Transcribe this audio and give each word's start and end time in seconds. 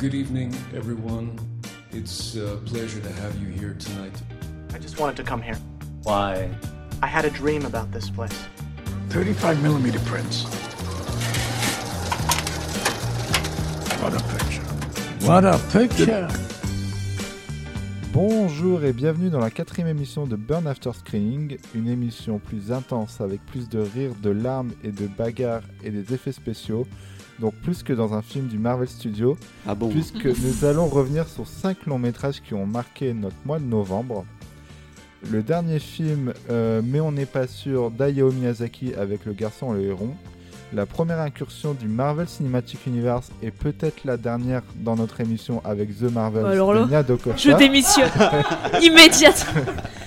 Good 0.00 0.14
evening, 0.14 0.54
everyone. 0.74 1.38
It's 1.92 2.34
a 2.34 2.56
pleasure 2.64 3.02
to 3.02 3.12
have 3.20 3.38
you 3.38 3.48
here 3.48 3.76
tonight. 3.78 4.16
I 4.72 4.78
just 4.78 4.98
wanted 4.98 5.14
to 5.16 5.22
come 5.22 5.42
here. 5.42 5.58
Why? 6.04 6.48
I 7.02 7.06
had 7.06 7.26
a 7.26 7.30
dream 7.30 7.66
about 7.66 7.92
this 7.92 8.08
place. 8.08 8.32
35 9.10 9.62
millimeter 9.62 9.98
prints. 10.06 10.44
What 14.00 14.14
a 14.14 14.22
picture. 14.38 14.62
What 15.26 15.44
a 15.44 15.58
picture. 15.70 16.28
Bonjour 18.14 18.82
et 18.82 18.94
bienvenue 18.94 19.28
dans 19.28 19.38
la 19.38 19.50
quatrième 19.50 19.88
émission 19.88 20.26
de 20.26 20.36
Burn 20.36 20.66
After 20.66 20.92
Screening, 20.94 21.58
une 21.74 21.88
émission 21.88 22.38
plus 22.38 22.72
intense 22.72 23.20
avec 23.20 23.44
plus 23.44 23.68
de 23.68 23.80
rires, 23.80 24.14
de 24.22 24.30
larmes 24.30 24.72
et 24.82 24.92
de 24.92 25.06
bagarres 25.06 25.64
et 25.84 25.90
des 25.90 26.14
effets 26.14 26.32
spéciaux, 26.32 26.86
donc 27.40 27.54
plus 27.54 27.82
que 27.82 27.92
dans 27.92 28.14
un 28.14 28.22
film 28.22 28.46
du 28.46 28.58
Marvel 28.58 28.88
Studio, 28.88 29.36
Ah 29.66 29.74
bon 29.74 29.88
puisque 29.88 30.26
nous 30.44 30.64
allons 30.64 30.86
revenir 30.86 31.26
sur 31.28 31.46
cinq 31.46 31.86
longs 31.86 31.98
métrages 31.98 32.40
qui 32.42 32.54
ont 32.54 32.66
marqué 32.66 33.14
notre 33.14 33.36
mois 33.44 33.58
de 33.58 33.64
novembre. 33.64 34.24
Le 35.30 35.42
dernier 35.42 35.78
film, 35.78 36.32
euh, 36.50 36.80
mais 36.84 37.00
on 37.00 37.12
n'est 37.12 37.26
pas 37.26 37.46
sûr, 37.46 37.90
d'Hayao 37.90 38.32
Miyazaki 38.32 38.94
avec 38.94 39.26
Le 39.26 39.32
Garçon 39.32 39.74
et 39.74 39.78
le 39.78 39.88
Héron. 39.88 40.14
La 40.72 40.86
première 40.86 41.18
incursion 41.18 41.74
du 41.74 41.88
Marvel 41.88 42.28
Cinematic 42.28 42.86
Universe 42.86 43.30
et 43.42 43.50
peut-être 43.50 44.04
la 44.04 44.16
dernière 44.16 44.62
dans 44.76 44.94
notre 44.94 45.20
émission 45.20 45.60
avec 45.64 45.98
The 45.98 46.02
Marvels 46.12 46.46
Alors 46.46 46.72
là. 46.72 46.86
Je 47.36 47.56
démissionne 47.56 48.08
immédiatement. 48.82 49.62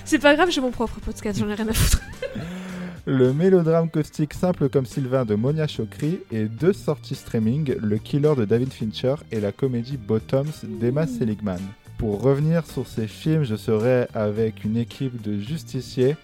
C'est 0.06 0.18
pas 0.18 0.34
grave, 0.34 0.50
j'ai 0.50 0.62
mon 0.62 0.70
propre 0.70 1.00
podcast, 1.00 1.38
j'en 1.38 1.48
ai 1.50 1.54
rien 1.54 1.68
à 1.68 1.72
foutre. 1.74 2.00
Le 3.06 3.34
mélodrame 3.34 3.90
caustique 3.90 4.32
simple 4.32 4.68
comme 4.70 4.86
Sylvain 4.86 5.24
de 5.26 5.34
Monia 5.34 5.66
Chokri 5.66 6.20
et 6.32 6.44
deux 6.46 6.72
sorties 6.72 7.14
streaming, 7.14 7.74
Le 7.82 7.98
Killer 7.98 8.32
de 8.36 8.46
David 8.46 8.72
Fincher 8.72 9.16
et 9.30 9.40
la 9.40 9.52
comédie 9.52 9.98
Bottoms 9.98 10.52
d'Emma 10.80 11.06
Seligman. 11.06 11.60
Pour 11.98 12.22
revenir 12.22 12.66
sur 12.66 12.86
ces 12.86 13.06
films, 13.06 13.44
je 13.44 13.56
serai 13.56 14.06
avec 14.14 14.64
une 14.64 14.76
équipe 14.78 15.20
de 15.20 15.38
justiciers. 15.38 16.16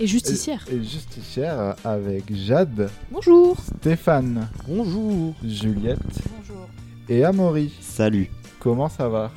Et 0.00 0.06
justicière. 0.06 0.64
Et 0.70 0.82
justicière 0.82 1.76
avec 1.84 2.24
Jade, 2.34 2.90
Bonjour. 3.10 3.56
Stéphane, 3.78 4.48
Bonjour 4.68 5.34
Juliette 5.42 5.98
Bonjour. 6.36 6.68
et 7.08 7.24
Amaury. 7.24 7.72
Salut 7.80 8.30
Comment 8.60 8.88
ça 8.90 9.08
va? 9.08 9.30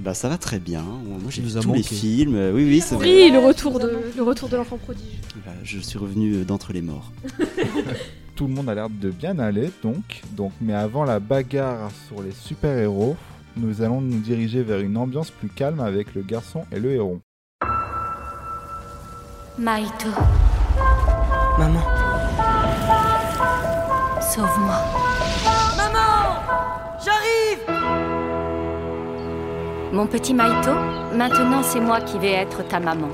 Bah 0.00 0.14
ça 0.14 0.28
va 0.28 0.38
très 0.38 0.60
bien, 0.60 0.82
moi 0.82 1.18
j'ai 1.28 1.42
vu 1.42 1.50
tous 1.60 1.74
les 1.74 1.82
films, 1.82 2.36
Euh, 2.36 2.52
oui 2.54 2.64
oui 2.64 2.80
c'est 2.80 2.94
vrai, 2.94 3.06
Oui, 3.06 3.30
le 3.32 3.40
retour 3.40 3.80
de, 3.80 3.98
le 4.16 4.22
retour 4.22 4.48
de 4.48 4.56
l'enfant 4.56 4.76
prodige. 4.78 5.18
Bah, 5.44 5.52
je 5.64 5.80
suis 5.80 5.98
revenu 5.98 6.34
euh, 6.36 6.44
d'entre 6.44 6.72
les 6.72 6.82
morts. 6.82 7.10
Tout 8.36 8.46
le 8.46 8.54
monde 8.54 8.68
a 8.68 8.74
l'air 8.76 8.88
de 8.88 9.10
bien 9.10 9.36
aller, 9.40 9.70
donc. 9.82 10.22
donc. 10.36 10.52
Mais 10.60 10.72
avant 10.72 11.04
la 11.04 11.18
bagarre 11.18 11.90
sur 12.06 12.22
les 12.22 12.30
super-héros, 12.30 13.16
nous 13.56 13.82
allons 13.82 14.00
nous 14.00 14.20
diriger 14.20 14.62
vers 14.62 14.78
une 14.78 14.96
ambiance 14.96 15.30
plus 15.32 15.48
calme 15.48 15.80
avec 15.80 16.14
le 16.14 16.22
garçon 16.22 16.64
et 16.70 16.78
le 16.78 16.92
héron. 16.92 17.20
Maito, 19.58 20.08
Maman, 21.58 21.82
sauve-moi. 24.22 25.07
Mon 29.92 30.06
petit 30.06 30.34
Maito, 30.34 30.74
maintenant 31.16 31.62
c'est 31.62 31.80
moi 31.80 32.00
qui 32.02 32.18
vais 32.18 32.32
être 32.32 32.66
ta 32.68 32.78
maman. 32.78 33.08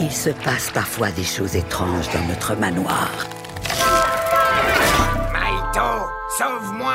il 0.00 0.10
se 0.10 0.30
passe 0.30 0.70
parfois 0.70 1.10
des 1.12 1.22
choses 1.22 1.56
étranges 1.56 2.10
dans 2.12 2.26
notre 2.26 2.56
manoir. 2.56 3.10
Maito, 5.32 6.08
sauve-moi 6.38 6.94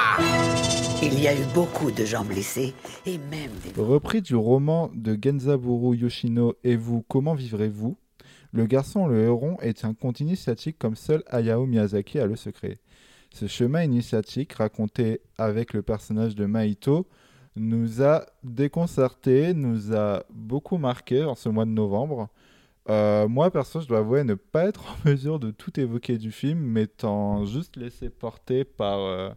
Il 1.03 1.19
y 1.19 1.27
a 1.27 1.35
eu 1.35 1.45
beaucoup 1.53 1.91
de 1.91 2.03
gens 2.03 2.25
blessés 2.25 2.73
et 3.05 3.19
même 3.19 3.51
des... 3.63 3.79
Repris 3.79 4.23
du 4.23 4.35
roman 4.35 4.89
de 4.95 5.17
Genzaburo 5.21 5.93
Yoshino 5.93 6.55
Et 6.63 6.75
vous, 6.75 7.05
comment 7.07 7.35
vivrez-vous? 7.35 7.95
Le 8.51 8.65
garçon, 8.65 9.05
le 9.05 9.21
héron, 9.23 9.57
est 9.61 9.85
un 9.85 9.93
conte 9.93 10.19
initiatique 10.19 10.77
comme 10.79 10.95
seul 10.95 11.23
Hayao 11.27 11.65
Miyazaki 11.67 12.19
a 12.19 12.25
le 12.25 12.35
secret. 12.35 12.79
Ce 13.35 13.47
chemin 13.47 13.83
initiatique, 13.83 14.53
raconté 14.53 15.19
avec 15.37 15.73
le 15.73 15.81
personnage 15.81 16.35
de 16.35 16.45
Maito, 16.45 17.05
nous 17.57 18.01
a 18.01 18.25
déconcerté, 18.45 19.53
nous 19.53 19.93
a 19.93 20.23
beaucoup 20.29 20.77
marqué 20.77 21.25
en 21.25 21.35
ce 21.35 21.49
mois 21.49 21.65
de 21.65 21.71
novembre. 21.71 22.29
Euh, 22.89 23.27
moi, 23.27 23.51
perso, 23.51 23.81
je 23.81 23.89
dois 23.89 23.97
avouer 23.97 24.23
ne 24.23 24.35
pas 24.35 24.67
être 24.67 24.85
en 24.89 24.95
mesure 25.09 25.39
de 25.39 25.51
tout 25.51 25.77
évoquer 25.77 26.17
du 26.17 26.31
film, 26.31 26.59
m'étant 26.59 27.45
juste 27.45 27.75
laissé 27.75 28.09
porter 28.09 28.63
par 28.63 28.99
euh, 28.99 29.29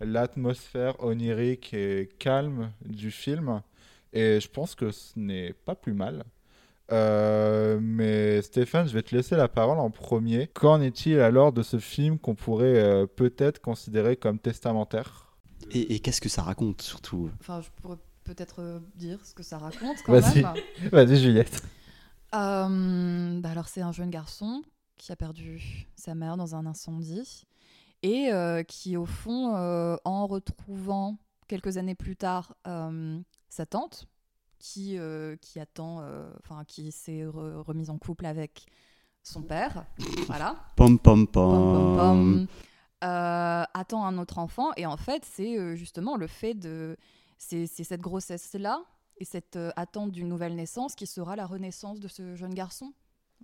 l'atmosphère 0.00 1.02
onirique 1.02 1.74
et 1.74 2.10
calme 2.20 2.70
du 2.86 3.10
film. 3.10 3.62
Et 4.12 4.38
je 4.38 4.48
pense 4.48 4.76
que 4.76 4.92
ce 4.92 5.18
n'est 5.18 5.54
pas 5.64 5.74
plus 5.74 5.94
mal. 5.94 6.22
Euh, 6.92 7.78
mais 7.80 8.42
Stéphane, 8.42 8.86
je 8.86 8.92
vais 8.94 9.02
te 9.02 9.14
laisser 9.14 9.36
la 9.36 9.48
parole 9.48 9.78
en 9.78 9.90
premier. 9.90 10.48
Qu'en 10.48 10.80
est-il 10.80 11.18
alors 11.20 11.52
de 11.52 11.62
ce 11.62 11.78
film 11.78 12.18
qu'on 12.18 12.34
pourrait 12.34 12.82
euh, 12.82 13.06
peut-être 13.06 13.60
considérer 13.60 14.16
comme 14.16 14.38
testamentaire? 14.38 15.34
Et, 15.70 15.94
et 15.94 16.00
qu'est-ce 16.00 16.20
que 16.20 16.28
ça 16.28 16.42
raconte 16.42 16.82
surtout? 16.82 17.30
Enfin, 17.40 17.60
je 17.62 17.70
pourrais 17.82 17.96
peut-être 18.24 18.60
euh, 18.60 18.80
dire 18.96 19.24
ce 19.24 19.34
que 19.34 19.42
ça 19.42 19.58
raconte 19.58 19.96
quand 20.04 20.12
Vas-y. 20.12 20.42
même. 20.42 20.54
Vas-y, 20.92 21.16
Juliette. 21.16 21.62
Euh, 22.34 23.40
bah 23.40 23.50
alors, 23.50 23.68
c'est 23.68 23.80
un 23.80 23.92
jeune 23.92 24.10
garçon 24.10 24.62
qui 24.96 25.12
a 25.12 25.16
perdu 25.16 25.86
sa 25.96 26.14
mère 26.14 26.36
dans 26.36 26.54
un 26.54 26.66
incendie 26.66 27.44
et 28.02 28.30
euh, 28.32 28.62
qui, 28.62 28.96
au 28.96 29.06
fond, 29.06 29.56
euh, 29.56 29.96
en 30.04 30.26
retrouvant 30.26 31.16
quelques 31.48 31.76
années 31.76 31.94
plus 31.94 32.16
tard 32.16 32.54
euh, 32.66 33.18
sa 33.48 33.66
tante, 33.66 34.06
qui, 34.72 34.96
euh, 34.98 35.36
qui 35.42 35.60
attend, 35.60 36.00
euh, 36.00 36.32
enfin, 36.42 36.64
qui 36.64 36.90
s'est 36.90 37.22
re- 37.24 37.56
remise 37.60 37.90
en 37.90 37.98
couple 37.98 38.24
avec 38.24 38.64
son 39.22 39.42
père, 39.42 39.84
voilà. 40.26 40.56
Pom 40.76 40.98
pom 40.98 41.26
Pom, 41.26 41.52
pom, 41.52 41.96
pom. 41.96 41.96
pom. 41.98 42.46
Euh, 43.04 43.64
attend 43.74 44.06
un 44.06 44.16
autre 44.16 44.38
enfant 44.38 44.70
et 44.78 44.86
en 44.86 44.96
fait 44.96 45.22
c'est 45.26 45.76
justement 45.76 46.16
le 46.16 46.26
fait 46.26 46.54
de 46.54 46.96
c'est 47.36 47.66
cette 47.66 48.00
grossesse 48.00 48.54
là 48.54 48.82
et 49.18 49.26
cette 49.26 49.58
attente 49.76 50.10
d'une 50.12 50.28
nouvelle 50.28 50.54
naissance 50.54 50.94
qui 50.94 51.06
sera 51.06 51.36
la 51.36 51.44
renaissance 51.44 52.00
de 52.00 52.08
ce 52.08 52.34
jeune 52.34 52.54
garçon 52.54 52.94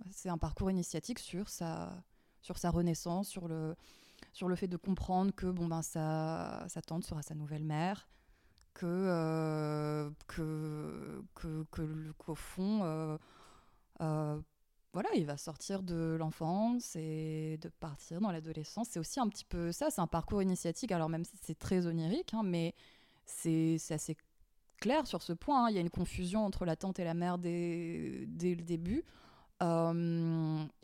c'est 0.09 0.29
un 0.29 0.39
parcours 0.39 0.71
initiatique 0.71 1.19
sur 1.19 1.47
sa 1.49 1.91
sur 2.41 2.57
sa 2.57 2.71
renaissance 2.71 3.27
sur 3.29 3.47
le 3.47 3.75
sur 4.33 4.47
le 4.47 4.55
fait 4.55 4.67
de 4.67 4.77
comprendre 4.77 5.31
que 5.35 5.45
bon 5.45 5.67
ben 5.67 5.83
sa, 5.83 6.65
sa 6.67 6.81
tante 6.81 7.03
sera 7.03 7.21
sa 7.21 7.35
nouvelle 7.35 7.63
mère 7.65 8.07
que 8.73 8.85
euh, 8.85 10.09
que 10.27 11.23
que 11.35 11.65
que 11.71 11.81
le- 11.81 12.13
fond 12.35 12.81
euh, 12.83 13.17
euh, 14.01 14.39
voilà, 14.93 15.09
il 15.15 15.25
va 15.25 15.37
sortir 15.37 15.83
de 15.83 16.15
l'enfance 16.19 16.95
et 16.97 17.57
de 17.61 17.69
partir 17.69 18.21
dans 18.21 18.31
l'adolescence. 18.31 18.89
C'est 18.91 18.99
aussi 18.99 19.19
un 19.19 19.29
petit 19.29 19.45
peu 19.45 19.71
ça, 19.71 19.89
c'est 19.89 20.01
un 20.01 20.07
parcours 20.07 20.41
initiatique, 20.41 20.91
alors 20.91 21.09
même 21.09 21.23
si 21.25 21.37
c'est 21.41 21.57
très 21.57 21.87
onirique, 21.87 22.33
hein, 22.33 22.43
mais 22.43 22.75
c'est 23.25 23.77
assez 23.91 24.17
clair 24.79 25.07
sur 25.07 25.21
ce 25.21 25.33
point. 25.33 25.65
hein. 25.65 25.69
Il 25.69 25.75
y 25.75 25.77
a 25.77 25.81
une 25.81 25.89
confusion 25.89 26.45
entre 26.45 26.65
la 26.65 26.75
tante 26.75 26.99
et 26.99 27.03
la 27.05 27.13
mère 27.13 27.37
dès, 27.37 28.25
dès 28.27 28.55
le 28.55 28.63
début. 28.63 29.03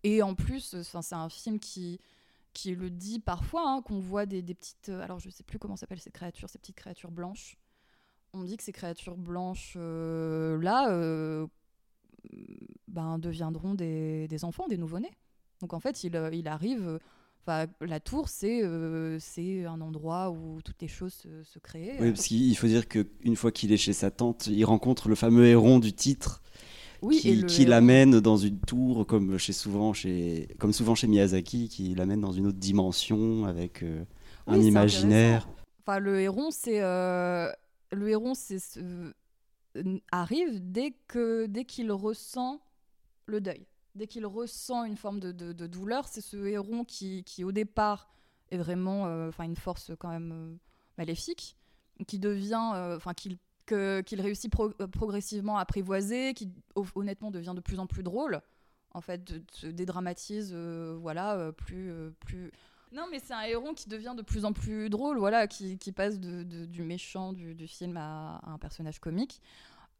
Et 0.03 0.22
en 0.22 0.36
plus, 0.36 0.81
c'est 0.84 1.16
un 1.16 1.30
film 1.30 1.59
qui, 1.59 2.00
qui 2.53 2.76
le 2.76 2.90
dit 2.90 3.20
parfois, 3.20 3.70
hein, 3.70 3.81
qu'on 3.81 4.00
voit 4.00 4.26
des, 4.26 4.42
des 4.42 4.53
petites... 4.53 4.90
Alors 4.90 5.20
je 5.20 5.30
sais 5.30 5.44
plus 5.44 5.59
comment 5.59 5.76
s'appellent 5.76 6.00
ces 6.02 6.12
créatures, 6.12 6.50
ces 6.50 6.59
petites 6.59 6.76
créatures 6.78 7.12
blanches. 7.12 7.58
On 8.34 8.44
dit 8.44 8.58
que 8.58 8.64
ces 8.64 8.72
créatures 8.72 9.18
blanches, 9.18 9.74
euh, 9.78 10.62
là, 10.62 10.92
euh, 10.92 11.48
ben, 12.88 13.18
deviendront 13.20 13.74
des, 13.74 14.28
des 14.28 14.44
enfants, 14.44 14.68
des 14.68 14.78
nouveau-nés. 14.78 15.12
Donc 15.62 15.74
en 15.74 15.80
fait, 15.80 16.04
il, 16.04 16.16
euh, 16.16 16.30
il 16.34 16.48
arrive. 16.48 17.00
Enfin, 17.42 17.66
la 17.82 18.00
tour, 18.00 18.28
c'est 18.28 18.62
euh, 18.64 19.18
c'est 19.20 19.66
un 19.66 19.79
endroit 19.79 20.29
où 20.32 20.62
toutes 20.62 20.82
les 20.82 20.88
choses 20.90 21.14
se, 21.14 21.44
se 21.44 21.59
créent. 21.59 21.96
Oui, 22.00 22.12
parce 22.12 22.28
qu'il 22.28 22.56
faut 22.58 22.68
dire 22.68 22.88
qu'une 22.88 23.35
fois 23.35 23.52
qu'il 23.52 23.72
est 23.72 23.78
chez 23.78 23.94
sa 23.94 24.12
tante, 24.12 24.47
il 24.47 24.64
rencontre 24.66 25.08
le 25.08 25.16
fameux 25.16 25.46
héron 25.46 25.80
du 25.80 25.94
titre 25.94 26.44
Oui, 27.02 27.20
qui, 27.22 27.46
qui 27.46 27.62
héron- 27.62 27.70
l'amène 27.70 28.20
dans 28.20 28.35
une 28.38 28.59
tour, 28.59 29.08
comme, 29.08 29.38
chez 29.38 29.53
souvent 29.53 29.94
chez, 29.94 30.50
comme 30.59 30.73
souvent 30.73 30.94
chez 30.94 31.08
Miyazaki, 31.08 31.70
qui 31.70 31.96
l'amène 31.96 32.20
dans 32.20 32.34
une 32.34 32.47
autre 32.47 32.59
dimension 32.59 33.46
avec 33.46 33.82
euh, 33.82 34.03
Oui, 34.47 34.56
un 34.58 34.62
imaginaire. 34.62 35.47
Enfin, 35.85 36.00
le 36.00 36.20
héron, 36.20 36.52
c'est 36.52 36.82
euh, 36.82 37.50
le 37.91 38.09
héron, 38.09 38.34
ce- 38.35 39.13
arrive 40.11 40.59
dès 40.72 40.91
que 41.07 41.45
dès 41.45 41.66
qu'il 41.66 41.91
ressent 41.91 42.61
le 43.25 43.41
deuil, 43.41 43.66
dès 43.95 44.07
qu'il 44.07 44.25
ressent 44.25 44.84
une 44.85 44.97
forme 44.97 45.19
de, 45.19 45.31
de- 45.31 45.67
douleur, 45.67 46.07
c'est 46.07 46.22
ce 46.22 46.37
héron 46.45 46.84
qui, 46.84 47.23
qui 47.23 47.43
au 47.43 47.51
départ 47.51 48.09
est 48.51 48.57
vraiment, 48.57 49.07
euh, 49.07 49.29
enfin, 49.29 49.43
une 49.43 49.55
force 49.57 49.91
quand 49.99 50.09
même 50.09 50.31
euh, 50.31 50.55
maléfique, 50.97 51.57
qui 52.07 52.17
devient, 52.19 52.72
euh, 52.75 52.95
enfin, 52.95 53.13
qu'il 53.13 53.37
réussit 54.22 54.51
pro- 54.51 54.72
euh, 54.79 54.87
progressivement 54.87 55.57
à 55.57 55.61
apprivoiser, 55.61 56.34
qui 56.34 56.49
hon- 56.75 56.85
honnêtement 56.95 57.31
devient 57.31 57.53
de 57.55 57.61
plus 57.61 57.79
en 57.79 57.87
plus 57.87 58.03
drôle, 58.03 58.41
en 58.93 59.01
fait, 59.01 59.34
se 59.51 59.67
dédramatise, 59.67 60.51
euh, 60.53 60.97
voilà, 60.99 61.35
euh, 61.35 61.51
plus, 61.51 61.91
euh, 61.91 62.11
plus, 62.22 62.51
Non, 62.91 63.05
mais 63.11 63.19
c'est 63.19 63.34
un 63.34 63.41
héron 63.41 63.73
qui 63.73 63.89
devient 63.89 64.13
de 64.16 64.22
plus 64.22 64.45
en 64.45 64.53
plus 64.53 64.89
drôle, 64.89 65.17
voilà, 65.17 65.47
qui, 65.47 65.91
passe 65.91 66.19
du 66.19 66.84
méchant 66.84 67.34
du, 67.34 67.67
film 67.67 67.97
à, 67.97 68.39
un 68.43 68.57
personnage 68.57 68.99
comique. 68.99 69.41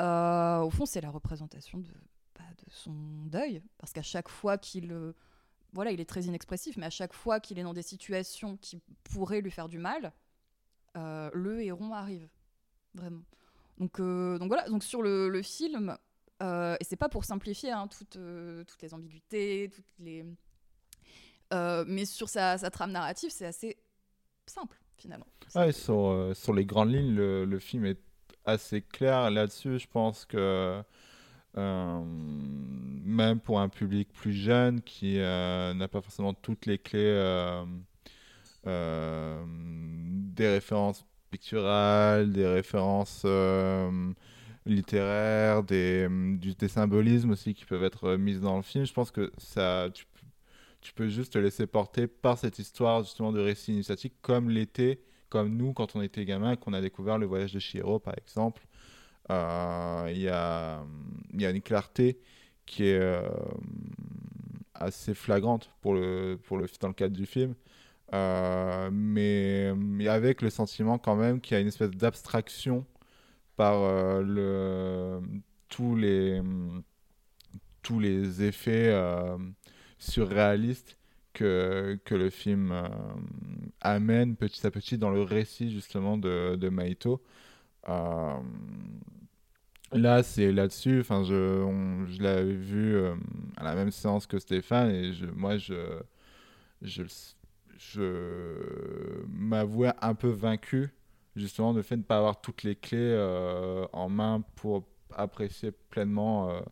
Euh, 0.01 0.59
au 0.59 0.69
fond, 0.69 0.85
c'est 0.85 1.01
la 1.01 1.09
représentation 1.09 1.79
de, 1.79 1.91
bah, 2.37 2.45
de 2.65 2.71
son 2.71 2.93
deuil, 3.25 3.61
parce 3.77 3.91
qu'à 3.91 4.03
chaque 4.03 4.29
fois 4.29 4.57
qu'il, 4.57 4.91
euh, 4.91 5.13
voilà, 5.73 5.91
il 5.91 5.99
est 5.99 6.09
très 6.09 6.23
inexpressif, 6.23 6.77
mais 6.77 6.85
à 6.85 6.91
chaque 6.91 7.13
fois 7.13 7.39
qu'il 7.39 7.59
est 7.59 7.63
dans 7.63 7.73
des 7.73 7.81
situations 7.81 8.57
qui 8.57 8.79
pourraient 9.03 9.41
lui 9.41 9.51
faire 9.51 9.67
du 9.67 9.79
mal, 9.79 10.13
euh, 10.95 11.29
le 11.33 11.61
héron 11.63 11.93
arrive, 11.93 12.27
vraiment. 12.93 13.23
Donc, 13.79 13.99
voilà, 13.99 14.67
donc 14.69 14.83
sur 14.83 15.01
le, 15.01 15.41
film, 15.41 15.97
euh, 16.41 16.77
et 16.79 16.83
c'est 16.83 16.95
pas 16.95 17.09
pour 17.09 17.25
simplifier 17.25 17.71
hein, 17.71 17.87
toutes, 17.87 18.17
toutes 18.67 18.81
les 18.81 18.93
ambiguïtés, 18.93 19.69
toutes 19.73 19.93
les 19.99 20.25
euh, 21.53 21.85
mais 21.88 22.05
sur 22.05 22.29
sa, 22.29 22.57
trame 22.69 22.91
narrative, 22.91 23.29
c'est 23.31 23.45
assez 23.45 23.77
simple 24.45 24.77
finalement. 24.97 25.27
Sur, 25.71 26.07
euh, 26.07 26.33
sur 26.33 26.53
les 26.53 26.65
grandes 26.65 26.91
lignes, 26.91 27.15
le, 27.15 27.59
film 27.59 27.85
est 27.85 27.99
assez 28.45 28.81
clair 28.81 29.29
là-dessus. 29.31 29.79
Je 29.79 29.88
pense 29.88 30.25
que 30.25 30.81
euh, 31.57 32.01
même 33.05 33.39
pour 33.39 33.59
un 33.59 33.69
public 33.69 34.11
plus 34.11 34.33
jeune 34.33 34.81
qui 34.81 35.17
n'a 35.17 35.88
pas 35.88 36.01
forcément 36.01 36.33
toutes 36.33 36.65
les 36.65 36.77
clés 36.77 37.63
des 38.65 40.47
références 40.49 41.05
picturales, 41.29 42.31
des 42.33 42.47
références 42.47 43.25
littéraires, 44.65 45.63
des, 45.63 46.07
des 46.09 46.67
symbolismes 46.67 47.31
aussi 47.31 47.53
qui 47.53 47.63
peuvent 47.63 47.85
être 47.85 48.15
mis 48.15 48.38
dans 48.38 48.57
le 48.57 48.63
film, 48.63 48.85
je 48.85 48.94
pense 48.94 49.11
que 49.11 49.31
ça, 49.38 49.88
tu, 49.94 50.05
tu 50.87 50.93
peux 50.93 51.09
juste 51.09 51.33
te 51.33 51.37
laisser 51.37 51.67
porter 51.67 52.07
par 52.07 52.37
cette 52.37 52.59
histoire 52.59 53.03
justement 53.03 53.33
de 53.33 53.41
récit 53.41 53.73
initiatique 53.73 54.13
comme 54.21 54.49
l'était, 54.49 55.01
comme 55.27 55.57
nous 55.57 55.73
quand 55.73 55.97
on 55.97 56.01
était 56.01 56.23
gamin 56.23 56.53
et 56.53 56.57
qu'on 56.57 56.71
a 56.71 56.79
découvert 56.79 57.17
le 57.17 57.25
voyage 57.25 57.51
de 57.51 57.59
Chihiro 57.59 57.99
par 57.99 58.13
exemple. 58.17 58.65
Euh, 59.29 60.07
Il 60.09 60.21
y, 60.21 60.29
a, 60.29 60.79
une 61.33 61.61
clarté 61.61 62.17
qui 62.65 62.85
est 62.85 62.99
euh, 62.99 63.27
assez 64.75 65.13
flagrante 65.13 65.69
pour 65.81 65.93
le, 65.93 66.39
dans 66.79 66.87
le 66.87 66.93
cadre 66.93 67.17
du 67.17 67.25
film. 67.25 67.53
Euh, 68.13 68.89
mais, 68.89 70.07
avec 70.07 70.41
le 70.41 70.49
sentiment 70.49 70.97
quand 70.97 71.17
même 71.17 71.41
qu'il 71.41 71.55
y 71.55 71.57
a 71.57 71.59
une 71.59 71.67
espèce 71.67 71.91
d'abstraction 71.91 72.85
par 73.57 73.81
tous, 75.67 75.95
les, 75.97 76.41
tous 77.81 77.99
les 77.99 78.43
effets 78.43 78.93
surréalistes 79.97 80.97
que, 81.33 81.99
que 82.05 82.15
le 82.15 82.29
film 82.29 82.71
euh, 82.71 82.88
amène 83.81 84.35
petit 84.35 84.65
à 84.65 84.71
petit 84.71 84.97
dans 84.97 85.11
le 85.11 85.21
récit 85.21 85.71
justement 85.71 86.17
de, 86.17 86.55
de 86.55 86.69
Maito. 86.69 87.21
Euh, 87.89 88.39
là, 89.91 90.23
c'est 90.23 90.51
là-dessus, 90.51 90.99
enfin, 91.01 91.23
je, 91.23 92.05
je 92.09 92.21
l'avais 92.21 92.53
vu 92.53 92.95
euh, 92.95 93.15
à 93.55 93.63
la 93.63 93.75
même 93.75 93.91
séance 93.91 94.27
que 94.27 94.39
Stéphane 94.39 94.89
et 94.91 95.13
je, 95.13 95.25
moi, 95.27 95.57
je, 95.57 95.75
je, 96.81 97.03
je 97.77 99.23
m'avouais 99.29 99.94
un 100.01 100.15
peu 100.15 100.29
vaincu 100.29 100.89
justement 101.35 101.73
de 101.73 101.81
fait 101.81 101.95
de 101.95 102.01
ne 102.01 102.05
pas 102.05 102.17
avoir 102.17 102.41
toutes 102.41 102.63
les 102.63 102.75
clés 102.75 103.15
en 103.94 104.09
main 104.09 104.44
pour 104.55 104.88
apprécier 105.13 105.71
pleinement 105.71 106.63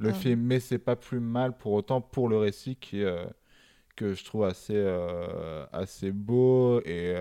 le 0.00 0.12
film, 0.12 0.40
mais 0.40 0.60
c'est 0.60 0.78
pas 0.78 0.96
plus 0.96 1.20
mal 1.20 1.56
pour 1.56 1.72
autant 1.72 2.00
pour 2.00 2.28
le 2.28 2.38
récit 2.38 2.76
qui 2.76 3.04
euh, 3.04 3.24
que 3.96 4.14
je 4.14 4.24
trouve 4.24 4.44
assez 4.44 4.74
euh, 4.74 5.66
assez 5.72 6.10
beau 6.10 6.80
et 6.84 7.16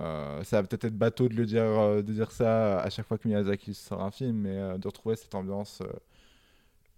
euh, 0.00 0.42
ça 0.44 0.60
va 0.60 0.66
peut-être 0.66 0.84
être 0.84 0.96
bateau 0.96 1.28
de 1.28 1.34
le 1.34 1.44
dire 1.44 1.64
de 1.64 2.12
dire 2.12 2.30
ça 2.30 2.80
à 2.80 2.88
chaque 2.88 3.06
fois 3.06 3.18
que 3.18 3.28
Miyazaki 3.28 3.74
sort 3.74 4.02
un 4.02 4.10
film, 4.10 4.36
mais 4.36 4.78
de 4.78 4.86
retrouver 4.86 5.16
cette 5.16 5.34
ambiance 5.34 5.82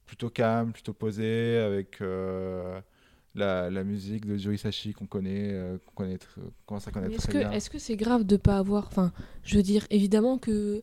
plutôt 0.07 0.29
calme, 0.29 0.73
plutôt 0.73 0.93
posée 0.93 1.57
avec 1.57 2.01
la, 3.35 3.71
la 3.71 3.85
musique 3.85 4.27
de 4.27 4.37
Joe 4.37 4.55
Hisaishi 4.55 4.93
qu'on 4.93 5.07
connaît, 5.07 5.79
qu'on 5.87 5.95
connaît, 5.95 6.19
qu'on 6.19 6.53
commence 6.67 6.87
à 6.87 6.91
connaître 6.93 7.27
que 7.27 7.39
est-ce 7.39 7.71
que 7.71 7.79
c'est 7.79 7.97
grave 7.97 8.25
de 8.25 8.37
pas 8.37 8.59
avoir 8.59 8.87
enfin 8.87 9.13
je 9.43 9.57
veux 9.57 9.63
dire 9.63 9.87
évidemment 9.91 10.37
que 10.39 10.83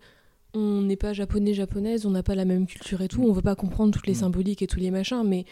on 0.53 0.81
n'est 0.81 0.95
pas 0.95 1.13
japonais 1.13 1.53
japonaise 1.53 2.05
on 2.05 2.11
n'a 2.11 2.23
pas 2.23 2.35
la 2.35 2.45
même 2.45 2.65
culture 2.65 3.01
et 3.01 3.07
tout 3.07 3.23
on 3.23 3.31
veut 3.31 3.41
pas 3.41 3.55
comprendre 3.55 3.93
toutes 3.93 4.07
les 4.07 4.13
Mm. 4.13 4.21
symboliques 4.21 4.61
et 4.61 4.67
tous 4.67 4.79
les 4.79 4.89
machins 4.91 5.23
mais 5.23 5.45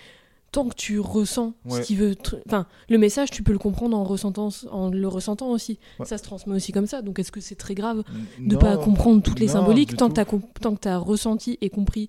tant 0.52 0.68
que 0.68 0.76
tu 0.76 1.00
ressens 1.00 1.54
Ouais. 1.66 1.82
ce 1.82 1.86
qui 1.86 1.96
veut 1.96 2.16
enfin 2.48 2.66
le 2.90 2.98
message 2.98 3.30
tu 3.30 3.44
peux 3.44 3.52
le 3.52 3.60
comprendre 3.60 3.96
en 3.96 4.04
ressentant 4.04 4.50
en 4.72 4.90
le 4.90 5.08
ressentant 5.08 5.50
aussi 5.52 5.78
Ouais. 6.00 6.06
ça 6.06 6.18
se 6.18 6.24
transmet 6.24 6.56
aussi 6.56 6.72
comme 6.72 6.88
ça 6.88 7.02
donc 7.02 7.20
est-ce 7.20 7.32
que 7.32 7.42
c'est 7.42 7.56
très 7.56 7.76
grave 7.76 8.04
de 8.40 8.54
Non, 8.54 8.60
pas 8.60 8.78
comprendre 8.78 9.22
toutes 9.22 9.40
les 9.40 9.48
non, 9.48 9.54
symboliques 9.54 9.96
tant 9.98 10.10
tout. 10.10 10.16
que 10.40 10.60
tant 10.62 10.74
que 10.74 10.80
t'as 10.80 10.98
ressenti 10.98 11.58
et 11.62 11.70
compris 11.70 12.08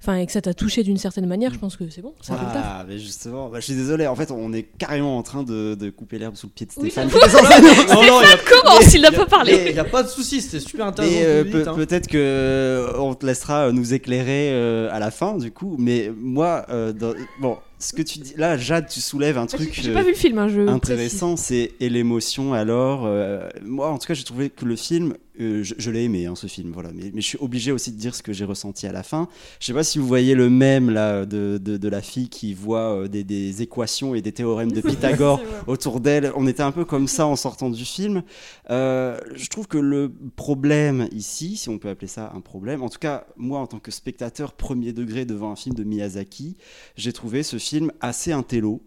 enfin 0.00 0.16
et 0.16 0.26
que 0.26 0.32
ça 0.32 0.40
t'a 0.40 0.54
touché 0.54 0.82
d'une 0.84 0.96
certaine 0.96 1.26
manière 1.26 1.52
je 1.52 1.58
pense 1.58 1.76
que 1.76 1.88
c'est 1.90 2.02
bon 2.02 2.14
ça 2.20 2.36
fait 2.36 2.44
le 2.46 2.52
taf 2.52 2.62
Ah, 2.64 2.84
mais 2.88 2.98
justement, 2.98 3.48
bah, 3.48 3.58
je 3.60 3.64
suis 3.64 3.74
désolé, 3.74 4.06
en 4.06 4.14
fait, 4.14 4.30
on 4.30 4.52
est 4.52 4.62
carrément 4.62 5.18
en 5.18 5.22
train 5.22 5.42
de, 5.42 5.74
de 5.74 5.90
couper 5.90 6.18
l'herbe 6.18 6.36
sous 6.36 6.46
le 6.46 6.52
pied 6.52 6.66
de 6.66 6.72
Oui, 6.80 6.90
Stéphane. 6.90 7.08
nous- 7.08 7.18
Non, 7.94 8.02
non, 8.06 8.20
il 8.22 8.26
a- 8.32 8.36
commence 8.62 8.94
il 8.94 9.00
n'a 9.02 9.10
pas 9.10 9.22
Il 9.24 9.26
parlé 9.28 9.72
n'y 9.72 9.78
a 9.78 9.84
pas 9.84 10.02
de 10.04 10.08
souci, 10.08 10.40
c'était 10.40 10.60
super 10.60 10.86
intéressant. 10.86 11.14
Euh, 11.20 11.64
hein. 11.66 11.74
peut-être 11.74 12.06
que 12.06 12.16
euh, 12.18 12.92
on 12.98 13.14
te 13.14 13.26
laissera 13.26 13.66
euh, 13.68 13.72
nous 13.72 13.92
éclairer 13.94 14.50
euh, 14.52 14.88
à 14.92 14.98
la 15.00 15.10
fin, 15.10 15.36
du 15.36 15.50
coup. 15.50 15.76
Mais 15.78 16.12
moi, 16.16 16.64
euh, 16.70 16.92
dans- 16.92 17.14
bon, 17.40 17.56
ce 17.80 17.92
que 17.92 18.02
tu 18.02 18.18
dis 18.20 18.34
là, 18.36 18.56
Jade, 18.56 18.86
tu 18.88 19.00
soulèves 19.00 19.38
un 19.38 19.46
truc. 19.46 19.70
j'ai 19.72 19.92
pas 19.92 20.02
vu 20.02 20.10
le 20.10 20.16
film 20.16 20.38
hein, 20.38 20.48
je 20.48 20.60
intéressant, 20.68 21.36
c'est 21.36 21.72
et 21.80 21.88
l'émotion 21.88 22.52
alors. 22.54 23.02
euh, 23.06 23.48
moi, 23.64 23.88
en 23.90 23.98
tout 23.98 24.06
cas, 24.06 24.14
j'ai 24.14 24.24
trouvé 24.24 24.50
que 24.50 24.64
le 24.64 24.76
film, 24.76 25.14
euh, 25.40 25.62
je, 25.62 25.74
je 25.78 25.90
l'ai 25.90 26.04
aimé, 26.04 26.26
hein, 26.26 26.34
ce 26.34 26.46
film, 26.46 26.72
voilà. 26.72 26.90
Mais, 26.94 27.10
mais 27.14 27.20
je 27.20 27.26
suis 27.26 27.38
obligé 27.40 27.72
aussi 27.72 27.92
de 27.92 27.96
dire 27.96 28.14
ce 28.14 28.22
que 28.22 28.32
j'ai 28.32 28.44
ressenti 28.44 28.86
à 28.86 28.92
la 28.92 29.02
fin. 29.02 29.28
Je 29.60 29.66
sais 29.66 29.72
pas 29.72 29.84
si 29.84 29.98
vous 29.98 30.06
voyez 30.06 30.34
le 30.34 30.50
même 30.50 30.90
là 30.90 31.26
de, 31.26 31.58
de, 31.62 31.76
de 31.76 31.88
la 31.88 32.02
fille 32.02 32.28
qui 32.28 32.54
voit 32.54 33.02
euh, 33.02 33.08
des, 33.08 33.24
des 33.24 33.62
équations 33.62 34.14
et 34.14 34.22
des 34.22 34.32
théorèmes 34.32 34.72
de 34.72 34.80
Pythagore 34.88 35.40
autour 35.66 36.00
d'elle. 36.00 36.32
On 36.36 36.46
était 36.46 36.62
un 36.62 36.72
peu 36.72 36.84
comme 36.84 37.08
ça 37.08 37.26
en 37.26 37.36
sortant 37.36 37.70
du 37.70 37.84
film. 37.84 38.22
Euh, 38.70 39.18
je 39.34 39.48
trouve 39.48 39.66
que 39.66 39.78
le 39.78 40.12
problème 40.36 41.08
ici, 41.12 41.56
si 41.56 41.68
on 41.68 41.78
peut 41.78 41.88
appeler 41.88 42.08
ça 42.08 42.32
un 42.34 42.40
problème, 42.40 42.82
en 42.82 42.88
tout 42.88 42.98
cas 42.98 43.26
moi 43.36 43.60
en 43.60 43.66
tant 43.66 43.78
que 43.78 43.90
spectateur 43.90 44.52
premier 44.52 44.92
degré 44.92 45.24
devant 45.24 45.50
un 45.52 45.56
film 45.56 45.74
de 45.74 45.84
Miyazaki, 45.84 46.56
j'ai 46.96 47.12
trouvé 47.12 47.42
ce 47.42 47.58
film 47.58 47.92
assez 48.00 48.32
intello 48.32 48.82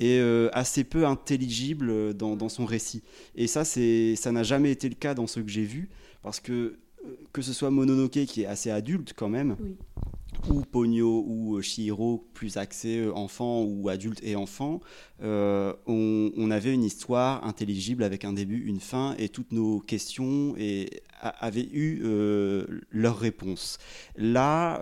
et 0.00 0.18
euh, 0.18 0.48
assez 0.52 0.82
peu 0.82 1.06
intelligible 1.06 2.14
dans, 2.14 2.48
son 2.48 2.64
récit. 2.64 3.02
Et 3.36 3.46
ça, 3.46 3.64
ça 3.64 4.32
n'a 4.32 4.42
jamais 4.42 4.72
été 4.72 4.88
le 4.88 4.94
cas 4.94 5.14
dans 5.14 5.26
ceux 5.26 5.42
que 5.42 5.50
j'ai 5.50 5.64
vus, 5.64 5.88
parce 6.22 6.40
que 6.40 6.52
euh, 6.52 7.08
que 7.32 7.42
ce 7.42 7.52
soit 7.52 7.70
Mononoke 7.70 8.24
qui 8.24 8.42
est 8.42 8.46
assez 8.46 8.70
adulte 8.70 9.12
quand 9.14 9.28
même. 9.28 9.56
Ou 10.48 10.62
Ponyo 10.62 11.24
ou 11.26 11.56
euh, 11.56 11.62
Chihiro 11.62 12.30
plus 12.40 12.56
axé 12.56 12.96
euh, 12.96 13.12
enfant 13.14 13.62
ou 13.62 13.90
adulte 13.90 14.20
et 14.22 14.34
enfant, 14.34 14.80
euh, 15.22 15.74
on, 15.86 16.50
avait 16.50 16.72
une 16.72 16.84
histoire 16.84 17.44
intelligible 17.44 18.02
avec 18.02 18.24
un 18.24 18.32
début, 18.32 18.64
une 18.64 18.80
fin, 18.80 19.14
et 19.18 19.28
toutes 19.28 19.52
nos 19.52 19.78
questions 19.78 20.56
avaient 21.20 21.68
eu 21.70 22.00
euh, 22.02 22.64
leur 22.90 23.18
réponse. 23.18 23.78
Là, 24.16 24.80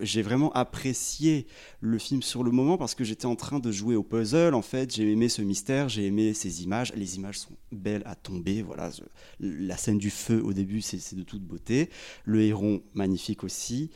j'ai 0.00 0.22
vraiment 0.22 0.50
apprécié 0.54 1.46
le 1.80 1.98
film 1.98 2.22
sur 2.22 2.42
le 2.42 2.50
moment 2.50 2.78
parce 2.78 2.94
que 2.94 3.04
j'étais 3.04 3.26
en 3.26 3.36
train 3.36 3.60
de 3.60 3.70
jouer 3.70 3.94
au 3.94 4.02
puzzle. 4.02 4.54
En 4.54 4.62
fait, 4.62 4.94
j'ai 4.94 5.12
aimé 5.12 5.28
ce 5.28 5.42
mystère, 5.42 5.88
j'ai 5.88 6.06
aimé 6.06 6.32
ces 6.34 6.64
images. 6.64 6.92
Les 6.96 7.16
images 7.16 7.38
sont 7.38 7.54
belles 7.70 8.02
à 8.06 8.16
tomber. 8.16 8.62
Voilà, 8.62 8.90
la 9.38 9.76
scène 9.76 9.98
du 9.98 10.10
feu 10.10 10.42
au 10.42 10.52
début, 10.52 10.80
c'est 10.80 11.14
de 11.14 11.22
toute 11.22 11.42
beauté. 11.42 11.90
Le 12.24 12.40
héron, 12.40 12.82
magnifique 12.94 13.44
aussi. 13.44 13.90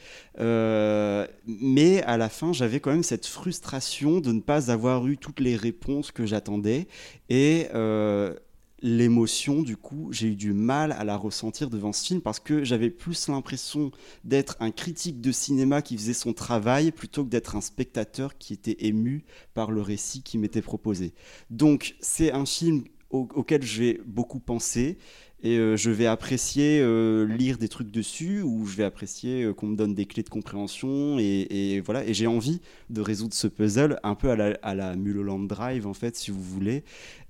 Mais 1.47 2.03
à 2.03 2.17
la 2.17 2.29
fin, 2.29 2.53
j'avais 2.53 2.81
quand 2.81 2.91
même 2.93 3.03
cette 3.03 3.27
frustration 3.27 4.21
de 4.21 4.33
ne 4.33 4.41
pas 4.41 4.71
avoir 4.71 5.07
eu 5.07 5.17
toutes 5.19 5.41
les 5.41 5.57
réponses 5.57 6.13
que 6.13 6.27
j'attendais. 6.27 6.87
Et 7.29 7.67
euh, 7.75 8.35
l'émotion, 8.81 9.63
du 9.63 9.77
coup, 9.77 10.09
j'ai 10.13 10.29
eu 10.29 10.37
du 10.37 10.53
mal 10.53 10.93
à 10.93 11.05
la 11.05 11.17
ressentir 11.17 11.69
devant 11.69 11.93
ce 11.93 12.07
film 12.07 12.21
parce 12.21 12.39
que 12.39 12.65
j'avais 12.65 12.91
plus 12.91 13.29
l'impression 13.29 13.91
d'être 14.25 14.57
un 14.61 14.71
critique 14.71 15.21
de 15.21 15.33
cinéma 15.33 15.83
qui 15.83 15.97
faisait 15.97 16.13
son 16.15 16.33
travail 16.33 16.93
plutôt 16.93 17.25
que 17.25 17.31
d'être 17.31 17.57
un 17.57 17.61
spectateur 17.61 18.39
qui 18.39 18.53
était 18.53 18.77
ému 18.87 19.25
par 19.55 19.71
le 19.71 19.83
récit 19.83 20.23
qui 20.23 20.39
m'était 20.39 20.63
proposé. 20.63 21.13
Donc, 21.51 21.97
c'est 22.01 22.33
un 22.33 22.47
film 22.47 22.85
au- 23.11 23.29
auquel 23.35 23.63
j'ai 23.63 24.01
beaucoup 24.07 24.39
pensé 24.39 24.99
et 25.41 25.57
euh, 25.57 25.77
je 25.77 25.91
vais 25.91 26.07
apprécier 26.07 26.81
euh, 26.81 27.25
lire 27.25 27.59
des 27.59 27.69
trucs 27.69 27.93
dessus 27.93 28.43
ou 28.43 28.67
je 28.67 28.77
vais 28.77 28.83
apprécier 28.83 29.45
euh, 29.45 29.55
qu'on 29.55 29.69
me 29.69 29.77
donne 29.77 29.95
des 29.95 30.05
clés 30.05 30.25
de 30.25 30.29
compréhension 30.29 31.19
et, 31.21 31.81
voilà 31.85 32.05
et 32.05 32.13
j'ai 32.13 32.27
envie 32.27 32.61
de 32.91 33.01
résoudre 33.01 33.35
ce 33.35 33.47
puzzle 33.47 34.01
un 34.03 34.17
peu 34.17 34.31
à 34.31 34.37
la, 34.37 34.59
à 34.63 34.75
la 34.75 34.97
Mulholland 34.97 35.47
Drive 35.47 35.87
en 35.87 35.95
fait 35.95 36.17
si 36.17 36.33
vous 36.33 36.43
voulez 36.43 36.83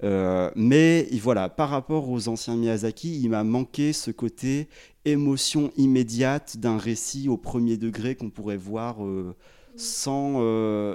mais 0.02 1.06
voilà 1.20 1.48
par 1.48 1.68
rapport 1.68 2.08
aux 2.08 2.28
anciens 2.28 2.56
Miyazaki 2.56 3.20
il 3.20 3.28
m'a 3.28 3.44
manqué 3.44 3.92
ce 3.92 4.10
côté 4.10 4.68
émotion 5.04 5.70
immédiate 5.76 6.56
d'un 6.56 6.78
récit 6.78 7.28
au 7.28 7.36
premier 7.36 7.76
degré 7.76 8.14
qu'on 8.14 8.30
pourrait 8.30 8.56
voir 8.56 8.98
sans, 9.76 10.42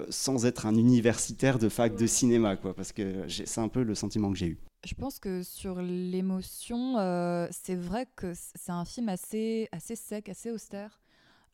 sans 0.10 0.46
être 0.46 0.66
un 0.66 0.76
universitaire 0.76 1.60
de 1.60 1.70
fac 1.70 1.96
de 1.96 2.08
cinéma, 2.08 2.56
quoi, 2.56 2.74
parce 2.74 2.92
que 2.92 3.26
c'est 3.28 3.62
un 3.62 3.70
peu 3.70 3.84
le 3.84 3.96
sentiment 3.96 4.32
que 4.32 4.38
j'ai 4.38 4.48
eu. 4.48 4.58
Je 4.86 4.96
pense 4.96 5.20
que 5.20 5.44
sur 5.44 5.82
l'émotion, 5.82 6.98
euh, 6.98 7.48
c'est 7.52 7.76
vrai 7.76 8.08
que 8.16 8.34
c'est 8.36 8.72
un 8.72 8.86
film 8.86 9.10
assez, 9.10 9.70
assez 9.72 9.96
sec, 9.96 10.28
assez 10.30 10.52
austère. 10.52 11.00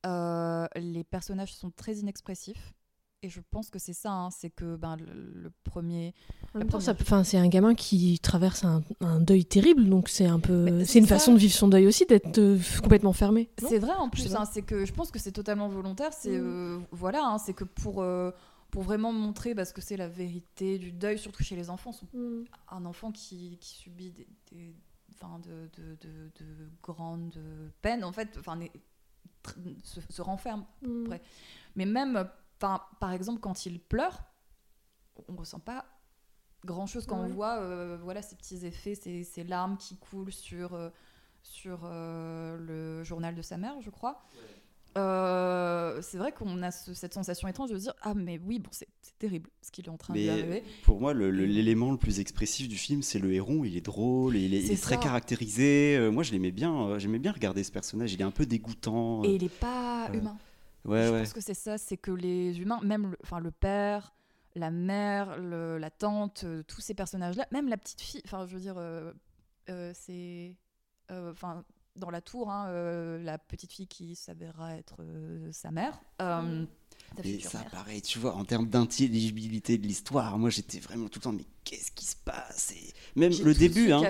Euh, 0.05 0.67
les 0.75 1.03
personnages 1.03 1.53
sont 1.53 1.69
très 1.71 1.95
inexpressifs. 1.97 2.73
Et 3.21 3.27
je 3.27 3.41
pense 3.51 3.69
que 3.69 3.79
c'est 3.79 3.91
ça, 3.91 4.11
hein, 4.13 4.29
c'est 4.31 4.49
que 4.49 4.77
ben, 4.77 4.95
le, 4.95 5.41
le 5.43 5.51
premier. 5.65 6.13
En 6.55 6.59
même 6.59 6.69
temps, 6.69 6.79
première- 6.79 7.25
c'est 7.25 7.37
un 7.37 7.49
gamin 7.49 7.75
qui 7.75 8.17
traverse 8.19 8.63
un, 8.63 8.81
un 9.01 9.19
deuil 9.19 9.43
terrible, 9.43 9.89
donc 9.89 10.07
c'est 10.07 10.25
un 10.25 10.39
peu, 10.39 10.85
c'est 10.85 10.99
une 10.99 11.05
façon 11.05 11.33
de 11.33 11.37
vivre 11.37 11.53
son 11.53 11.67
deuil 11.67 11.85
aussi, 11.85 12.05
d'être 12.05 12.37
euh, 12.39 12.57
complètement 12.81 13.11
fermé. 13.11 13.49
C'est 13.57 13.77
vrai 13.77 13.91
en 13.91 14.07
plus, 14.09 14.33
hein, 14.35 14.45
c'est 14.49 14.61
que 14.61 14.85
je 14.85 14.93
pense 14.93 15.11
que 15.11 15.19
c'est 15.19 15.33
totalement 15.33 15.67
volontaire. 15.67 16.13
C'est 16.13 16.29
Mm. 16.39 16.43
euh, 16.45 16.79
voilà, 16.91 17.25
hein, 17.25 17.37
c'est 17.39 17.53
que 17.53 17.65
pour 17.65 18.01
euh, 18.01 18.31
pour 18.71 18.83
vraiment 18.83 19.11
montrer 19.11 19.55
parce 19.55 19.73
que 19.73 19.81
c'est 19.81 19.97
la 19.97 20.07
vérité 20.07 20.77
du 20.77 20.91
deuil, 20.91 21.17
surtout 21.17 21.43
chez 21.43 21.55
les 21.55 21.69
enfants. 21.69 21.91
Son- 21.91 22.07
Un 22.69 22.85
enfant 22.85 23.11
qui, 23.11 23.57
qui 23.59 23.75
subit 23.75 24.11
des, 24.11 24.27
de, 24.51 25.69
de, 25.77 25.95
de, 26.01 26.31
de 26.39 26.69
grandes 26.83 27.39
peines, 27.81 28.03
en 28.03 28.11
fait, 28.11 28.37
enfin, 28.37 28.59
se, 29.83 30.01
se 30.09 30.21
renferme. 30.21 30.65
Mm. 30.81 31.15
Mais 31.75 31.85
même, 31.85 32.29
enfin, 32.57 32.81
par 32.99 33.11
exemple, 33.11 33.39
quand 33.41 33.65
il 33.65 33.79
pleure, 33.79 34.23
on 35.27 35.35
ressent 35.35 35.59
pas 35.59 35.85
grand 36.65 36.85
chose 36.87 37.05
quand 37.05 37.21
Ouais. 37.21 37.29
on 37.29 37.33
voit 37.33 37.57
euh, 37.59 37.97
voilà 38.03 38.21
ces 38.21 38.35
petits 38.35 38.65
effets 38.65 38.93
ces, 38.93 39.23
ces 39.23 39.45
larmes 39.45 39.77
qui 39.77 39.95
coulent 39.95 40.31
sur 40.33 40.73
euh, 40.73 40.89
sur 41.41 41.79
euh, 41.85 42.57
le 42.57 43.01
journal 43.05 43.33
de 43.33 43.41
sa 43.41 43.57
mère 43.57 43.79
je 43.79 43.89
crois 43.89 44.21
Euh, 44.97 46.01
c'est 46.01 46.17
vrai 46.17 46.31
qu'on 46.31 46.61
a 46.63 46.71
ce- 46.71 46.93
cette 46.93 47.13
sensation 47.13 47.47
étrange 47.47 47.69
de 47.69 47.77
se 47.77 47.83
dire 47.83 47.93
ah 48.01 48.13
mais 48.15 48.39
oui 48.43 48.57
bon 48.59 48.69
c'est 48.71 48.87
terrible 49.19 49.49
ce 49.61 49.69
qu'il 49.71 49.85
est 49.85 49.89
en 49.89 49.97
train 49.97 50.13
de 50.15 50.19
Mais 50.19 50.29
arriver 50.29 50.63
pour 50.83 50.99
moi, 50.99 51.13
le- 51.13 51.29
le- 51.29 51.45
l'élément 51.45 51.91
le, 51.91 51.97
plus 51.97 52.19
expressif 52.19 52.67
du 52.67 52.75
film, 52.77 53.01
c'est 53.03 53.19
le 53.19 53.31
héron. 53.33 53.63
Il 53.63 53.77
est 53.77 53.81
drôle, 53.85 54.35
il 54.35 54.53
est, 54.53 54.59
il 54.61 54.67
C'est 54.67 54.73
est 54.73 54.81
très 54.81 54.97
caractérisé. 54.97 55.95
Euh, 55.97 56.09
moi, 56.11 56.23
je 56.23 56.31
l'aimais 56.31 56.51
bien. 56.51 56.75
euh, 56.87 56.99
J'aimais 56.99 57.19
bien 57.19 57.31
regarder 57.31 57.63
ce 57.63 57.71
personnage. 57.71 58.13
Il 58.13 58.21
est 58.21 58.23
un 58.25 58.31
peu 58.31 58.45
dégoûtant. 58.45 59.23
et 59.23 59.35
il 59.35 59.43
est 59.43 59.49
pas 59.59 60.09
humain 60.13 60.37
ouais, 60.85 61.05
je 61.05 61.11
ouais. 61.11 61.19
pense 61.19 61.33
que 61.33 61.41
c'est 61.41 61.53
ça 61.53 61.77
c'est 61.77 61.97
que 61.97 62.11
les 62.11 62.59
humains 62.59 62.79
même 62.83 63.11
le, 63.11 63.17
enfin 63.23 63.39
le 63.39 63.51
père 63.51 64.13
la 64.55 64.71
mère 64.71 65.37
la 65.39 65.89
tante 65.91 66.45
tous 66.67 66.81
ces 66.81 66.93
personnages 66.95 67.35
là 67.35 67.45
même 67.51 67.67
la 67.69 67.77
petite 67.77 68.01
fille 68.01 68.21
enfin 68.25 68.47
je 68.47 68.55
veux 68.55 68.61
dire 68.61 68.75
c'est 69.93 70.55
enfin 71.11 71.63
dans 71.99 72.09
la 72.09 72.21
tour 72.21 72.49
hein, 72.49 72.67
euh, 72.69 73.21
la 73.23 73.37
petite 73.37 73.71
fille 73.71 73.87
qui 73.87 74.15
s'avérera 74.15 74.75
être 74.75 74.95
euh, 75.01 75.49
sa 75.51 75.71
mère 75.71 75.99
euh, 76.21 76.65
sa 77.17 77.27
Et 77.27 77.39
ça, 77.39 77.59
mère. 77.59 77.69
pareil, 77.71 78.01
tu 78.01 78.19
vois, 78.19 78.35
en 78.35 78.45
termes 78.45 78.67
d'intelligibilité 78.67 79.77
de 79.77 79.85
l'histoire, 79.87 80.37
moi 80.37 80.49
j'étais 80.49 80.79
vraiment 80.79 81.07
tout 81.07 81.19
le 81.19 81.23
temps, 81.23 81.31
mais 81.33 81.45
qu'est-ce 81.63 81.91
qui 81.91 82.05
se 82.05 82.15
passe 82.23 82.71
Et 82.71 82.93
Même 83.19 83.31
le 83.43 83.53
début, 83.53 83.91
hein, 83.91 84.01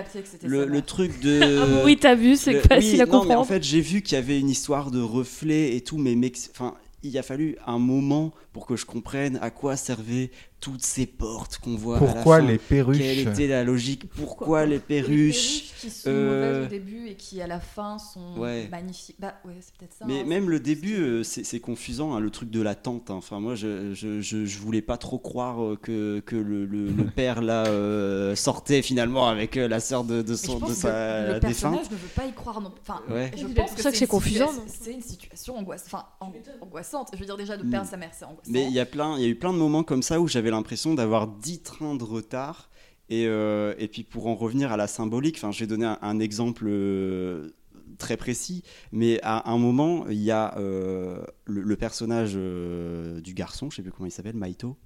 le, 0.42 0.80
truc 0.82 1.20
de. 1.20 1.58
Ah 1.80 1.84
oui, 1.84 1.96
t'as 1.98 2.14
vu, 2.14 2.36
c'est 2.36 2.52
le- 2.54 2.60
facile 2.60 2.94
oui, 2.96 3.00
à 3.00 3.06
non, 3.06 3.12
mais 3.12 3.18
comprendre. 3.20 3.40
en 3.40 3.44
fait, 3.44 3.62
j'ai 3.62 3.80
vu 3.80 4.02
qu'il 4.02 4.14
y 4.16 4.18
avait 4.18 4.38
une 4.38 4.50
histoire 4.50 4.90
de 4.90 5.00
reflet 5.00 5.76
et 5.76 5.80
tout, 5.82 5.96
mais 5.98 6.14
mec, 6.14 6.38
enfin, 6.50 6.74
il 7.02 7.16
a 7.16 7.22
fallu 7.22 7.56
un 7.66 7.78
moment 7.78 8.32
pour 8.52 8.66
que 8.66 8.76
je 8.76 8.84
comprenne 8.84 9.38
à 9.40 9.50
quoi 9.50 9.76
servaient 9.76 10.30
toutes 10.60 10.84
ces 10.84 11.06
portes 11.06 11.58
qu'on 11.58 11.76
voit. 11.76 11.96
à 11.96 12.00
la 12.00 12.06
Pourquoi 12.06 12.38
fin. 12.40 12.46
les 12.46 12.58
perruches 12.58 12.98
Quelle 12.98 13.18
était 13.28 13.46
la 13.48 13.64
logique 13.64 14.08
Pourquoi 14.08 14.66
les 14.66 14.74
Les 14.74 14.78
perruches 14.78 15.72
qui 15.80 15.90
sont 15.90 16.08
Euh, 16.10 16.52
mauvaises 16.60 16.66
au 16.66 16.68
début 16.70 17.08
et 17.08 17.14
qui 17.16 17.40
à 17.40 17.46
la 17.46 17.60
fin 17.60 17.98
sont 17.98 18.36
Ouais. 18.38 18.68
magnifiques 18.70 19.16
bah 19.18 19.34
ouais 19.46 19.54
c'est 19.60 19.74
peut-être 19.76 19.94
ça 19.94 20.04
Mais 20.06 20.20
hein, 20.20 20.24
même 20.26 20.50
le 20.50 20.60
début, 20.60 20.96
euh, 21.00 21.22
c'est 21.22 21.44
c'est 21.44 21.60
confusant, 21.60 22.14
hein, 22.14 22.20
le 22.20 22.30
truc 22.30 22.50
de 22.50 22.60
la 22.60 22.74
tante. 22.74 23.10
hein. 23.10 23.14
Enfin, 23.14 23.40
moi, 23.40 23.54
je, 23.54 23.94
je, 23.94 24.20
je, 24.20 24.44
je 24.44 24.58
voulais 24.58 24.82
pas 24.82 24.96
trop 24.98 25.18
croire 25.18 25.62
euh, 25.62 25.78
que, 25.80 26.20
que 26.20 26.36
le, 26.36 26.66
le- 26.66 26.90
le 26.90 27.04
père 27.16 27.40
là 27.42 27.66
euh, 27.66 28.34
sortait 28.36 28.82
finalement 28.82 29.28
avec 29.28 29.56
euh, 29.56 29.66
la 29.68 29.80
sœur 29.80 30.04
de, 30.04 30.20
de, 30.22 30.34
son, 30.34 30.58
je 30.66 30.72
sa 30.74 31.20
le 31.22 31.26
défunte. 31.34 31.40
personnage 31.40 31.90
ne 31.90 31.96
veut 31.96 32.08
pas 32.14 32.26
y 32.26 32.32
croire 32.32 32.60
non 32.60 32.72
Enfin, 32.82 33.00
Ouais. 33.10 33.30
je 33.36 33.46
C'est 33.46 33.54
pense 33.54 33.66
pour 33.68 33.76
que 33.76 33.82
ça 33.82 33.90
que 33.90 33.96
c'est 33.96 34.06
confusant, 34.06 34.50
C'est 34.66 34.92
une 34.92 35.00
situation 35.02 35.56
angoisse, 35.56 35.84
enfin, 35.86 36.04
an- 36.20 36.32
angoissante. 36.60 37.08
Je 37.14 37.18
veux 37.18 37.24
dire 37.26 37.36
déjà 37.36 37.56
de 37.56 37.64
Mm. 37.64 37.70
perdre 37.70 37.88
sa 37.88 37.96
mère, 37.96 38.10
c'est 38.12 38.24
angoissant. 38.24 38.50
Mais 38.50 38.64
il 38.66 38.72
y 38.72 38.80
a 38.80 38.86
plein, 38.86 39.16
il 39.16 39.22
y 39.22 39.24
a 39.24 39.28
eu 39.28 39.34
plein 39.36 39.52
de 39.52 39.58
moments 39.58 39.82
comme 39.82 40.02
ça 40.02 40.20
où 40.20 40.28
j'avais 40.28 40.49
l'impression 40.50 40.94
d'avoir 40.94 41.26
10 41.26 41.62
trains 41.62 41.94
de 41.94 42.04
retard. 42.04 42.70
Et, 43.08 43.26
euh, 43.26 43.74
et 43.78 43.88
puis 43.88 44.04
pour 44.04 44.28
en 44.28 44.36
revenir 44.36 44.70
à 44.70 44.76
la 44.76 44.86
symbolique, 44.86 45.38
vais 45.60 45.66
donner 45.66 45.86
un, 45.86 45.98
un 46.00 46.20
exemple 46.20 46.66
euh, 46.68 47.50
très 47.98 48.16
précis, 48.16 48.62
mais 48.92 49.18
à 49.24 49.50
un 49.50 49.58
moment, 49.58 50.06
il 50.08 50.22
y 50.22 50.30
a 50.30 50.56
euh, 50.58 51.24
le, 51.44 51.62
le 51.62 51.76
personnage 51.76 52.34
du 52.34 53.34
garçon, 53.34 53.68
je 53.68 53.76
sais 53.76 53.82
plus 53.82 53.90
comment 53.90 54.06
il 54.06 54.12
s'appelle, 54.12 54.36
Maito, 54.36 54.76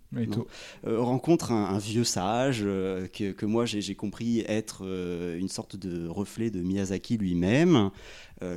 rencontre 0.85 1.53
un, 1.53 1.67
un 1.67 1.79
vieux 1.79 2.05
sage 2.05 2.63
que, 2.63 3.33
que 3.33 3.47
moi 3.47 3.67
j'ai 3.67 3.83
j'ai 3.83 3.95
compris 3.95 4.41
être 4.49 4.85
une 5.39 5.49
sorte 5.49 5.77
de 5.77 6.09
reflet 6.09 6.51
de 6.51 6.61
Miyazaki 6.61 7.19
lui-même, 7.19 7.91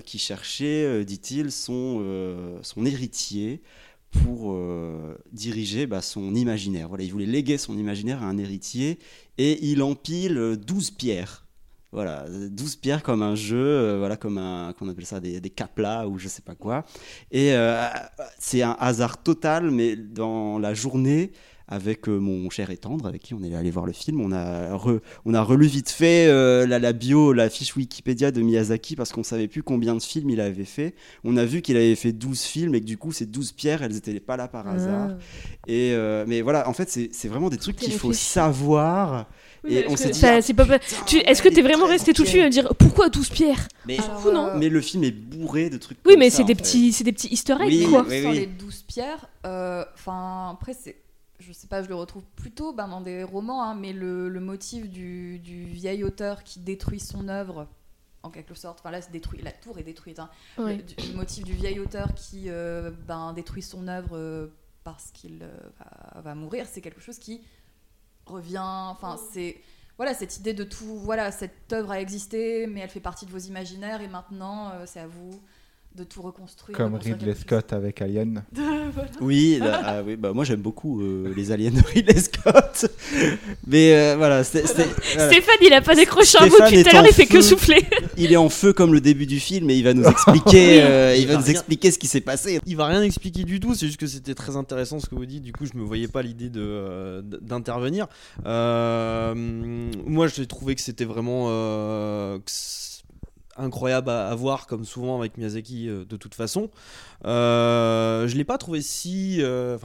qui 0.05 0.17
cherchait, 0.17 1.03
dit-il, 1.03 1.51
son, 1.51 2.57
son 2.61 2.85
héritier 2.85 3.61
pour 4.11 4.53
euh, 4.53 5.17
diriger 5.31 5.87
bah, 5.87 6.01
son 6.01 6.33
imaginaire. 6.35 6.87
Voilà, 6.87 7.03
il 7.03 7.11
voulait 7.11 7.25
léguer 7.25 7.57
son 7.57 7.77
imaginaire 7.77 8.23
à 8.23 8.25
un 8.25 8.37
héritier 8.37 8.99
et 9.37 9.63
il 9.65 9.83
empile 9.83 10.37
euh, 10.37 10.55
12 10.55 10.91
pierres. 10.91 11.47
Voilà, 11.93 12.25
12 12.29 12.75
pierres 12.75 13.01
comme 13.01 13.21
un 13.21 13.35
jeu, 13.35 13.57
euh, 13.57 13.97
voilà, 13.97 14.17
comme 14.17 14.37
un, 14.37 14.73
qu'on 14.77 14.89
appelle 14.89 15.05
ça 15.05 15.21
des, 15.21 15.39
des 15.39 15.49
caplas 15.49 16.05
ou 16.05 16.17
je 16.19 16.27
sais 16.27 16.41
pas 16.41 16.53
quoi. 16.53 16.85
Et 17.31 17.53
euh, 17.53 17.87
c'est 18.37 18.61
un 18.61 18.75
hasard 18.79 19.23
total, 19.23 19.71
mais 19.71 19.95
dans 19.95 20.59
la 20.59 20.73
journée, 20.73 21.31
avec 21.67 22.07
euh, 22.07 22.17
mon 22.17 22.49
cher 22.49 22.69
et 22.71 22.77
tendre, 22.77 23.07
avec 23.07 23.21
qui 23.21 23.33
on 23.33 23.43
est 23.43 23.53
allé 23.55 23.71
voir 23.71 23.85
le 23.85 23.91
film, 23.91 24.21
on 24.21 24.31
a, 24.31 24.75
re- 24.77 24.99
on 25.25 25.33
a 25.33 25.41
relu 25.41 25.67
vite 25.67 25.89
fait 25.89 26.27
euh, 26.27 26.65
la, 26.65 26.79
la 26.79 26.93
bio, 26.93 27.33
la 27.33 27.49
fiche 27.49 27.75
Wikipédia 27.75 28.31
de 28.31 28.41
Miyazaki 28.41 28.95
parce 28.95 29.11
qu'on 29.11 29.23
savait 29.23 29.47
plus 29.47 29.63
combien 29.63 29.93
de 29.95 30.01
films 30.01 30.29
il 30.29 30.39
avait 30.41 30.63
fait. 30.65 30.95
On 31.23 31.35
a 31.37 31.45
vu 31.45 31.61
qu'il 31.61 31.75
avait 31.75 31.95
fait 31.95 32.13
12 32.13 32.41
films 32.41 32.75
et 32.75 32.79
que 32.81 32.85
du 32.85 32.97
coup, 32.97 33.11
ces 33.11 33.25
12 33.25 33.51
pierres, 33.51 33.83
elles 33.83 33.95
étaient 33.97 34.19
pas 34.19 34.37
là 34.37 34.47
par 34.47 34.67
hasard. 34.67 35.09
Ah. 35.11 35.17
Et 35.67 35.91
euh, 35.93 36.23
mais 36.27 36.41
voilà, 36.41 36.69
en 36.69 36.73
fait, 36.73 36.89
c'est 36.89 37.09
c'est 37.11 37.27
vraiment 37.27 37.49
des 37.49 37.57
trucs 37.57 37.75
qu'il 37.75 37.93
faut 37.93 38.13
savoir. 38.13 39.27
Et 39.67 39.83
on 39.89 39.93
est-ce 39.95 40.03
s'est 40.03 40.09
que 40.09 40.13
dit, 40.13 40.25
ah, 40.25 40.65
pas 40.65 40.77
Est-ce 41.29 41.41
que 41.41 41.49
t'es 41.49 41.59
est 41.59 41.63
vraiment 41.63 41.87
resté 41.87 42.13
tout 42.13 42.21
le 42.21 42.27
nickel. 42.27 42.41
film 42.41 42.45
à 42.45 42.49
dire 42.49 42.73
pourquoi 42.77 43.09
12 43.09 43.29
pierres? 43.29 43.67
Mais, 43.85 43.97
coup, 43.97 44.31
non? 44.31 44.51
mais 44.55 44.69
le 44.69 44.79
film 44.79 45.03
est 45.03 45.11
bourré 45.11 45.69
de 45.69 45.77
trucs 45.77 45.97
Oui, 46.05 46.13
comme 46.13 46.19
mais 46.19 46.29
c'est 46.29 46.43
des 46.45 46.55
petits, 46.55 46.93
c'est 46.93 47.03
des 47.03 47.11
petits 47.11 47.27
Easter 47.33 47.55
eggs, 47.61 47.67
Oui, 47.67 47.87
quoi. 47.89 48.05
oui, 48.07 48.23
oui. 48.25 48.33
les 48.39 48.45
douze 48.45 48.83
pierres, 48.87 49.27
euh, 49.45 49.83
enfin 49.95 50.51
après 50.53 50.73
c'est, 50.79 50.95
je 51.39 51.53
sais 51.53 51.67
pas, 51.67 51.83
je 51.83 51.87
le 51.89 51.95
retrouve 51.95 52.23
plutôt 52.35 52.73
ben, 52.73 52.87
dans 52.87 53.01
des 53.01 53.23
romans, 53.23 53.63
hein, 53.63 53.75
mais 53.75 53.93
le, 53.93 54.29
le 54.29 54.39
motif 54.39 54.89
du, 54.89 55.39
du 55.39 55.65
vieil 55.65 56.03
auteur 56.03 56.43
qui 56.43 56.59
détruit 56.59 56.99
son 56.99 57.27
œuvre, 57.27 57.67
en 58.23 58.29
quelque 58.31 58.55
sorte, 58.55 58.79
enfin 58.79 58.91
là 58.91 59.01
c'est 59.01 59.11
détruit, 59.11 59.41
la 59.41 59.51
tour 59.51 59.77
est 59.77 59.83
détruite, 59.83 60.19
hein. 60.19 60.29
Le, 60.77 60.81
du- 60.83 60.95
le 61.11 61.15
motif 61.15 61.43
du 61.43 61.53
vieil 61.53 61.79
auteur 61.79 62.13
qui 62.15 62.45
euh, 62.49 62.91
ben, 63.07 63.33
détruit 63.33 63.61
son 63.61 63.87
œuvre 63.87 64.17
euh, 64.17 64.47
parce 64.83 65.11
qu'il 65.11 65.43
euh, 65.43 65.57
va, 66.15 66.21
va 66.21 66.35
mourir, 66.35 66.65
c'est 66.65 66.81
quelque 66.81 67.01
chose 67.01 67.19
qui 67.19 67.41
revient, 68.25 68.57
enfin 68.61 69.17
c'est 69.31 69.57
voilà 69.97 70.13
cette 70.13 70.37
idée 70.37 70.53
de 70.53 70.63
tout, 70.63 70.97
voilà 70.97 71.31
cette 71.31 71.71
œuvre 71.73 71.91
a 71.91 72.01
existé, 72.01 72.67
mais 72.67 72.81
elle 72.81 72.89
fait 72.89 72.99
partie 72.99 73.25
de 73.25 73.31
vos 73.31 73.37
imaginaires 73.39 74.01
et 74.01 74.07
maintenant 74.07 74.71
euh, 74.71 74.83
c'est 74.85 74.99
à 74.99 75.07
vous 75.07 75.41
de 75.97 76.03
tout 76.03 76.21
reconstruire. 76.21 76.77
Comme 76.77 76.93
Ridley 76.95 77.33
Scott 77.33 77.73
avec 77.73 78.01
Alien. 78.03 78.43
chose. 78.55 78.63
Voilà. 78.93 79.09
Oui, 79.19 79.57
là, 79.59 79.81
ah 79.83 80.01
oui, 80.05 80.15
bah 80.15 80.31
moi 80.31 80.43
j'aime 80.43 80.61
beaucoup 80.61 81.01
euh, 81.01 81.33
les 81.35 81.51
aliens 81.51 81.71
de 81.71 81.81
Ridley 81.81 82.19
Scott. 82.19 82.85
Mais 83.67 83.93
euh, 83.95 84.15
voilà. 84.15 84.43
Stéphane, 84.43 84.85
il 85.61 85.73
a 85.73 85.81
pas 85.81 85.95
décroché 85.95 86.37
un 86.39 86.45
mot 86.45 86.51
Stéphane 86.51 86.71
depuis 86.71 86.83
tout 86.83 86.89
est 86.89 86.91
à 86.91 86.93
l'heure, 86.93 87.03
en 87.03 87.07
il 87.07 87.13
fait 87.13 87.25
que 87.25 87.37
feu. 87.37 87.41
souffler. 87.41 87.83
il 88.17 88.31
est 88.31 88.37
en 88.37 88.49
feu 88.49 88.73
comme 88.73 88.93
le 88.93 89.01
début 89.01 89.25
du 89.25 89.39
film 89.39 89.69
et 89.71 89.75
il 89.75 89.83
va 89.83 89.93
nous 89.95 90.05
expliquer, 90.05 90.83
euh, 90.83 91.15
il 91.15 91.21
Il 91.23 91.27
va 91.27 91.33
va 91.33 91.39
nous 91.39 91.45
rien- 91.45 91.53
expliquer 91.53 91.91
ce 91.91 91.97
qui 91.97 92.07
s'est 92.07 92.21
passé. 92.21 92.59
Il 92.65 92.77
va 92.77 92.85
rien 92.85 93.01
expliquer 93.01 93.43
du 93.43 93.59
tout, 93.59 93.73
c'est 93.73 93.87
juste 93.87 93.99
que 93.99 94.07
c'était 94.07 94.35
très 94.35 94.55
intéressant 94.55 94.99
ce 94.99 95.07
que 95.07 95.15
vous 95.15 95.25
dites. 95.25 95.43
Du 95.43 95.51
coup, 95.51 95.65
je 95.65 95.77
me 95.77 95.83
voyais 95.83 96.07
pas 96.07 96.21
l'idée 96.21 96.49
de 96.49 96.61
euh, 96.61 97.21
d'intervenir. 97.23 98.05
Euh, 98.45 99.33
moi, 100.05 100.27
j'ai 100.27 100.45
trouvé 100.45 100.75
que 100.75 100.81
c'était 100.81 101.05
vraiment 101.05 101.47
euh, 101.49 102.37
que 102.37 102.51
incroyable 103.57 104.09
à, 104.09 104.33
voir, 104.35 104.67
comme 104.67 104.85
souvent 104.85 105.17
avec 105.19 105.37
Miyazaki, 105.37 105.89
euh, 105.89 106.05
de 106.05 106.17
toute 106.17 106.35
façon. 106.35 106.69
Euh, 107.25 108.27
je 108.27 108.35
l'ai 108.35 108.43
pas 108.43 108.57
trouvé 108.57 108.81
si. 108.81 109.37
euh, 109.41 109.77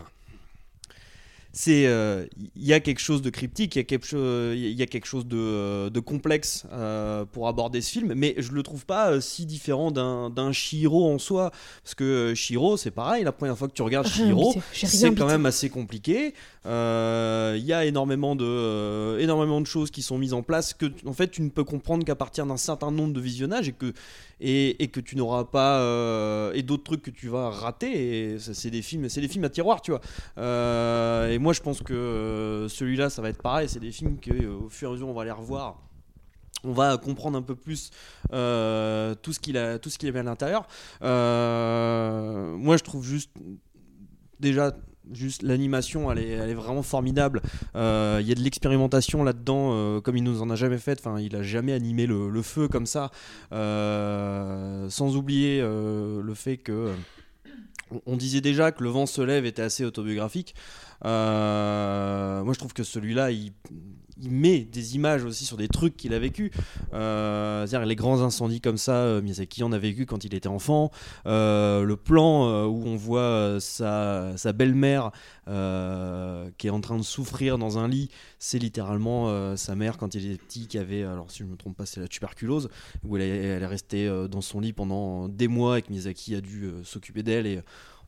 c'est 1.53 1.87
euh, 1.87 2.25
il 2.57 2.65
y 2.65 2.73
a 2.73 2.81
quelque 2.81 2.99
chose 3.01 3.21
de 3.21 3.29
cryptique, 3.29 3.77
il 3.77 3.79
y 3.79 3.81
a 3.81 3.85
quelque 3.85 4.07
chose, 4.07 4.57
il 4.57 4.73
y 4.73 4.83
a 4.83 4.87
quelque 4.87 5.05
chose 5.07 5.27
de, 5.27 5.37
euh, 5.37 5.91
de 5.91 6.01
complexe 6.01 6.65
euh, 6.73 7.25
pour 7.27 7.47
aborder 7.47 7.83
ce 7.83 7.91
film, 7.91 8.15
mais 8.17 8.35
je 8.39 8.53
le 8.53 8.63
trouve 8.63 8.87
pas 8.87 9.13
euh, 9.13 9.21
si 9.21 9.45
différent 9.45 9.91
d'un 9.91 10.31
d'un 10.31 10.53
Shiro 10.53 11.13
en 11.13 11.19
soi, 11.19 11.51
parce 11.83 11.95
que 11.95 12.05
euh, 12.05 12.35
Shiro 12.35 12.77
c'est 12.79 12.91
pareil, 12.91 13.23
la 13.25 13.33
première 13.33 13.59
fois 13.59 13.69
que 13.69 13.75
tu 13.75 13.83
regardes 13.83 14.07
Shiro, 14.09 14.53
rien 14.53 14.89
c'est 14.89 15.15
quand 15.15 15.27
même 15.27 15.45
assez 15.47 15.69
compliqué. 15.69 16.35
Euh, 16.65 17.57
Il 17.59 17.65
y 17.65 17.73
a 17.73 17.85
énormément 17.85 18.35
de 18.37 18.45
euh, 18.47 19.19
énormément 19.19 19.61
de 19.61 19.67
choses 19.67 19.91
qui 19.91 20.01
sont 20.01 20.17
mises 20.17 20.33
en 20.33 20.43
place 20.43 20.73
que 20.75 20.87
en 21.07 21.13
fait 21.13 21.31
tu 21.31 21.43
ne 21.43 21.51
peux 21.51 21.65
comprendre 21.65 22.05
qu'à 22.05 22.15
partir 22.15 22.47
d'un 22.47 22.57
certain 22.57 22.91
nombre 22.91 23.13
de 23.13 23.21
visionnages 23.21 23.69
et 23.69 23.73
que 23.73 23.93
et, 24.43 24.89
que 24.89 25.01
tu 25.01 25.17
n'auras 25.17 25.45
pas 25.45 25.81
euh, 25.81 26.53
et 26.53 26.63
d'autres 26.63 26.83
trucs 26.83 27.03
que 27.03 27.11
tu 27.11 27.29
vas 27.29 27.51
rater 27.51 28.39
c'est 28.39 28.71
des 28.71 28.83
films 28.83 29.09
c'est 29.09 29.21
des 29.21 29.29
films 29.29 29.45
à 29.45 29.49
tiroir 29.49 29.81
tu 29.81 29.93
vois. 29.93 30.01
Euh, 30.39 31.31
et 31.31 31.39
moi 31.39 31.53
je 31.53 31.61
pense 31.61 31.81
que 31.81 31.93
euh, 31.93 32.69
celui-là 32.69 33.11
ça 33.11 33.23
va 33.23 33.29
être 33.29 33.43
pareil 33.43 33.69
c'est 33.69 33.81
des 33.81 33.93
films 33.93 34.19
que 34.19 34.47
au 34.47 34.69
fur 34.69 34.89
et 34.89 34.91
à 34.91 34.95
mesure 34.95 35.09
on 35.09 35.15
va 35.15 35.25
les 35.25 35.31
revoir. 35.31 35.79
On 36.65 36.73
va 36.73 36.97
comprendre 36.97 37.37
un 37.37 37.43
peu 37.43 37.57
plus 37.57 37.91
tout 38.29 39.33
ce 39.33 39.41
qu'il 39.41 39.57
a 39.57 39.79
tout 39.79 39.91
ce 39.91 39.99
qu'il 39.99 40.09
avait 40.09 40.21
à 40.21 40.25
l'intérieur. 40.25 40.67
Moi 41.01 42.77
je 42.77 42.83
trouve 42.85 43.05
juste 43.05 43.31
déjà 44.39 44.73
juste 45.11 45.43
l'animation 45.43 46.11
elle 46.13 46.19
est, 46.19 46.55
vraiment 46.55 46.83
formidable. 46.83 47.43
Euh, 47.75 48.19
il 48.21 48.29
y 48.29 48.33
a 48.33 48.35
de 48.35 48.41
l'expérimentation 48.41 49.25
là-dedans 49.25 49.71
euh, 49.73 50.01
comme 50.01 50.17
il 50.17 50.25
nous 50.25 50.43
en 50.43 50.51
a 50.51 50.55
jamais 50.55 50.79
fait. 50.79 51.03
Il 51.21 51.37
a 51.37 51.43
jamais 51.43 51.73
animé 51.73 52.07
le, 52.07 52.43
feu 52.43 52.69
comme 52.69 52.87
ça. 52.87 53.11
Euh, 53.53 54.89
sans 54.89 55.17
oublier 55.17 55.61
le 55.61 56.35
fait 56.35 56.57
que 56.57 56.93
on- 58.07 58.17
disait 58.17 58.41
déjà 58.41 58.73
que 58.73 58.83
le 58.83 58.91
vent 58.91 59.07
se 59.07 59.21
lève 59.21 59.45
était 59.45 59.63
assez 59.63 59.85
autobiographique. 59.85 60.55
Moi 61.05 61.11
je 62.53 62.59
trouve 62.59 62.73
que 62.73 62.85
celui-là 62.85 63.31
il 63.31 63.53
il 64.21 64.31
met 64.31 64.61
des 64.61 64.97
images 64.97 65.25
aussi 65.25 65.45
sur 65.45 65.57
des 65.57 65.69
trucs 65.69 65.97
qu'il 65.97 66.15
a 66.15 66.19
vécu. 66.19 66.51
Euh, 66.93 67.67
c'est-à-dire 67.67 67.87
les 67.87 67.97
grands 67.97 68.23
incendies 68.23 68.61
comme 68.61 68.77
ça, 68.77 68.97
euh, 68.97 69.23
Miyazaki 69.23 69.63
en 69.63 69.73
a 69.73 69.79
vécu 69.79 70.07
quand 70.07 70.25
il 70.25 70.35
était 70.35 70.49
enfant. 70.49 70.91
Euh, 71.27 71.85
le 71.85 71.97
plan 71.97 72.65
où 72.67 72.85
on 72.87 72.97
voit 72.97 73.59
sa, 73.61 74.35
belle-mère 74.55 75.11
qui 75.47 76.67
est 76.67 76.71
en 76.71 76.81
train 76.81 76.97
de 76.97 77.03
souffrir 77.03 77.59
dans 77.59 77.79
un 77.79 77.89
lit, 77.89 78.11
c'est 78.39 78.59
littéralement 78.59 79.57
sa 79.57 79.75
mère 79.75 79.99
quand 79.99 80.15
il 80.15 80.31
était 80.31 80.43
petit 80.43 80.67
qui 80.67 80.79
avait, 80.79 81.03
alors 81.03 81.31
si 81.31 81.39
je 81.39 81.45
ne 81.45 81.51
me 81.51 81.57
trompe 81.57 81.77
pas, 81.77 81.87
c'est 81.87 82.01
la 82.01 82.09
tuberculose, 82.09 82.69
où 83.05 83.17
elle 83.17 83.23
est, 83.23 83.45
elle 83.45 83.63
est 83.63 83.67
restée 83.67 84.27
dans 84.31 84.41
son 84.41 84.61
lit 84.61 84.73
pendant 84.73 85.29
des 85.29 85.49
mois 85.49 85.79
et 85.79 85.83
que 85.83 85.91
Miyazaki 85.91 86.35
a 86.35 86.41
dû 86.41 86.71
s'occuper 86.85 87.23
d'elle 87.23 87.47
et 87.47 87.61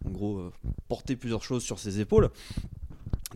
en 0.05 0.11
gros 0.11 0.53
porter 0.89 1.17
plusieurs 1.17 1.43
choses 1.43 1.63
sur 1.63 1.79
ses 1.79 2.01
épaules. 2.01 2.31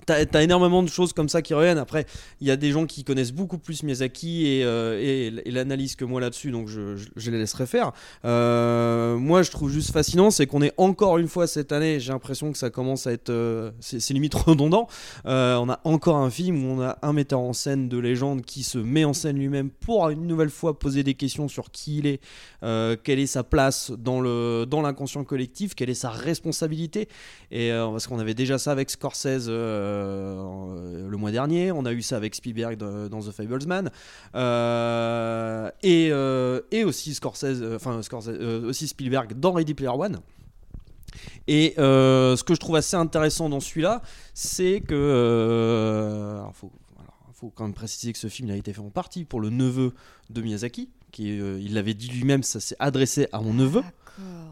T'as 0.06 0.24
as 0.32 0.42
énormément 0.42 0.82
de 0.82 0.88
choses 0.88 1.12
comme 1.12 1.28
ça 1.28 1.42
qui 1.42 1.54
reviennent. 1.54 1.78
Après, 1.78 2.06
il 2.40 2.46
y 2.46 2.50
a 2.50 2.56
des 2.56 2.70
gens 2.70 2.86
qui 2.86 3.04
connaissent 3.04 3.32
beaucoup 3.32 3.58
plus 3.58 3.82
Miyazaki 3.82 4.46
et, 4.46 4.64
euh, 4.64 4.98
et, 5.00 5.50
l'analyse 5.50 5.96
que 5.96 6.04
moi 6.04 6.20
là-dessus, 6.20 6.50
donc 6.50 6.68
je, 6.68 7.30
les 7.30 7.38
laisserai 7.38 7.66
faire. 7.66 7.92
Euh, 8.24 9.16
moi, 9.16 9.42
je 9.42 9.50
trouve 9.50 9.70
juste 9.70 9.92
fascinant, 9.92 10.30
c'est 10.30 10.46
qu'on 10.46 10.62
est 10.62 10.72
encore 10.76 11.18
une 11.18 11.28
fois 11.28 11.46
cette 11.46 11.72
année, 11.72 12.00
j'ai 12.00 12.12
l'impression 12.12 12.52
que 12.52 12.58
ça 12.58 12.70
commence 12.70 13.06
à 13.06 13.12
être. 13.12 13.30
euh, 13.30 13.70
c'est 13.80 14.12
limite 14.12 14.34
redondant. 14.34 14.88
On 15.24 15.68
a 15.68 15.80
encore 15.84 16.16
un 16.16 16.30
film 16.30 16.64
où 16.64 16.74
on 16.74 16.82
a 16.82 16.98
un 17.02 17.12
metteur 17.12 17.40
en 17.40 17.52
scène 17.52 17.88
de 17.88 17.98
légende 17.98 18.42
qui 18.42 18.62
se 18.62 18.78
met 18.78 19.04
en 19.04 19.12
scène 19.12 19.38
lui-même 19.38 19.70
pour 19.70 20.08
une 20.08 20.26
nouvelle 20.26 20.50
fois 20.50 20.78
poser 20.78 21.02
des 21.02 21.14
questions 21.14 21.48
sur 21.48 21.70
qui 21.70 21.98
il 21.98 22.06
est, 22.06 22.20
quelle 23.02 23.18
est 23.18 23.26
sa 23.26 23.42
place 23.42 23.90
dans 23.90 24.20
le 24.20 24.66
dans 24.68 24.82
l'inconscient 24.82 25.24
collectif, 25.24 25.74
quelle 25.74 25.90
est 25.90 25.94
sa 25.94 26.10
responsabilité. 26.10 27.08
Et 27.50 27.70
parce 27.70 28.06
qu'on 28.06 28.18
avait 28.18 28.34
déjà 28.34 28.58
ça 28.58 28.72
avec 28.72 28.90
Scorsese 28.90 29.48
le 29.88 31.16
mois 31.16 31.30
dernier, 31.30 31.72
on 31.72 31.84
a 31.84 31.92
eu 31.92 32.02
ça 32.02 32.16
avec 32.16 32.34
Spielberg 32.34 32.76
dans, 32.76 33.20
The 33.20 33.30
Fablesman, 33.30 33.90
euh, 34.34 35.70
et, 35.82 36.08
euh, 36.10 36.60
et 36.70 36.84
aussi 36.84 37.14
Scorsese, 37.14 37.62
euh, 37.62 37.76
enfin 37.76 38.00
euh, 38.28 38.68
aussi 38.68 38.88
Spielberg 38.88 39.34
dans 39.38 39.52
Ready 39.52 39.74
Player 39.74 39.92
One. 39.92 40.20
Et 41.46 41.74
euh, 41.78 42.36
ce 42.36 42.44
que 42.44 42.54
je 42.54 42.60
trouve 42.60 42.76
assez 42.76 42.96
intéressant 42.96 43.48
dans 43.48 43.60
celui-là, 43.60 44.02
c'est 44.34 44.80
que 44.80 44.94
euh, 44.94 46.40
alors, 46.40 46.54
faut, 46.54 47.50
quand 47.54 47.64
même 47.64 47.74
préciser 47.74 48.12
que 48.12 48.18
ce 48.18 48.26
film 48.28 48.48
il 48.48 48.52
a 48.52 48.56
été 48.56 48.72
fait 48.72 48.80
en 48.80 48.90
partie 48.90 49.24
pour 49.24 49.40
le 49.40 49.48
neveu 49.50 49.94
de 50.28 50.42
Miyazaki, 50.42 50.90
qui 51.12 51.40
euh, 51.40 51.58
il 51.60 51.74
l'avait 51.74 51.94
dit 51.94 52.08
lui-même, 52.08 52.42
ça 52.42 52.60
s'est 52.60 52.76
adressé 52.78 53.28
à 53.32 53.40
mon 53.40 53.54
neveu. 53.54 53.82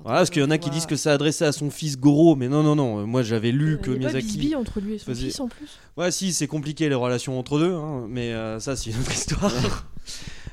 Voilà, 0.04 0.20
parce 0.20 0.30
qu'il 0.30 0.40
y 0.42 0.44
en 0.44 0.50
a 0.50 0.58
qui 0.58 0.70
disent 0.70 0.86
que 0.86 0.94
ça 0.96 1.12
adressé 1.12 1.44
à 1.44 1.50
son 1.52 1.68
fils 1.70 1.98
Goro, 1.98 2.36
mais 2.36 2.48
non, 2.48 2.62
non, 2.62 2.76
non. 2.76 3.00
euh, 3.00 3.04
Moi, 3.06 3.22
j'avais 3.22 3.50
lu 3.50 3.78
que 3.82 3.90
Il 3.90 3.94
y 4.02 4.06
a 4.06 4.08
pas 4.08 4.12
Miyazaki. 4.14 4.26
bisbille 4.38 4.54
entre 4.54 4.80
lui 4.80 4.94
et 4.94 4.98
son 4.98 5.06
faisait- 5.06 5.26
fils 5.26 5.40
en 5.40 5.48
plus. 5.48 5.68
Ouais, 5.96 6.10
si, 6.12 6.32
c'est 6.32 6.46
compliqué 6.46 6.88
les 6.88 6.94
relations 6.94 7.38
entre 7.38 7.58
deux, 7.58 7.72
hein, 7.74 8.06
mais 8.08 8.32
euh, 8.32 8.60
ça, 8.60 8.76
c'est 8.76 8.90
une 8.90 9.00
autre 9.00 9.12
histoire. 9.12 9.52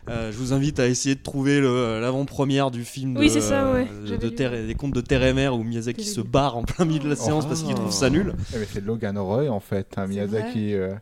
Euh, 0.09 0.31
je 0.33 0.37
vous 0.37 0.51
invite 0.51 0.79
à 0.81 0.87
essayer 0.87 1.15
de 1.15 1.21
trouver 1.21 1.61
l'avant-première 1.61 2.71
du 2.71 2.83
film 2.83 3.15
Oui, 3.17 3.27
de, 3.27 3.31
c'est 3.31 3.41
ça, 3.41 3.71
ouais. 3.71 3.85
de- 3.85 4.05
J'avais 4.05 4.17
de 4.17 4.27
lu. 4.29 4.35
Terre- 4.35 4.51
des 4.67 4.75
contes 4.75 4.93
de 4.93 4.99
Terre 5.01 5.23
et 5.23 5.31
Mer 5.33 5.55
où 5.55 5.63
Miyazaki 5.63 6.03
se 6.03 6.19
barre 6.19 6.57
en 6.57 6.63
plein 6.63 6.83
milieu 6.85 6.99
de 6.99 7.07
la 7.09 7.15
séance 7.15 7.45
parce 7.45 7.63
qu'il 7.63 7.73
trouve 7.73 7.91
ça 7.91 8.09
nul. 8.09 8.33
Eh, 8.53 8.57
mais 8.59 8.67
c'est 8.71 8.83
Logan 8.83 9.17
Roy 9.17 9.47
en 9.49 9.61
fait, 9.61 9.87
hein, 9.97 10.07
Miyazaki. 10.07 10.73
euh. 10.73 10.93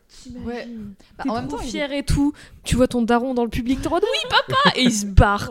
Ouais. 0.45 0.67
Bah, 1.17 1.23
en 1.29 1.33
même 1.35 1.47
temps, 1.47 1.57
fier 1.57 1.91
et 1.91 2.03
tout. 2.03 2.33
Tu 2.63 2.75
vois 2.75 2.87
ton 2.87 3.01
daron 3.01 3.33
dans 3.33 3.43
le 3.43 3.49
public, 3.49 3.81
t'es 3.81 3.89
oui 3.89 3.99
papa 4.29 4.59
et 4.77 4.83
il 4.83 4.91
se 4.93 5.07
barre. 5.07 5.49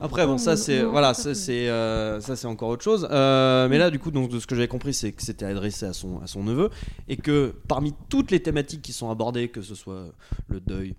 Après, 0.00 0.24
bon, 0.26 0.38
ça 0.38 0.56
c'est 0.56 0.82
voilà, 0.82 1.12
ça 1.14 1.34
c'est 1.34 1.68
euh, 1.68 2.20
ça 2.20 2.36
c'est 2.36 2.46
encore 2.46 2.68
autre 2.68 2.84
chose. 2.84 3.08
Euh, 3.10 3.68
mais 3.68 3.78
là, 3.78 3.90
du 3.90 3.98
coup, 3.98 4.12
donc 4.12 4.30
de 4.30 4.38
ce 4.38 4.46
que 4.46 4.54
j'avais 4.54 4.68
compris, 4.68 4.94
c'est 4.94 5.10
que 5.10 5.22
c'était 5.22 5.44
adressé 5.46 5.86
à 5.86 5.92
son 5.92 6.20
à 6.22 6.28
son 6.28 6.44
neveu 6.44 6.70
et 7.08 7.16
que 7.16 7.52
parmi 7.66 7.94
toutes 8.08 8.30
les 8.30 8.40
thématiques 8.40 8.82
qui 8.82 8.92
sont 8.92 9.10
abordées, 9.10 9.48
que 9.48 9.60
ce 9.60 9.74
soit 9.74 10.04
le 10.48 10.60
deuil, 10.60 10.94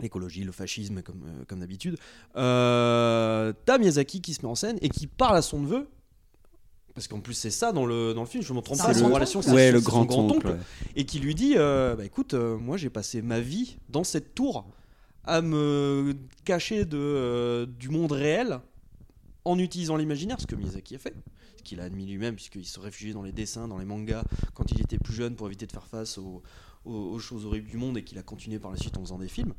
l'écologie, 0.00 0.44
le 0.44 0.52
fascisme, 0.52 1.02
comme 1.02 1.22
euh, 1.26 1.44
comme 1.46 1.60
d'habitude, 1.60 1.96
euh, 2.36 3.52
t'as 3.64 3.78
Miyazaki 3.78 4.20
qui 4.20 4.34
se 4.34 4.42
met 4.42 4.48
en 4.48 4.54
scène 4.54 4.78
et 4.82 4.88
qui 4.88 5.06
parle 5.06 5.36
à 5.36 5.42
son 5.42 5.60
neveu. 5.60 5.88
Parce 6.94 7.06
qu'en 7.06 7.20
plus 7.20 7.34
c'est 7.34 7.50
ça 7.50 7.70
dans 7.72 7.86
le, 7.86 8.12
dans 8.12 8.22
le 8.22 8.26
film, 8.26 8.42
je 8.42 8.52
me 8.52 8.60
trompe 8.60 8.78
pas, 8.78 8.92
son 8.92 9.08
relation, 9.12 9.40
c'est 9.40 9.52
ouais, 9.52 9.70
le 9.70 9.80
son 9.80 10.04
grand-oncle, 10.04 10.48
ouais. 10.48 10.56
et 10.96 11.04
qui 11.04 11.20
lui 11.20 11.34
dit 11.36 11.54
euh, 11.56 11.94
bah 11.94 12.04
écoute 12.04 12.34
euh, 12.34 12.56
moi 12.58 12.76
j'ai 12.76 12.90
passé 12.90 13.22
ma 13.22 13.38
vie 13.38 13.76
dans 13.88 14.02
cette 14.02 14.34
tour 14.34 14.66
à 15.24 15.40
me 15.40 16.16
cacher 16.44 16.84
de, 16.84 16.96
euh, 16.98 17.66
du 17.66 17.88
monde 17.88 18.10
réel 18.10 18.58
en 19.44 19.58
utilisant 19.60 19.96
l'imaginaire 19.96 20.40
ce 20.40 20.46
que 20.46 20.56
Miyazaki 20.56 20.96
a 20.96 20.98
fait 20.98 21.14
ce 21.58 21.62
qu'il 21.62 21.78
a 21.80 21.84
admis 21.84 22.04
lui-même 22.06 22.34
puisqu'il 22.34 22.66
se 22.66 22.80
réfugiait 22.80 23.12
dans 23.12 23.22
les 23.22 23.32
dessins 23.32 23.68
dans 23.68 23.78
les 23.78 23.84
mangas 23.84 24.24
quand 24.54 24.64
il 24.72 24.80
était 24.80 24.98
plus 24.98 25.14
jeune 25.14 25.36
pour 25.36 25.46
éviter 25.46 25.66
de 25.66 25.72
faire 25.72 25.86
face 25.86 26.18
aux, 26.18 26.42
aux- 26.84 26.92
aux 27.12 27.18
choses 27.20 27.46
horribles 27.46 27.68
du 27.68 27.76
monde 27.76 27.96
et 27.96 28.02
qu'il 28.02 28.18
a 28.18 28.22
continué 28.22 28.58
par 28.58 28.72
la 28.72 28.76
suite 28.76 28.96
en 28.96 29.02
faisant 29.02 29.18
des 29.18 29.28
films 29.28 29.54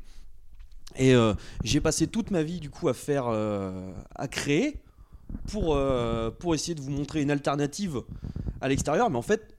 et 0.96 1.14
euh, 1.14 1.34
j'ai 1.64 1.80
passé 1.80 2.06
toute 2.06 2.30
ma 2.30 2.42
vie 2.42 2.60
du 2.60 2.70
coup 2.70 2.88
à 2.88 2.94
faire 2.94 3.24
euh, 3.28 3.90
à 4.14 4.28
créer 4.28 4.78
pour, 5.50 5.74
euh, 5.74 6.30
pour 6.30 6.54
essayer 6.54 6.74
de 6.74 6.80
vous 6.80 6.90
montrer 6.90 7.22
une 7.22 7.30
alternative 7.30 8.02
à 8.60 8.68
l'extérieur. 8.68 9.10
Mais 9.10 9.18
en 9.18 9.22
fait 9.22 9.54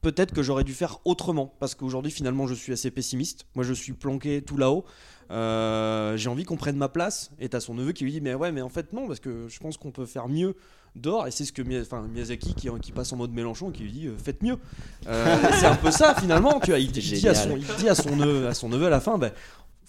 peut-être 0.00 0.32
que 0.32 0.42
j'aurais 0.42 0.64
dû 0.64 0.74
faire 0.74 0.98
autrement. 1.04 1.54
Parce 1.58 1.74
qu'aujourd'hui 1.74 2.12
finalement 2.12 2.46
je 2.46 2.54
suis 2.54 2.72
assez 2.72 2.90
pessimiste. 2.90 3.46
Moi 3.54 3.64
je 3.64 3.72
suis 3.72 3.92
planqué 3.92 4.42
tout 4.42 4.56
là-haut. 4.56 4.84
J'ai 5.30 6.28
envie 6.28 6.44
qu'on 6.44 6.56
prenne 6.56 6.76
ma 6.76 6.88
place. 6.88 7.30
Et 7.40 7.48
t'as 7.48 7.60
son 7.60 7.74
neveu 7.74 7.92
qui 7.92 8.04
lui 8.04 8.12
dit 8.12 8.20
mais 8.20 8.34
ouais 8.34 8.52
mais 8.52 8.62
en 8.62 8.68
fait 8.70 8.92
non 8.92 9.06
parce 9.06 9.20
que 9.20 9.48
je 9.48 9.58
pense 9.58 9.76
qu'on 9.76 9.90
peut 9.90 10.06
faire 10.06 10.28
mieux 10.28 10.54
dehors. 10.96 11.26
Et 11.26 11.30
c'est 11.30 11.44
ce 11.44 11.52
que 11.52 11.62
enfin, 11.82 12.02
Miyazaki 12.12 12.54
qui, 12.54 12.68
qui 12.80 12.92
passe 12.92 13.12
en 13.12 13.16
mode 13.16 13.32
Mélenchon 13.32 13.70
qui 13.70 13.84
lui 13.84 13.92
dit 13.92 14.06
euh, 14.06 14.16
faites 14.16 14.42
mieux. 14.42 14.58
Euh, 15.06 15.36
c'est 15.58 15.66
un 15.66 15.76
peu 15.76 15.90
ça 15.90 16.14
finalement 16.14 16.60
tu 16.60 16.70
vois. 16.70 16.78
Il, 16.78 16.96
il 16.96 17.02
dit 17.02 17.28
à 17.28 17.34
son, 17.34 17.50
Génial. 17.50 17.60
il 17.60 17.82
dit 17.82 17.88
à 17.88 17.94
son 17.94 18.16
neveu 18.16 18.46
à 18.46 18.54
son 18.54 18.68
neveu 18.68 18.86
à 18.86 18.90
la 18.90 19.00
fin 19.00 19.18
bah, 19.18 19.30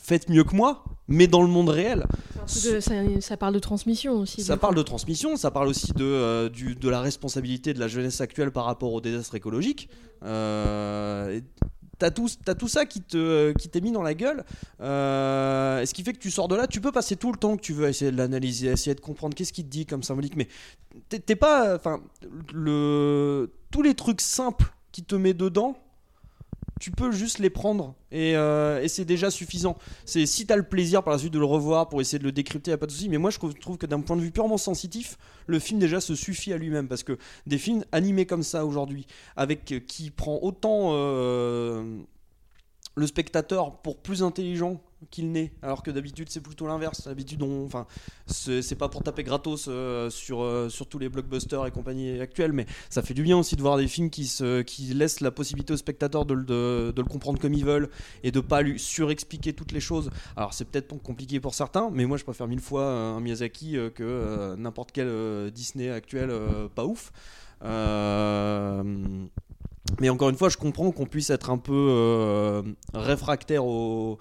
faites 0.09 0.27
mieux 0.29 0.43
que 0.43 0.55
moi 0.55 0.83
mais 1.07 1.27
dans 1.27 1.41
le 1.41 1.47
monde 1.47 1.69
réel 1.69 2.05
ça, 2.45 2.81
ça 3.21 3.37
parle 3.37 3.53
de 3.53 3.59
transmission 3.59 4.13
aussi. 4.19 4.41
ça 4.43 4.57
parle 4.57 4.75
de 4.75 4.81
transmission, 4.81 5.37
ça 5.37 5.51
parle 5.51 5.67
aussi 5.67 5.91
de, 5.93 6.03
euh, 6.03 6.49
du- 6.49 6.75
de 6.75 6.89
la 6.89 6.99
responsabilité 7.01 7.73
de 7.75 7.79
la 7.79 7.87
jeunesse 7.87 8.21
actuelle 8.21 8.51
par 8.51 8.65
rapport 8.65 8.91
au 8.93 9.01
désastre 9.01 9.35
écologique. 9.35 9.87
Euh, 10.23 11.39
T'as 11.99 12.11
tout, 12.11 12.29
t'as 12.45 12.55
tout 12.55 12.69
ça 12.69 12.85
qui 12.85 13.01
te 13.01 13.51
qui 13.59 13.67
t'est 13.67 13.81
mis 13.81 13.91
dans 13.91 14.01
la 14.01 14.13
gueule. 14.13 14.45
Euh, 14.79 15.81
et 15.81 15.85
ce 15.85 15.93
qui 15.93 16.01
fait 16.03 16.13
que 16.13 16.17
tu 16.19 16.31
sors 16.31 16.47
de 16.47 16.55
là, 16.55 16.65
tu 16.65 16.79
peux 16.79 16.93
passer 16.93 17.17
tout 17.17 17.29
le 17.29 17.37
temps 17.37 17.57
que 17.57 17.61
tu 17.61 17.73
veux 17.73 17.87
à 17.87 17.89
essayer 17.89 18.09
de 18.09 18.15
l'analyser, 18.15 18.67
essayer 18.69 18.95
de 18.95 19.01
comprendre 19.01 19.35
qu'est-ce 19.35 19.51
qu'il 19.51 19.65
te 19.65 19.69
dit 19.69 19.85
comme 19.85 20.01
symbolique. 20.01 20.37
Mais 20.37 20.47
t'es 21.09 21.35
pas. 21.35 21.75
Enfin, 21.75 21.99
le, 22.53 23.51
tous 23.69 23.81
les 23.81 23.95
trucs 23.95 24.21
simples 24.21 24.71
qui 24.93 25.03
te 25.03 25.15
met 25.15 25.33
dedans, 25.33 25.75
tu 26.79 26.91
peux 26.91 27.11
juste 27.11 27.39
les 27.39 27.49
prendre 27.49 27.93
et, 28.11 28.35
euh, 28.35 28.81
et 28.81 28.87
c'est 28.87 29.05
déjà 29.05 29.29
suffisant. 29.29 29.77
C'est 30.05 30.25
si 30.25 30.45
t'as 30.45 30.55
le 30.55 30.63
plaisir 30.63 31.03
par 31.03 31.13
la 31.13 31.19
suite 31.19 31.33
de 31.33 31.39
le 31.39 31.45
revoir 31.45 31.89
pour 31.89 32.01
essayer 32.01 32.19
de 32.19 32.23
le 32.23 32.31
décrypter, 32.31 32.71
y 32.71 32.73
a 32.73 32.77
pas 32.77 32.85
de 32.85 32.91
souci. 32.91 33.09
Mais 33.09 33.17
moi, 33.17 33.29
je 33.29 33.37
trouve, 33.37 33.53
trouve 33.53 33.77
que 33.77 33.85
d'un 33.85 34.01
point 34.01 34.15
de 34.15 34.21
vue 34.21 34.31
purement 34.31 34.57
sensitif, 34.57 35.17
le 35.45 35.59
film 35.59 35.79
déjà 35.79 35.99
se 35.99 36.15
suffit 36.15 36.53
à 36.53 36.57
lui-même 36.57 36.87
parce 36.87 37.03
que 37.03 37.17
des 37.45 37.57
films 37.57 37.83
animés 37.91 38.25
comme 38.25 38.43
ça 38.43 38.65
aujourd'hui, 38.65 39.05
avec 39.35 39.71
euh, 39.71 39.79
qui 39.79 40.09
prend 40.09 40.39
autant 40.41 40.91
euh, 40.93 41.99
le 42.95 43.07
spectateur 43.07 43.81
pour 43.81 43.97
plus 43.97 44.23
intelligent 44.23 44.81
qu'il 45.11 45.31
n'est, 45.31 45.53
alors 45.61 45.83
que 45.83 45.91
d'habitude 45.91 46.29
c'est 46.29 46.41
plutôt 46.41 46.67
l'inverse. 46.67 47.07
D'habitude, 47.07 47.41
on, 47.41 47.65
enfin, 47.65 47.87
c'est 48.27 48.75
pas 48.75 48.89
pour 48.89 49.03
taper 49.03 49.23
gratos 49.23 49.65
euh, 49.67 50.09
sur 50.09 50.41
euh, 50.41 50.69
sur 50.69 50.87
tous 50.87 50.99
les 50.99 51.09
blockbusters 51.09 51.65
et 51.65 51.71
compagnie 51.71 52.19
actuels, 52.19 52.53
mais 52.53 52.65
ça 52.89 53.01
fait 53.01 53.13
du 53.13 53.23
bien 53.23 53.37
aussi 53.37 53.55
de 53.55 53.61
voir 53.61 53.77
des 53.77 53.87
films 53.87 54.09
qui 54.09 54.27
se 54.27 54.61
qui 54.61 54.93
laissent 54.93 55.21
la 55.21 55.31
possibilité 55.31 55.73
aux 55.73 55.77
spectateurs 55.77 56.25
de, 56.25 56.35
de, 56.35 56.93
le 56.95 57.03
comprendre 57.03 57.39
comme 57.39 57.53
ils 57.53 57.65
veulent 57.65 57.89
et 58.23 58.31
de 58.31 58.39
pas 58.39 58.61
lui 58.61 58.79
surexpliquer 58.79 59.53
toutes 59.53 59.71
les 59.71 59.79
choses. 59.79 60.09
Alors 60.35 60.53
c'est 60.53 60.65
peut-être 60.65 60.89
compliqué 61.01 61.39
pour 61.39 61.53
certains, 61.53 61.89
mais 61.91 62.05
moi 62.05 62.17
je 62.17 62.23
préfère 62.23 62.47
mille 62.47 62.59
fois 62.61 62.83
euh, 62.83 63.15
un 63.15 63.19
Miyazaki 63.21 63.77
que 63.95 64.55
n'importe 64.57 64.91
quel 64.91 65.51
Disney 65.51 65.89
actuel 65.89 66.31
pas 66.75 66.85
ouf. 66.85 67.11
Mais 69.99 70.09
encore 70.09 70.29
une 70.29 70.35
fois, 70.35 70.49
je 70.49 70.57
comprends 70.57 70.91
qu'on 70.91 71.07
puisse 71.07 71.29
être 71.29 71.49
un 71.49 71.57
peu 71.57 72.63
réfractaire 72.93 73.65
au, 73.65 74.19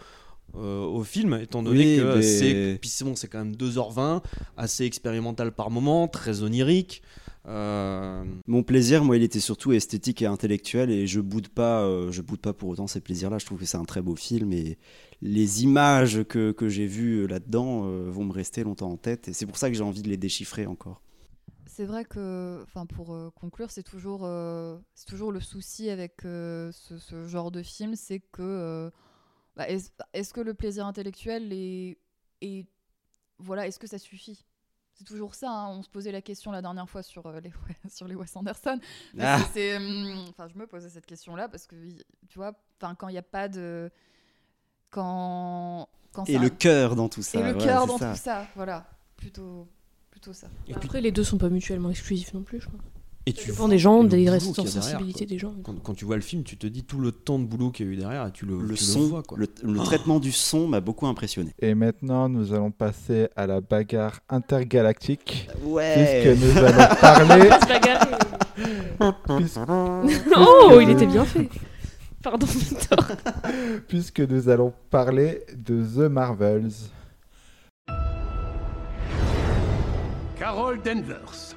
euh, 0.58 0.84
au 0.84 1.04
film, 1.04 1.34
étant 1.42 1.62
donné 1.62 1.78
Oui, 1.96 1.96
que 2.02 2.16
mais- 2.16 2.22
c'est 2.22 2.78
puis 2.80 2.90
c'est 2.90 3.04
bon, 3.04 3.14
c'est 3.16 3.28
quand 3.28 3.38
même 3.38 3.54
2h20, 3.56 4.22
assez 4.56 4.84
expérimental 4.84 5.52
par 5.52 5.70
moment, 5.70 6.08
très 6.08 6.42
onirique. 6.42 7.02
Euh, 7.46 8.24
Mon 8.46 8.62
plaisir, 8.62 9.04
moi, 9.04 9.16
il 9.16 9.22
était 9.22 9.40
surtout 9.40 9.72
esthétique 9.72 10.20
et 10.20 10.26
intellectuel, 10.26 10.90
et 10.90 11.06
je 11.06 11.20
boude 11.20 11.48
pas, 11.48 11.82
euh, 11.82 12.12
je 12.12 12.20
boude 12.20 12.40
pas 12.40 12.52
pour 12.52 12.68
autant 12.68 12.86
ces 12.86 13.00
plaisirs-là. 13.00 13.38
Je 13.38 13.46
trouve 13.46 13.58
que 13.58 13.64
c'est 13.64 13.78
un 13.78 13.84
très 13.84 14.02
beau 14.02 14.16
film, 14.16 14.52
et 14.52 14.76
les 15.22 15.62
images 15.64 16.24
que, 16.28 16.52
que 16.52 16.68
j'ai 16.68 16.86
vues 16.86 17.26
là-dedans 17.26 17.84
euh, 17.86 18.10
vont 18.10 18.24
me 18.24 18.32
rester 18.32 18.64
longtemps 18.64 18.90
en 18.90 18.96
tête, 18.98 19.28
et 19.28 19.32
c'est 19.32 19.46
pour 19.46 19.56
ça 19.56 19.70
que 19.70 19.76
j'ai 19.76 19.82
envie 19.82 20.02
de 20.02 20.08
les 20.08 20.18
déchiffrer 20.18 20.66
encore. 20.66 21.00
C'est 21.66 21.84
vrai 21.86 22.04
que, 22.04 22.60
enfin, 22.64 22.86
pour 22.86 23.14
euh, 23.14 23.30
conclure, 23.34 23.70
c'est 23.70 23.84
toujours, 23.84 24.22
euh, 24.24 24.76
c'est 24.94 25.06
toujours 25.06 25.30
le 25.32 25.40
souci 25.40 25.90
avec 25.90 26.24
euh, 26.24 26.70
ce, 26.72 26.98
ce 26.98 27.26
genre 27.26 27.50
de 27.50 27.62
film, 27.62 27.94
c'est 27.94 28.18
que, 28.32 28.42
euh, 28.42 28.90
bah, 29.58 29.66
est-ce 29.68 30.32
que 30.32 30.40
le 30.40 30.54
plaisir 30.54 30.86
intellectuel 30.86 31.52
est, 31.52 31.98
est- 32.40 32.66
voilà, 33.38 33.66
est-ce 33.66 33.78
que 33.78 33.86
ça 33.88 33.98
suffit? 33.98 34.46
C'est 34.94 35.04
toujours 35.04 35.34
ça. 35.34 35.50
hein. 35.50 35.68
On 35.76 35.82
se 35.82 35.88
posait 35.90 36.10
la 36.12 36.22
question 36.22 36.50
la 36.50 36.62
dernière 36.62 36.88
fois 36.88 37.02
sur 37.02 37.26
euh, 37.26 37.40
les 37.40 37.52
sur 37.90 38.08
les 38.08 38.14
Wes 38.14 38.34
Anderson. 38.36 38.80
Ah. 39.20 39.40
c'est- 39.52 39.76
hum, 39.76 40.26
enfin, 40.30 40.48
je 40.48 40.56
me 40.58 40.66
posais 40.66 40.88
cette 40.88 41.06
question-là 41.06 41.48
parce 41.48 41.66
que, 41.66 41.74
tu 42.28 42.38
vois, 42.38 42.52
enfin, 42.80 42.94
quand 42.94 43.08
il 43.08 43.12
n'y 43.12 43.18
a 43.18 43.22
pas 43.22 43.48
de, 43.48 43.90
quand, 44.90 45.88
quand 46.12 46.28
Et 46.28 46.34
ça- 46.34 46.38
le 46.40 46.50
cœur 46.50 46.96
dans 46.96 47.08
tout 47.08 47.22
ça. 47.22 47.38
et 47.40 47.42
le 47.42 47.58
ouais, 47.58 47.64
cœur 47.64 47.86
dans 47.86 47.98
ça. 47.98 48.12
tout 48.12 48.18
ça, 48.18 48.46
voilà, 48.56 48.88
plutôt, 49.16 49.68
plutôt 50.10 50.32
ça. 50.32 50.46
et 50.66 50.72
puis, 50.74 50.86
Après, 50.86 51.00
les 51.00 51.12
deux 51.12 51.24
sont 51.24 51.38
pas 51.38 51.48
mutuellement 51.50 51.90
exclusifs 51.90 52.32
non 52.32 52.42
plus, 52.42 52.60
je 52.60 52.66
crois. 52.68 52.80
Et 53.28 53.32
Ça 53.32 53.42
tu 53.42 53.46
dépend 53.50 53.58
vois 53.64 53.68
des 53.68 53.78
gens, 53.78 54.02
le 54.02 54.08
des 54.08 54.40
sensibilité 54.40 55.26
des 55.26 55.38
gens. 55.38 55.54
Quand, 55.62 55.74
quand 55.82 55.94
tu 55.94 56.04
vois 56.04 56.16
le 56.16 56.22
film, 56.22 56.42
tu 56.44 56.56
te 56.56 56.66
dis 56.66 56.84
tout 56.84 56.98
le 56.98 57.12
temps 57.12 57.38
de 57.38 57.44
boulot 57.44 57.70
qu'il 57.70 57.86
y 57.86 57.88
a 57.88 57.92
eu 57.92 57.96
derrière 57.96 58.26
et 58.26 58.32
tu 58.32 58.46
le, 58.46 58.58
Le 58.60 58.74
tu 58.74 58.84
son, 58.84 59.00
vois. 59.08 59.22
Quoi. 59.22 59.36
le, 59.38 59.46
le 59.62 59.78
traitement 59.80 60.18
du 60.18 60.32
son 60.32 60.66
m'a 60.66 60.80
beaucoup 60.80 61.06
impressionné. 61.06 61.50
Et 61.58 61.74
maintenant, 61.74 62.28
nous 62.28 62.52
allons 62.54 62.70
passer 62.70 63.28
à 63.36 63.46
la 63.46 63.60
bagarre 63.60 64.20
intergalactique. 64.30 65.48
Ouais. 65.62 66.22
Puisque 66.24 66.42
nous 66.42 66.58
allons 66.58 66.94
parler. 67.00 67.50
Puisque- 69.36 69.60
oh, 70.36 70.78
il 70.80 70.90
était 70.90 71.06
bien 71.06 71.24
fait. 71.24 71.48
Pardon, 72.22 72.46
Victor. 72.46 72.98
puisque 73.86 74.20
nous 74.20 74.48
allons 74.48 74.72
parler 74.90 75.42
de 75.56 75.84
The 75.84 76.10
Marvels. 76.10 76.72
Carol 80.38 80.80
Danvers, 80.82 81.56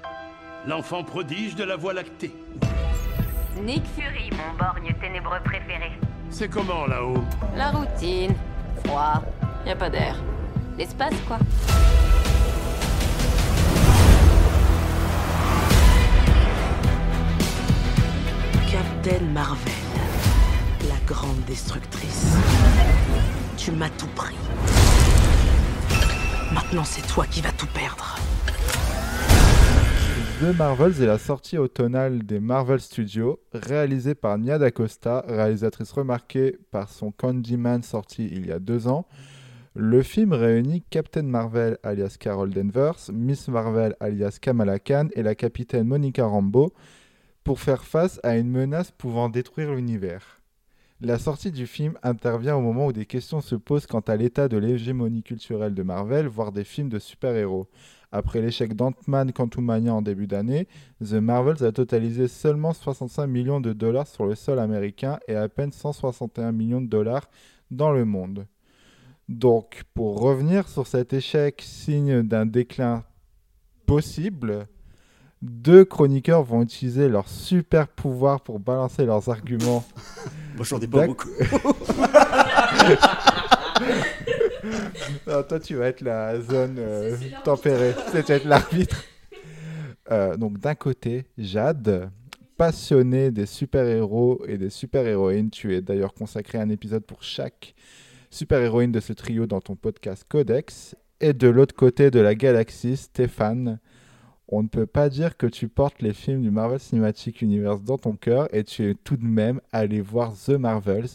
l'enfant 0.68 1.04
prodige 1.04 1.56
de 1.56 1.64
la 1.64 1.76
Voie 1.76 1.94
lactée. 1.94 2.36
Nick 3.62 3.84
Fury, 3.96 4.30
mon 4.32 4.58
borgne 4.58 4.94
ténébreux 5.00 5.40
préféré. 5.44 5.92
C'est 6.30 6.50
comment 6.50 6.86
là-haut? 6.86 7.24
La 7.56 7.72
routine. 7.72 8.34
Froid. 8.86 9.22
Y 9.66 9.72
a 9.72 9.76
pas 9.76 9.90
d'air. 9.90 10.16
L'espace, 10.78 11.14
quoi. 11.28 11.38
Captain 18.72 19.26
Marvel, 19.34 19.74
la 20.88 20.96
grande 21.06 21.44
destructrice. 21.46 22.38
Tu 23.58 23.72
m'as 23.72 23.90
tout 23.90 24.08
pris. 24.16 24.36
Maintenant, 26.54 26.84
c'est 26.84 27.06
toi 27.08 27.26
qui 27.30 27.42
vas 27.42 27.52
tout 27.52 27.68
perdre. 27.68 28.16
The 30.42 30.58
Marvels 30.58 31.04
est 31.04 31.06
la 31.06 31.20
sortie 31.20 31.60
automnale 31.60 32.26
des 32.26 32.40
Marvel 32.40 32.80
Studios, 32.80 33.40
réalisée 33.54 34.16
par 34.16 34.40
Nia 34.40 34.58
DaCosta, 34.58 35.24
réalisatrice 35.28 35.92
remarquée 35.92 36.58
par 36.72 36.90
son 36.90 37.12
Candyman 37.12 37.84
sorti 37.84 38.28
il 38.32 38.48
y 38.48 38.52
a 38.52 38.58
deux 38.58 38.88
ans. 38.88 39.06
Le 39.76 40.02
film 40.02 40.34
réunit 40.34 40.82
Captain 40.90 41.22
Marvel 41.22 41.78
alias 41.84 42.16
Carol 42.20 42.50
Danvers, 42.50 43.12
Miss 43.14 43.50
Marvel 43.50 43.96
alias 44.00 44.40
Kamala 44.42 44.80
Khan 44.80 45.10
et 45.14 45.22
la 45.22 45.36
capitaine 45.36 45.86
Monica 45.86 46.26
Rambeau 46.26 46.74
pour 47.44 47.60
faire 47.60 47.84
face 47.84 48.20
à 48.24 48.36
une 48.36 48.50
menace 48.50 48.90
pouvant 48.90 49.30
détruire 49.30 49.76
l'univers. 49.76 50.42
La 51.02 51.20
sortie 51.20 51.52
du 51.52 51.68
film 51.68 52.00
intervient 52.02 52.56
au 52.56 52.62
moment 52.62 52.88
où 52.88 52.94
des 52.94 53.06
questions 53.06 53.42
se 53.42 53.54
posent 53.56 53.86
quant 53.86 54.02
à 54.02 54.16
l'état 54.16 54.48
de 54.48 54.58
l'hégémonie 54.58 55.22
culturelle 55.22 55.76
de 55.76 55.84
Marvel, 55.84 56.26
voire 56.26 56.52
des 56.52 56.64
films 56.64 56.90
de 56.90 56.98
super-héros. 57.00 57.68
Après 58.12 58.42
l'échec 58.42 58.76
d'Ant-Man 58.76 59.32
Quantumania 59.32 59.94
en 59.94 60.02
début 60.02 60.28
d'année, 60.28 60.68
The 61.00 61.14
Marvels 61.14 61.64
a 61.64 61.72
totalisé 61.72 62.28
seulement 62.28 62.74
65 62.74 63.26
millions 63.26 63.62
de 63.62 63.72
dollars 63.72 64.08
sur 64.08 64.26
le 64.26 64.36
sol 64.36 64.60
américain 64.60 65.20
et 65.30 65.36
à 65.36 65.48
peine 65.48 65.72
161 65.72 66.52
millions 66.52 66.82
de 66.82 66.88
dollars 66.88 67.30
dans 67.70 67.92
le 67.92 68.04
monde. 68.04 68.48
Donc, 69.30 69.84
pour 69.94 70.20
revenir 70.20 70.68
sur 70.68 70.88
cet 70.88 71.14
échec, 71.14 71.62
signe 71.66 72.22
d'un 72.22 72.46
déclin 72.46 73.06
possible, 73.86 74.68
deux 75.42 75.86
chroniqueurs 75.86 76.44
vont 76.44 76.64
utiliser 76.64 77.08
leur 77.08 77.30
super 77.30 77.88
pouvoir 77.88 78.42
pour 78.42 78.60
balancer 78.60 79.06
leurs 79.06 79.30
arguments. 79.30 79.86
Moi, 80.58 80.66
j'en 80.66 80.82
ai 80.82 80.88
pas 80.88 81.08
beaucoup. 81.08 81.30
Non, 85.28 85.44
toi, 85.44 85.60
tu 85.60 85.76
vas 85.76 85.88
être 85.88 86.02
la 86.02 86.40
zone 86.40 86.76
euh, 86.80 87.16
tempérée. 87.44 87.94
Tu 88.12 88.22
vas 88.22 88.36
être 88.36 88.46
l'arbitre. 88.46 89.04
Euh, 90.12 90.36
donc, 90.36 90.60
d'un 90.60 90.76
côté, 90.76 91.26
Jade, 91.38 92.10
passionnée 92.58 93.32
des 93.32 93.46
super-héros 93.46 94.44
et 94.48 94.58
des 94.58 94.70
super-héroïnes. 94.70 95.50
Tu 95.50 95.76
es 95.76 95.82
d'ailleurs 95.82 96.14
consacré 96.14 96.58
un 96.58 96.70
épisode 96.70 97.04
pour 97.04 97.24
chaque 97.24 97.76
super-héroïne 98.30 98.92
de 98.92 99.00
ce 99.00 99.14
trio 99.14 99.46
dans 99.46 99.62
ton 99.62 99.76
podcast 99.76 100.26
Codex. 100.28 100.96
Et 101.20 101.34
de 101.34 101.48
l'autre 101.48 101.76
côté 101.76 102.12
de 102.12 102.20
la 102.20 102.36
galaxie, 102.36 102.98
Stéphane. 102.98 103.80
On 104.48 104.64
ne 104.64 104.68
peut 104.68 104.86
pas 104.86 105.08
dire 105.08 105.38
que 105.38 105.48
tu 105.48 105.70
portes 105.70 106.02
les 106.02 106.14
films 106.14 106.42
du 106.42 106.52
Marvel 106.52 106.80
Cinematic 106.80 107.42
Universe 107.42 107.84
dans 107.84 107.98
ton 107.98 108.18
cœur 108.18 108.54
et 108.54 108.66
tu 108.66 108.90
es 108.90 108.96
tout 108.96 109.16
de 109.16 109.24
même 109.24 109.62
allé 109.72 110.02
voir 110.02 110.34
The 110.34 110.50
Marvels. 110.50 111.08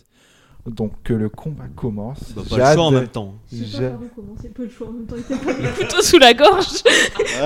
Donc 0.66 0.92
que 1.04 1.12
le 1.12 1.28
combat 1.28 1.68
commence. 1.74 2.32
Bah, 2.32 2.42
pas 2.48 2.56
le 2.70 2.74
choix 2.74 2.84
en 2.84 2.90
même 2.90 3.08
temps. 3.08 3.34
Ja- 3.52 3.98
c'est 4.40 4.52
pas 4.54 4.62
le 4.62 4.68
choix 4.68 4.88
en 4.88 4.92
même 4.92 5.06
temps. 5.06 5.16
Il 5.16 5.20
était 5.20 5.36
pas 5.44 5.52
le 5.52 5.72
couteau 5.84 6.02
sous 6.02 6.18
la 6.18 6.34
gorge. 6.34 6.66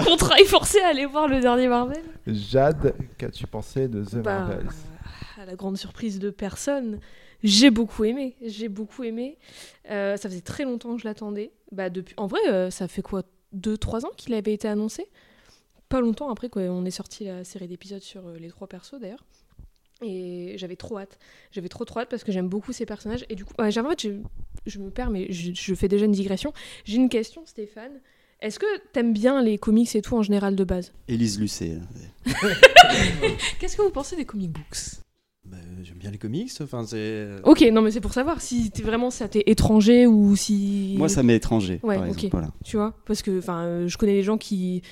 Contrat 0.06 0.36
forcé 0.46 0.80
à 0.80 0.88
aller 0.88 1.06
voir 1.06 1.28
le 1.28 1.40
dernier 1.40 1.68
Marvel. 1.68 2.02
Jade, 2.26 2.94
qu'as-tu 3.18 3.46
pensé 3.46 3.88
de 3.88 4.04
The 4.04 4.16
Bah, 4.16 4.40
Marvels 4.40 4.66
à 5.40 5.46
la 5.46 5.56
grande 5.56 5.78
surprise 5.78 6.18
de 6.18 6.28
personne, 6.30 7.00
j'ai 7.42 7.70
beaucoup 7.70 8.04
aimé. 8.04 8.36
J'ai 8.44 8.68
beaucoup 8.68 9.04
aimé. 9.04 9.38
Euh, 9.90 10.16
ça 10.18 10.28
faisait 10.28 10.42
très 10.42 10.64
longtemps 10.64 10.94
que 10.94 11.00
je 11.00 11.06
l'attendais. 11.08 11.52
Bah, 11.72 11.88
depuis... 11.88 12.14
En 12.18 12.26
vrai, 12.26 12.40
euh, 12.48 12.70
ça 12.70 12.88
fait 12.88 13.00
quoi 13.02 13.22
2-3 13.56 14.04
ans 14.04 14.10
qu'il 14.16 14.34
avait 14.34 14.52
été 14.52 14.68
annoncé? 14.68 15.06
Pas 15.88 16.00
longtemps 16.00 16.30
après, 16.30 16.48
quoi. 16.50 16.62
On 16.62 16.84
est 16.84 16.90
sorti 16.90 17.24
la 17.24 17.42
série 17.44 17.68
d'épisodes 17.68 18.02
sur 18.02 18.26
euh, 18.26 18.36
les 18.38 18.48
trois 18.48 18.66
persos 18.68 19.00
d'ailleurs. 19.00 19.24
Et 20.02 20.54
j'avais 20.56 20.76
trop 20.76 20.98
hâte. 20.98 21.18
J'avais 21.52 21.68
trop 21.68 21.84
trop 21.84 22.00
hâte 22.00 22.08
parce 22.08 22.24
que 22.24 22.32
j'aime 22.32 22.48
beaucoup 22.48 22.72
ces 22.72 22.86
personnages. 22.86 23.24
Et 23.28 23.34
du 23.34 23.44
coup, 23.44 23.52
ouais, 23.58 23.70
j'ai- 23.70 23.80
en 23.80 23.88
fait, 23.90 24.00
je, 24.02 24.10
je 24.66 24.78
me 24.78 24.90
perds, 24.90 25.10
mais 25.10 25.30
je, 25.30 25.52
je 25.54 25.74
fais 25.74 25.88
déjà 25.88 26.06
une 26.06 26.12
digression. 26.12 26.52
J'ai 26.84 26.96
une 26.96 27.08
question, 27.08 27.42
Stéphane. 27.44 28.00
Est-ce 28.40 28.58
que 28.58 28.66
t'aimes 28.92 29.12
bien 29.12 29.42
les 29.42 29.58
comics 29.58 29.94
et 29.94 30.00
tout 30.00 30.16
en 30.16 30.22
général 30.22 30.56
de 30.56 30.64
base? 30.64 30.92
Élise 31.08 31.38
Lucet. 31.38 31.76
Qu'est-ce 33.58 33.76
que 33.76 33.82
vous 33.82 33.90
pensez 33.90 34.16
des 34.16 34.24
comic 34.24 34.50
books? 34.50 35.00
Bah, 35.44 35.56
J'aime 35.82 35.98
bien 35.98 36.10
les 36.10 36.18
comics. 36.18 36.50
Enfin, 36.62 36.84
c'est. 36.86 37.26
Ok, 37.44 37.60
non 37.72 37.82
mais 37.82 37.90
c'est 37.90 38.00
pour 38.00 38.12
savoir 38.14 38.40
si 38.40 38.70
t'es 38.70 38.82
vraiment 38.82 39.10
ça 39.10 39.28
t'est 39.28 39.42
étranger 39.46 40.06
ou 40.06 40.36
si. 40.36 40.94
Moi, 40.96 41.08
ça 41.08 41.22
m'est 41.22 41.36
étranger. 41.36 41.80
Ouais, 41.82 41.96
par 41.96 42.06
exemple, 42.06 42.26
ok. 42.26 42.30
voilà. 42.32 42.48
Tu 42.64 42.76
vois, 42.76 42.94
parce 43.06 43.22
que 43.22 43.38
enfin, 43.38 43.64
euh, 43.64 43.88
je 43.88 43.98
connais 43.98 44.14
des 44.14 44.22
gens 44.22 44.38
qui, 44.38 44.82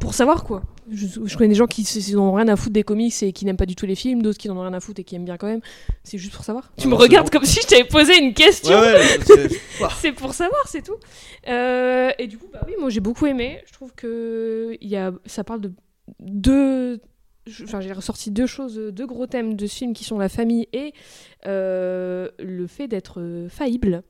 pour 0.00 0.14
savoir 0.14 0.44
quoi. 0.44 0.62
Je, 0.92 1.06
je 1.24 1.36
connais 1.36 1.48
des 1.50 1.54
gens 1.54 1.66
qui 1.66 1.86
n'ont 2.14 2.32
rien 2.32 2.48
à 2.48 2.56
foutre 2.56 2.72
des 2.72 2.82
comics 2.82 3.22
et 3.22 3.32
qui 3.32 3.44
n'aiment 3.44 3.56
pas 3.56 3.66
du 3.66 3.76
tout 3.76 3.86
les 3.86 3.94
films, 3.94 4.22
d'autres 4.22 4.38
qui 4.38 4.48
n'en 4.48 4.56
ont 4.56 4.62
rien 4.62 4.72
à 4.74 4.80
foutre 4.80 5.00
et 5.00 5.04
qui 5.04 5.14
aiment 5.14 5.24
bien 5.24 5.36
quand 5.36 5.46
même. 5.46 5.60
C'est 6.04 6.18
juste 6.18 6.34
pour 6.34 6.44
savoir. 6.44 6.72
tu 6.76 6.84
Ah 6.84 6.86
me 6.86 6.90
bah, 6.92 6.96
c'est 6.98 7.02
regardes 7.04 7.30
bon. 7.30 7.38
comme 7.38 7.46
si 7.46 7.60
je 7.62 7.66
t'avais 7.66 7.84
posé 7.84 8.18
une 8.18 8.34
question. 8.34 8.78
Ouais, 8.78 8.94
ouais, 8.94 9.48
c'est- 10.00 10.12
pour 10.12 10.34
savoir, 10.34 10.60
c'est 10.66 10.82
tout. 10.82 10.96
Euh, 11.48 12.10
et 12.18 12.26
du 12.26 12.38
coup, 12.38 12.46
bah 12.52 12.62
oui, 12.66 12.74
moi 12.80 12.90
j'ai 12.90 13.00
beaucoup 13.00 13.26
aimé. 13.26 13.60
Je 13.66 13.72
trouve 13.72 13.92
que 13.94 14.76
il 14.80 14.88
y 14.88 14.96
a, 14.96 15.12
ça 15.26 15.44
parle 15.44 15.60
de 15.60 15.72
deux. 16.18 17.00
Enfin, 17.64 17.80
j'ai 17.80 17.92
ressorti 17.92 18.30
deux 18.30 18.46
choses, 18.46 18.76
deux 18.76 19.06
gros 19.06 19.26
thèmes 19.26 19.54
de 19.54 19.66
ce 19.66 19.74
film 19.74 19.92
qui 19.92 20.04
sont 20.04 20.18
la 20.18 20.28
famille 20.28 20.68
et 20.72 20.92
euh, 21.46 22.28
le 22.38 22.66
fait 22.66 22.86
d'être 22.86 23.20
euh, 23.20 23.48
faillible. 23.48 24.02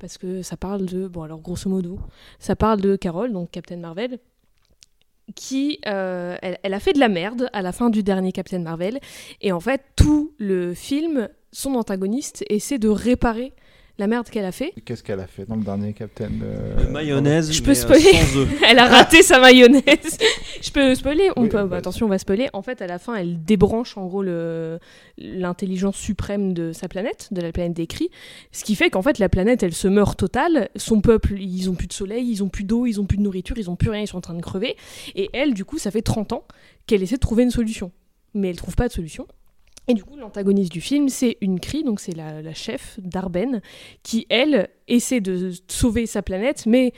parce 0.00 0.18
que 0.18 0.42
ça 0.42 0.56
parle 0.56 0.84
de, 0.86 1.06
bon 1.06 1.22
alors 1.22 1.40
grosso 1.40 1.70
modo, 1.70 2.00
ça 2.38 2.56
parle 2.56 2.80
de 2.80 2.96
Carol, 2.96 3.32
donc 3.32 3.50
Captain 3.50 3.76
Marvel, 3.76 4.18
qui, 5.34 5.80
euh, 5.86 6.36
elle, 6.42 6.58
elle 6.62 6.74
a 6.74 6.80
fait 6.80 6.92
de 6.92 7.00
la 7.00 7.08
merde 7.08 7.48
à 7.52 7.62
la 7.62 7.72
fin 7.72 7.90
du 7.90 8.02
dernier 8.02 8.32
Captain 8.32 8.60
Marvel, 8.60 9.00
et 9.40 9.52
en 9.52 9.60
fait 9.60 9.82
tout 9.96 10.32
le 10.38 10.74
film, 10.74 11.28
son 11.52 11.74
antagoniste 11.74 12.44
essaie 12.48 12.78
de 12.78 12.88
réparer 12.88 13.52
la 13.98 14.06
merde 14.06 14.28
qu'elle 14.28 14.44
a 14.44 14.52
fait. 14.52 14.72
Qu'est-ce 14.84 15.02
qu'elle 15.02 15.20
a 15.20 15.26
fait 15.26 15.44
dans 15.44 15.56
le 15.56 15.62
dernier 15.62 15.92
Captain 15.92 16.30
euh, 16.42 16.90
mayonnaise. 16.90 17.52
Je 17.52 17.62
peux 17.62 17.72
euh, 17.72 17.74
spoiler. 17.74 18.10
elle 18.68 18.78
a 18.78 18.86
raté 18.88 19.22
sa 19.22 19.38
mayonnaise. 19.38 19.82
Je 20.62 20.70
peux 20.70 20.94
spoiler 20.94 21.28
on 21.36 21.42
Oui, 21.42 21.48
peut, 21.48 21.62
bah, 21.64 21.76
Attention, 21.76 22.06
on 22.06 22.08
va 22.08 22.18
spoiler. 22.18 22.48
En 22.52 22.62
fait, 22.62 22.80
à 22.82 22.86
la 22.86 22.98
fin, 22.98 23.14
elle 23.16 23.42
débranche 23.44 23.96
en 23.96 24.06
gros 24.06 24.22
le- 24.22 24.78
l'intelligence 25.18 25.96
suprême 25.96 26.54
de 26.54 26.72
sa 26.72 26.88
planète, 26.88 27.28
de 27.32 27.40
la 27.40 27.52
planète 27.52 27.74
des 27.74 27.86
cris. 27.86 28.10
Ce 28.52 28.64
qui 28.64 28.74
fait 28.74 28.90
qu'en 28.90 29.02
fait, 29.02 29.18
la 29.18 29.28
planète, 29.28 29.62
elle 29.62 29.74
se 29.74 29.88
meurt 29.88 30.18
totale. 30.18 30.68
Son 30.76 31.00
peuple, 31.00 31.34
ils 31.40 31.68
ont 31.68 31.74
plus 31.74 31.86
de 31.88 31.92
soleil, 31.92 32.26
ils 32.30 32.42
ont 32.42 32.48
plus 32.48 32.64
d'eau, 32.64 32.86
ils 32.86 33.00
ont 33.00 33.04
plus 33.06 33.18
de 33.18 33.22
nourriture, 33.22 33.58
ils 33.58 33.68
ont 33.70 33.76
plus 33.76 33.90
rien, 33.90 34.00
ils 34.02 34.06
sont 34.08 34.18
en 34.18 34.22
train 34.22 34.34
de 34.34 34.42
crever. 34.42 34.76
Et 35.14 35.28
elle, 35.32 35.54
du 35.54 35.64
coup, 35.64 35.78
ça 35.78 35.90
fait 35.90 36.02
30 36.02 36.32
ans 36.32 36.44
qu'elle 36.86 37.02
essaie 37.02 37.16
de 37.16 37.20
trouver 37.20 37.42
une 37.42 37.50
solution. 37.50 37.92
Mais 38.34 38.48
elle 38.50 38.56
trouve 38.56 38.76
pas 38.76 38.88
de 38.88 38.92
solution. 38.92 39.26
Et 39.88 39.94
du 39.94 40.04
coup, 40.04 40.16
l'antagoniste 40.16 40.70
du 40.70 40.80
film, 40.80 41.08
c'est 41.08 41.38
une 41.40 41.58
cri, 41.58 41.82
donc 41.82 41.98
c'est 41.98 42.14
la, 42.14 42.40
la 42.40 42.54
chef 42.54 43.00
d'Arben, 43.00 43.60
qui, 44.02 44.26
elle, 44.28 44.68
essaie 44.86 45.20
de 45.20 45.50
sauver 45.68 46.06
sa 46.06 46.22
planète, 46.22 46.66
mais 46.66 46.92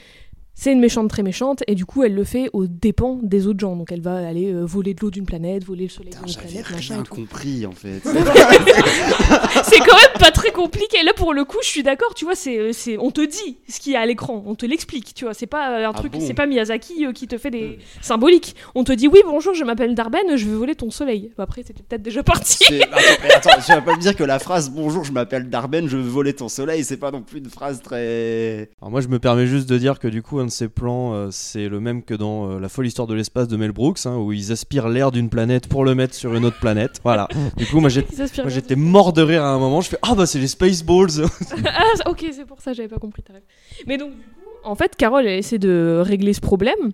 c'est 0.55 0.73
une 0.73 0.81
méchante 0.81 1.09
très 1.11 1.23
méchante, 1.23 1.63
et 1.67 1.75
du 1.75 1.85
coup, 1.85 2.03
elle 2.05 2.15
le 2.15 2.25
fait 2.25 2.49
aux 2.53 2.67
dépens 2.67 3.19
des 3.23 3.47
autres 3.47 3.61
gens. 3.61 3.77
Donc, 3.77 3.91
elle 3.93 4.01
va 4.01 4.17
aller 4.27 4.53
euh, 4.53 4.65
voler 4.65 4.95
de 4.95 5.01
l'eau 5.01 5.11
d'une 5.11 5.27
planète, 5.27 5.65
voler 5.65 5.85
le 5.85 5.91
soleil 5.91 6.13
d'une 6.15 6.29
J'avais 6.29 6.47
planète, 6.47 6.71
machin. 6.71 6.95
rien 6.95 7.05
compris 7.05 7.67
en 7.67 7.73
fait. 7.73 8.01
c'est 9.65 9.79
quand 9.79 9.97
même 9.97 10.19
pas 10.19 10.31
très 10.31 10.51
compliqué. 10.53 11.03
Là, 11.05 11.13
pour 11.17 11.35
le 11.35 11.45
coup, 11.45 11.59
je 11.63 11.69
suis 11.69 11.83
d'accord, 11.83 12.15
tu 12.15 12.25
vois, 12.25 12.35
c'est, 12.35 12.73
c'est, 12.73 12.99
on 12.99 13.11
te 13.11 13.21
dit 13.21 13.59
ce 13.69 13.81
qu'il 13.81 13.93
y 13.93 13.97
a 13.97 14.01
à 14.01 14.07
l'écran, 14.07 14.43
on 14.47 14.55
te 14.55 14.67
l'explique, 14.67 15.15
tu 15.15 15.25
vois. 15.25 15.35
C'est 15.35 15.47
pas 15.47 15.71
euh, 15.81 15.87
un 15.87 15.93
Ah 15.95 15.99
truc, 15.99 16.13
bon 16.13 16.21
c'est 16.21 16.35
pas 16.35 16.47
Miyazaki 16.47 17.07
euh, 17.07 17.13
qui 17.13 17.27
te 17.27 17.39
fait 17.39 17.51
des 17.51 17.79
symboliques. 18.01 18.55
On 18.75 18.85
te 18.85 18.93
dit, 18.93 19.09
oui, 19.09 19.21
bonjour, 19.27 19.55
je 19.55 19.65
m'appelle 19.65 19.95
Darben, 19.95 20.37
je 20.37 20.47
veux 20.47 20.57
voler 20.57 20.75
ton 20.75 20.91
soleil. 20.91 21.33
Bah, 21.37 21.45
après, 21.45 21.63
c'était 21.67 21.83
peut-être 21.83 22.03
déjà 22.03 22.23
parti. 22.23 22.65
Attends, 23.35 23.51
tu 23.65 23.73
vas 23.73 23.81
pas 23.83 23.97
me 23.97 24.01
dire 24.01 24.17
que 24.17 24.25
la 24.25 24.39
phrase 24.39 24.71
Bonjour, 24.71 25.05
je 25.05 25.13
m'appelle 25.13 25.49
Darben, 25.51 25.89
je 25.89 25.97
veux 25.97 26.09
voler 26.09 26.33
ton 26.33 26.49
soleil, 26.49 26.85
c'est 26.85 26.97
pas 26.97 27.11
non 27.11 27.23
plus 27.23 27.39
une 27.39 27.51
phrase 27.51 27.81
très. 27.83 28.71
Alors 28.81 28.91
moi 28.91 29.01
je 29.01 29.09
me 29.09 29.19
permets 29.19 29.47
juste 29.47 29.69
de 29.69 29.79
dire 29.79 29.99
que 29.99 30.09
du 30.09 30.23
coup 30.23 30.41
un 30.45 30.47
de 30.47 30.51
ces 30.51 30.69
plans 30.69 31.15
euh, 31.15 31.29
c'est 31.31 31.69
le 31.69 31.81
même 31.81 32.03
que 32.03 32.15
dans 32.15 32.51
euh, 32.51 32.61
La 32.61 32.69
folle 32.69 32.87
histoire 32.87 33.09
de 33.09 33.15
l'espace 33.15 33.49
de 33.49 33.57
Mel 33.57 33.73
Brooks 33.73 34.07
hein, 34.07 34.17
où 34.17 34.33
ils 34.33 34.53
aspirent 34.53 34.89
l'air 34.89 35.11
d'une 35.11 35.29
planète 35.29 35.69
pour 35.69 35.85
le 35.85 35.95
mettre 35.95 36.15
sur 36.15 36.35
une 36.35 36.45
autre 36.45 36.59
planète. 36.61 37.01
Voilà. 37.03 37.29
Du 37.57 37.67
coup 37.67 37.81
moi 37.81 37.89
j'étais 37.89 38.77
mort 38.77 39.13
de 39.13 39.23
rire 39.23 39.43
à 39.45 39.49
un 39.49 39.59
moment, 39.59 39.81
je 39.81 39.89
fais 39.89 39.99
ah 40.03 40.15
bah 40.15 40.27
c'est 40.27 40.39
les 40.39 40.49
Spaceballs. 40.49 41.27
ah, 41.67 42.11
ok, 42.11 42.27
c'est 42.33 42.45
pour 42.45 42.61
ça, 42.61 42.73
j'avais 42.73 42.89
pas 42.89 42.99
compris 42.99 43.23
ta 43.23 43.33
rêve. 43.33 43.43
Mais 43.87 43.97
donc, 43.97 44.11
du 44.11 44.17
coup, 44.17 44.51
en 44.63 44.75
fait, 44.75 44.97
Carole, 44.97 45.27
elle 45.27 45.39
essaie 45.39 45.59
de 45.59 46.03
régler 46.05 46.33
ce 46.33 46.41
problème. 46.41 46.93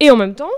Et 0.00 0.10
en 0.10 0.16
même 0.16 0.34
temps, 0.34 0.50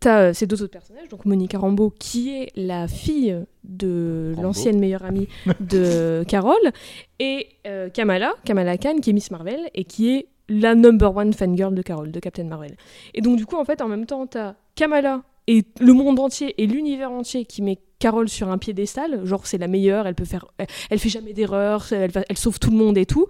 t'as 0.00 0.20
euh, 0.20 0.32
ces 0.32 0.46
deux 0.46 0.62
autres 0.62 0.72
personnages, 0.72 1.08
donc 1.08 1.24
Monica 1.24 1.58
Rambeau, 1.58 1.92
qui 1.98 2.30
est 2.34 2.50
la 2.56 2.88
fille 2.88 3.36
de 3.64 4.34
l'ancienne 4.40 4.78
meilleure 4.78 5.04
amie 5.04 5.28
de 5.60 6.24
Carole, 6.28 6.72
et 7.18 7.48
euh, 7.66 7.88
Kamala, 7.90 8.34
Kamala 8.44 8.78
Khan, 8.78 8.98
qui 9.00 9.10
est 9.10 9.12
Miss 9.12 9.30
Marvel, 9.30 9.60
et 9.74 9.84
qui 9.84 10.10
est 10.10 10.28
la 10.48 10.74
number 10.74 11.14
one 11.16 11.32
fangirl 11.32 11.74
de 11.74 11.82
Carole, 11.82 12.10
de 12.10 12.20
Captain 12.20 12.44
Marvel. 12.44 12.76
Et 13.14 13.20
donc, 13.20 13.36
du 13.36 13.46
coup, 13.46 13.56
en 13.56 13.64
fait, 13.64 13.80
en 13.82 13.88
même 13.88 14.06
temps, 14.06 14.26
t'as 14.26 14.54
Kamala 14.74 15.22
et 15.46 15.64
le 15.80 15.92
monde 15.92 16.18
entier 16.20 16.54
et 16.62 16.66
l'univers 16.66 17.10
entier 17.10 17.44
qui 17.44 17.62
met 17.62 17.78
Carole 17.98 18.28
sur 18.28 18.48
un 18.50 18.58
piédestal, 18.58 19.24
genre 19.24 19.46
c'est 19.46 19.58
la 19.58 19.66
meilleure, 19.66 20.06
elle 20.06 20.14
peut 20.14 20.24
faire, 20.24 20.46
elle, 20.90 20.98
fait 20.98 21.08
jamais 21.08 21.32
d'erreur, 21.32 21.86
elle, 21.92 22.10
elle 22.28 22.36
sauve 22.38 22.58
tout 22.60 22.70
le 22.70 22.76
monde 22.76 22.96
et 22.98 23.06
tout. 23.06 23.26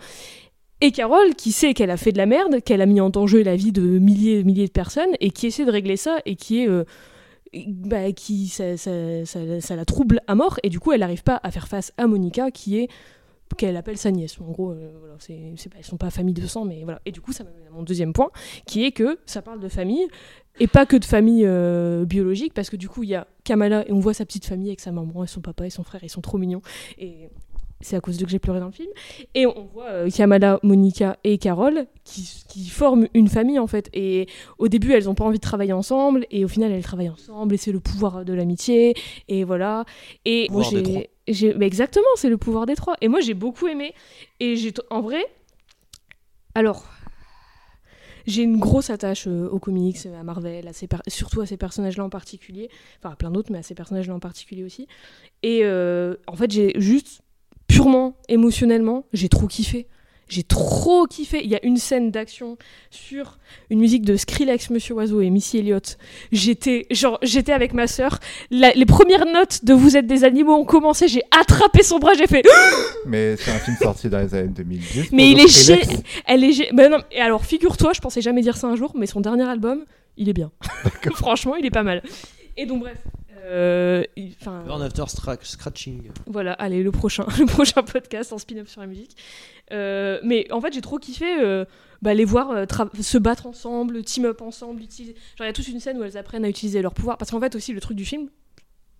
Et 0.81 0.92
Carole, 0.92 1.35
qui 1.35 1.52
sait 1.52 1.74
qu'elle 1.74 1.90
a 1.90 1.96
fait 1.96 2.12
de 2.12 2.18
la 2.18 2.26
merde, 2.26 2.61
qu'elle 2.62 2.83
a 2.83 2.87
mis 2.87 3.00
en 3.00 3.11
danger 3.11 3.42
la 3.44 3.57
vie 3.57 3.72
de 3.72 3.83
milliers 3.83 4.40
et 4.40 4.44
milliers 4.44 4.66
de 4.66 4.72
personnes, 4.72 5.11
et 5.20 5.31
qui 5.31 5.46
essaie 5.46 5.64
de 5.64 5.70
régler 5.72 5.96
ça, 5.96 6.18
et 6.26 6.37
qui 6.37 6.62
est. 6.62 6.68
euh, 6.68 6.85
bah, 7.66 8.12
qui 8.12 8.48
ça, 8.48 8.76
ça- 8.76 9.24
ça- 9.24 9.61
ça 9.61 9.74
la 9.76 9.85
trouble 9.85 10.20
à 10.26 10.35
mort, 10.35 10.59
et 10.62 10.68
du 10.68 10.78
coup, 10.81 10.92
elle 10.92 11.00
n'arrive 11.00 11.22
pas 11.22 11.40
à 11.42 11.50
faire 11.50 11.66
face 11.66 11.92
à 11.96 12.07
Monica, 12.07 12.50
qui 12.50 12.78
est. 12.78 12.88
qu'elle 13.56 13.76
appelle 13.76 13.96
sa 13.98 14.11
nièce. 14.11 14.40
En 14.40 14.50
gros, 14.50 14.72
euh, 14.72 14.92
voilà, 14.98 15.14
pas, 15.14 15.78
elles 15.78 15.84
sont 15.84 15.96
pas 15.96 16.11
famille 16.11 16.34
de 16.34 16.46
sang, 16.46 16.64
mais 16.64 16.82
voilà. 16.84 17.00
Et 17.06 17.12
du 17.12 17.20
coup, 17.20 17.32
ça 17.32 17.44
m'amène 17.44 17.66
à 17.66 17.70
mon 17.70 17.82
deuxième 17.82 18.12
point, 18.12 18.30
qui 18.66 18.84
est 18.84 18.92
que 18.92 19.18
ça 19.26 19.42
parle 19.42 19.61
de 19.61 19.68
famille, 19.68 20.06
et 20.61 20.66
pas 20.66 20.87
que 20.87 20.96
de 20.96 21.04
famille 21.04 21.44
euh, 21.46 22.04
biologique, 22.04 22.54
parce 22.54 22.70
que 22.70 22.76
du 22.76 22.88
coup, 22.88 23.02
il 23.02 23.11
y 23.11 23.14
a 23.14 23.26
Kamala, 23.44 23.88
et 23.88 23.92
on 23.92 24.00
voit 24.00 24.14
sa 24.14 24.24
petite 24.24 24.44
famille 24.44 24.68
avec 24.68 24.80
sa 24.80 24.92
maman, 24.92 25.24
et 25.24 25.26
son 25.26 25.40
papa, 25.40 25.66
et 25.66 25.70
son 25.70 25.82
frère, 25.82 26.02
ils 26.02 26.11
sont 26.11 26.20
trop 26.20 26.38
mignons. 26.38 26.62
Et 26.98 27.28
c'est 27.80 27.96
à 27.96 28.00
cause 28.00 28.18
d'eux 28.18 28.24
que 28.24 28.30
j'ai 28.30 28.38
pleuré 28.38 28.61
dans 28.61 28.66
le 28.66 28.72
film. 28.72 28.90
Et 29.34 29.46
on 29.46 29.68
voit 29.72 29.87
euh, 29.87 30.11
Kamala, 30.11 30.58
Monica 30.62 31.16
et 31.24 31.38
Carole 31.38 31.87
qui, 32.04 32.44
qui 32.48 32.68
forment 32.68 33.06
une 33.14 33.28
famille 33.28 33.58
en 33.58 33.66
fait. 33.66 33.88
Et 33.92 34.26
au 34.58 34.68
début, 34.68 34.92
elles 34.92 35.04
n'ont 35.04 35.14
pas 35.14 35.24
envie 35.24 35.38
de 35.38 35.42
travailler 35.42 35.72
ensemble. 35.72 36.26
Et 36.30 36.44
au 36.44 36.48
final, 36.48 36.72
elles 36.72 36.82
travaillent 36.82 37.08
ensemble. 37.08 37.54
Et 37.54 37.58
c'est 37.58 37.72
le 37.72 37.80
pouvoir 37.80 38.24
de 38.24 38.32
l'amitié. 38.32 38.94
Et 39.28 39.44
voilà. 39.44 39.84
Et 40.24 40.48
moi, 40.50 40.62
j'ai. 40.62 41.11
Mais 41.57 41.67
exactement, 41.67 42.07
c'est 42.17 42.29
le 42.29 42.37
pouvoir 42.37 42.67
des 42.67 42.75
trois. 42.75 42.97
Et 43.01 43.09
moi, 43.09 43.21
j'ai 43.21 43.35
beaucoup 43.35 43.67
aimé. 43.67 43.95
Et 44.41 44.55
En 44.91 45.01
vrai. 45.01 45.25
Alors. 46.55 46.87
J'ai 48.27 48.43
une 48.43 48.59
grosse 48.59 48.91
attache 48.91 49.27
euh, 49.27 49.49
aux 49.49 49.59
comics, 49.59 50.05
à 50.05 50.23
Marvel, 50.23 50.71
surtout 51.07 51.41
à 51.41 51.47
ces 51.47 51.57
personnages-là 51.57 52.05
en 52.05 52.11
particulier. 52.11 52.69
Enfin, 52.99 53.14
à 53.14 53.17
plein 53.17 53.31
d'autres, 53.31 53.51
mais 53.51 53.57
à 53.57 53.62
ces 53.62 53.75
personnages-là 53.75 54.14
en 54.14 54.21
particulier 54.21 54.64
aussi. 54.64 54.87
Et 55.43 55.61
euh, 55.62 56.14
en 56.27 56.37
fait, 56.37 56.51
j'ai 56.51 56.79
juste 56.79 57.23
purement 57.69 58.17
émotionnellement, 58.29 59.07
j'ai 59.14 59.31
trop 59.31 59.47
kiffé. 59.47 59.87
J'ai 60.29 60.43
trop 60.43 61.07
kiffé. 61.07 61.41
Il 61.43 61.51
y 61.51 61.55
a 61.57 61.64
une 61.64 61.77
scène 61.79 62.11
d'action 62.11 62.59
sur 62.91 63.38
une 63.71 63.81
musique 63.81 64.05
de 64.05 64.17
Skrillex, 64.17 64.71
Monsieur 64.71 64.95
Oiseau 64.95 65.21
et 65.21 65.31
Missy 65.31 65.59
Elliott. 65.59 65.97
J'étais 66.33 66.87
genre 66.91 67.19
j'étais 67.23 67.53
avec 67.53 67.73
ma 67.73 67.87
sœur. 67.87 68.19
La- 68.51 68.73
les 68.73 68.87
premières 68.87 69.27
notes 69.27 69.64
de 69.64 69.73
Vous 69.73 69.97
êtes 69.97 70.07
des 70.07 70.25
animaux 70.25 70.55
ont 70.55 70.64
commencé. 70.64 71.09
J'ai 71.09 71.23
attrapé 71.38 71.83
son 71.83 71.99
bras. 71.99 72.12
J'ai 72.14 72.27
fait. 72.27 72.45
Mais 73.07 73.37
c'est 73.37 73.51
un 73.51 73.59
film 73.59 73.77
sorti 73.81 74.09
dans 74.09 74.19
les 74.21 74.35
années 74.35 74.49
2010. 74.49 75.12
Mais 75.12 75.31
il 75.31 75.41
est 75.41 75.49
gé... 75.49 75.81
Elle 76.27 76.45
est 76.45 76.53
gé... 76.53 76.69
Ben 76.73 76.91
non, 76.91 76.99
et 77.11 77.21
alors 77.21 77.45
figure-toi, 77.45 77.93
je 77.95 78.01
pensais 78.01 78.21
jamais 78.21 78.43
dire 78.43 78.57
ça 78.57 78.67
un 78.67 78.77
jour, 78.77 78.93
mais 78.95 79.07
son 79.07 79.21
dernier 79.21 79.49
album, 79.49 79.85
il 80.17 80.29
est 80.29 80.33
bien. 80.35 80.51
Franchement, 81.14 81.57
il 81.57 81.64
est 81.64 81.71
pas 81.71 81.83
mal. 81.83 82.03
Et 82.57 82.67
donc 82.67 82.81
bref. 82.81 82.99
Euh, 83.48 84.04
Burn 84.44 84.82
after 84.82 85.04
scratching. 85.42 86.11
voilà, 86.26 86.52
allez, 86.54 86.82
le 86.82 86.90
prochain, 86.90 87.26
le 87.38 87.46
prochain 87.46 87.82
podcast 87.82 88.32
en 88.32 88.38
spin-off 88.38 88.68
sur 88.68 88.80
la 88.80 88.87
musique. 88.87 89.16
Euh, 89.72 90.18
mais 90.22 90.50
en 90.52 90.61
fait, 90.61 90.72
j'ai 90.72 90.80
trop 90.80 90.98
kiffé 90.98 91.40
euh, 91.40 91.64
bah, 92.02 92.14
les 92.14 92.24
voir 92.24 92.50
euh, 92.50 92.64
se 93.00 93.18
battre 93.18 93.46
ensemble, 93.46 94.02
team 94.02 94.26
up 94.26 94.42
ensemble, 94.42 94.82
utiliser. 94.82 95.14
Genre, 95.37 95.44
il 95.44 95.46
y 95.46 95.50
a 95.50 95.52
toute 95.52 95.68
une 95.68 95.80
scène 95.80 95.98
où 95.98 96.04
elles 96.04 96.16
apprennent 96.16 96.44
à 96.44 96.48
utiliser 96.48 96.82
leur 96.82 96.94
pouvoir. 96.94 97.18
Parce 97.18 97.30
qu'en 97.30 97.40
fait, 97.40 97.54
aussi, 97.54 97.72
le 97.72 97.80
truc 97.80 97.96
du 97.96 98.04
film, 98.04 98.28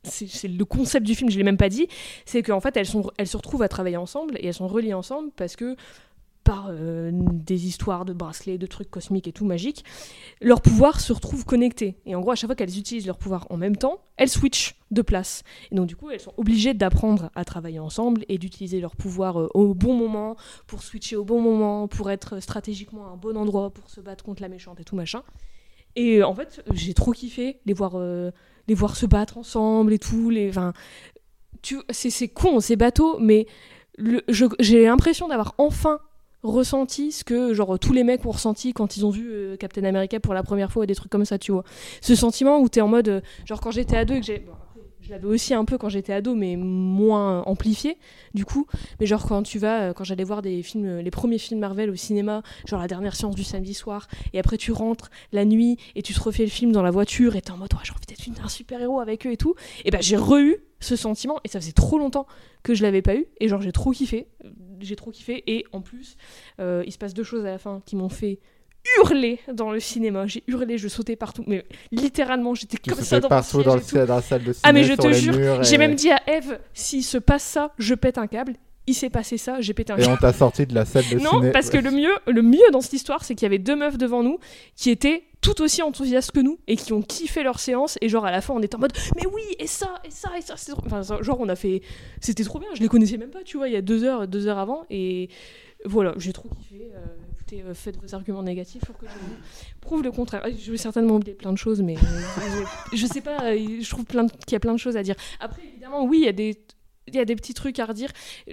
c'est 0.05 0.29
c'est 0.29 0.49
le 0.49 0.65
concept 0.65 1.07
du 1.07 1.15
film, 1.15 1.31
je 1.31 1.37
l'ai 1.37 1.45
même 1.45 1.57
pas 1.57 1.69
dit, 1.69 1.89
c'est 2.25 2.43
qu'en 2.43 2.61
fait, 2.61 2.77
elles, 2.77 2.87
sont, 2.87 3.11
elles 3.17 3.27
se 3.27 3.37
retrouvent 3.37 3.63
à 3.63 3.69
travailler 3.69 3.97
ensemble 3.97 4.37
et 4.39 4.47
elles 4.47 4.55
sont 4.55 4.69
reliées 4.69 4.95
ensemble 4.95 5.31
parce 5.37 5.57
que 5.57 5.77
par 6.49 6.69
euh, 6.71 7.11
des 7.13 7.67
histoires 7.67 8.07
de 8.07 8.15
bracelets, 8.15 8.57
de 8.57 8.67
trucs 8.67 8.91
cosmiques 8.91 9.29
et 9.29 9.33
tout 9.33 9.45
magiques, 9.45 9.85
leurs 10.41 10.63
pouvoirs 10.63 10.99
se 10.99 11.13
retrouvent 11.13 11.45
connectés. 11.45 11.99
Et 12.07 12.15
en 12.15 12.23
gros, 12.23 12.31
à 12.31 12.37
chaque 12.37 12.49
fois 12.49 12.55
qu'elles 12.55 12.79
utilisent 12.79 13.07
leurs 13.07 13.19
pouvoirs 13.19 13.47
en 13.51 13.59
même 13.59 13.77
temps, 13.77 14.01
elles 14.17 14.31
switchent 14.31 14.75
de 14.91 15.03
place. 15.03 15.43
Et 15.71 15.75
donc, 15.75 15.89
du 15.89 15.95
coup, 15.95 16.09
elles 16.09 16.21
sont 16.21 16.33
obligées 16.39 16.73
d'apprendre 16.73 17.31
à 17.35 17.45
travailler 17.45 17.81
ensemble 17.81 18.25
et 18.31 18.39
d'utiliser 18.39 18.81
leurs 18.81 18.97
pouvoirs 18.97 19.39
euh, 19.39 19.49
au 19.53 19.75
bon 19.75 19.93
moment, 19.93 20.37
pour 20.67 20.83
switcher 20.83 21.17
au 21.17 21.25
bon 21.27 21.43
moment, 21.43 21.87
pour 21.87 22.11
être 22.11 22.41
stratégiquement 22.41 23.09
à 23.09 23.11
un 23.11 23.19
bon 23.19 23.37
endroit, 23.37 23.69
pour 23.69 23.91
se 23.91 24.01
battre 24.01 24.25
contre 24.25 24.41
la 24.41 24.49
méchante 24.49 24.81
et 24.81 24.85
tout 24.85 24.97
machin. 24.97 25.23
Et 25.97 26.23
en 26.23 26.35
fait, 26.35 26.65
j'ai 26.73 26.95
trop 26.95 27.13
kiffé 27.13 27.61
les 27.67 27.75
voir, 27.75 27.97
euh, 27.97 28.31
les 28.69 28.75
voir 28.75 28.97
se 28.97 29.05
battre 29.05 29.37
ensemble 29.37 29.93
et 29.93 29.99
tout. 29.99 30.31
Les, 30.31 30.51
tu, 31.61 31.77
c'est, 31.91 32.09
c'est 32.09 32.29
con, 32.29 32.61
c'est 32.61 32.77
bateau, 32.77 33.19
mais 33.19 33.47
j'ai 34.31 34.85
l'impression 34.85 35.29
d'avoir 35.29 35.55
enfin 35.59 36.01
ressenti 36.43 37.13
ce 37.13 37.25
que 37.25 37.53
genre 37.53 37.79
tous 37.79 37.93
les 37.93 38.05
mecs 38.05 38.25
ont 38.25 38.31
ressenti 38.31 38.73
quand 38.73 38.97
ils 38.97 39.05
ont 39.05 39.11
vu 39.11 39.31
euh, 39.31 39.57
Captain 39.57 39.85
America 39.85 40.21
pour 40.21 40.35
la 40.35 40.43
première 40.43 40.71
fois 40.71 40.85
et 40.85 40.87
des 40.87 40.95
trucs 40.95 41.11
comme 41.11 41.25
ça 41.25 41.39
tu 41.39 41.53
vois. 41.53 41.65
Ce 42.01 42.15
sentiment 42.15 42.59
où 42.61 42.69
t'es 42.69 42.81
en 42.81 42.89
mode 42.89 43.09
euh, 43.09 43.21
genre 43.45 43.61
quand 43.61 43.71
j'étais 43.71 43.97
ado 43.97 44.15
et 44.15 44.21
que 44.21 44.27
j'ai 44.27 44.47
je 45.09 45.13
l'avais 45.15 45.27
aussi 45.27 45.55
un 45.55 45.65
peu 45.65 45.79
quand 45.79 45.89
j'étais 45.89 46.13
ado 46.13 46.35
mais 46.35 46.57
moins 46.57 47.43
amplifié 47.45 47.97
du 48.35 48.45
coup. 48.45 48.67
Mais 49.01 49.07
genre 49.07 49.27
quand 49.27 49.43
tu 49.43 49.59
vas 49.59 49.81
euh, 49.81 49.93
quand 49.95 50.05
j'allais 50.05 50.25
voir 50.25 50.43
des 50.43 50.63
films 50.63 50.85
euh, 50.85 51.03
les 51.03 51.11
premiers 51.11 51.39
films 51.39 51.61
Marvel 51.61 51.89
au 51.89 51.97
cinéma 51.97 52.43
genre 52.67 52.79
la 52.79 52.89
dernière 52.89 53.17
séance 53.17 53.35
du 53.35 53.43
samedi 53.43 53.73
soir 53.73 54.07
et 54.35 54.39
après 54.39 54.59
tu 54.59 54.71
rentres 54.71 55.11
la 55.33 55.47
nuit 55.47 55.79
et 55.95 56.03
tu 56.03 56.13
te 56.13 56.21
refais 56.21 56.45
le 56.45 56.51
film 56.51 56.73
dans 56.73 56.83
la 56.83 56.91
voiture 56.91 57.37
et 57.37 57.41
t'es 57.41 57.53
en 57.53 57.57
mode 57.57 57.73
ouais, 57.73 57.81
j'ai 57.85 57.93
envie 57.93 58.05
d'être 58.07 58.45
un 58.45 58.49
super 58.49 58.83
héros 58.83 59.01
avec 59.01 59.27
eux 59.27 59.33
et 59.33 59.39
tout. 59.39 59.55
Et 59.87 59.91
ben 59.91 60.03
j'ai 60.03 60.17
re-eu 60.17 60.59
ce 60.81 60.95
sentiment 60.95 61.41
et 61.43 61.49
ça 61.49 61.59
faisait 61.59 61.73
trop 61.73 61.99
longtemps 61.99 62.27
que 62.63 62.75
je 62.75 62.83
l'avais 62.83 63.03
pas 63.03 63.17
eu 63.17 63.27
et 63.41 63.49
genre 63.49 63.63
j'ai 63.63 63.73
trop 63.73 63.93
kiffé. 63.93 64.29
J'ai 64.81 64.97
trop 64.97 65.11
kiffé 65.11 65.43
et 65.47 65.65
en 65.73 65.81
plus 65.81 66.17
euh, 66.61 66.85
il 66.87 66.93
se 66.93 66.99
passe 66.99 67.15
deux 67.15 67.25
choses 67.25 67.47
à 67.47 67.51
la 67.51 67.59
fin 67.59 67.81
qui 67.87 67.97
m'ont 67.97 68.11
fait 68.11 68.41
hurler 68.99 69.39
dans 69.53 69.71
le 69.71 69.81
cinéma 69.81 70.27
j'ai 70.27 70.43
hurlé 70.47 70.79
je 70.79 70.89
sautais 70.89 71.17
partout 71.17 71.45
mais 71.47 71.65
littéralement 71.93 72.55
j'étais 72.55 72.79
comme 72.79 73.03
ça 73.03 73.21
dans, 73.21 73.29
partout 73.29 73.63
dans, 73.63 73.77
le, 73.77 73.83
et 73.83 74.07
dans 74.07 74.17
la 74.17 74.23
salle 74.23 74.41
de 74.45 74.53
cinéma. 74.53 74.61
ah 74.65 74.73
mais 74.73 74.85
je 74.85 74.95
te 74.95 75.13
jure 75.13 75.63
j'ai 75.63 75.75
et- 75.75 75.79
même 75.79 75.95
dit 75.95 76.11
à 76.11 76.21
Eve 76.27 76.59
s'il 76.73 77.05
se 77.05 77.19
passe 77.19 77.43
ça 77.43 77.73
je 77.79 77.95
pète 77.95 78.19
un 78.19 78.27
câble 78.27 78.55
il 78.87 78.95
s'est 78.95 79.11
passé 79.11 79.37
ça, 79.37 79.61
j'ai 79.61 79.75
pété 79.75 79.93
un 79.93 79.99
Et 79.99 80.01
câble. 80.01 80.15
on 80.15 80.17
t'a 80.17 80.33
sorti 80.33 80.65
de 80.67 80.75
la 80.75 80.87
salle 80.87 81.05
de 81.13 81.19
Non, 81.19 81.33
ciné. 81.33 81.51
parce 81.51 81.69
que 81.69 81.77
le 81.77 81.91
mieux, 81.91 82.09
le 82.27 82.41
mieux 82.41 82.71
dans 82.73 82.81
cette 82.81 82.95
histoire, 82.95 83.23
c'est 83.23 83.35
qu'il 83.35 83.43
y 83.43 83.47
avait 83.47 83.59
deux 83.59 83.77
meufs 83.77 83.99
devant 83.99 84.23
nous 84.23 84.39
qui 84.77 84.89
étaient 84.89 85.25
tout 85.43 85.61
aussi 85.61 85.83
enthousiastes 85.83 86.31
que 86.31 86.41
nous 86.41 86.59
et 86.67 86.75
qui 86.77 86.95
ont 86.95 87.03
kiffé 87.03 87.43
leur 87.43 87.61
séance. 87.61 87.99
Et 88.01 88.09
genre 88.09 88.25
à 88.25 88.31
la 88.31 88.41
fin, 88.41 88.55
on 88.55 88.63
était 88.63 88.77
en 88.77 88.79
mode, 88.79 88.95
mais 89.17 89.27
oui, 89.27 89.43
et 89.59 89.67
ça, 89.67 89.93
et 90.07 90.11
ça, 90.11 90.31
et 90.39 90.41
ça. 90.41 90.55
c'est 90.57 90.73
trop- 90.73 90.81
Enfin, 90.87 91.03
genre 91.21 91.37
on 91.39 91.51
a 91.51 91.55
fait, 91.55 91.83
c'était 92.23 92.45
trop 92.45 92.61
bien. 92.61 92.69
Je 92.75 92.81
les 92.81 92.89
connaissais 92.89 93.19
même 93.19 93.29
pas, 93.29 93.43
tu 93.45 93.59
vois, 93.59 93.69
il 93.69 93.75
y 93.75 93.77
a 93.77 93.83
deux 93.83 94.05
heures, 94.05 94.27
deux 94.27 94.47
heures 94.47 94.57
avant. 94.59 94.87
Et 94.89 95.29
voilà, 95.85 96.15
j'ai 96.17 96.33
trop 96.33 96.49
kiffé. 96.49 96.91
Euh, 96.95 96.99
écoutez, 97.53 97.69
euh, 97.69 97.75
faites 97.75 97.97
vos 98.01 98.15
arguments 98.15 98.43
négatifs 98.43 98.85
pour 98.85 98.97
que 98.99 99.07
je 99.07 99.13
vous 99.13 99.35
prouve 99.81 100.03
le 100.03 100.11
contraire. 100.13 100.43
Ah, 100.45 100.49
Je 100.51 100.71
vais 100.71 100.77
certainement 100.77 101.17
oublier 101.17 101.35
plein 101.35 101.53
de 101.53 101.59
choses, 101.59 101.83
mais 101.83 101.97
euh, 101.97 102.65
je, 102.93 102.97
je 102.97 103.07
sais 103.07 103.21
pas. 103.21 103.43
euh, 103.45 103.79
Je 103.81 103.89
trouve 103.89 104.05
qu'il 104.05 104.53
y 104.53 104.55
a 104.55 104.61
plein 104.61 104.73
de 104.75 104.79
choses 104.79 104.97
à 104.97 105.03
dire. 105.03 105.15
Après, 105.41 105.63
évidemment, 105.71 106.05
oui, 106.05 106.19
il 106.21 106.25
y 107.15 107.19
a 107.19 107.25
des 107.25 107.37
petits 107.37 107.55
trucs 107.55 107.79
à 107.79 107.87
redire. 107.87 108.11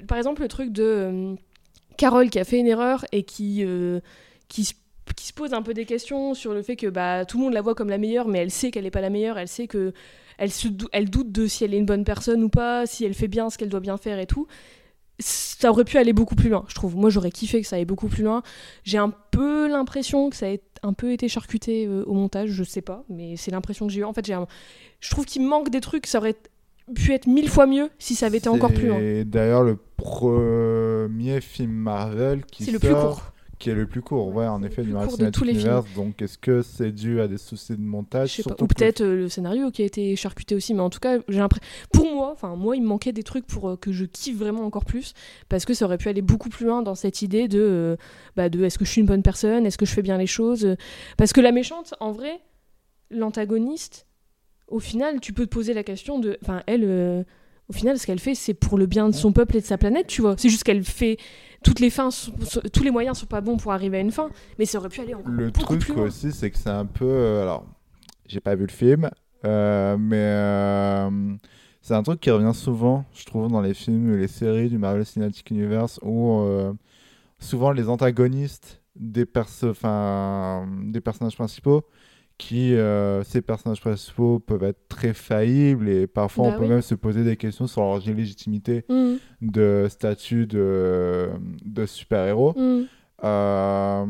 Par 0.08 0.17
exemple, 0.17 0.41
le 0.41 0.47
truc 0.47 0.71
de 0.71 1.36
Carole 1.97 2.29
qui 2.29 2.39
a 2.39 2.43
fait 2.43 2.58
une 2.60 2.67
erreur 2.67 3.05
et 3.12 3.23
qui, 3.23 3.63
qui, 4.47 4.65
se- 4.65 4.73
pose 5.36 5.53
un 5.53 5.62
peu 5.62 5.73
des 5.73 5.86
questions 5.86 6.34
sur 6.34 6.53
le 6.53 6.62
fait 6.62 6.77
que 6.77 6.88
bah, 6.88 7.25
tout 7.25 7.38
le 7.38 7.43
monde 7.43 7.53
la 7.53 7.62
voit 7.62 7.75
comme 7.75 7.89
la 7.89 7.97
meilleure, 7.97 8.27
mais 8.29 8.39
elle 8.39 8.51
sait 8.51 8.71
qu'elle 8.71 8.84
n'est 8.86 8.91
pas 8.91 9.01
la 9.01 9.10
meilleure, 9.10 9.38
elle 9.38 9.49
sait 9.49 9.67
que 9.67 9.91
elle, 10.38 10.51
se 10.51 10.67
elle 10.93 11.10
doute 11.10 11.31
de 11.31 11.47
si 11.47 11.63
elle 11.65 11.73
est 11.73 11.77
une 11.77 11.86
bonne 11.86 12.03
personne 12.05 12.41
ou 12.43 12.49
pas, 12.49 12.86
si 12.86 13.03
elle 13.05 13.13
fait 13.13 13.27
bien 13.27 13.49
ce 13.49 13.58
qu'elle 13.58 13.69
doit 13.69 13.79
bien 13.81 13.97
faire 13.97 14.19
et 14.19 14.27
tout. 14.27 14.47
Ça 15.19 15.69
aurait 15.71 15.86
pu 15.86 15.97
aller 15.97 16.12
beaucoup 16.13 16.36
plus 16.36 16.49
loin, 16.49 16.65
je 16.67 16.75
trouve. 16.75 16.95
Moi, 16.97 17.10
j'aurais 17.10 17.32
kiffé 17.32 17.62
que 17.62 17.67
ça 17.67 17.78
aille 17.78 17.86
beaucoup 17.86 18.08
plus 18.10 18.23
loin. 18.23 18.43
J'ai 18.84 18.97
un 18.97 19.12
peu 19.32 19.67
l'impression 19.69 20.30
que 20.30 20.36
ça 20.36 20.49
ait 20.49 20.62
un 20.84 20.91
peu 20.93 21.12
été 21.13 21.28
charcuté 21.30 21.86
euh, 21.88 22.04
au 22.06 22.13
montage, 22.13 22.49
je 22.51 22.63
sais 22.63 22.82
pas, 22.82 23.04
mais 23.10 23.38
c'est 23.38 23.51
l'impression 23.51 23.88
que 23.88 23.93
j'ai 23.93 24.01
eu. 24.01 24.04
En 24.04 24.12
fait, 24.13 24.25
j'ai 24.25 24.34
un- 24.34 24.47
je 24.99 25.10
trouve 25.10 25.25
qu'il 25.25 25.41
manque 25.47 25.69
des 25.69 25.80
trucs, 25.82 26.06
ça 26.06 26.17
aurait 26.19 26.36
pu 26.93 27.13
être 27.13 27.28
mille 27.28 27.49
fois 27.49 27.65
mieux 27.65 27.89
si 27.97 28.13
ça 28.13 28.25
avait 28.28 28.38
été 28.39 28.49
encore 28.49 28.71
plus 28.73 28.88
loin. 28.88 28.99
C'est 28.99 29.23
d'ailleurs 29.25 29.63
le 29.63 29.78
premier 29.95 31.41
film 31.41 31.71
Marvel 31.71 32.45
qui 32.45 32.65
C'est 32.65 32.71
le 32.71 32.80
plus 32.80 32.89
sort, 32.89 33.01
court. 33.15 33.23
Qui 33.65 33.71
est 33.71 33.73
le 33.73 33.88
plus 33.88 34.04
court, 34.04 34.28
ouais, 34.28 34.45
en 34.45 34.62
effet, 34.62 34.84
du 34.84 34.91
Cinematic 34.91 35.19
les 35.21 35.32
films. 35.32 35.49
Universe. 35.49 35.86
Donc, 35.95 36.21
est-ce 36.21 36.38
que 36.38 36.62
c'est 36.62 36.91
dû 36.91 37.19
à 37.19 37.28
des 37.28 37.39
soucis 37.39 37.75
de 37.75 37.82
montage 37.82 38.43
pas. 38.43 38.56
Ou 38.62 38.67
peut-être 38.67 39.01
euh, 39.01 39.15
le 39.15 39.28
scénario 39.28 39.71
qui 39.71 39.82
a 39.82 39.86
été 39.86 40.15
charcuté 40.15 40.54
aussi, 40.54 40.75
mais 40.75 40.82
en 40.82 40.91
tout 40.91 40.99
cas, 40.99 41.17
j'ai 41.28 41.39
l'impression. 41.39 41.65
Pour 41.91 42.06
moi, 42.13 42.30
enfin 42.32 42.56
moi, 42.56 42.75
il 42.75 42.84
me 42.84 42.88
manquait 42.88 43.12
des 43.12 43.23
trucs 43.23 43.47
pour 43.47 43.69
euh, 43.69 43.75
que 43.75 43.91
je 43.91 44.06
kiffe 44.06 44.38
vraiment 44.38 44.62
encore 44.65 44.86
plus, 44.86 45.15
parce 45.49 45.65
que 45.65 45.73
ça 45.73 45.86
aurait 45.86 45.97
pu 45.97 46.10
aller 46.10 46.21
beaucoup 46.21 46.49
plus 46.49 46.67
loin 46.67 46.84
dans 46.84 46.93
cette 46.93 47.23
idée 47.23 47.47
de, 47.47 47.60
euh, 47.60 47.95
bah, 48.36 48.49
de 48.49 48.63
est-ce 48.63 48.78
que 48.78 48.86
je 48.86 48.91
suis 48.91 49.01
une 49.01 49.08
bonne 49.08 49.23
personne, 49.23 49.65
est-ce 49.65 49.80
que 49.80 49.88
je 49.88 49.93
fais 49.93 50.04
bien 50.04 50.19
les 50.19 50.28
choses, 50.28 50.75
parce 51.17 51.34
que 51.34 51.41
la 51.41 51.51
méchante, 51.51 51.95
en 51.99 52.12
vrai, 52.12 52.39
l'antagoniste, 53.10 54.06
au 54.67 54.80
final, 54.80 55.19
tu 55.21 55.34
peux 55.34 55.47
te 55.47 55.51
poser 55.51 55.73
la 55.73 55.84
question 55.84 56.19
de, 56.19 56.38
enfin 56.43 56.62
elle. 56.67 56.84
euh, 56.84 57.23
au 57.67 57.73
final, 57.73 57.97
ce 57.97 58.06
qu'elle 58.06 58.19
fait, 58.19 58.36
c'est 58.36 58.54
pour 58.54 58.78
le 58.78 58.86
bien 58.86 59.10
de 59.10 59.15
son 59.15 59.32
peuple 59.32 59.58
et 59.58 59.60
de 59.60 59.65
sa 59.65 59.80
planète, 59.80 60.06
tu 60.06 60.21
vois. 60.21 60.36
C'est 60.38 60.49
juste 60.49 60.63
qu'elle 60.63 60.84
fait 60.84 61.17
toutes 61.65 61.80
les 61.82 61.89
fins, 61.89 62.12
sont- 62.12 62.32
sont- 62.43 62.62
tous 62.71 62.84
les 62.84 62.91
moyens 62.91 63.17
sont 63.17 63.25
pas 63.25 63.41
bons 63.41 63.58
pour 63.58 63.73
arriver 63.73 63.97
à 63.97 64.01
une 64.01 64.12
fin, 64.12 64.30
mais 64.58 64.65
ça 64.65 64.78
aurait 64.78 64.89
pu 64.89 65.01
aller 65.01 65.15
encore 65.15 65.28
Le 65.32 65.47
beaucoup 65.47 65.60
truc 65.65 65.80
plus 65.82 65.93
loin. 65.95 66.06
aussi, 66.06 66.32
c'est 66.32 66.51
que 66.51 66.58
c'est 66.58 66.69
un 66.69 66.86
peu. 66.86 67.06
euh, 67.06 67.41
alors, 67.41 67.65
j'ai 68.28 68.39
pas 68.39 68.56
vu 68.56 68.65
le 68.67 68.71
film, 68.71 69.10
euh, 69.43 69.97
mais 69.99 70.15
euh, 70.19 71.10
c'est 71.82 71.95
un 71.95 72.04
truc 72.04 72.19
qui 72.21 72.30
revient 72.32 72.54
souvent, 72.54 73.04
je 73.13 73.25
trouve, 73.25 73.49
dans 73.49 73.62
les 73.62 73.73
films 73.73 74.13
et 74.13 74.17
les 74.17 74.28
séries 74.28 74.69
du 74.69 74.78
Marvel 74.78 75.06
Cinematic 75.06 75.49
Universe, 75.49 75.99
où 76.04 76.39
euh, 76.41 76.71
souvent 77.39 77.71
les 77.71 77.89
antagonistes 77.89 78.82
des, 78.95 79.25
perso 79.25 79.73
des 79.73 81.01
personnages 81.01 81.36
principaux, 81.36 81.84
qui, 82.38 82.76
euh, 82.76 83.24
ces 83.24 83.41
personnages 83.41 83.80
principaux, 83.80 84.39
peuvent 84.39 84.63
être 84.63 84.88
très 84.89 85.13
faillibles 85.13 85.88
et 85.88 86.06
parfois 86.08 86.48
Bah 86.50 86.54
on 86.56 86.58
peut 86.58 86.63
oui. 86.65 86.69
même 86.69 86.82
se 86.82 86.95
poser 86.95 87.24
des 87.24 87.38
questions 87.38 87.65
sur 87.67 87.82
leur 87.82 88.00
légitimité 88.00 88.84
Mhm. 88.89 89.17
de 89.41 89.88
statut 89.89 90.45
de, 90.45 91.30
de 91.63 91.86
super-héros. 91.86 92.54
Mhm. 92.58 92.88
Euh, 93.24 94.06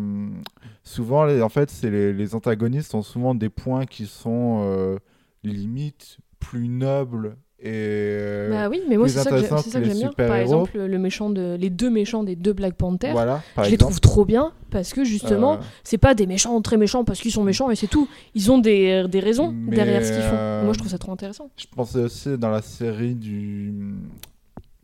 souvent, 0.84 1.26
les- 1.26 1.42
en 1.42 1.50
fait, 1.50 1.70
c'est 1.70 1.90
les, 1.92 2.14
les 2.14 2.36
antagonistes 2.36 2.96
ont 2.96 3.02
souvent 3.04 3.36
des 3.36 3.50
points 3.50 3.86
qui 3.86 4.08
sont 4.08 4.62
euh, 4.64 4.98
limite 5.44 6.18
plus 6.40 6.68
nobles 6.68 7.38
et 7.60 7.70
euh, 7.72 8.50
Bah 8.50 8.70
oui, 8.70 8.82
mais 8.90 8.98
moi 8.98 9.08
c'est 9.08 9.20
ça 9.20 9.32
que 9.32 9.38
j'aime 9.86 9.94
bien. 9.98 10.12
Par 10.12 10.36
exemple, 10.36 10.78
le 10.78 10.98
méchant 11.00 11.30
de, 11.30 11.56
les 11.60 11.70
deux 11.70 11.90
méchants 11.90 12.24
des 12.24 12.36
deux 12.36 12.54
Black 12.54 12.76
Panther, 12.76 13.12
Voilà, 13.12 13.42
je 13.64 13.70
les 13.70 13.78
trouve 13.78 14.00
trop 14.02 14.26
bien 14.26 14.52
parce 14.72 14.94
que 14.94 15.04
justement, 15.06 15.54
Euh. 15.54 15.58
c'est 15.84 15.98
pas 15.98 16.14
des 16.16 16.28
méchants 16.28 16.60
très 16.62 16.78
méchants 16.78 17.04
parce 17.06 17.20
qu'ils 17.22 17.32
sont 17.32 17.44
méchants 17.44 17.72
et 17.72 17.76
c'est 17.76 17.88
tout. 17.88 18.08
Ils 18.36 18.52
ont 18.52 18.58
des, 18.58 19.06
des 19.10 19.20
raisons 19.20 19.54
Mais, 19.56 19.76
derrière 19.78 20.04
ce 20.06 20.12
qu'ils 20.12 20.22
font. 20.22 20.36
euh, 20.36 20.64
Moi 20.64 20.74
je 20.74 20.80
trouve 20.80 20.92
ça 20.92 20.98
trop 20.98 21.12
intéressant. 21.14 21.50
Je 21.58 21.66
pensais 21.74 22.00
aussi 22.00 22.38
dans 22.38 22.50
la 22.50 22.62
série 22.62 23.16
du 23.16 23.74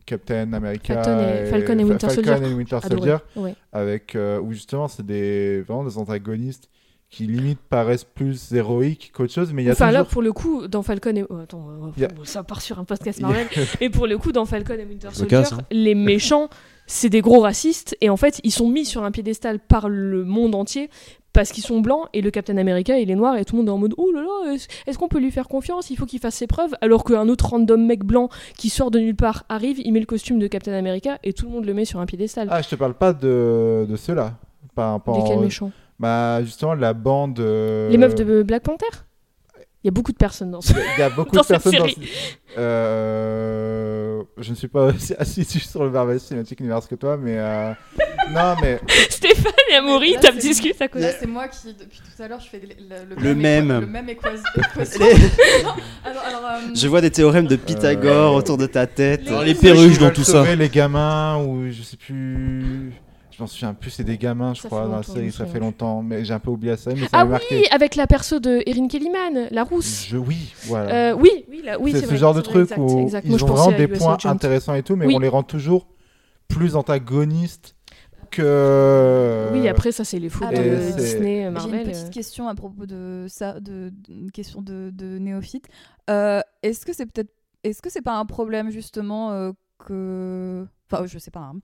Captain 0.06 0.52
America 0.52 0.94
Falcon 1.02 1.20
et- 1.20 1.46
Falcon 1.46 1.78
et 1.78 1.84
Winter 1.84 2.08
Falcon 2.08 2.24
Soldier. 2.32 2.50
et 2.50 2.54
Winter 2.54 2.78
Soldier, 2.88 3.16
ouais. 3.36 3.54
avec 3.72 4.16
euh, 4.16 4.40
où 4.40 4.52
justement 4.52 4.88
c'est 4.88 5.06
des 5.06 5.60
vraiment 5.62 5.84
des 5.84 5.96
antagonistes 5.96 6.68
qui 7.12 7.26
limite 7.26 7.60
paraissent 7.60 8.04
plus 8.04 8.52
héroïques 8.54 9.12
qu'autre 9.14 9.32
chose, 9.34 9.52
mais 9.52 9.62
il 9.62 9.66
y 9.66 9.68
a 9.68 9.72
Enfin 9.72 9.90
là 9.90 9.98
toujours 10.00 10.10
pour 10.12 10.22
le 10.22 10.32
coup 10.32 10.66
dans 10.66 10.82
Falcon 10.82 11.14
et 11.14 11.24
oh, 11.28 11.36
attends 11.42 11.68
euh, 11.98 12.06
a- 12.06 12.24
ça 12.24 12.42
part 12.42 12.62
sur 12.62 12.78
un 12.78 12.84
podcast 12.84 13.20
Marvel 13.20 13.46
et 13.82 13.90
pour 13.90 14.06
le 14.06 14.16
coup 14.16 14.32
dans 14.32 14.46
Falcon 14.46 14.74
et 14.78 14.84
Winter 14.86 15.08
Soldier 15.12 15.28
casse, 15.28 15.52
hein. 15.52 15.58
les 15.70 15.94
méchants 15.94 16.48
c'est 16.86 17.10
des 17.10 17.20
gros 17.20 17.40
racistes 17.40 17.96
et 18.00 18.08
en 18.08 18.16
fait 18.16 18.40
ils 18.44 18.50
sont 18.50 18.66
mis 18.68 18.86
sur 18.86 19.04
un 19.04 19.10
piédestal 19.10 19.58
par 19.60 19.90
le 19.90 20.24
monde 20.24 20.54
entier 20.54 20.88
parce 21.34 21.50
qu'ils 21.52 21.62
sont 21.64 21.80
blancs 21.80 22.06
et 22.14 22.22
le 22.22 22.30
Captain 22.30 22.56
America 22.56 22.98
il 22.98 23.10
est 23.10 23.14
noir 23.14 23.36
et 23.36 23.44
tout 23.44 23.56
le 23.56 23.58
monde 23.62 23.68
est 23.68 23.72
en 23.72 23.78
mode 23.78 23.94
oh 23.98 24.10
là 24.10 24.22
là 24.22 24.54
est-ce 24.54 24.68
est-ce 24.86 24.98
qu'on 24.98 25.08
peut 25.08 25.20
lui 25.20 25.30
faire 25.30 25.48
confiance? 25.48 25.90
Il 25.90 25.96
faut 25.98 26.06
qu'il 26.06 26.18
fasse 26.18 26.34
ses 26.36 26.46
preuves. 26.46 26.74
Alors 26.80 27.04
qu'un 27.04 27.28
autre 27.28 27.46
random 27.50 27.84
mec 27.86 28.04
blanc 28.04 28.30
qui 28.56 28.70
sort 28.70 28.90
de 28.90 28.98
nulle 28.98 29.16
part 29.16 29.44
arrive 29.50 29.78
il 29.80 29.92
met 29.92 30.00
le 30.00 30.06
costume 30.06 30.38
de 30.38 30.46
Captain 30.46 30.72
America 30.72 31.18
et 31.24 31.34
tout 31.34 31.44
le 31.46 31.52
monde 31.52 31.66
le 31.66 31.74
met 31.74 31.84
sur 31.84 32.00
un 32.00 32.06
piédestal. 32.06 32.48
Ah, 32.50 32.62
je 32.62 32.68
te 32.70 32.74
parle 32.74 32.94
pas 32.94 33.12
de, 33.12 33.86
de 33.88 33.96
ceux-là. 33.96 34.38
Par 34.74 34.92
rapport 34.92 35.18
Lesquels 35.22 35.40
méchants 35.40 35.70
Bah, 36.02 36.42
justement, 36.42 36.74
la 36.74 36.94
bande. 36.94 37.38
euh, 37.38 37.88
les 37.88 37.96
meufs 37.96 38.16
de 38.16 38.42
Black 38.42 38.64
Panther? 38.64 38.86
Il 39.84 39.86
y 39.86 39.88
a 39.88 39.92
beaucoup 39.92 40.10
de 40.12 40.16
personnes 40.16 40.50
dans 40.50 40.60
ce 40.60 40.72
Il 40.72 41.00
y 41.00 41.02
a 41.02 41.10
beaucoup 41.16 41.34
dans 41.34 41.42
de 41.42 41.46
cette 41.46 41.62
personnes 41.62 41.78
dans 41.80 41.86
série. 41.88 42.08
ce- 42.08 42.58
Euh, 42.60 44.22
Je 44.38 44.50
ne 44.50 44.54
suis 44.56 44.66
pas 44.68 44.86
aussi 44.86 45.14
assidu 45.18 45.60
sur 45.60 45.84
le 45.84 45.90
Marvel 45.90 46.18
Cinematic 46.20 46.58
Universe 46.60 46.86
que 46.88 46.94
toi, 46.96 47.16
mais. 47.16 47.36
euh, 47.38 47.72
Non, 48.32 48.54
mais. 48.60 48.80
Stéphane 49.10 49.52
et 49.70 49.74
Amaury 49.76 50.16
t'as 50.20 50.32
discuté 50.32 50.82
à 50.84 50.88
côté 50.88 51.04
Là, 51.04 51.10
c'est 51.18 51.26
moi 51.26 51.46
qui, 51.48 51.68
depuis 51.72 51.98
tout 52.00 52.22
à 52.22 52.26
l'heure, 52.28 52.40
je 52.40 52.48
fais 52.48 52.60
le, 52.60 53.14
le, 53.14 53.22
Le 53.22 53.34
même. 53.34 53.80
Le 53.80 53.86
même 53.86 54.08
équation. 54.08 54.42
équation. 54.56 55.04
Les- 55.04 55.12
alors, 56.04 56.22
alors, 56.26 56.44
euh, 56.44 56.74
Je 56.74 56.88
vois 56.88 57.00
des 57.00 57.10
théorèmes 57.10 57.46
de 57.46 57.56
Pythagore 57.56 58.34
Euh, 58.34 58.38
autour 58.38 58.58
de 58.58 58.66
ta 58.66 58.86
tête. 58.86 59.22
Les 59.44 59.54
Ceux 59.54 59.60
perruches 59.60 59.98
dans 59.98 60.10
tout 60.10 60.24
ça. 60.24 60.54
les 60.54 60.68
gamins, 60.68 61.38
ou 61.44 61.70
je 61.70 61.82
sais 61.82 61.96
plus. 61.96 62.92
Je 63.42 63.44
m'en 63.44 63.48
souviens 63.48 63.74
plus, 63.74 63.90
c'est 63.90 64.04
des 64.04 64.18
gamins, 64.18 64.54
je 64.54 64.60
Ça 64.60 64.68
crois, 64.68 64.86
dans 64.86 64.98
la 64.98 65.02
série, 65.02 65.32
ça 65.32 65.46
fait 65.46 65.58
longtemps, 65.58 66.00
mais 66.00 66.24
j'ai 66.24 66.32
un 66.32 66.38
peu 66.38 66.50
oublié 66.50 66.70
la 66.70 66.76
série, 66.76 66.94
mais 66.94 67.08
ça 67.08 67.08
ah 67.14 67.24
oui 67.24 67.30
marqué. 67.32 67.68
avec 67.72 67.96
la 67.96 68.06
perso 68.06 68.38
de 68.38 68.62
Erin 68.66 68.86
Kellyman 68.86 69.48
la 69.50 69.64
rousse 69.64 70.06
Je, 70.06 70.16
oui, 70.16 70.54
voilà. 70.66 71.10
Euh, 71.10 71.14
oui, 71.14 71.44
oui, 71.80 71.90
c'est 71.92 72.02
ce 72.02 72.06
vrai, 72.06 72.16
genre 72.18 72.34
de 72.34 72.38
vrai, 72.40 72.48
truc 72.50 72.62
exact, 72.70 72.78
où 72.78 73.00
exact. 73.00 73.26
Ils 73.28 73.42
ont 73.42 73.46
vraiment 73.48 73.76
des 73.76 73.88
points 73.88 74.14
Agent. 74.14 74.28
intéressants 74.28 74.74
et 74.74 74.84
tout, 74.84 74.94
mais 74.94 75.06
Oui. 75.06 75.14
on 75.16 75.18
les 75.18 75.26
rend 75.26 75.42
toujours 75.42 75.88
plus 76.46 76.76
antagonistes 76.76 77.74
que. 78.30 79.50
Oui, 79.52 79.66
après, 79.66 79.90
ça, 79.90 80.04
c'est 80.04 80.20
les 80.20 80.28
fautes 80.28 80.46
Alors, 80.48 80.62
de 80.62 80.68
euh, 80.68 80.92
Disney, 80.92 81.50
J'ai 81.60 81.68
une 81.68 81.82
petite 81.84 82.06
euh. 82.06 82.10
question 82.10 82.46
à 82.46 82.54
propos 82.54 82.86
de 82.86 83.26
ça, 83.28 83.58
de, 83.58 83.90
de- 83.90 84.12
une 84.12 84.30
question 84.30 84.62
de, 84.62 84.90
de 84.92 85.18
néophyte. 85.18 85.66
Euh, 86.10 86.40
est-ce 86.62 86.86
que 86.86 86.92
c'est 86.92 87.06
peut-être, 87.06 87.32
est-ce 87.64 87.82
que 87.82 87.90
c'est 87.90 88.02
pas 88.02 88.16
un 88.16 88.24
problème 88.26 88.70
justement 88.70 89.32
euh, 89.32 89.50
que, 89.84 90.64
enfin, 90.90 91.04
je 91.06 91.18
sais 91.18 91.30
pas, 91.30 91.40
hein, 91.40 91.56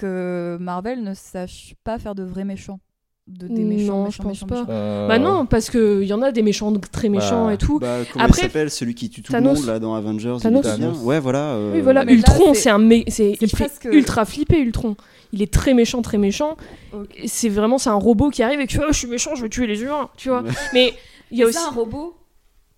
que 0.00 0.56
Marvel 0.60 1.02
ne 1.02 1.14
sache 1.14 1.74
pas 1.84 1.98
faire 1.98 2.14
de 2.14 2.22
vrais 2.22 2.44
méchants, 2.44 2.80
de 3.26 3.46
des 3.48 3.64
méchants, 3.64 3.98
Non, 3.98 4.04
méchants, 4.06 4.10
je 4.10 4.22
pense 4.22 4.32
méchants, 4.32 4.46
pas. 4.46 4.54
méchants. 4.60 4.66
Euh, 4.70 5.08
Bah 5.08 5.18
non, 5.18 5.46
parce 5.46 5.70
qu'il 5.70 6.02
y 6.04 6.12
en 6.12 6.22
a 6.22 6.32
des 6.32 6.42
méchants 6.42 6.72
très 6.90 7.08
méchants 7.08 7.46
Bah, 7.46 7.54
et 7.54 7.58
tout. 7.58 7.78
Bah, 7.78 7.98
comment 8.12 8.24
Après, 8.24 8.40
il 8.42 8.44
s'appelle 8.44 8.70
celui 8.70 8.94
qui 8.94 9.10
tue 9.10 9.22
tout 9.22 9.32
Thanos. 9.32 9.54
le 9.54 9.58
monde 9.60 9.66
là 9.66 9.78
dans 9.78 9.94
Avengers 9.94 10.36
il 10.42 10.60
Thanos. 10.62 10.98
Ouais, 11.02 11.20
voilà. 11.20 11.50
euh, 11.54 11.72
Oui, 11.74 11.80
voilà, 11.80 12.04
mais 12.04 12.14
Ultron, 12.14 12.54
c'est- 12.54 12.70
un 12.70 12.78
mé- 12.78 13.04
c'est 13.08 13.32
il 13.32 13.36
c'est 13.38 13.56
fait 13.56 13.64
presque- 13.66 13.88
ultra 13.92 14.24
flipper 14.24 14.58
Ultron. 14.58 14.96
Il 15.32 15.42
est 15.42 15.52
très 15.52 15.74
méchant, 15.74 16.02
très 16.02 16.18
méchant. 16.18 16.56
C'est 17.26 17.48
vraiment 17.50 17.78
c'est 17.78 17.90
un 17.90 17.94
robot 17.94 18.30
qui 18.30 18.42
arrive 18.42 18.60
et 18.60 18.66
qui 18.66 18.74
fait 18.76 18.82
oh, 18.84 18.92
je 18.92 18.98
suis 18.98 19.08
méchant, 19.08 19.34
je 19.36 19.42
vais 19.42 19.48
tuer 19.48 19.66
les 19.68 19.80
humains, 19.82 20.08
tu 20.16 20.28
vois. 20.28 20.42
Mais 20.74 20.92
il 21.30 21.38
y 21.38 21.42
a 21.42 21.46
aussi 21.46 21.58
C'est 21.58 21.64
un 21.64 21.70
robot? 21.70 22.16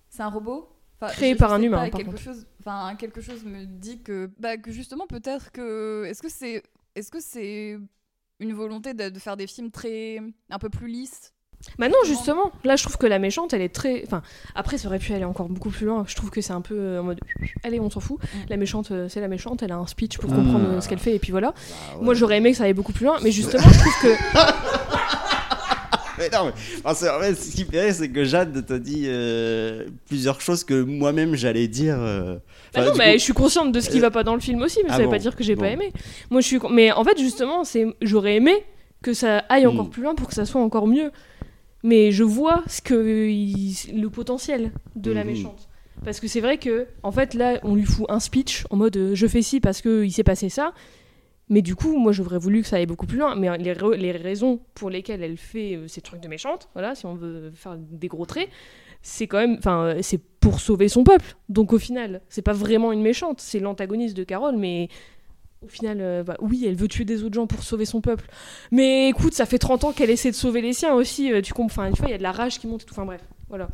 C'est 0.09 0.21
un 0.21 0.29
robot? 0.29 0.69
Enfin, 1.01 1.11
Créé 1.13 1.29
je- 1.31 1.33
je 1.35 1.39
par 1.39 1.51
un 1.53 1.61
humain, 1.61 1.85
pas, 1.85 1.89
par 1.89 1.97
quelque 1.99 2.09
contre. 2.11 2.21
chose, 2.21 2.45
enfin 2.59 2.95
quelque 2.95 3.19
chose 3.21 3.43
me 3.43 3.65
dit 3.65 4.01
que, 4.03 4.29
bah, 4.39 4.55
que 4.57 4.71
justement 4.71 5.05
peut-être 5.07 5.51
que, 5.51 6.05
est-ce 6.05 6.21
que 6.21 6.29
c'est, 6.29 6.61
est-ce 6.95 7.11
que 7.11 7.19
c'est 7.19 7.77
une 8.39 8.53
volonté 8.53 8.93
de, 8.93 9.09
de 9.09 9.19
faire 9.19 9.37
des 9.37 9.47
films 9.47 9.71
très, 9.71 10.19
un 10.49 10.59
peu 10.59 10.69
plus 10.69 10.87
lisses? 10.87 11.33
Bah 11.79 11.87
non, 11.87 11.95
justement. 12.05 12.51
Là, 12.65 12.75
je 12.75 12.83
trouve 12.83 12.97
que 12.97 13.05
la 13.07 13.19
méchante, 13.19 13.53
elle 13.53 13.61
est 13.61 13.73
très. 13.73 14.03
Enfin, 14.05 14.21
après, 14.53 14.77
ça 14.77 14.89
aurait 14.89 14.99
pu 14.99 15.13
aller 15.13 15.23
encore 15.23 15.47
beaucoup 15.47 15.69
plus 15.69 15.85
loin. 15.85 16.03
Je 16.05 16.13
trouve 16.15 16.29
que 16.29 16.41
c'est 16.41 16.51
un 16.51 16.59
peu 16.59 16.77
euh, 16.77 16.99
en 16.99 17.03
mode. 17.03 17.19
Allez, 17.63 17.79
on 17.79 17.89
s'en 17.89 18.01
fout. 18.01 18.19
Mm. 18.21 18.37
La 18.49 18.57
méchante, 18.57 18.91
euh, 18.91 19.07
c'est 19.07 19.21
la 19.21 19.29
méchante. 19.29 19.63
Elle 19.63 19.71
a 19.71 19.77
un 19.77 19.87
speech 19.87 20.17
pour 20.17 20.29
Mm. 20.29 20.35
comprendre 20.35 20.65
euh, 20.67 20.81
ce 20.81 20.89
qu'elle 20.89 20.99
fait. 20.99 21.15
Et 21.15 21.19
puis 21.19 21.31
voilà. 21.31 21.51
bah, 21.51 21.97
ouais. 21.99 22.03
Moi, 22.03 22.13
j'aurais 22.15 22.37
aimé 22.37 22.51
que 22.51 22.57
ça 22.57 22.65
aille 22.65 22.73
beaucoup 22.73 22.91
plus 22.91 23.05
loin. 23.05 23.17
Mais 23.23 23.31
justement, 23.31 23.63
je 23.63 23.79
trouve 23.79 23.93
que. 24.01 24.13
Non, 26.31 26.45
mais, 26.45 26.89
en 26.89 26.93
fait, 27.19 27.35
ce 27.35 27.55
qui 27.55 27.65
fait 27.65 27.81
rire, 27.85 27.93
c'est 27.93 28.09
que 28.09 28.23
Jade 28.23 28.65
t'a 28.65 28.79
dit 28.79 29.03
euh, 29.07 29.85
plusieurs 30.07 30.39
choses 30.41 30.63
que 30.63 30.81
moi-même 30.81 31.35
j'allais 31.35 31.67
dire. 31.67 31.97
euh, 31.99 32.35
Bah 32.35 32.39
enfin, 32.81 32.85
non, 32.85 32.91
du 32.93 32.97
mais 32.99 33.11
coup- 33.13 33.19
je 33.19 33.23
suis 33.23 33.33
consciente 33.33 33.71
de 33.71 33.79
ce 33.79 33.89
qui 33.89 33.97
euh, 33.99 34.01
va 34.01 34.11
pas 34.11 34.23
dans 34.23 34.35
le 34.35 34.41
film 34.41 34.61
aussi, 34.61 34.79
mais 34.83 34.89
ah 34.89 34.93
ça 34.93 34.99
veut 34.99 35.05
bon, 35.05 35.11
pas 35.11 35.19
dire 35.19 35.35
que 35.35 35.43
j'ai 35.43 35.55
pas 35.55 35.63
bon. 35.67 35.73
aimé. 35.73 35.93
Moi, 36.29 36.41
je 36.41 36.47
suis. 36.47 36.59
con- 36.59 36.69
Mais 36.69 36.91
en 36.91 37.03
fait, 37.03 37.17
justement, 37.19 37.63
c'est 37.63 37.85
j'aurais 38.01 38.35
aimé 38.35 38.53
que 39.01 39.13
ça 39.13 39.39
aille 39.49 39.65
encore 39.67 39.85
Hmm. 39.87 39.89
plus 39.89 40.03
loin 40.03 40.15
pour 40.15 40.27
que 40.29 40.33
ça 40.33 40.45
soit 40.45 40.61
encore 40.61 40.87
mieux. 40.87 41.11
Mais 41.83 42.11
je 42.13 42.23
vois 42.23 42.63
ce 42.67 42.81
que 42.81 43.27
il- 43.29 43.75
le 44.01 44.09
potentiel 44.09 44.71
de 44.95 45.11
la 45.11 45.23
Mhm. 45.23 45.29
méchante. 45.31 45.67
Parce 46.05 46.19
que 46.19 46.27
c'est 46.27 46.39
vrai 46.41 46.57
que, 46.57 46.87
en 47.03 47.11
fait, 47.11 47.33
là, 47.33 47.59
on 47.63 47.75
lui 47.75 47.83
fout 47.85 48.05
un 48.09 48.19
speech 48.19 48.65
en 48.69 48.77
mode 48.77 48.95
euh, 48.97 49.11
je 49.15 49.27
fais 49.27 49.41
ci 49.41 49.59
parce 49.59 49.81
que 49.81 50.03
il 50.03 50.11
s'est 50.11 50.23
passé 50.23 50.49
ça. 50.49 50.73
Mais 51.49 51.61
du 51.61 51.75
coup, 51.75 51.97
moi, 51.97 52.11
j'aurais 52.13 52.37
voulu 52.37 52.61
que 52.61 52.67
ça 52.67 52.77
aille 52.77 52.85
beaucoup 52.85 53.05
plus 53.05 53.17
loin. 53.17 53.35
Mais 53.35 53.55
les, 53.57 53.73
ra- 53.73 53.95
les 53.95 54.11
raisons 54.11 54.59
pour 54.75 54.89
lesquelles 54.89 55.21
elle 55.23 55.37
fait 55.37 55.75
euh, 55.75 55.87
ces 55.87 56.01
trucs 56.01 56.21
de 56.21 56.27
méchante, 56.27 56.69
voilà, 56.73 56.95
si 56.95 57.05
on 57.05 57.15
veut 57.15 57.51
faire 57.53 57.75
des 57.77 58.07
gros 58.07 58.25
traits, 58.25 58.49
c'est 59.01 59.27
quand 59.27 59.37
même, 59.39 59.55
enfin, 59.59 59.83
euh, 59.83 59.99
c'est 60.01 60.19
pour 60.39 60.59
sauver 60.61 60.87
son 60.87 61.03
peuple. 61.03 61.35
Donc 61.49 61.73
au 61.73 61.79
final, 61.79 62.21
c'est 62.29 62.41
pas 62.41 62.53
vraiment 62.53 62.91
une 62.93 63.01
méchante, 63.01 63.41
c'est 63.41 63.59
l'antagoniste 63.59 64.15
de 64.15 64.23
Carole, 64.23 64.55
mais 64.55 64.87
au 65.61 65.67
final, 65.67 65.97
euh, 66.01 66.23
bah, 66.23 66.35
oui, 66.39 66.63
elle 66.65 66.75
veut 66.75 66.87
tuer 66.87 67.03
des 67.05 67.23
autres 67.23 67.35
gens 67.35 67.47
pour 67.47 67.63
sauver 67.63 67.85
son 67.85 67.99
peuple. 68.01 68.25
Mais 68.71 69.09
écoute, 69.09 69.33
ça 69.33 69.45
fait 69.45 69.59
30 69.59 69.83
ans 69.83 69.91
qu'elle 69.91 70.09
essaie 70.09 70.31
de 70.31 70.35
sauver 70.35 70.61
les 70.61 70.71
siens 70.73 70.93
aussi. 70.93 71.31
euh, 71.33 71.41
tu 71.41 71.53
comprends, 71.53 71.83
enfin, 71.83 71.91
tu 71.91 71.99
vois, 72.01 72.07
il 72.09 72.11
y 72.11 72.15
a 72.15 72.17
de 72.17 72.23
la 72.23 72.31
rage 72.31 72.59
qui 72.59 72.67
monte 72.67 72.83
et 72.83 72.85
tout. 72.85 72.93
Enfin 72.93 73.05
bref, 73.05 73.21
voilà. 73.49 73.67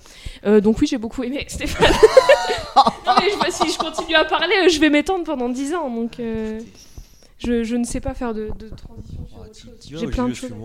Euh, 0.45 0.59
donc 0.61 0.79
oui, 0.81 0.87
j'ai 0.87 0.97
beaucoup 0.97 1.23
aimé 1.23 1.45
Stéphane. 1.47 1.87
non 2.75 3.13
mais 3.19 3.29
je, 3.31 3.35
vois, 3.37 3.51
si 3.51 3.71
je 3.71 3.77
continue 3.77 4.15
à 4.15 4.25
parler, 4.25 4.67
je 4.69 4.79
vais 4.79 4.89
m'étendre 4.89 5.23
pendant 5.25 5.49
10 5.49 5.73
ans, 5.75 5.89
donc. 5.89 6.19
Je, 7.39 7.63
je 7.63 7.75
ne 7.75 7.83
sais 7.83 7.99
pas 7.99 8.13
faire 8.13 8.33
de, 8.33 8.49
de 8.57 8.69
transition 8.69 9.25
sur 9.27 9.39
autre 9.39 9.57
chose. 9.57 9.99
J'ai 9.99 10.07
plein 10.07 10.27
de 10.27 10.33
choses. 10.33 10.51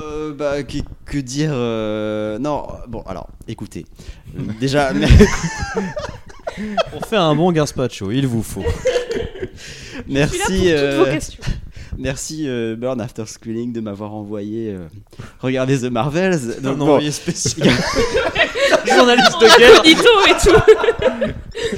Euh, 0.00 0.32
bah, 0.32 0.62
que, 0.62 0.78
que 1.04 1.18
dire 1.18 1.50
euh, 1.52 2.38
Non, 2.38 2.66
bon, 2.88 3.02
alors, 3.02 3.28
écoutez. 3.46 3.84
Déjà, 4.60 4.92
Pour 6.90 7.06
faire 7.06 7.22
un 7.22 7.34
bon 7.34 7.52
gazpacho, 7.52 8.10
il 8.10 8.26
vous 8.26 8.42
faut. 8.42 8.64
merci. 10.08 10.38
Je 10.38 10.44
suis 10.54 10.64
là 10.70 10.80
pour 10.80 10.88
toutes 10.88 10.96
vos 10.96 11.04
euh, 11.04 11.12
questions. 11.12 11.42
Merci 11.98 12.48
euh, 12.48 12.74
Burn 12.76 13.00
After 13.00 13.24
Schooling 13.26 13.72
de 13.72 13.80
m'avoir 13.80 14.14
envoyé 14.14 14.70
euh, 14.70 14.88
regarder 15.40 15.78
The 15.78 15.84
Marvels. 15.90 16.56
Un 16.58 16.60
Donc, 16.62 16.78
bon, 16.78 16.84
envoyé 16.84 17.10
spécial. 17.10 17.68
Journaliste 18.86 19.40
de 19.40 19.58
guerre. 19.58 19.82
et 19.84 20.36
tout. 20.42 21.76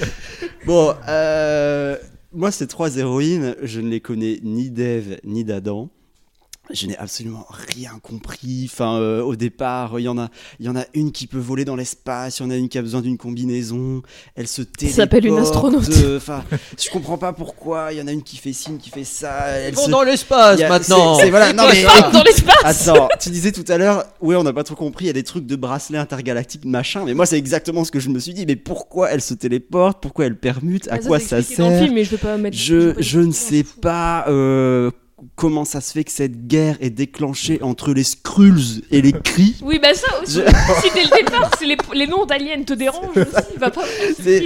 bon 0.67 0.95
euh, 1.09 1.97
moi, 2.35 2.51
ces 2.51 2.67
trois 2.67 2.97
héroïnes, 2.97 3.55
je 3.63 3.81
ne 3.81 3.89
les 3.89 4.01
connais 4.01 4.41
ni 4.43 4.71
d'Eve 4.71 5.19
ni 5.25 5.45
d'Adam. 5.45 5.89
Je 6.73 6.87
n'ai 6.87 6.97
absolument 6.97 7.47
rien 7.69 7.91
compris. 8.03 8.69
Enfin, 8.73 8.97
euh, 8.99 9.21
au 9.23 9.37
départ, 9.37 9.99
il 10.01 10.05
y 10.05 10.09
en 10.09 10.17
a, 10.17 10.29
il 10.59 10.65
y 10.67 10.69
en 10.71 10.77
a 10.77 10.85
une 10.95 11.13
qui 11.13 11.27
peut 11.27 11.39
voler 11.39 11.67
dans 11.67 11.77
l'espace, 11.77 12.39
il 12.39 12.43
y 12.45 12.47
en 12.47 12.51
a 12.51 12.57
une 12.57 12.71
qui 12.71 12.79
a 12.79 12.83
besoin 12.83 13.03
d'une 13.03 13.19
combinaison. 13.19 14.01
Elle 14.35 14.49
se 14.49 14.63
téléporte. 14.63 14.97
s'appelle 14.97 15.27
une 15.27 15.39
astronaute. 15.39 15.89
euh, 15.91 16.17
Enfin, 16.17 16.43
je 16.83 16.89
comprends 16.91 17.19
pas 17.19 17.35
pourquoi. 17.35 17.93
Il 17.93 17.99
y 17.99 18.03
en 18.03 18.07
a 18.07 18.13
une 18.13 18.23
qui 18.23 18.39
fait 18.39 18.55
ci, 18.55 18.71
une 18.71 18.79
qui 18.79 18.89
fait 18.89 19.05
ça. 19.05 19.49
Elle 19.49 19.75
Ils 19.75 19.77
vont 19.77 19.85
se- 19.85 19.91
dans 19.91 20.03
l'espace 20.03 20.61
a- 20.61 20.69
maintenant. 20.71 21.17
c'est- 21.17 21.25
c'est- 21.25 21.31
voilà, 21.31 21.53
non, 21.53 21.65
mais- 21.71 21.83
dans 22.13 22.23
l'espace. 22.23 22.89
Attends, 22.89 23.09
tu 23.21 23.29
disais 23.29 23.53
tout 23.53 23.65
à 23.69 23.77
l'heure, 23.77 24.05
ouais, 24.23 24.35
on 24.37 24.43
n'a 24.43 24.53
pas 24.55 24.65
trop 24.65 24.75
compris, 24.75 25.05
il 25.05 25.09
y 25.09 25.11
a 25.11 25.15
des 25.15 25.23
trucs 25.23 25.47
de 25.47 25.57
bracelet 25.57 25.99
intergalactique, 25.99 26.65
machin, 26.65 27.05
mais 27.05 27.13
moi 27.15 27.27
c'est 27.27 27.37
exactement 27.39 27.85
ce 27.85 27.91
que 27.91 28.01
je 28.01 28.09
me 28.09 28.19
suis 28.19 28.33
dit, 28.33 28.47
mais 28.47 28.57
pourquoi 28.57 29.11
elle 29.11 29.21
se 29.21 29.35
téléporte, 29.35 30.01
pourquoi 30.03 30.25
elle 30.25 30.39
permute, 30.39 30.89
à 30.89 30.99
quoi 30.99 31.21
ça 31.21 31.37
le 31.37 31.43
sert? 31.43 31.79
film, 31.83 31.95
mais 31.95 32.05
je 32.05 32.11
veux 32.13 32.17
pas 32.17 32.39
mettre. 32.39 32.57
Je, 32.57 32.75
veux 32.75 32.95
pas 32.95 33.01
je 33.03 33.21
ne 33.21 33.33
sais 33.33 33.65
pas 33.83 34.25
euh, 34.29 34.91
comment 35.37 35.65
ça 35.65 35.81
se 35.81 35.93
fait 35.93 36.05
que 36.05 36.11
cette 36.11 36.47
guerre 36.47 36.77
est 36.81 36.91
déclenchée 36.91 37.59
entre 37.63 37.93
les 37.93 38.03
Skrulls 38.05 38.83
et 38.91 39.01
les 39.01 39.13
Cris. 39.13 39.57
Oui, 39.63 39.79
bah 39.81 39.95
ça 39.95 40.21
aussi. 40.23 40.41
Si 40.83 40.91
dès 40.95 41.03
le 41.05 41.25
départ, 41.25 41.51
les, 41.63 41.77
les 41.95 42.07
noms 42.07 42.27
d'aliens 42.27 42.63
te 42.65 42.73
dérangent 42.75 43.17
aussi, 43.17 43.57
va 43.59 43.71
pas. 43.71 43.85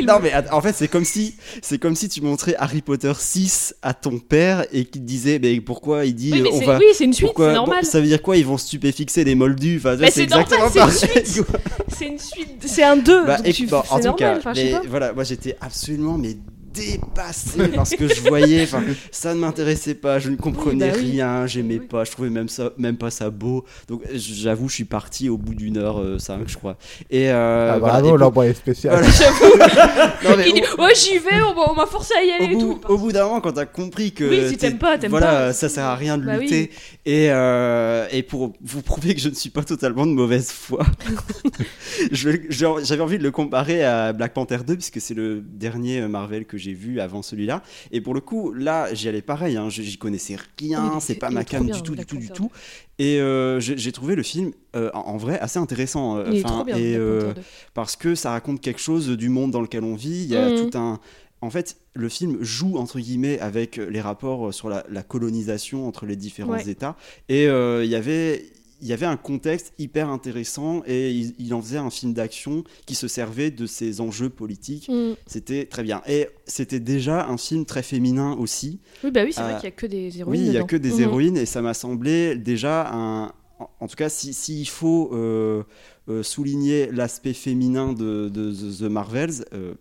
Non 0.06 0.18
mais 0.22 0.32
en 0.52 0.60
fait 0.60 0.74
c'est 0.74 0.88
comme 0.88 1.04
si 1.04 1.36
comme 1.80 1.94
si 1.96 2.08
tu 2.08 2.20
montrais 2.20 2.54
Harry 2.58 2.82
Potter 2.82 3.12
6 3.18 3.76
à 3.82 3.94
ton 3.94 4.18
père 4.18 4.66
et 4.72 4.84
qu'il 4.84 5.02
te 5.02 5.06
disait 5.06 5.38
mais 5.42 5.60
pourquoi 5.60 6.04
il 6.04 6.14
dit 6.14 6.32
Oui, 6.32 6.42
mais 6.42 6.50
on 6.52 6.58
c'est- 6.58 6.66
va 6.66 6.78
oui, 6.78 6.84
c'est 6.94 7.04
une 7.04 7.12
suite, 7.14 7.30
c'est 7.36 7.52
normal. 7.54 7.80
bon, 7.82 7.88
ça 7.88 8.00
veut 8.00 8.06
dire 8.06 8.20
quoi 8.22 8.36
ils 8.36 8.46
vont 8.46 8.58
stupéfixer 8.58 9.24
les 9.24 9.34
moldus? 9.34 9.78
Enfin, 9.78 9.96
Mais 9.96 10.10
c'est 10.10 10.22
exactement 10.24 10.68
c'est 10.70 10.80
une 10.80 10.90
suite. 10.90 11.46
C'est 11.98 12.06
une 12.06 12.18
suite, 12.18 12.62
c'est 12.64 12.84
un 12.84 12.96
2. 12.96 13.24
Bah, 13.26 13.38
bon, 13.42 13.76
en 13.90 13.98
tout 13.98 14.04
normal, 14.04 14.40
cas, 14.42 14.52
mais 14.54 14.72
voilà, 14.88 15.12
moi 15.12 15.24
j'étais 15.24 15.56
absolument 15.60 16.16
mais 16.16 16.36
dépassé 16.79 17.68
par 17.68 17.87
ce 17.87 17.97
que 17.97 18.09
je 18.09 18.20
voyais. 18.22 18.66
Ça 19.11 19.35
ne 19.35 19.41
m'intéressait 19.41 19.95
pas, 19.95 20.18
je 20.18 20.31
ne 20.31 20.37
comprenais 20.37 20.91
bah 20.91 20.97
oui. 20.99 21.11
rien, 21.12 21.47
j'aimais 21.47 21.79
Oui. 21.81 21.87
pas, 21.87 22.05
je 22.05 22.11
trouvais 22.12 22.31
même 22.31 22.49
ça, 22.49 22.70
même 22.79 22.97
pas 22.97 23.11
ça 23.11 23.31
beau. 23.31 23.64
Donc 23.89 24.03
j'avoue, 24.14 24.68
je 24.68 24.74
suis 24.74 24.85
parti 24.85 25.29
au 25.29 25.37
bout 25.37 25.55
d'une 25.55 25.76
heure 25.79 26.01
euh, 26.01 26.18
cinq, 26.18 26.49
je 26.49 26.57
crois. 26.57 26.76
Et 27.11 27.31
euh, 27.31 27.72
Ah, 27.74 27.79
voilà, 27.79 28.01
bravo, 28.01 28.16
l'envoyé 28.16 28.55
spécial. 28.55 28.95
Voilà. 29.03 29.09
Non, 30.24 30.37
mais 30.37 30.49
Il 30.49 30.55
dit 30.55 30.62
au- 30.76 30.83
Ouais, 30.83 30.95
j'y 30.95 31.18
vais, 31.18 31.41
on 31.43 31.55
m'a- 31.55 31.70
on 31.70 31.74
m'a 31.74 31.87
forcé 31.87 32.14
à 32.18 32.22
y 32.24 32.31
aller 32.31 32.47
au 32.55 32.59
et 32.59 32.62
bout, 32.62 32.74
tout. 32.83 32.93
au 32.93 32.99
bout 32.99 33.12
d'un 33.12 33.24
moment, 33.24 33.41
quand 33.41 33.53
t'as 33.53 33.66
compris 33.66 34.12
que 34.12 34.24
Oui, 34.29 34.49
si 34.49 34.57
t'aimes 34.57 34.79
pas, 34.79 34.99
t'aimes 34.99 35.11
voilà, 35.11 35.26
pas. 35.26 35.53
ça 35.53 35.68
sert 35.68 35.85
à 35.85 35.95
rien 35.97 36.18
de 36.18 36.24
Bah 36.24 36.33
oui. 36.39 36.43
lutter. 36.45 36.70
Et, 37.07 37.29
euh, 37.31 38.07
et 38.11 38.22
pour 38.22 38.53
vous 38.62 38.83
prouver 38.83 39.14
que 39.14 39.20
je 39.20 39.29
ne 39.29 39.35
suis 39.35 39.51
pas 39.51 39.62
totalement 39.62 40.07
de 40.07 40.12
mauvaise 40.12 40.51
foi, 40.51 40.85
j'avais 42.12 43.01
envie 43.01 43.18
de 43.18 43.22
le 43.22 43.31
comparer 43.31 43.85
à 43.85 44.12
Black 44.12 44.35
Panther 44.35 44.59
2, 44.66 44.74
puisque 44.74 45.01
c'est 45.01 45.14
le 45.14 45.41
dernier 45.41 46.03
Marvel 46.09 46.45
que 46.45 46.57
j'ai 46.59 46.67
vu 46.74 47.00
avant 47.00 47.22
celui-là. 47.22 47.62
Et 47.92 48.00
pour 48.00 48.14
le 48.14 48.20
coup, 48.20 48.52
là, 48.52 48.92
j'y 48.94 49.08
allais 49.08 49.22
pareil, 49.22 49.56
hein, 49.56 49.68
j'y 49.70 49.96
connaissais 49.98 50.36
rien, 50.58 50.90
Oui, 50.94 51.00
c'est 51.00 51.14
pas 51.16 51.30
ma 51.30 51.44
cam 51.44 51.66
du 51.66 51.82
tout, 51.82 51.94
du 51.94 52.04
tout, 52.06 52.16
du 52.16 52.30
tout. 52.30 52.50
Et 52.98 53.20
euh, 53.20 53.60
j'ai 53.60 53.76
j'ai 53.78 53.92
trouvé 53.92 54.14
le 54.16 54.22
film 54.22 54.52
euh, 54.74 54.90
en 54.92 55.16
vrai 55.16 55.38
assez 55.38 55.58
intéressant. 55.58 56.16
euh, 56.16 56.24
Il 56.32 56.38
est 56.38 56.44
enfin, 56.44 56.54
trop 56.56 56.64
bien. 56.64 56.76
et, 56.76 56.96
Black 56.96 57.20
Panther 57.20 57.34
2. 57.40 57.42
parce 57.74 57.96
que 57.96 58.14
ça 58.14 58.30
raconte 58.30 58.60
quelque 58.60 58.80
chose 58.80 59.08
du 59.10 59.28
monde 59.28 59.50
dans 59.52 59.60
lequel 59.62 59.84
on 59.84 59.94
vit. 59.94 60.24
Il 60.24 60.30
y 60.30 60.36
a 60.36 60.48
Mhm. 60.50 60.70
tout 60.70 60.78
un. 60.78 60.98
En 61.40 61.50
fait, 61.50 61.76
le 61.94 62.08
film 62.08 62.38
joue 62.42 62.78
entre 62.78 62.98
guillemets 62.98 63.38
avec 63.38 63.76
les 63.76 64.00
rapports 64.00 64.52
sur 64.52 64.68
la, 64.68 64.84
la 64.90 65.04
colonisation 65.04 65.86
entre 65.86 66.04
les 66.04 66.16
différents 66.16 66.54
Ouais. 66.54 66.68
États. 66.68 66.96
Et 67.28 67.46
euh, 67.46 67.84
il 67.84 67.90
y 67.90 67.94
avait. 67.94 68.44
Il 68.81 68.87
y 68.87 68.93
avait 68.93 69.07
un 69.07 69.16
contexte 69.16 69.72
hyper 69.79 70.09
intéressant 70.09 70.83
et 70.87 71.11
il, 71.11 71.35
il 71.39 71.53
en 71.55 71.61
faisait 71.61 71.79
un 71.79 71.91
film 71.91 72.12
d'action 72.14 72.62
qui 72.87 72.95
se 72.95 73.09
servait 73.09 73.51
de 73.51 73.66
ces 73.66 74.01
enjeux 74.01 74.31
politiques. 74.31 74.89
Mm. 74.89 75.14
C'était 75.26 75.66
très 75.66 75.83
bien. 75.83 76.01
Et 76.07 76.29
c'était 76.47 76.79
déjà 76.81 77.26
un 77.29 77.37
film 77.39 77.64
très 77.64 77.83
féminin 77.83 78.35
aussi. 78.39 78.79
Oui, 79.03 79.11
bah 79.11 79.22
oui, 79.24 79.33
c'est 79.33 79.41
Euh, 79.41 79.45
vrai 79.45 79.55
qu'il 79.57 79.64
y 79.64 79.66
a 79.66 79.70
que 79.72 79.87
des 79.87 80.18
héroïnes. 80.20 80.41
Oui, 80.41 80.47
il 80.47 80.53
y 80.53 80.59
a 80.59 80.62
que 80.62 80.76
des 80.76 80.93
Mhm. 80.93 81.01
héroïnes 81.01 81.37
et 81.37 81.47
ça 81.47 81.61
m'a 81.62 81.74
semblé 81.74 82.37
déjà 82.37 82.89
un. 82.93 83.33
en- 83.81 83.89
tout 83.89 83.97
cas, 83.97 84.09
s'il 84.09 84.33
si, 84.35 84.55
s'il 84.59 84.68
faut 84.68 85.11
euh, 85.12 85.64
euh, 86.09 86.22
souligner 86.22 86.91
l'aspect 86.93 87.33
féminin 87.35 87.93
de, 87.93 88.29
de 88.29 88.53
The 88.53 88.79
The 88.79 88.83
Marvels, 88.83 89.45
euh, 89.53 89.74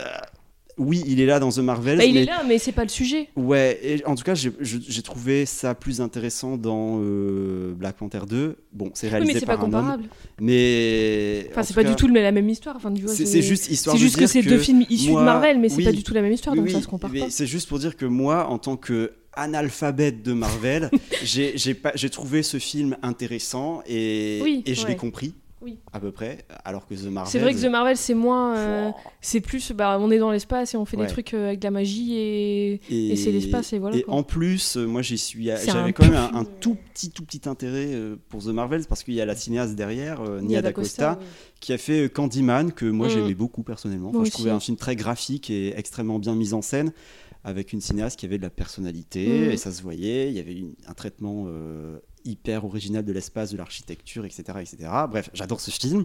euh, 0.00 0.02
oui, 0.76 1.02
il 1.06 1.20
est 1.20 1.26
là 1.26 1.38
dans 1.40 1.50
The 1.50 1.58
Marvels. 1.58 1.98
Bah, 1.98 2.04
il 2.04 2.14
mais... 2.14 2.22
est 2.22 2.26
là, 2.26 2.42
mais 2.46 2.58
c'est 2.58 2.72
pas 2.72 2.82
le 2.82 2.88
sujet. 2.88 3.28
Ouais, 3.36 3.78
et 3.82 4.04
en 4.06 4.14
tout 4.14 4.24
cas, 4.24 4.34
j'ai 4.34 5.02
trouvé 5.02 5.46
ça 5.46 5.74
plus 5.74 6.00
intéressant 6.00 6.56
dans 6.56 6.98
euh, 7.00 7.72
Black 7.74 7.96
Panther 7.96 8.20
2. 8.28 8.56
Bon, 8.72 8.90
c'est 8.94 9.06
Oui, 9.06 9.12
réalisé 9.12 9.34
mais 9.34 9.40
c'est 9.40 9.46
pas 9.46 9.54
homme, 9.54 9.60
comparable. 9.60 10.04
mais. 10.40 11.46
Enfin, 11.50 11.60
en 11.60 11.64
c'est 11.64 11.74
pas 11.74 11.82
cas, 11.84 11.90
du 11.90 11.96
tout 11.96 12.08
la 12.08 12.32
même 12.32 12.48
histoire. 12.48 12.76
Enfin, 12.76 12.92
C'est 13.06 13.42
juste 13.42 13.70
histoire 13.70 13.96
C'est 13.96 14.02
juste 14.02 14.16
que 14.16 14.26
c'est 14.26 14.42
deux 14.42 14.58
films 14.58 14.84
issus 14.90 15.10
moi- 15.10 15.20
de 15.20 15.24
Marvel, 15.26 15.58
mais 15.60 15.68
c'est 15.68 15.76
oui, 15.76 15.84
pas 15.84 15.92
du 15.92 16.02
tout 16.02 16.14
la 16.14 16.22
même 16.22 16.32
histoire, 16.32 16.54
oui, 16.54 16.58
donc 16.60 16.68
oui, 16.68 16.72
ça 16.74 16.82
se 16.82 16.88
compare 16.88 17.10
pas. 17.12 17.30
C'est 17.30 17.46
juste 17.46 17.68
pour 17.68 17.78
dire 17.78 17.96
que 17.96 18.04
moi, 18.06 18.48
en 18.48 18.58
tant 18.58 18.76
que 18.76 19.12
analphabète 19.36 20.22
de 20.22 20.32
Marvel, 20.32 20.90
j'ai 21.24 22.10
trouvé 22.10 22.42
ce 22.42 22.58
film 22.58 22.96
intéressant 23.02 23.82
et, 23.86 24.40
Oui, 24.42 24.62
et 24.66 24.74
je 24.74 24.82
ouais. 24.82 24.90
l'ai 24.90 24.96
compris 24.96 25.34
Oui. 25.64 25.78
à 25.92 25.98
peu 26.00 26.12
près, 26.12 26.44
alors 26.64 26.86
que 26.86 26.94
The 26.94 27.04
Marvel. 27.06 27.30
C'est 27.32 27.38
vrai 27.38 27.54
que 27.54 27.60
The 27.60 27.70
Marvel, 27.70 27.96
c'est 27.96 28.14
moins. 28.14 28.56
euh, 28.56 28.90
c'est 29.20 29.40
plus. 29.40 29.72
Bah, 29.72 29.96
on 30.00 30.10
est 30.10 30.18
dans 30.18 30.30
l'espace 30.30 30.74
et 30.74 30.76
on 30.76 30.84
fait 30.84 30.96
Ouais. 30.96 31.06
des 31.06 31.12
trucs 31.12 31.32
euh, 31.34 31.46
avec 31.48 31.60
de 31.60 31.64
la 31.64 31.70
magie 31.70 32.14
et. 32.16 32.80
et 33.12 33.16
c'est 33.16 33.32
l'espace 33.32 33.72
et 33.72 33.78
voilà, 33.78 33.96
Et 33.96 34.02
quoi. 34.02 34.14
en 34.14 34.22
plus, 34.22 34.76
euh, 34.76 34.86
moi 34.86 35.02
j'y 35.02 35.16
suis, 35.18 35.44
j'avais 35.64 35.92
quand 35.92 36.04
même 36.04 36.14
un, 36.34 36.44
tout 36.44 36.76
petit, 36.92 37.10
tout 37.10 37.24
petit 37.24 37.48
intérêt 37.48 37.90
pour 38.28 38.42
The 38.42 38.48
Marvels 38.48 38.84
parce 38.88 39.02
qu'il 39.02 39.14
y 39.14 39.20
a 39.20 39.24
la 39.24 39.34
cinéaste 39.36 39.74
derrière, 39.74 40.20
euh, 40.20 40.40
Nia 40.40 40.60
D'Acosta, 40.62 41.18
oui. 41.20 41.26
qui 41.60 41.72
a 41.72 41.78
fait 41.78 42.12
Candyman 42.12 42.72
que 42.72 42.84
moi 42.86 43.06
Mm. 43.06 43.10
j'aimais 43.10 43.34
beaucoup 43.34 43.62
personnellement. 43.62 44.08
Enfin, 44.10 44.18
Moi 44.18 44.26
je 44.26 44.30
trouvais 44.30 44.50
aussi. 44.50 44.56
un 44.56 44.60
film 44.60 44.76
très 44.76 44.96
graphique 44.96 45.50
et 45.50 45.76
extrêmement 45.78 46.18
bien 46.18 46.34
mis 46.34 46.52
en 46.52 46.60
scène 46.62 46.92
avec 47.46 47.72
une 47.72 47.80
cinéaste 47.80 48.18
qui 48.18 48.24
avait 48.26 48.38
de 48.38 48.42
la 48.42 48.50
personnalité 48.50 49.26
Mm. 49.48 49.50
et 49.52 49.56
ça 49.56 49.70
se 49.72 49.82
voyait. 49.82 50.28
Il 50.30 50.34
y 50.36 50.40
avait 50.40 50.54
une- 50.54 50.74
un 50.86 50.94
traitement 50.94 51.44
euh, 51.46 51.98
hyper 52.24 52.64
original 52.64 53.04
de 53.04 53.12
l'espace, 53.12 53.52
de 53.52 53.56
l'architecture, 53.56 54.24
etc., 54.24 54.42
etc. 54.60 54.76
Bref, 55.10 55.30
j'adore 55.34 55.60
ce 55.60 55.70
film 55.70 56.04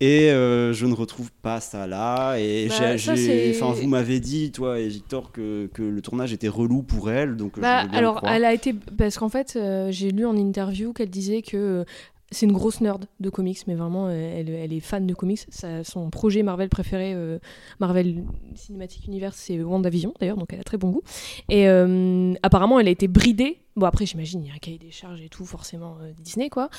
et 0.00 0.30
euh, 0.30 0.72
je 0.72 0.86
ne 0.86 0.94
retrouve 0.94 1.30
pas 1.42 1.60
ça 1.60 1.86
là. 1.86 2.36
Et 2.38 2.68
Bah, 2.68 2.98
ça, 2.98 3.12
enfin, 3.12 3.72
vous 3.72 3.88
m'avez 3.88 4.20
dit, 4.20 4.50
toi 4.52 4.78
et 4.78 4.88
Victor, 4.88 5.32
que, 5.32 5.68
que 5.72 5.82
le 5.82 6.02
tournage 6.02 6.32
était 6.32 6.48
relou 6.48 6.82
pour 6.82 7.10
elle, 7.10 7.36
donc 7.36 7.58
euh, 7.58 7.60
Bah, 7.60 7.86
je 7.90 7.96
alors, 7.96 8.20
elle 8.26 8.44
a 8.44 8.52
été. 8.52 8.74
Parce 8.98 9.18
qu'en 9.18 9.28
fait, 9.28 9.54
euh, 9.56 9.90
j'ai 9.90 10.10
lu 10.10 10.26
en 10.26 10.36
interview 10.36 10.92
qu'elle 10.92 11.10
disait 11.10 11.42
que. 11.42 11.84
C'est 12.30 12.46
une 12.46 12.52
grosse 12.52 12.80
nerd 12.80 13.06
de 13.18 13.28
comics, 13.30 13.58
mais 13.66 13.74
vraiment, 13.74 14.06
euh, 14.08 14.12
elle, 14.38 14.48
elle 14.50 14.72
est 14.72 14.80
fan 14.80 15.06
de 15.06 15.14
comics. 15.14 15.40
Ça- 15.48 15.82
son 15.84 16.10
projet 16.10 16.42
Marvel 16.42 16.68
préféré, 16.68 17.12
euh, 17.14 17.38
Marvel 17.80 18.24
Cinematic 18.54 19.06
Universe, 19.06 19.36
c'est 19.36 19.60
WandaVision 19.62 20.14
d'ailleurs, 20.20 20.36
donc 20.36 20.52
elle 20.52 20.60
a 20.60 20.64
très 20.64 20.76
bon 20.78 20.90
goût. 20.90 21.02
Et 21.48 21.68
euh, 21.68 22.34
apparemment, 22.42 22.78
elle 22.80 22.88
a 22.88 22.92
été 22.92 23.08
bridée. 23.08 23.58
Bon, 23.76 23.86
après, 23.86 24.04
j'imagine, 24.04 24.42
il 24.42 24.48
y 24.48 24.50
a 24.50 24.54
un 24.54 24.58
cahier 24.58 24.78
des 24.78 24.90
charges 24.90 25.20
et 25.22 25.28
tout, 25.28 25.44
forcément, 25.46 25.96
euh, 26.02 26.10
Disney, 26.18 26.50
quoi. 26.50 26.70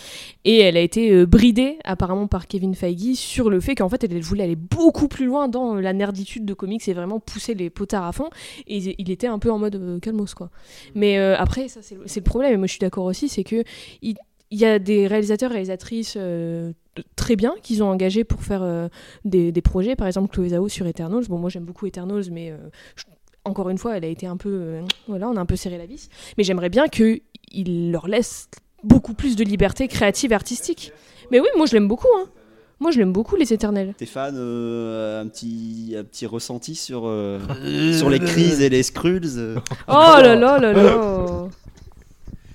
Et 0.45 0.59
elle 0.59 0.77
a 0.77 0.81
été 0.81 1.25
bridée, 1.25 1.77
apparemment, 1.83 2.27
par 2.27 2.47
Kevin 2.47 2.75
Feige 2.75 3.15
sur 3.15 3.49
le 3.49 3.59
fait 3.59 3.75
qu'en 3.75 3.89
fait, 3.89 4.03
elle 4.03 4.21
voulait 4.21 4.43
aller 4.43 4.55
beaucoup 4.57 5.07
plus 5.07 5.25
loin 5.25 5.47
dans 5.47 5.75
la 5.75 5.93
nerditude 5.93 6.45
de 6.45 6.53
comics 6.53 6.85
et 6.87 6.93
vraiment 6.93 7.19
pousser 7.19 7.53
les 7.55 7.69
potards 7.69 8.05
à 8.05 8.11
fond. 8.11 8.29
Et 8.67 8.77
il- 8.77 9.09
était 9.11 9.27
un 9.27 9.39
peu 9.39 9.51
en 9.51 9.57
mode 9.57 9.99
calmos, 10.01 10.33
quoi. 10.33 10.49
Mais 10.95 11.17
euh, 11.17 11.35
après, 11.37 11.67
ça, 11.69 11.81
c'est 11.81 11.95
le, 11.95 12.03
le 12.03 12.21
problème. 12.21 12.53
Et 12.53 12.57
moi, 12.57 12.67
je 12.67 12.71
suis 12.73 12.79
d'accord 12.79 13.05
aussi, 13.05 13.29
c'est 13.29 13.43
que 13.43 13.63
il, 14.01 14.15
il 14.51 14.59
y 14.59 14.65
a 14.65 14.77
des 14.79 15.07
réalisateurs, 15.07 15.49
réalisatrices 15.51 16.15
euh, 16.17 16.73
très 17.15 17.35
bien 17.35 17.53
qu'ils 17.63 17.81
ont 17.83 17.89
engagés 17.89 18.23
pour 18.23 18.43
faire 18.43 18.61
euh, 18.63 18.89
des, 19.25 19.51
des 19.51 19.61
projets. 19.61 19.95
Par 19.95 20.07
exemple, 20.07 20.27
Chloé 20.33 20.49
Zhao 20.49 20.67
sur 20.69 20.85
Eternals. 20.87 21.23
Bon, 21.29 21.37
moi, 21.37 21.49
j'aime 21.49 21.63
beaucoup 21.63 21.85
Eternals, 21.87 22.25
mais 22.31 22.51
euh, 22.51 22.57
je- 22.95 23.05
encore 23.45 23.69
une 23.69 23.77
fois, 23.77 23.97
elle 23.97 24.03
a 24.05 24.07
été 24.09 24.27
un 24.27 24.37
peu. 24.37 24.81
voilà, 25.07 25.27
on 25.29 25.35
a 25.37 25.39
un 25.39 25.45
peu 25.45 25.55
serré 25.55 25.77
la 25.77 25.85
vis. 25.87 26.09
Mais 26.37 26.43
j'aimerais 26.43 26.69
bien 26.69 26.87
qu'il 26.87 27.21
leur 27.91 28.07
laisse 28.07 28.49
beaucoup 28.83 29.13
plus 29.13 29.35
de 29.35 29.43
liberté 29.43 29.87
créative 29.87 30.31
et 30.31 30.35
artistique. 30.35 30.91
Mais 31.31 31.39
oui, 31.39 31.47
moi, 31.57 31.65
je 31.65 31.73
l'aime 31.73 31.87
beaucoup. 31.87 32.07
Hein. 32.19 32.25
Moi, 32.79 32.91
je 32.91 32.97
l'aime 32.97 33.13
beaucoup, 33.13 33.35
les 33.35 33.53
Éternels. 33.53 33.93
Stéphane, 33.95 34.35
euh, 34.37 35.21
un, 35.21 35.27
petit, 35.27 35.95
un 35.97 36.03
petit 36.03 36.25
ressenti 36.25 36.75
sur, 36.75 37.03
euh, 37.05 37.39
sur 37.93 38.09
les 38.09 38.19
crises 38.19 38.59
et 38.59 38.69
les 38.69 38.81
Skrulls 38.83 39.37
euh? 39.37 39.55
Oh 39.87 39.91
là 39.93 40.35
là 40.35 40.57
là 40.59 40.73
là 40.73 41.47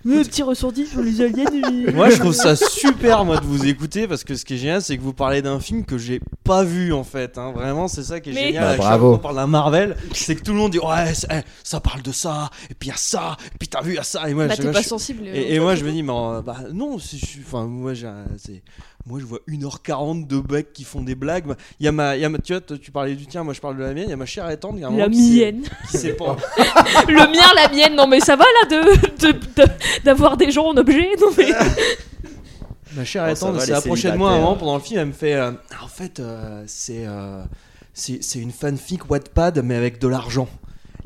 Le 0.07 0.23
petit 0.23 0.43
ressenti 0.43 0.87
sur 0.87 1.03
les 1.03 1.21
aliens. 1.21 1.45
Moi, 1.93 2.11
je 2.11 2.19
trouve 2.19 2.33
ça 2.33 2.55
super, 2.55 3.25
moi, 3.25 3.39
de 3.39 3.45
vous 3.45 3.67
écouter 3.67 4.07
parce 4.07 4.23
que 4.25 4.35
ce 4.37 4.45
qui 4.45 4.55
est 4.55 4.59
génial, 4.59 4.81
c'est 4.81 4.97
que 4.97 5.03
vous 5.03 5.13
parlez 5.13 5.43
d'un 5.43 5.59
film 5.59 5.85
que 5.85 5.99
j'ai 5.99 6.21
pas 6.45 6.63
vu 6.63 6.93
en 6.93 7.03
fait. 7.05 7.39
hein. 7.39 7.53
Vraiment, 7.53 7.89
c'est 7.89 8.05
ça 8.05 8.21
qui 8.21 8.31
est 8.31 8.33
Mais- 8.35 8.45
génial. 8.47 8.63
Bah, 8.65 8.69
à 8.69 8.73
chaque 8.77 8.79
bravo. 8.79 9.09
fois 9.09 9.17
qu'on 9.17 9.23
parle 9.23 9.37
d'un 9.37 9.47
Marvel, 9.49 9.97
c'est 10.13 10.37
que 10.37 10.43
tout 10.43 10.53
le 10.53 10.59
monde 10.59 10.71
dit 10.73 10.79
ouais, 10.79 11.13
eh, 11.31 11.41
ça 11.65 11.81
parle 11.81 12.03
de 12.03 12.13
ça, 12.13 12.51
et 12.71 12.75
puis 12.75 12.89
il 12.89 12.93
y 12.93 12.95
a 12.95 12.97
ça, 12.97 13.37
et 13.53 13.59
puis 13.59 13.69
t'as 13.69 13.83
vu, 13.83 13.93
il 13.93 13.97
y 13.97 13.99
a 13.99 14.05
ça. 14.05 14.29
Et 14.31 14.35
moi, 14.35 14.47
Bah, 14.47 14.55
je- 14.55 14.59
t'es 14.59 14.65
moi, 14.65 14.73
pas 14.75 14.83
je- 14.83 14.89
sensible. 14.89 15.27
Et, 15.27 15.55
et 15.55 15.61
moi, 15.61 15.75
je 15.75 15.85
me 15.85 15.91
dis, 15.91 16.03
mais 16.05 16.13
euh, 16.13 16.41
bah 16.43 16.59
non, 16.73 16.99
c'est- 16.99 17.19
je 17.19 17.27
suis- 17.27 17.43
enfin, 17.45 17.67
moi, 17.67 17.93
j'ai. 17.95 18.07
Moi, 19.09 19.21
je 19.21 19.25
vois 19.25 19.39
1h40 19.49 20.27
de 20.27 20.43
mecs 20.53 20.73
qui 20.73 20.83
font 20.83 21.01
des 21.01 21.15
blagues. 21.15 21.45
Il 21.79 21.87
y 21.87 21.89
a 21.89 21.93
ma, 21.93 22.17
il 22.17 22.23
y 22.23 22.25
a 22.25 22.29
ma, 22.29 22.39
tu 22.39 22.53
vois, 22.53 22.61
tu 22.79 22.91
parlais 22.91 23.15
du 23.15 23.27
tien, 23.27 23.45
moi 23.45 23.55
je 23.55 23.61
parle 23.61 23.77
de 23.77 23.83
la 23.85 23.95
mienne. 23.95 24.07
Il 24.09 24.11
y 24.11 24.13
a 24.13 24.17
ma 24.17 24.27
chère 24.27 24.51
et 24.51 24.57
tendre. 24.59 24.79
il 24.79 24.81
y 24.81 24.85
a 24.85 24.89
un 24.89 24.97
La 24.97 25.09
mienne. 25.09 25.63
Qui 25.91 25.99
s'est 25.99 26.15
pas- 26.15 26.37
Le 27.09 27.15
mien, 27.33 27.53
la 27.55 27.69
mienne. 27.69 27.95
Non, 27.95 28.09
mais 28.09 28.19
ça 28.21 28.35
va 28.35 28.45
là 28.45 28.69
de- 28.69 29.29
de- 29.33 29.39
de- 29.63 29.71
d'avoir 30.05 30.37
des 30.37 30.51
gens 30.51 30.67
en 30.67 30.77
objet 30.77 31.09
Non, 31.21 31.29
mais. 31.39 31.47
Ma 32.97 33.05
chère 33.05 33.25
Oh, 33.29 33.31
et 33.33 33.35
tendre 33.39 33.61
s'est 33.61 33.73
approchée 33.73 34.11
de 34.11 34.17
moi 34.17 34.31
un 34.31 34.37
moment 34.39 34.57
pendant 34.57 34.75
le 34.77 34.81
film. 34.83 35.01
Elle 35.01 35.07
me 35.09 35.13
fait 35.13 35.35
euh, 35.35 35.53
En 35.83 35.89
fait, 35.89 36.19
euh, 36.19 36.65
c'est 36.67 37.05
euh, 37.07 37.43
c'est 37.93 38.23
c'est 38.25 38.39
une 38.39 38.53
fanfic 38.53 39.11
Wattpad, 39.11 39.61
mais 39.63 39.75
avec 39.77 40.01
de 40.01 40.09
l'argent. 40.09 40.49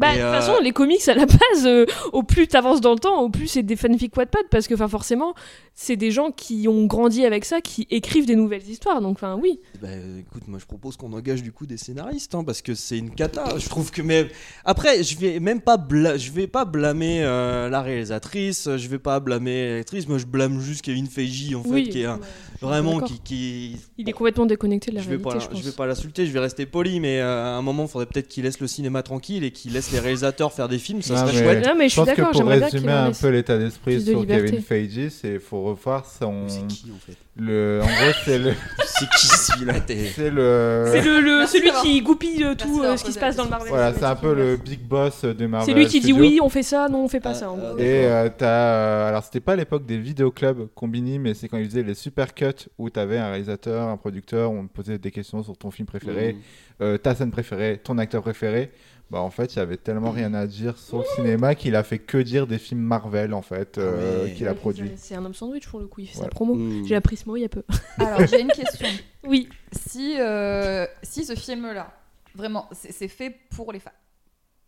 Bah, 0.00 0.08
de 0.12 0.14
toute 0.14 0.22
euh, 0.24 0.32
façon, 0.40 0.54
les 0.62 0.72
comics 0.72 1.06
à 1.08 1.14
la 1.14 1.26
base, 1.26 1.66
euh, 1.66 1.84
au 2.12 2.22
plus 2.22 2.48
t'avances 2.48 2.80
dans 2.80 2.92
le 2.94 2.98
temps, 2.98 3.20
au 3.22 3.28
plus 3.30 3.46
c'est 3.46 3.62
des 3.62 3.76
fanfics 3.76 4.16
Wattpad 4.16 4.44
parce 4.50 4.66
que, 4.66 4.74
enfin, 4.74 4.88
forcément, 4.88 5.34
c'est 5.74 5.96
des 5.96 6.10
gens 6.10 6.30
qui 6.30 6.66
ont 6.68 6.86
grandi 6.86 7.24
avec 7.24 7.44
ça, 7.44 7.60
qui 7.60 7.86
écrivent 7.90 8.26
des 8.26 8.34
nouvelles 8.36 8.68
histoires. 8.68 9.00
Donc, 9.00 9.16
enfin, 9.16 9.38
oui. 9.40 9.60
Bah, 9.80 9.88
écoute, 10.18 10.48
moi 10.48 10.58
je 10.58 10.66
propose 10.66 10.96
qu'on 10.96 11.12
engage 11.12 11.42
du 11.42 11.52
coup 11.52 11.66
des 11.66 11.76
scénaristes 11.76 12.34
hein, 12.34 12.44
parce 12.44 12.62
que 12.62 12.74
c'est 12.74 12.98
une 12.98 13.10
cata. 13.10 13.58
Je 13.58 13.68
trouve 13.68 13.90
que 13.90 14.02
mais 14.02 14.28
après 14.64 15.02
je 15.02 15.16
vais 15.18 15.38
même 15.40 15.60
pas 15.60 15.76
bla- 15.76 16.16
je 16.16 16.30
vais 16.32 16.46
pas 16.46 16.64
blâmer 16.64 17.22
euh, 17.22 17.68
la 17.68 17.82
réalisatrice, 17.82 18.68
je 18.76 18.88
vais 18.88 18.98
pas 18.98 19.20
blâmer 19.20 19.76
l'actrice. 19.76 20.08
Moi 20.08 20.18
je 20.18 20.26
blâme 20.26 20.60
juste 20.60 20.82
Kevin 20.82 21.06
Feige 21.06 21.54
en 21.54 21.62
fait 21.62 21.68
Oui, 21.70 21.88
qui 21.88 22.00
est 22.02 22.06
un- 22.06 22.20
vraiment 22.60 23.00
qui, 23.00 23.18
qui 23.20 23.76
Il 23.98 24.08
est 24.08 24.12
complètement 24.12 24.46
déconnecté 24.46 24.90
de 24.90 24.96
la 24.96 25.02
je 25.02 25.08
vais 25.08 25.16
réalité, 25.16 25.30
pas 25.38 25.38
je 25.44 25.48
pense. 25.48 25.58
je 25.60 25.64
vais 25.64 25.72
pas 25.76 25.86
l'insulter, 25.86 26.26
je 26.26 26.32
vais 26.32 26.40
rester 26.40 26.66
poli 26.66 27.00
mais 27.00 27.20
euh, 27.20 27.44
à 27.44 27.56
un 27.56 27.62
moment 27.62 27.84
il 27.84 27.88
faudrait 27.88 28.06
peut-être 28.06 28.28
qu'il 28.28 28.44
laisse 28.44 28.60
le 28.60 28.66
cinéma 28.66 29.02
tranquille 29.02 29.44
et 29.44 29.50
qu'il 29.50 29.72
laisse 29.72 29.89
les 29.92 29.98
réalisateurs 29.98 30.52
faire 30.52 30.68
des 30.68 30.78
films, 30.78 31.02
ça 31.02 31.26
serait 31.26 31.42
chouette. 31.44 31.66
Non, 31.66 31.74
mais 31.76 31.84
je 31.88 31.92
suis 31.94 32.00
pense 32.00 32.10
que 32.14 32.22
pour 32.32 32.46
résumer 32.46 32.92
un 32.92 33.12
peu 33.12 33.28
l'état 33.28 33.58
d'esprit 33.58 33.96
de 33.96 34.00
sur 34.10 34.20
liberté. 34.20 34.44
Kevin 34.50 34.62
Feige, 34.62 35.08
c'est 35.10 35.38
faut 35.38 35.62
revoir 35.62 36.06
son. 36.06 36.48
C'est 36.48 36.66
qui 36.66 36.90
en 36.94 36.98
fait? 36.98 37.16
Le, 37.36 37.80
en 37.82 37.86
gros, 37.86 38.12
c'est 38.24 38.38
le. 38.38 38.52
C'est 39.00 39.08
qui 39.18 39.26
celui-là 39.28 39.80
t'es- 39.80 40.10
C'est 40.14 40.30
le. 40.30 40.84
C'est 40.92 41.00
le, 41.20 41.46
celui 41.46 41.70
qui 41.82 42.02
goupille 42.02 42.44
euh, 42.44 42.54
tout 42.54 42.82
euh, 42.82 42.98
ce 42.98 43.04
qui 43.04 43.12
se 43.12 43.18
passe 43.18 43.36
dans 43.36 43.44
le 43.44 43.48
question. 43.48 43.50
Marvel. 43.50 43.68
Voilà, 43.70 43.94
c'est 43.94 44.04
un 44.04 44.16
peu 44.16 44.34
le 44.34 44.56
big 44.56 44.80
boss 44.80 45.24
de 45.24 45.46
Marvel. 45.46 45.66
C'est 45.66 45.72
lui 45.78 45.86
qui 45.86 46.00
dit 46.00 46.12
oui, 46.12 46.38
on 46.42 46.50
fait 46.50 46.62
ça, 46.62 46.88
non, 46.90 47.04
on 47.04 47.08
fait 47.08 47.20
pas 47.20 47.32
ça. 47.32 47.48
ah. 47.50 47.74
Et 47.80 48.04
euh, 48.04 48.28
t'as. 48.36 48.46
euh, 48.46 49.08
alors, 49.08 49.24
c'était 49.24 49.40
pas 49.40 49.52
à 49.52 49.56
l'époque 49.56 49.86
des 49.86 49.96
vidéoclubs 49.96 50.68
Combini, 50.74 51.18
mais 51.18 51.32
c'est 51.32 51.48
quand 51.48 51.56
ils 51.56 51.64
faisaient 51.70 51.82
les 51.82 51.94
super 51.94 52.34
cuts 52.34 52.46
où 52.76 52.90
t'avais 52.90 53.16
un 53.16 53.30
réalisateur, 53.30 53.88
un 53.88 53.96
producteur, 53.96 54.50
on 54.50 54.66
te 54.66 54.72
posait 54.74 54.98
des 54.98 55.10
questions 55.10 55.42
sur 55.42 55.56
ton 55.56 55.70
film 55.70 55.86
préféré, 55.86 56.36
euh, 56.82 56.98
ta 56.98 57.14
scène 57.14 57.30
préférée, 57.30 57.80
ton 57.82 57.96
acteur 57.96 58.20
préféré. 58.22 58.70
Bah, 59.10 59.20
en 59.20 59.30
fait, 59.30 59.54
il 59.54 59.58
y 59.58 59.62
avait 59.62 59.76
tellement 59.76 60.12
rien 60.12 60.32
à 60.34 60.46
dire 60.46 60.78
sur 60.78 60.98
le 60.98 61.04
cinéma 61.16 61.56
qu'il 61.56 61.74
a 61.74 61.82
fait 61.82 61.98
que 61.98 62.18
dire 62.18 62.46
des 62.46 62.58
films 62.58 62.80
Marvel, 62.80 63.34
en 63.34 63.42
fait, 63.42 63.76
euh, 63.76 64.20
Ah 64.20 64.24
ouais. 64.24 64.32
qu'il 64.34 64.46
a 64.46 64.54
produit. 64.54 64.92
c'est- 64.96 65.16
un 65.16 65.24
homme 65.24 65.34
sandwich 65.34 65.66
pour 65.68 65.80
le 65.80 65.88
coup, 65.88 66.00
il 66.00 66.06
fait 66.06 66.18
sa 66.18 66.28
promo. 66.28 66.54
Mm. 66.54 66.86
J'ai 66.86 66.94
appris 66.94 67.16
ce 67.16 67.28
mot 67.28 67.36
il 67.36 67.40
y 67.42 67.44
a 67.44 67.48
peu. 67.48 67.64
Alors, 67.98 68.24
j'ai 68.26 68.40
une 68.40 68.48
question. 68.52 68.88
Oui. 69.24 69.48
Si, 69.72 70.16
euh, 70.18 70.86
si 71.02 71.24
ce 71.24 71.34
film-là, 71.34 71.92
vraiment, 72.34 72.68
c'est 72.72 72.90
c'est 72.92 73.08
fait 73.08 73.36
pour 73.54 73.70
les 73.72 73.78
fans. 73.80 73.90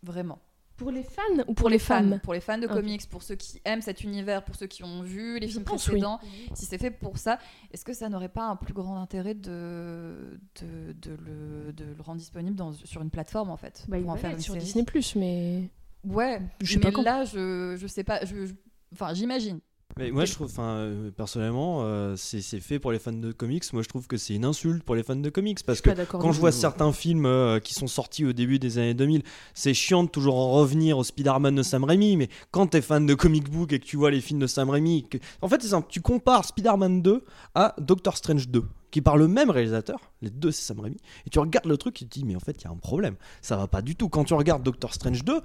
Vraiment. 0.02 0.38
Pour 0.82 0.90
les 0.92 1.02
fans 1.02 1.22
ou 1.48 1.54
pour, 1.54 1.68
les 1.68 1.78
fans, 1.78 1.94
femmes 2.02 2.20
Pour 2.22 2.34
les 2.34 2.40
fans 2.40 2.58
de 2.58 2.66
Ok. 2.66 2.72
comics, 2.72 3.08
pour 3.08 3.22
ceux 3.22 3.34
qui 3.36 3.60
aiment 3.64 3.80
cet 3.82 4.02
univers, 4.02 4.44
pour 4.44 4.54
ceux 4.56 4.66
qui 4.66 4.84
ont 4.84 5.02
vu 5.02 5.38
les 5.38 5.46
Je 5.46 5.52
films 5.52 5.64
pense, 5.64 5.84
précédents. 5.86 6.18
Si 6.54 6.66
c'est 6.66 6.78
fait 6.78 6.90
pour 6.90 7.18
ça, 7.18 7.38
est-ce 7.72 7.84
que 7.84 7.92
ça 7.92 8.08
n'aurait 8.08 8.28
pas 8.28 8.44
un 8.44 8.56
plus 8.56 8.74
grand 8.74 9.00
intérêt 9.00 9.34
de, 9.34 10.38
de, 10.60 10.92
de 10.92 11.10
le, 11.24 11.72
de 11.72 11.84
le 11.84 12.02
rendre 12.02 12.18
disponible 12.18 12.56
dans, 12.56 12.72
sur 12.72 13.02
une 13.02 13.10
plateforme 13.10 13.50
en 13.50 13.56
fait 13.56 13.84
Bah, 13.88 13.98
pour 14.00 14.10
en 14.10 14.16
faire 14.16 14.30
une 14.32 14.40
sur 14.40 14.54
série? 14.54 14.64
Disney 14.64 14.84
Plus, 14.84 15.16
mais 15.16 15.70
Ouais, 16.04 16.40
Je 16.60 16.72
sais 16.72 16.80
mais 16.84 16.90
pas 16.90 17.02
là, 17.02 17.24
je, 17.24 17.76
je 17.78 17.86
sais 17.86 18.02
pas. 18.04 18.24
Je, 18.24 18.46
je- 18.46 18.54
Enfin, 18.92 19.14
j'imagine. 19.14 19.60
Mais 19.98 20.10
moi, 20.10 20.24
je 20.24 20.32
trouve, 20.32 20.46
enfin, 20.46 20.68
euh, 20.76 21.10
personnellement, 21.10 21.80
euh, 21.82 22.14
c'est 22.16 22.40
c'est 22.40 22.60
fait 22.60 22.78
pour 22.78 22.92
les 22.92 22.98
fans 22.98 23.12
de 23.12 23.30
comics. 23.30 23.62
Moi, 23.72 23.82
je 23.82 23.88
trouve 23.88 24.06
que 24.06 24.16
c'est 24.16 24.34
une 24.34 24.44
insulte 24.44 24.82
pour 24.84 24.94
les 24.94 25.02
fans 25.02 25.16
de 25.16 25.28
comics 25.28 25.58
parce 25.66 25.80
que 25.82 25.90
pas 25.90 25.96
d'accord 25.96 26.20
quand 26.20 26.28
du 26.28 26.32
je 26.32 26.38
tout. 26.38 26.40
vois 26.40 26.52
certains 26.52 26.92
films 26.92 27.26
euh, 27.26 27.60
qui 27.60 27.74
sont 27.74 27.86
sortis 27.86 28.24
au 28.24 28.32
début 28.32 28.58
des 28.58 28.78
années 28.78 28.94
2000, 28.94 29.22
c'est 29.54 29.74
chiant 29.74 30.04
de 30.04 30.08
toujours 30.08 30.36
en 30.36 30.50
revenir 30.52 30.96
au 30.96 31.04
Spider-Man 31.04 31.54
de 31.54 31.62
Sam 31.62 31.84
Raimi. 31.84 32.16
Mais 32.16 32.28
quand 32.50 32.68
t'es 32.68 32.80
fan 32.80 33.04
de 33.04 33.14
comic 33.14 33.50
book 33.50 33.72
et 33.72 33.78
que 33.80 33.84
tu 33.84 33.96
vois 33.98 34.10
les 34.10 34.20
films 34.22 34.40
de 34.40 34.46
Sam 34.46 34.70
Raimi, 34.70 35.06
que- 35.08 35.18
en 35.42 35.48
fait, 35.48 35.60
c'est 35.62 35.68
simple. 35.68 35.88
Tu 35.90 36.00
compares 36.00 36.44
Spider-Man 36.46 37.02
2 37.02 37.22
à 37.54 37.74
Doctor 37.78 38.16
Strange 38.16 38.48
2 38.48 38.64
qui 38.90 39.00
par 39.00 39.16
le 39.16 39.26
même 39.26 39.48
réalisateur, 39.48 40.00
les 40.20 40.28
deux 40.28 40.50
c'est 40.50 40.64
Sam 40.66 40.80
Raimi, 40.80 40.98
et 41.26 41.30
tu 41.30 41.38
regardes 41.38 41.64
le 41.64 41.78
truc 41.78 41.96
et 42.02 42.04
tu 42.04 42.08
te 42.10 42.14
dis 42.18 42.24
mais 42.26 42.36
en 42.36 42.40
fait 42.40 42.60
il 42.60 42.64
y 42.64 42.66
a 42.66 42.70
un 42.70 42.76
problème, 42.76 43.14
ça 43.40 43.56
va 43.56 43.66
pas 43.66 43.80
du 43.80 43.96
tout. 43.96 44.10
Quand 44.10 44.22
tu 44.24 44.34
regardes 44.34 44.62
Doctor 44.62 44.92
Strange 44.92 45.24
2, 45.24 45.40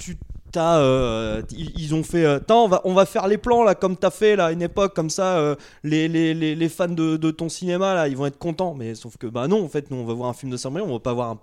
tu 0.00 0.16
t'as, 0.50 0.80
euh, 0.80 1.42
ils 1.52 1.94
ont 1.94 2.02
fait, 2.02 2.24
euh, 2.24 2.40
on 2.50 2.66
va, 2.66 2.80
on 2.84 2.92
va 2.92 3.06
faire 3.06 3.28
les 3.28 3.38
plans 3.38 3.62
là 3.62 3.76
comme 3.76 3.96
t'as 3.96 4.10
fait 4.10 4.34
là 4.34 4.50
une 4.50 4.62
époque 4.62 4.96
comme 4.96 5.10
ça, 5.10 5.38
euh, 5.38 5.54
les, 5.84 6.08
les, 6.08 6.34
les, 6.34 6.56
les 6.56 6.68
fans 6.68 6.88
de, 6.88 7.16
de 7.16 7.30
ton 7.30 7.48
cinéma 7.48 7.94
là 7.94 8.08
ils 8.08 8.16
vont 8.16 8.26
être 8.26 8.38
contents, 8.38 8.74
mais 8.74 8.96
sauf 8.96 9.16
que 9.16 9.28
bah 9.28 9.46
non 9.46 9.62
en 9.62 9.68
fait 9.68 9.90
nous 9.90 9.98
on 9.98 10.04
va 10.04 10.14
voir 10.14 10.28
un 10.28 10.32
film 10.32 10.50
de 10.50 10.56
Sam 10.56 10.74
Raimi, 10.74 10.88
on 10.88 10.94
va 10.94 10.98
pas 10.98 11.12
voir 11.12 11.30
un, 11.30 11.40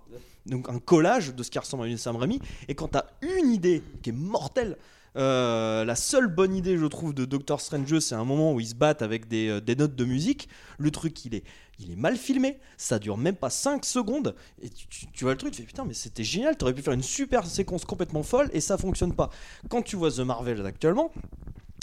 donc 0.48 0.68
un 0.70 0.80
collage 0.80 1.34
de 1.34 1.42
ce 1.44 1.50
qui 1.50 1.60
ressemble 1.60 1.84
à 1.84 1.88
une 1.88 1.98
Sam 1.98 2.18
Raimi, 2.18 2.42
et 2.68 2.76
quand 2.76 2.90
t'as 2.90 3.06
une 3.22 3.54
idée 3.54 3.82
qui 4.04 4.10
est 4.10 4.14
mortelle 4.14 4.76
euh, 5.16 5.84
la 5.84 5.96
seule 5.96 6.28
bonne 6.28 6.54
idée, 6.54 6.78
je 6.78 6.86
trouve, 6.86 7.12
de 7.12 7.26
Doctor 7.26 7.60
Strange, 7.60 7.98
c'est 8.00 8.14
un 8.14 8.24
moment 8.24 8.54
où 8.54 8.60
ils 8.60 8.68
se 8.68 8.76
battent 8.76 9.02
avec 9.02 9.28
des, 9.28 9.60
des 9.62 9.76
notes 9.76 9.96
de 9.96 10.06
musique. 10.06 10.48
Le 10.78 10.92
truc, 10.92 11.26
il 11.26 11.34
est, 11.34 11.44
il 11.80 11.92
est 11.92 11.96
mal 11.96 12.18
filmé. 12.18 12.60
Ça 12.78 13.00
dure 13.00 13.18
même 13.18 13.36
pas 13.36 13.50
5 13.50 13.86
secondes. 13.86 14.36
Et 14.62 14.70
tu, 14.70 15.24
vois 15.24 15.34
le 15.34 15.38
truc, 15.38 15.52
tu 15.52 15.62
fais 15.62 15.68
putain, 15.68 15.86
mais 15.86 15.94
c'était 15.94 16.24
génial. 16.24 16.58
T'aurais 16.58 16.74
pu 16.74 16.82
faire 16.82 16.94
une 16.94 17.04
super 17.04 17.46
séquence 17.46 17.86
complètement 17.86 18.24
folle 18.24 18.50
et 18.54 18.62
ça 18.62 18.78
fonctionne 18.78 19.14
pas. 19.14 19.30
Quand 19.70 19.82
tu 19.82 19.96
vois 19.96 20.12
The 20.12 20.20
Marvel 20.20 20.66
actuellement. 20.66 21.12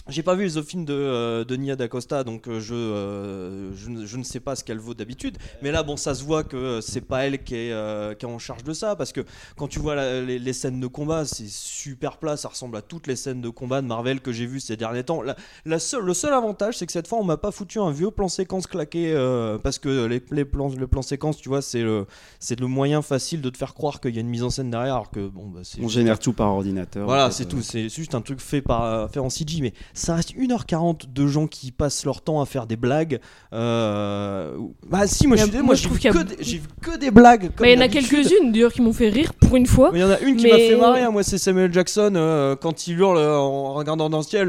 J'ai 0.08 0.22
pas 0.22 0.34
vu 0.34 0.44
les 0.44 0.58
autres 0.58 0.68
films 0.68 0.84
de, 0.84 0.92
euh, 0.92 1.44
de 1.46 1.56
Nia 1.56 1.76
D'Acosta, 1.76 2.24
donc 2.24 2.46
euh, 2.46 2.60
je, 2.60 2.74
euh, 2.74 3.74
je, 3.74 3.88
ne- 3.88 4.04
je 4.04 4.16
ne 4.18 4.22
sais 4.22 4.38
pas 4.38 4.54
ce 4.54 4.62
qu'elle 4.62 4.78
vaut 4.78 4.92
d'habitude. 4.92 5.38
Mais 5.62 5.70
là, 5.72 5.82
bon, 5.82 5.96
ça 5.96 6.14
se 6.14 6.22
voit 6.22 6.44
que 6.44 6.82
c'est 6.82 7.00
pas 7.00 7.24
elle 7.24 7.42
qui 7.42 7.54
est, 7.54 7.72
euh, 7.72 8.12
qui 8.12 8.26
est 8.26 8.28
en 8.28 8.38
charge 8.38 8.64
de 8.64 8.74
ça, 8.74 8.96
parce 8.96 9.12
que 9.12 9.22
quand 9.56 9.66
tu 9.66 9.78
vois 9.78 9.94
la- 9.94 10.20
les, 10.20 10.38
les 10.38 10.52
scènes 10.52 10.78
de 10.78 10.86
combat, 10.88 11.24
c'est 11.24 11.48
super 11.48 12.18
plat, 12.18 12.36
ça 12.36 12.48
ressemble 12.48 12.76
à 12.76 12.82
toutes 12.82 13.06
les 13.06 13.16
scènes 13.16 13.40
de 13.40 13.48
combat 13.48 13.80
de 13.80 13.86
Marvel 13.86 14.20
que 14.20 14.30
j'ai 14.30 14.44
vues 14.44 14.60
ces 14.60 14.76
derniers 14.76 15.04
temps. 15.04 15.22
La, 15.22 15.36
la 15.64 15.78
seule- 15.78 16.04
le 16.04 16.12
seul 16.12 16.34
avantage, 16.34 16.76
c'est 16.76 16.84
que 16.84 16.92
cette 16.92 17.08
fois, 17.08 17.18
on 17.18 17.24
m'a 17.24 17.38
pas 17.38 17.50
foutu 17.50 17.78
un 17.80 17.90
vieux 17.90 18.10
plan 18.10 18.28
séquence 18.28 18.66
claqué, 18.66 19.14
parce 19.62 19.78
que 19.78 20.04
les, 20.04 20.22
les 20.32 20.44
plans, 20.44 20.68
le 20.68 20.86
plan 20.86 21.00
séquence, 21.00 21.38
tu 21.38 21.48
vois, 21.48 21.62
c'est 21.62 21.82
le, 21.82 22.06
c'est 22.40 22.60
le 22.60 22.66
moyen 22.66 23.00
facile 23.00 23.40
de 23.40 23.48
te 23.48 23.56
faire 23.56 23.72
croire 23.72 24.00
qu'il 24.00 24.14
y 24.14 24.18
a 24.18 24.20
une 24.20 24.28
mise 24.28 24.42
en 24.42 24.50
scène 24.50 24.70
derrière, 24.70 24.96
alors 24.96 25.10
que 25.10 25.26
bon, 25.28 25.46
bah, 25.48 25.60
c'est 25.62 25.80
On 25.82 25.88
génère 25.88 26.18
tout 26.18 26.34
par 26.34 26.48
ordinateur. 26.50 27.06
voilà, 27.06 27.24
en 27.24 27.30
fait, 27.30 27.36
c'est 27.36 27.44
tout. 27.48 27.62
C'est 27.62 27.88
juste 27.88 28.14
un 28.14 28.20
truc 28.20 28.40
fait 28.40 28.60
par 28.60 29.10
fait 29.10 29.20
en 29.20 29.30
CG, 29.30 29.62
mais 29.62 29.72
ça 29.94 30.16
reste 30.16 30.34
1h40 30.36 31.12
de 31.12 31.26
gens 31.26 31.46
qui 31.46 31.70
passent 31.72 32.04
leur 32.04 32.20
temps 32.20 32.40
à 32.42 32.46
faire 32.46 32.66
des 32.66 32.76
blagues. 32.76 33.20
Euh, 33.52 34.56
Bah 34.88 35.06
si, 35.06 35.26
moi, 35.26 35.36
a- 35.38 35.46
je 35.46 35.52
moi, 35.52 35.62
moi, 35.62 35.74
je 35.74 35.84
trouve 35.84 35.98
qu'il 35.98 36.10
a- 36.10 36.12
que 36.12 36.18
des- 36.22 36.36
j'ai 36.40 36.58
vu 36.58 36.66
que 36.82 36.96
des 36.98 37.10
blagues. 37.10 37.50
Bah, 37.58 37.68
il 37.68 37.74
y 37.74 37.78
en 37.78 37.80
a 37.80 37.88
quelques-unes 37.88 38.52
d'ailleurs 38.52 38.72
qui 38.72 38.82
m'ont 38.82 38.92
fait 38.92 39.08
rire 39.08 39.32
pour 39.34 39.56
une 39.56 39.66
fois. 39.66 39.90
Il 39.94 40.00
y 40.00 40.04
en 40.04 40.10
a 40.10 40.18
une 40.20 40.36
qui 40.36 40.44
Mais- 40.44 40.50
m'a 40.50 40.58
fait 40.58 40.76
marrer, 40.76 41.00
hein, 41.02 41.10
moi 41.10 41.22
c'est 41.22 41.38
Samuel 41.38 41.72
Jackson 41.72 42.12
euh, 42.16 42.56
quand 42.56 42.86
il 42.86 42.98
hurle 42.98 43.18
euh, 43.18 43.36
en 43.38 43.72
regardant 43.74 44.10
dans 44.10 44.18
le 44.18 44.24
ciel 44.24 44.48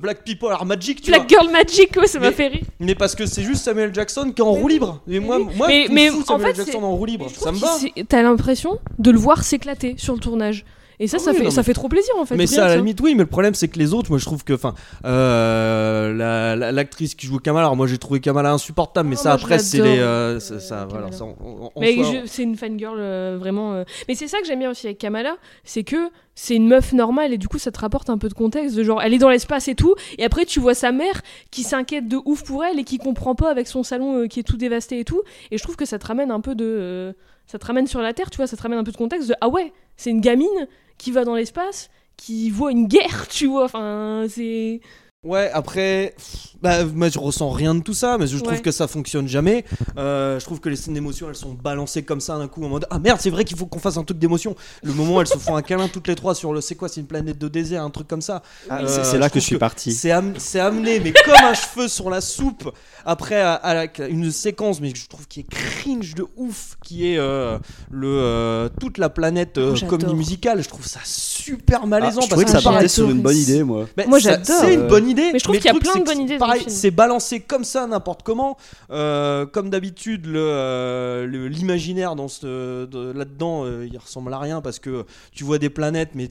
Black 0.00 0.24
People 0.24 0.50
are 0.52 0.64
magic, 0.66 1.00
tu 1.02 1.10
Black 1.10 1.22
vois. 1.30 1.40
Girl 1.40 1.50
Magic, 1.52 1.96
ouais, 1.96 2.06
ça 2.06 2.18
m'a 2.20 2.28
Mais- 2.28 2.32
fait 2.34 2.48
rire. 2.48 2.64
Mais 2.78 2.94
parce 2.94 3.14
que 3.14 3.26
c'est 3.26 3.42
juste 3.42 3.64
Samuel 3.64 3.94
Jackson 3.94 4.32
qui 4.34 4.42
est 4.42 4.44
en 4.44 4.52
roue 4.52 4.68
libre. 4.68 5.00
Et 5.08 5.18
moi, 5.20 5.38
moi 5.38 5.66
mais, 5.68 5.86
mais 5.90 6.08
fous 6.08 6.20
en 6.22 6.24
Samuel 6.38 6.54
fait, 6.54 6.64
Jackson 6.66 6.82
en 6.82 6.94
roue 6.96 7.06
libre, 7.06 7.26
ça 7.30 7.50
me 7.52 7.58
va. 7.58 7.68
T'as 8.08 8.22
l'impression 8.22 8.78
de 8.98 9.10
le 9.10 9.18
voir 9.18 9.42
s'éclater 9.42 9.94
sur 9.96 10.14
le 10.14 10.20
tournage. 10.20 10.64
Et 11.02 11.08
ça, 11.08 11.16
Ah 11.18 11.24
ça, 11.24 11.30
oui, 11.30 11.38
fait, 11.38 11.44
non, 11.44 11.50
ça 11.50 11.60
mais- 11.62 11.64
fait 11.64 11.72
trop 11.72 11.88
plaisir 11.88 12.14
en 12.18 12.26
fait. 12.26 12.36
Mais 12.36 12.46
ça, 12.46 12.66
à 12.66 12.68
la 12.68 12.76
limite, 12.76 13.00
oui, 13.00 13.14
mais 13.14 13.22
le 13.22 13.26
problème, 13.26 13.54
c'est 13.54 13.68
que 13.68 13.78
les 13.78 13.94
autres, 13.94 14.10
moi, 14.10 14.18
je 14.18 14.24
trouve 14.26 14.44
que, 14.44 14.52
enfin, 14.52 14.74
euh, 15.06 16.12
la- 16.14 16.56
la- 16.56 16.72
l'actrice 16.72 17.14
qui 17.14 17.26
joue 17.26 17.38
Kamala, 17.38 17.64
alors 17.66 17.76
moi, 17.76 17.86
j'ai 17.86 17.98
trouvé 17.98 18.20
Kamala 18.20 18.52
insupportable, 18.52 19.08
mais 19.08 19.16
Oh, 19.18 19.22
ça, 19.22 19.32
après, 19.32 19.58
c'est 19.58 19.78
les. 19.80 19.98
euh, 19.98 20.40
ça, 20.40 20.60
ça, 20.60 20.86
voilà, 20.88 21.10
ça, 21.12 21.24
en- 21.24 21.70
en 21.74 21.80
Mais 21.80 21.96
c'est 22.26 22.42
une 22.42 22.56
fangirl 22.56 22.96
euh, 22.98 23.36
vraiment. 23.40 23.72
euh. 23.74 23.84
Mais 24.08 24.14
c'est 24.14 24.28
ça 24.28 24.40
que 24.40 24.46
j'aime 24.46 24.58
bien 24.60 24.70
aussi 24.70 24.86
avec 24.86 24.98
Kamala, 24.98 25.36
c'est 25.64 25.84
que 25.84 25.96
c'est 26.42 26.56
une 26.56 26.66
meuf 26.66 26.94
normale 26.94 27.34
et 27.34 27.38
du 27.38 27.48
coup 27.48 27.58
ça 27.58 27.70
te 27.70 27.78
rapporte 27.78 28.08
un 28.08 28.16
peu 28.16 28.30
de 28.30 28.34
contexte. 28.34 28.74
De 28.74 28.82
genre, 28.82 29.02
elle 29.02 29.12
est 29.12 29.18
dans 29.18 29.28
l'espace 29.28 29.68
et 29.68 29.74
tout, 29.74 29.94
et 30.16 30.24
après 30.24 30.46
tu 30.46 30.58
vois 30.58 30.74
sa 30.74 30.90
mère 30.90 31.20
qui 31.50 31.62
s'inquiète 31.62 32.08
de 32.08 32.18
ouf 32.24 32.44
pour 32.44 32.64
elle 32.64 32.78
et 32.78 32.84
qui 32.84 32.96
comprend 32.96 33.34
pas 33.34 33.50
avec 33.50 33.66
son 33.66 33.82
salon 33.82 34.22
euh, 34.22 34.26
qui 34.26 34.40
est 34.40 34.42
tout 34.42 34.56
dévasté 34.56 35.00
et 35.00 35.04
tout. 35.04 35.20
Et 35.50 35.58
je 35.58 35.62
trouve 35.62 35.76
que 35.76 35.84
ça 35.84 35.98
te 35.98 36.06
ramène 36.06 36.30
un 36.30 36.40
peu 36.40 36.54
de. 36.54 36.64
euh, 36.64 37.12
ça 37.46 37.58
te 37.58 37.66
ramène 37.66 37.86
sur 37.86 38.00
la 38.00 38.14
terre, 38.14 38.30
tu 38.30 38.38
vois, 38.38 38.46
ça 38.46 38.56
te 38.56 38.62
ramène 38.62 38.78
un 38.78 38.84
peu 38.84 38.90
de 38.92 38.96
contexte 38.96 39.28
de 39.28 39.34
ah 39.42 39.50
ouais, 39.50 39.70
c'est 39.98 40.08
une 40.08 40.22
gamine 40.22 40.66
qui 40.96 41.10
va 41.10 41.26
dans 41.26 41.34
l'espace, 41.34 41.90
qui 42.16 42.48
voit 42.48 42.72
une 42.72 42.86
guerre, 42.86 43.28
tu 43.30 43.46
vois. 43.46 43.64
Enfin, 43.64 44.24
c'est. 44.30 44.80
Ouais, 45.22 45.50
après, 45.52 46.14
bah, 46.62 46.84
moi 46.84 47.08
je 47.08 47.18
ressens 47.18 47.50
rien 47.50 47.74
de 47.74 47.80
tout 47.82 47.94
ça, 47.94 48.16
mais 48.18 48.26
je 48.26 48.36
trouve 48.38 48.52
Ouais. 48.52 48.60
que 48.60 48.70
ça 48.70 48.86
fonctionne 48.88 49.28
jamais. 49.28 49.64
Euh, 49.98 50.38
je 50.38 50.44
trouve 50.44 50.60
que 50.60 50.68
les 50.68 50.76
scènes 50.76 50.94
d'émotion 50.94 51.28
elles 51.28 51.34
sont 51.36 51.52
balancées 51.54 52.02
comme 52.02 52.20
ça 52.20 52.36
d'un 52.38 52.48
coup 52.48 52.64
en 52.64 52.68
mode 52.68 52.86
Ah 52.90 52.98
merde, 52.98 53.18
c'est 53.20 53.30
vrai 53.30 53.44
qu'il 53.44 53.56
faut 53.56 53.66
qu'on 53.66 53.78
fasse 53.78 53.96
un 53.96 54.04
truc 54.04 54.18
d'émotion. 54.18 54.54
Le 54.82 54.92
moment 54.92 55.16
où 55.16 55.20
elles 55.20 55.26
se 55.26 55.38
font 55.38 55.56
un 55.56 55.62
câlin 55.62 55.88
toutes 55.88 56.08
les 56.08 56.14
trois 56.14 56.34
sur 56.34 56.52
le 56.52 56.60
c'est 56.60 56.74
quoi, 56.74 56.88
c'est 56.88 57.00
une 57.00 57.06
planète 57.06 57.38
de 57.38 57.48
désert, 57.48 57.82
un 57.82 57.90
truc 57.90 58.08
comme 58.08 58.22
ça. 58.22 58.42
Ah, 58.68 58.80
Euh, 58.82 59.02
c'est- 59.04 59.18
là 59.18 59.30
que 59.30 59.40
je 59.40 59.44
suis 59.44 59.58
parti. 59.58 59.92
C'est 59.92 60.10
am- 60.10 60.34
c'est 60.38 60.60
amené, 60.60 61.00
mais 61.00 61.12
comme 61.12 61.34
un 61.34 61.54
cheveu 61.54 61.88
sur 61.88 62.10
la 62.10 62.20
soupe. 62.20 62.70
Après, 63.04 63.40
à, 63.40 63.54
à 63.54 63.74
la- 63.74 64.08
une 64.08 64.30
séquence, 64.30 64.80
mais 64.80 64.92
je 64.94 65.06
trouve 65.08 65.26
qui 65.26 65.40
est 65.40 65.48
cringe 65.48 66.14
de 66.14 66.26
ouf, 66.36 66.76
qui 66.84 67.06
est 67.12 67.18
euh, 67.18 67.58
le 67.90 68.08
euh, 68.08 68.68
toute 68.80 68.98
la 68.98 69.08
planète 69.08 69.58
euh, 69.58 69.74
Oh, 69.80 69.86
comédie 69.86 70.14
musicale. 70.14 70.62
Je 70.62 70.68
trouve 70.68 70.86
ça 70.86 71.00
super 71.04 71.80
Ah, 71.82 71.86
malaisant. 71.86 72.20
je 72.22 72.28
trouvais 72.28 72.44
que 72.44 72.52
parce 72.52 72.64
ça 72.64 72.70
partait 72.70 72.88
sur 72.88 73.08
une 73.10 73.20
bonne 73.22 73.36
idée, 73.36 73.62
moi. 73.62 73.86
mais 73.96 74.06
Moi, 74.06 74.18
j'adore. 74.18 74.44
C'est 74.60 74.74
une 74.74 74.86
bonne 74.88 75.08
idée. 75.08 75.30
Mais 75.32 75.38
je 75.38 75.44
trouve 75.44 75.56
qu'il 75.56 75.64
y 75.66 75.68
a 75.68 75.78
plein 75.78 75.96
de 75.96 76.04
bonnes 76.04 76.20
idées 76.20 76.38
Pareil, 76.58 76.64
c'est 76.68 76.90
balancé 76.90 77.40
comme 77.40 77.64
ça 77.64 77.86
n'importe 77.86 78.22
comment. 78.22 78.56
Euh, 78.90 79.46
comme 79.46 79.70
d'habitude, 79.70 80.26
le, 80.26 80.40
euh, 80.40 81.26
le- 81.26 81.48
l'imaginaire 81.48 82.16
dans 82.16 82.28
ce, 82.28 82.86
de- 82.86 83.12
là-dedans, 83.12 83.64
euh, 83.64 83.86
il 83.90 83.96
ressemble 83.98 84.32
à 84.34 84.38
rien 84.38 84.60
parce 84.60 84.78
que 84.78 85.04
tu 85.32 85.44
vois 85.44 85.58
des 85.58 85.70
planètes, 85.70 86.10
mais 86.14 86.30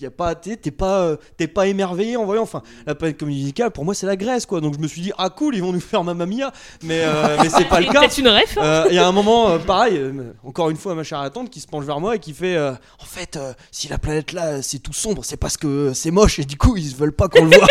y 0.00 0.06
a 0.06 0.10
pas, 0.10 0.34
t'es, 0.34 0.56
t'es 0.56 0.70
pas, 0.70 1.00
euh, 1.02 1.16
t'es 1.36 1.46
pas 1.46 1.66
émerveillé 1.66 2.16
en 2.16 2.24
voyant. 2.24 2.42
Enfin, 2.42 2.62
la 2.86 2.94
planète 2.94 3.16
comédie 3.18 3.40
musicale, 3.40 3.70
pour 3.70 3.84
moi, 3.84 3.94
c'est 3.94 4.06
la 4.06 4.16
Grèce, 4.16 4.44
quoi. 4.44 4.60
Donc 4.60 4.74
je 4.74 4.78
me 4.80 4.86
suis 4.88 5.00
dit, 5.00 5.12
ah 5.18 5.30
cool, 5.30 5.54
ils 5.56 5.62
vont 5.62 5.72
nous 5.72 5.80
faire 5.80 6.04
Mamma 6.04 6.26
Mia, 6.26 6.52
mais 6.82 7.00
euh, 7.04 7.36
mais 7.42 7.48
c'est 7.48 7.64
pas 7.68 7.80
le 7.80 7.86
cas. 7.86 8.00
peut-être 8.00 8.18
une 8.18 8.28
ref. 8.28 8.58
hein. 8.58 8.62
Euh, 8.64 8.86
Il 8.90 8.94
y 8.94 8.98
a 8.98 9.06
un 9.06 9.12
moment, 9.12 9.48
euh, 9.50 9.58
pareil, 9.58 9.96
euh, 9.96 10.32
encore 10.44 10.68
une 10.70 10.76
fois, 10.76 10.94
ma 10.94 11.04
chère 11.04 11.20
attente 11.20 11.48
qui 11.50 11.60
se 11.60 11.66
penche 11.66 11.84
vers 11.84 12.00
moi 12.00 12.16
et 12.16 12.18
qui 12.18 12.32
fait 12.34 12.58
En 12.58 13.04
fait, 13.06 13.38
si 13.70 13.88
la 13.88 13.98
planète 13.98 14.32
là 14.32 14.60
c'est 14.62 14.78
tout 14.80 14.92
sombre, 14.92 15.24
c'est 15.24 15.36
parce 15.38 15.56
que 15.56 15.92
c'est 15.94 16.10
moche 16.10 16.38
et 16.38 16.44
du 16.44 16.56
coup 16.56 16.76
ils 16.76 16.94
veulent 16.94 17.12
pas 17.14 17.28
qu'on 17.28 17.44
le 17.44 17.56
voit. 17.56 17.66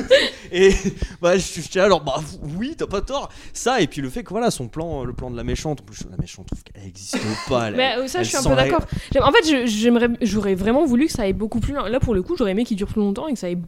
et 0.52 0.72
bah, 1.20 1.36
je 1.36 1.40
suis 1.60 1.80
alors, 1.80 2.02
bah 2.02 2.16
oui, 2.58 2.74
t'as 2.76 2.86
pas 2.86 3.00
tort. 3.00 3.28
Ça, 3.52 3.80
et 3.80 3.86
puis 3.86 4.00
le 4.02 4.10
fait 4.10 4.22
que 4.22 4.30
voilà, 4.30 4.50
son 4.50 4.68
plan, 4.68 5.04
le 5.04 5.12
plan 5.12 5.30
de 5.30 5.36
la 5.36 5.44
méchante, 5.44 5.80
en 5.80 5.84
plus, 5.84 6.04
la 6.10 6.16
méchante, 6.18 6.46
trouve 6.46 6.62
qu'elle 6.62 6.86
existe 6.86 7.18
pas. 7.48 7.68
elle- 7.68 7.74
Mais 7.76 8.08
ça, 8.08 8.18
elle 8.20 8.24
je 8.24 8.28
suis 8.30 8.36
un 8.38 8.42
peu 8.42 8.54
d'accord. 8.54 8.82
En 9.20 9.32
fait, 9.32 9.66
j'aimerais, 9.66 10.08
j'aurais 10.20 10.54
vraiment 10.54 10.84
voulu 10.84 11.06
que 11.06 11.12
ça 11.12 11.26
beaucoup 11.32 11.60
plus. 11.60 11.72
Là, 11.74 12.00
pour 12.00 12.14
le 12.14 12.22
coup, 12.22 12.36
j'aurais 12.36 12.52
aimé 12.52 12.64
qu'il 12.64 12.76
dure 12.76 12.88
plus 12.88 13.00
longtemps 13.00 13.26
et 13.28 13.32
que 13.32 13.38
ça, 13.38 13.46
aille- 13.48 13.62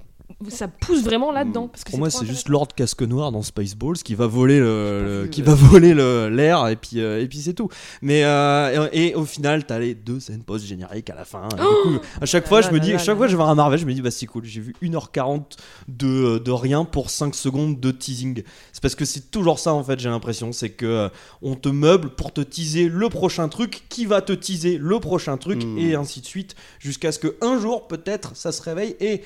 ça 0.51 0.68
pousse 0.68 1.03
vraiment 1.03 1.32
là-dedans. 1.32 1.68
Parce 1.68 1.84
que 1.84 1.90
Pour 1.90 1.99
moi, 1.99 2.11
c'est 2.11 2.26
juste 2.26 2.49
Lord 2.49 2.68
Casque 2.76 3.03
Noir 3.03 3.32
dans 3.32 3.42
Spaceballs 3.42 3.97
qui 4.05 4.14
va 4.14 4.26
voler 4.26 4.59
le, 4.59 5.22
le- 5.22 5.28
qui 5.28 5.42
va 5.42 5.55
voler 5.55 5.95
le- 5.95 6.28
l'air 6.28 6.66
et 6.68 6.76
puis 6.76 7.01
euh, 7.01 7.20
et 7.20 7.26
puis 7.28 7.38
c'est 7.38 7.55
tout. 7.55 7.68
Mais 8.03 8.24
euh, 8.24 8.88
et, 8.92 9.09
et 9.09 9.14
au 9.14 9.24
final, 9.24 9.64
t'as 9.66 9.78
les 9.78 9.95
deux 9.95 10.20
scènes 10.20 10.42
post 10.42 10.64
génériques 10.66 11.11
à 11.11 11.14
la 11.14 11.24
fin. 11.24 11.49
Et 11.49 11.57
du 11.57 11.99
coup, 11.99 12.05
à 12.20 12.26
chaque 12.26 12.47
fois, 12.49 12.61
là 12.61 12.66
je 12.68 12.72
me 12.72 12.78
là 12.78 12.84
dis, 12.84 12.90
là 12.90 12.97
à 12.97 12.99
chaque 12.99 13.09
là 13.09 13.16
fois, 13.16 13.26
là. 13.26 13.30
je 13.30 13.32
vais 13.34 13.36
voir 13.38 13.49
un 13.51 13.55
Marvel, 13.55 13.78
je 13.78 13.86
me 13.86 13.92
dis, 13.95 14.03
bah 14.03 14.11
c'est 14.11 14.26
cool. 14.26 14.45
J'ai 14.45 14.61
vu 14.61 14.74
1h40 14.82 15.42
de 15.88 16.38
de 16.38 16.51
rien 16.51 16.84
pour 16.84 17.11
5 17.11 17.34
secondes 17.34 17.80
de 17.80 17.90
teasing. 17.90 18.42
C'est 18.72 18.82
parce 18.82 18.95
que 18.95 19.05
c'est 19.05 19.30
toujours 19.30 19.59
ça 19.59 19.72
en 19.74 19.82
fait. 19.84 19.99
J'ai 20.01 20.09
l'impression, 20.09 20.53
c'est 20.53 20.70
que 20.70 20.86
euh, 20.86 21.09
on 21.42 21.55
te 21.55 21.68
meuble 21.68 22.11
pour 22.11 22.32
te 22.32 22.40
teaser 22.40 22.88
le 22.88 23.09
prochain 23.09 23.49
truc, 23.49 23.84
qui 23.88 24.07
va 24.07 24.20
te 24.22 24.32
teaser 24.32 24.78
le 24.78 25.01
prochain 25.01 25.36
truc 25.36 25.55
Hmm. 25.64 25.78
et 25.78 25.95
ainsi 25.95 26.20
de 26.20 26.26
suite, 26.26 26.57
jusqu'à 26.80 27.12
ce 27.12 27.18
que 27.18 27.36
un 27.40 27.59
jour 27.61 27.86
peut-être 27.86 28.34
ça 28.36 28.51
se 28.51 28.61
réveille 28.61 28.97
et 29.01 29.22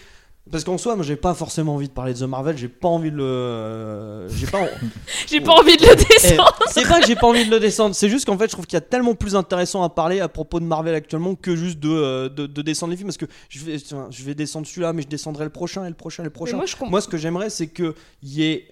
parce 0.51 0.65
qu'en 0.65 0.79
soi, 0.79 0.97
moi, 0.97 1.05
j'ai 1.05 1.17
pas 1.17 1.35
forcément 1.35 1.75
envie 1.75 1.89
de 1.89 1.93
parler 1.93 2.15
de 2.15 2.19
The 2.19 2.23
Marvel. 2.23 2.57
J'ai 2.57 2.69
pas 2.69 2.89
envie 2.89 3.11
de 3.11 3.17
le. 3.17 3.25
euh, 3.25 4.29
J'ai 4.31 4.47
pas. 4.47 4.67
J'ai 5.27 5.41
pas 5.41 5.53
envie 5.53 5.77
de 5.77 5.83
le 5.83 5.93
Eh, 5.93 5.97
descendre. 5.97 6.59
c'est 6.71 6.87
pas 6.89 7.01
que 7.01 7.07
j'ai 7.07 7.17
pas 7.17 7.27
envie 7.27 7.45
de 7.45 7.51
le 7.51 7.61
descendre. 7.61 7.95
C'est 7.95 8.09
juste 8.09 8.25
qu'en 8.25 8.39
fait, 8.39 8.47
je 8.47 8.53
trouve 8.53 8.67
qu'il 8.67 8.77
y 8.77 8.79
a 8.79 8.81
tellement 8.83 9.15
plus 9.15 9.37
intéressant 9.37 9.83
à 9.83 9.89
parler 9.91 10.21
à 10.21 10.29
propos 10.29 10.59
de 10.61 10.65
Marvel 10.65 10.95
actuellement 10.95 11.35
que 11.35 11.55
juste 11.57 11.79
de, 11.81 11.89
euh, 11.91 12.29
de, 12.29 12.47
de 12.47 12.63
descendre 12.63 12.91
les 12.93 12.97
films. 12.97 13.09
Parce 13.09 13.19
que 13.19 13.27
je 13.49 13.65
vais, 13.65 13.77
je 13.79 14.25
vais 14.25 14.35
descendre 14.35 14.67
celui-là, 14.67 14.93
mais 14.93 15.03
je 15.03 15.09
descendrai 15.09 15.45
le 15.45 15.51
prochain 15.51 15.85
et 15.85 15.89
le 15.89 15.95
prochain 15.95 16.23
et 16.23 16.27
le 16.27 16.31
prochain. 16.31 16.57
moi, 16.57 16.67
je 16.67 16.75
comprends. 16.77 16.91
Moi, 16.91 17.01
ce 17.01 17.09
que 17.09 17.17
j'aimerais, 17.19 17.51
c'est 17.51 17.69
qu'il 17.69 17.93
y 18.23 18.43
ait 18.45 18.67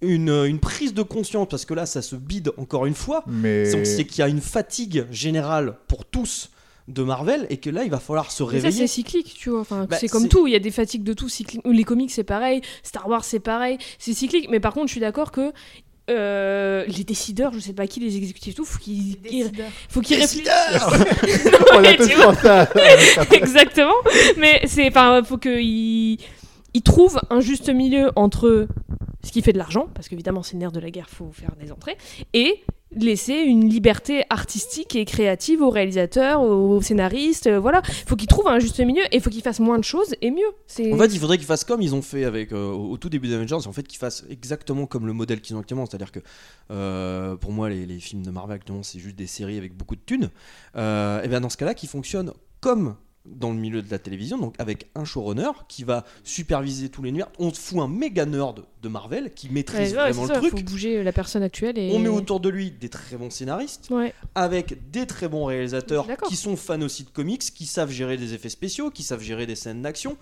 une, 0.00 0.30
une 0.30 0.60
prise 0.60 0.94
de 0.94 1.02
conscience. 1.02 1.48
Parce 1.50 1.64
que 1.64 1.74
là, 1.74 1.84
ça 1.86 2.00
se 2.02 2.16
bide 2.16 2.52
encore 2.56 2.86
une 2.86 2.94
fois. 2.94 3.24
Mais 3.26 3.84
C'est 3.84 4.04
qu'il 4.06 4.20
y 4.20 4.22
a 4.22 4.28
une 4.28 4.40
fatigue 4.40 5.06
générale 5.10 5.74
pour 5.88 6.04
tous 6.04 6.50
de 6.88 7.02
Marvel 7.02 7.46
et 7.50 7.58
que 7.58 7.70
là, 7.70 7.84
il 7.84 7.90
va 7.90 8.00
falloir 8.00 8.30
se 8.32 8.42
Mais 8.42 8.48
ça, 8.48 8.52
réveiller. 8.54 8.86
c'est 8.86 8.94
cyclique, 8.94 9.34
tu 9.38 9.50
vois. 9.50 9.60
Enfin, 9.60 9.86
Bah, 9.88 9.96
c'est 10.00 10.08
comme 10.08 10.28
tout. 10.28 10.46
Il 10.46 10.52
y 10.52 10.56
a 10.56 10.58
des 10.58 10.70
fatigues 10.70 11.04
de 11.04 11.12
tout. 11.12 11.28
cyclique. 11.28 11.60
Les 11.64 11.84
comics, 11.84 12.10
c'est 12.10 12.24
pareil. 12.24 12.62
Star 12.82 13.08
Wars, 13.08 13.24
c'est 13.24 13.40
pareil. 13.40 13.78
C'est 13.98 14.14
cyclique. 14.14 14.48
Mais 14.50 14.58
par 14.58 14.72
contre, 14.74 14.86
je 14.88 14.92
suis 14.92 15.00
d'accord 15.00 15.30
que. 15.30 15.52
euh, 16.10 16.86
les 16.86 17.04
décideurs, 17.04 17.52
je 17.52 17.58
sais 17.58 17.74
pas 17.74 17.86
qui, 17.86 18.00
les 18.00 18.16
exécutifs, 18.16 18.54
tout, 18.54 18.64
faut 18.64 18.78
qu'ils 18.78 19.18
faut 19.90 20.00
qu'ils 20.00 20.16
réfléchissent. 20.18 20.48
Exactement. 23.32 23.92
Mais 24.38 24.62
c'est, 24.64 24.88
enfin, 24.88 25.22
faut 25.22 25.36
qu'ils 25.36 26.16
ils 26.74 26.82
trouvent 26.82 27.20
un 27.30 27.40
juste 27.40 27.68
milieu 27.70 28.10
entre 28.16 28.68
ce 29.24 29.32
qui 29.32 29.42
fait 29.42 29.52
de 29.52 29.58
l'argent, 29.58 29.88
parce 29.94 30.08
qu'évidemment 30.08 30.42
c'est 30.42 30.54
le 30.54 30.60
nerf 30.60 30.72
de 30.72 30.80
la 30.80 30.90
guerre, 30.90 31.08
faut 31.10 31.30
faire 31.32 31.54
des 31.60 31.72
entrées, 31.72 31.96
et 32.34 32.62
laisser 32.92 33.34
une 33.34 33.68
liberté 33.68 34.24
artistique 34.30 34.96
et 34.96 35.04
créative 35.04 35.60
aux 35.60 35.70
réalisateurs, 35.70 36.40
aux 36.40 36.80
scénaristes, 36.80 37.46
euh, 37.46 37.60
voilà. 37.60 37.82
Faut 38.06 38.16
qu'ils 38.16 38.28
trouvent 38.28 38.48
un 38.48 38.58
juste 38.58 38.80
milieu 38.80 39.02
et 39.12 39.20
faut 39.20 39.28
qu'ils 39.28 39.42
fassent 39.42 39.60
moins 39.60 39.78
de 39.78 39.84
choses 39.84 40.14
et 40.22 40.30
mieux. 40.30 40.48
En 40.92 40.96
fait, 40.96 41.12
il 41.12 41.18
faudrait 41.18 41.36
qu'ils 41.36 41.46
fassent 41.46 41.64
comme 41.64 41.82
ils 41.82 41.94
ont 41.94 42.00
fait 42.00 42.24
avec 42.24 42.52
euh, 42.52 42.70
au, 42.70 42.96
tout 42.96 43.10
début 43.10 43.28
d'Avengers, 43.28 43.66
en 43.66 43.72
fait, 43.72 43.86
qu'ils 43.86 43.98
fassent 43.98 44.24
exactement 44.30 44.86
comme 44.86 45.06
le 45.06 45.12
modèle 45.12 45.40
qu'ils 45.40 45.54
ont 45.56 45.60
actuellement. 45.60 45.84
C'est-à-dire 45.84 46.12
que 46.12 46.20
euh, 46.70 47.36
pour 47.36 47.52
moi, 47.52 47.68
les, 47.68 47.84
les 47.84 47.98
films 47.98 48.22
de 48.22 48.30
Marvel 48.30 48.56
actuellement, 48.56 48.82
c'est 48.82 48.98
juste 48.98 49.16
des 49.16 49.26
séries 49.26 49.58
avec 49.58 49.76
beaucoup 49.76 49.96
de 49.96 50.00
thunes. 50.04 50.30
Euh, 50.76 51.22
et 51.22 51.28
bien 51.28 51.40
dans 51.40 51.50
ce 51.50 51.58
cas-là, 51.58 51.74
qui 51.74 51.86
fonctionnent 51.86 52.32
comme 52.60 52.96
dans 53.36 53.50
le 53.50 53.56
milieu 53.58 53.82
de 53.82 53.90
la 53.90 53.98
télévision, 53.98 54.38
donc 54.38 54.54
avec 54.58 54.88
un 54.94 55.04
showrunner 55.04 55.50
qui 55.68 55.84
va 55.84 56.04
superviser 56.24 56.88
tous 56.88 57.02
les 57.02 57.12
nuages. 57.12 57.28
On 57.38 57.50
te 57.50 57.58
fout 57.58 57.78
un 57.80 57.88
méga 57.88 58.26
nerd 58.26 58.64
de 58.82 58.88
Marvel 58.88 59.32
qui 59.34 59.50
maîtrise 59.50 59.92
Ouais, 59.92 59.98
ouais, 59.98 60.10
vraiment 60.12 60.32
le 60.32 60.38
truc. 60.40 60.50
faut 60.50 60.62
bouger 60.64 61.02
la 61.02 61.12
personne 61.12 61.42
actuelle 61.42 61.78
et 61.78 61.90
On 61.92 61.98
met 61.98 62.08
autour 62.08 62.38
de 62.40 62.48
lui 62.48 62.70
des 62.70 62.88
très 62.88 63.16
bons 63.16 63.30
scénaristes, 63.30 63.88
Ouais. 63.90 64.14
avec 64.34 64.90
des 64.90 65.06
très 65.06 65.28
bons 65.28 65.44
réalisateurs 65.46 66.06
qui 66.28 66.36
sont 66.36 66.56
fans 66.56 66.80
aussi 66.82 67.04
de 67.04 67.10
comics, 67.10 67.40
qui 67.40 67.66
savent 67.66 67.90
gérer 67.90 68.16
des 68.16 68.34
effets 68.34 68.48
spéciaux, 68.48 68.90
qui 68.90 69.02
savent 69.02 69.22
gérer 69.22 69.46
des 69.46 69.56
scènes 69.56 69.82
d'action. 69.82 70.16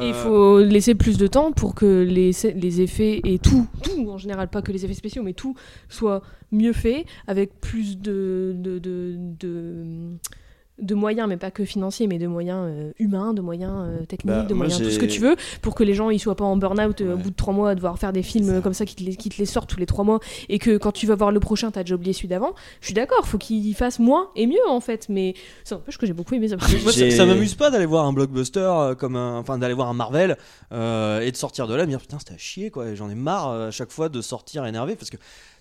Et 0.00 0.08
il 0.08 0.14
Euh, 0.14 0.22
faut 0.24 0.60
laisser 0.60 0.94
plus 0.94 1.18
de 1.18 1.26
temps 1.26 1.50
pour 1.52 1.74
que 1.74 2.02
les, 2.08 2.30
les 2.54 2.80
effets 2.80 3.20
et 3.24 3.38
tout, 3.38 3.66
tout 3.82 4.08
en 4.08 4.18
général, 4.18 4.48
pas 4.50 4.62
que 4.62 4.70
les 4.72 4.84
effets 4.84 4.94
spéciaux, 4.94 5.22
mais 5.22 5.32
tout 5.32 5.54
soit 5.88 6.22
mieux 6.52 6.72
fait, 6.72 7.06
avec 7.26 7.60
plus 7.60 7.98
de, 7.98 8.52
de, 8.56 8.78
de, 8.78 9.16
de, 9.18 9.84
de 10.78 10.94
moyens, 10.94 11.26
mais 11.28 11.36
pas 11.38 11.50
que 11.50 11.64
financiers, 11.64 12.06
mais 12.06 12.18
de 12.18 12.26
moyens 12.26 12.66
euh, 12.68 12.92
humains, 12.98 13.32
de 13.32 13.40
moyens 13.40 13.72
euh, 13.76 14.04
techniques, 14.04 14.34
Bah, 14.34 14.42
de 14.42 14.52
moyens 14.52 14.78
tout 14.78 14.90
ce 14.90 14.98
que 14.98 15.06
tu 15.06 15.20
veux, 15.20 15.36
pour 15.62 15.74
que 15.74 15.82
les 15.82 15.94
gens 15.94 16.10
ils 16.10 16.18
soient 16.18 16.36
pas 16.36 16.44
en 16.44 16.56
burn-out 16.56 17.00
euh, 17.00 17.14
au 17.14 17.16
bout 17.16 17.30
de 17.30 17.34
trois 17.34 17.54
mois 17.54 17.70
à 17.70 17.74
devoir 17.74 17.98
faire 17.98 18.12
des 18.12 18.22
films 18.22 18.60
comme 18.60 18.74
ça 18.74 18.84
qui 18.84 18.94
te, 18.94 19.02
les, 19.02 19.16
qui 19.16 19.30
te 19.30 19.38
les 19.38 19.46
sortent 19.46 19.70
tous 19.70 19.78
les 19.78 19.86
trois 19.86 20.04
mois, 20.04 20.20
et 20.48 20.58
que 20.58 20.76
quand 20.76 20.92
tu 20.92 21.06
vas 21.06 21.14
voir 21.14 21.32
le 21.32 21.40
prochain, 21.40 21.70
t'as 21.70 21.82
déjà 21.82 21.94
oublié 21.94 22.12
celui 22.12 22.28
d'avant. 22.28 22.54
Je 22.80 22.86
suis 22.86 22.94
d'accord, 22.94 23.26
faut 23.26 23.38
qu'ils 23.38 23.74
fassent 23.74 23.98
moins 23.98 24.28
et 24.36 24.46
mieux 24.46 24.68
en 24.68 24.80
fait, 24.80 25.06
mais 25.08 25.34
ça 25.64 25.76
n'empêche 25.76 25.96
que 25.96 26.06
j'ai 26.06 26.12
beaucoup 26.12 26.34
aimé 26.34 26.48
ça. 26.48 26.56
Moi, 26.56 26.92
ça, 26.92 27.10
ça 27.10 27.24
m'amuse 27.26 27.54
pas 27.54 27.70
d'aller 27.70 27.86
voir 27.86 28.04
un 28.04 28.12
blockbuster 28.12 28.92
comme 28.98 29.16
un, 29.16 29.38
enfin 29.38 29.56
d'aller 29.56 29.74
voir 29.74 29.88
un 29.88 29.94
Marvel 29.94 30.36
euh, 30.72 31.20
et 31.20 31.32
de 31.32 31.36
sortir 31.36 31.66
de 31.68 31.74
là, 31.74 31.84
et 31.84 31.86
me 31.86 31.90
dire 31.90 32.00
putain 32.00 32.18
c'était 32.18 32.34
à 32.34 32.38
chier 32.38 32.70
quoi. 32.70 32.94
J'en 32.94 33.08
ai 33.08 33.14
marre 33.14 33.50
à 33.50 33.70
chaque 33.70 33.90
fois 33.90 34.10
de 34.10 34.20
sortir 34.20 34.66
énervé 34.66 34.94
parce 34.94 35.08
que 35.08 35.16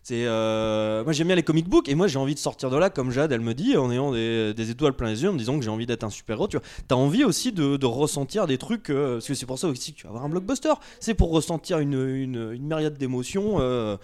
C'est 0.08 0.26
euh, 0.28 1.03
moi 1.03 1.14
j'aime 1.14 1.26
bien 1.26 1.36
les 1.36 1.41
comic 1.41 1.68
books 1.68 1.89
et 1.89 1.95
moi 1.95 2.06
j'ai 2.06 2.20
envie 2.20 2.36
de 2.36 2.39
sortir 2.39 2.70
de 2.70 2.78
là 2.78 2.91
comme 2.91 3.10
Jade 3.10 3.32
elle 3.32 3.41
me 3.41 3.56
dit 3.56 3.76
en 3.76 3.89
ayant 3.89 4.12
des, 4.12 4.53
des 4.53 4.70
étoiles 4.70 4.93
plein 4.93 5.08
les 5.10 5.24
yeux 5.24 5.30
en 5.32 5.34
me 5.34 5.39
disant 5.39 5.58
que 5.58 5.66
j'ai 5.66 5.72
envie 5.72 5.88
d'être 5.88 6.03
un 6.03 6.12
super 6.12 6.36
héros 6.36 6.47
tu 6.47 6.58
vois. 6.58 6.66
T'as 6.88 6.93
envie 6.93 7.24
aussi 7.24 7.51
de, 7.51 7.76
de 7.76 7.86
ressentir 7.88 8.45
des 8.45 8.60
trucs 8.60 8.91
euh, 8.91 9.14
parce 9.16 9.26
que 9.28 9.34
c'est 9.34 9.47
pour 9.47 9.58
ça 9.58 9.68
aussi 9.68 9.93
que 9.93 9.97
tu 9.97 10.03
vas 10.03 10.10
avoir 10.12 10.24
un 10.26 10.30
blockbuster. 10.30 10.74
C'est 10.99 11.16
pour 11.16 11.32
ressentir 11.32 11.80
une, 11.80 11.95
une, 11.95 12.51
une 12.53 12.68
myriade 12.68 12.99
d'émotions 12.99 13.56
euh, 13.60 13.97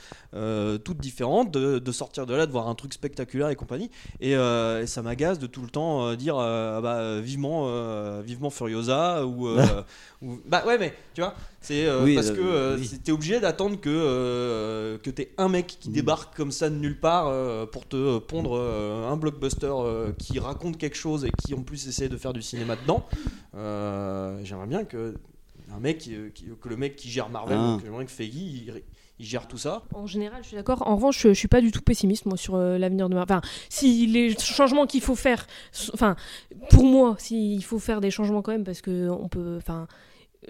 toutes 0.79 0.97
différentes 0.97 1.51
de, 1.51 1.77
de 1.77 1.91
sortir 1.91 2.25
de 2.25 2.33
là 2.33 2.47
de 2.47 2.51
voir 2.51 2.67
un 2.67 2.73
truc 2.73 2.93
spectaculaire 2.93 3.49
et 3.49 3.55
compagnie. 3.55 3.91
Et, 4.21 4.31
et 4.31 4.87
ça 4.87 5.03
m'agace 5.03 5.37
de 5.37 5.45
tout 5.45 5.61
le 5.61 5.69
temps 5.69 6.15
dire 6.15 6.35
ah 6.39 6.79
bah 6.81 7.19
vivement 7.21 7.67
vivement 8.21 8.49
Furiosa 8.49 9.23
ou, 9.27 9.47
ou- 10.23 10.39
bah 10.47 10.63
ouais 10.65 10.79
mais 10.79 10.95
tu 11.13 11.21
vois 11.21 11.35
c'est 11.61 11.85
euh, 11.85 12.03
Oui, 12.03 12.15
parce 12.15 12.29
euh, 12.31 12.35
que 12.35 12.41
euh, 12.41 12.77
oui. 12.79 12.89
t'es 13.03 13.11
obligé 13.11 13.39
d'attendre 13.39 13.79
que 13.79 13.89
euh, 13.89 14.97
que 14.97 15.09
t'aies 15.11 15.31
un 15.37 15.47
mec 15.47 15.67
qui 15.79 15.89
débarque 15.89 16.35
comme 16.35 16.51
ça 16.51 16.69
de 16.69 16.75
nulle 16.75 16.99
part 16.99 17.27
euh, 17.27 17.65
pour 17.65 17.87
te 17.87 18.17
pondre 18.19 18.57
euh, 18.57 19.07
un 19.09 19.15
blockbuster 19.15 19.67
euh, 19.71 20.11
qui 20.17 20.39
raconte 20.39 20.77
quelque 20.77 20.97
chose 20.97 21.23
et 21.25 21.31
qui 21.43 21.53
en 21.53 21.61
plus 21.63 21.87
essaie 21.87 22.09
de 22.09 22.17
faire 22.17 22.33
du 22.33 22.41
cinéma 22.41 22.75
dedans 22.75 23.05
Euh, 23.55 24.39
j'aimerais 24.43 24.67
bien 24.67 24.83
que 24.85 25.17
un 25.75 25.79
mec 25.79 26.07
euh, 26.09 26.29
qui- 26.33 26.45
que 26.61 26.69
le 26.69 26.77
mec 26.77 26.95
qui 26.95 27.09
gère 27.09 27.29
Marvel 27.29 27.57
Ah. 27.59 27.67
donc 27.73 27.81
j'aimerais 27.83 28.05
que 28.05 28.11
Feige 28.11 28.35
il, 28.35 28.81
il 29.19 29.25
gère 29.25 29.47
tout 29.47 29.57
ça 29.57 29.83
En 29.93 30.07
général, 30.07 30.39
je 30.41 30.47
suis 30.47 30.57
d'accord. 30.57 30.81
En 30.87 30.95
revanche, 30.95 31.19
je, 31.21 31.27
je 31.29 31.33
suis 31.33 31.47
pas 31.47 31.61
du 31.61 31.71
tout 31.71 31.81
pessimiste 31.81 32.25
moi 32.25 32.37
sur 32.37 32.55
euh, 32.55 32.77
l'avenir 32.77 33.07
de 33.07 33.13
Marvel. 33.15 33.37
Enfin, 33.37 33.47
si 33.69 34.07
les 34.07 34.35
changements 34.39 34.87
qu'il 34.87 35.01
faut 35.01 35.15
faire, 35.15 35.45
enfin, 35.93 36.15
pour 36.71 36.83
moi, 36.85 37.15
s'il 37.19 37.63
faut 37.63 37.77
faire 37.79 38.01
des 38.01 38.09
changements 38.09 38.41
quand 38.41 38.51
même, 38.51 38.63
parce 38.63 38.81
que 38.81 39.09
on 39.09 39.27
peut, 39.27 39.57
enfin, 39.57 39.87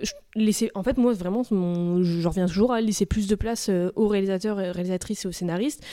je-. 0.02 0.68
En 0.76 0.84
fait, 0.84 0.98
moi, 0.98 1.14
vraiment, 1.14 1.44
je 1.44 2.28
reviens 2.28 2.48
toujours 2.48 2.72
à 2.72 2.82
laisser 2.82 3.06
plus 3.06 3.28
de 3.28 3.36
place 3.36 3.70
euh, 3.70 3.92
aux 3.96 4.08
réalisateurs, 4.08 4.58
réalisatrices 4.58 5.26
et 5.26 5.28
aux 5.28 5.32
scénaristes. 5.32 5.84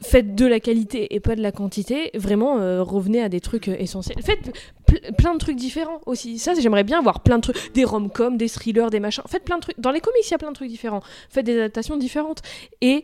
Faites 0.00 0.36
de 0.36 0.46
la 0.46 0.60
qualité 0.60 1.12
et 1.16 1.18
pas 1.18 1.34
de 1.34 1.42
la 1.42 1.50
quantité. 1.50 2.12
Vraiment, 2.14 2.58
euh, 2.58 2.84
revenez 2.84 3.20
à 3.20 3.28
des 3.28 3.40
trucs 3.40 3.66
euh, 3.66 3.74
essentiels. 3.80 4.22
Faites 4.22 4.52
ple- 4.86 5.12
plein 5.16 5.34
de 5.34 5.38
trucs 5.38 5.56
différents 5.56 6.00
aussi. 6.06 6.38
Ça, 6.38 6.54
j'aimerais 6.54 6.84
bien 6.84 7.02
voir 7.02 7.20
plein 7.24 7.38
de 7.38 7.42
trucs, 7.42 7.72
des 7.74 7.84
rom-coms, 7.84 8.36
des 8.36 8.48
thrillers, 8.48 8.90
des 8.90 9.00
machins. 9.00 9.24
Faites 9.26 9.42
plein 9.42 9.56
de 9.56 9.62
trucs. 9.62 9.80
Dans 9.80 9.90
les 9.90 10.00
comics, 10.00 10.22
il 10.24 10.30
y 10.30 10.34
a 10.34 10.38
plein 10.38 10.50
de 10.50 10.54
trucs 10.54 10.68
différents. 10.68 11.02
Faites 11.30 11.44
des 11.46 11.56
adaptations 11.56 11.96
différentes. 11.96 12.42
Et 12.80 13.02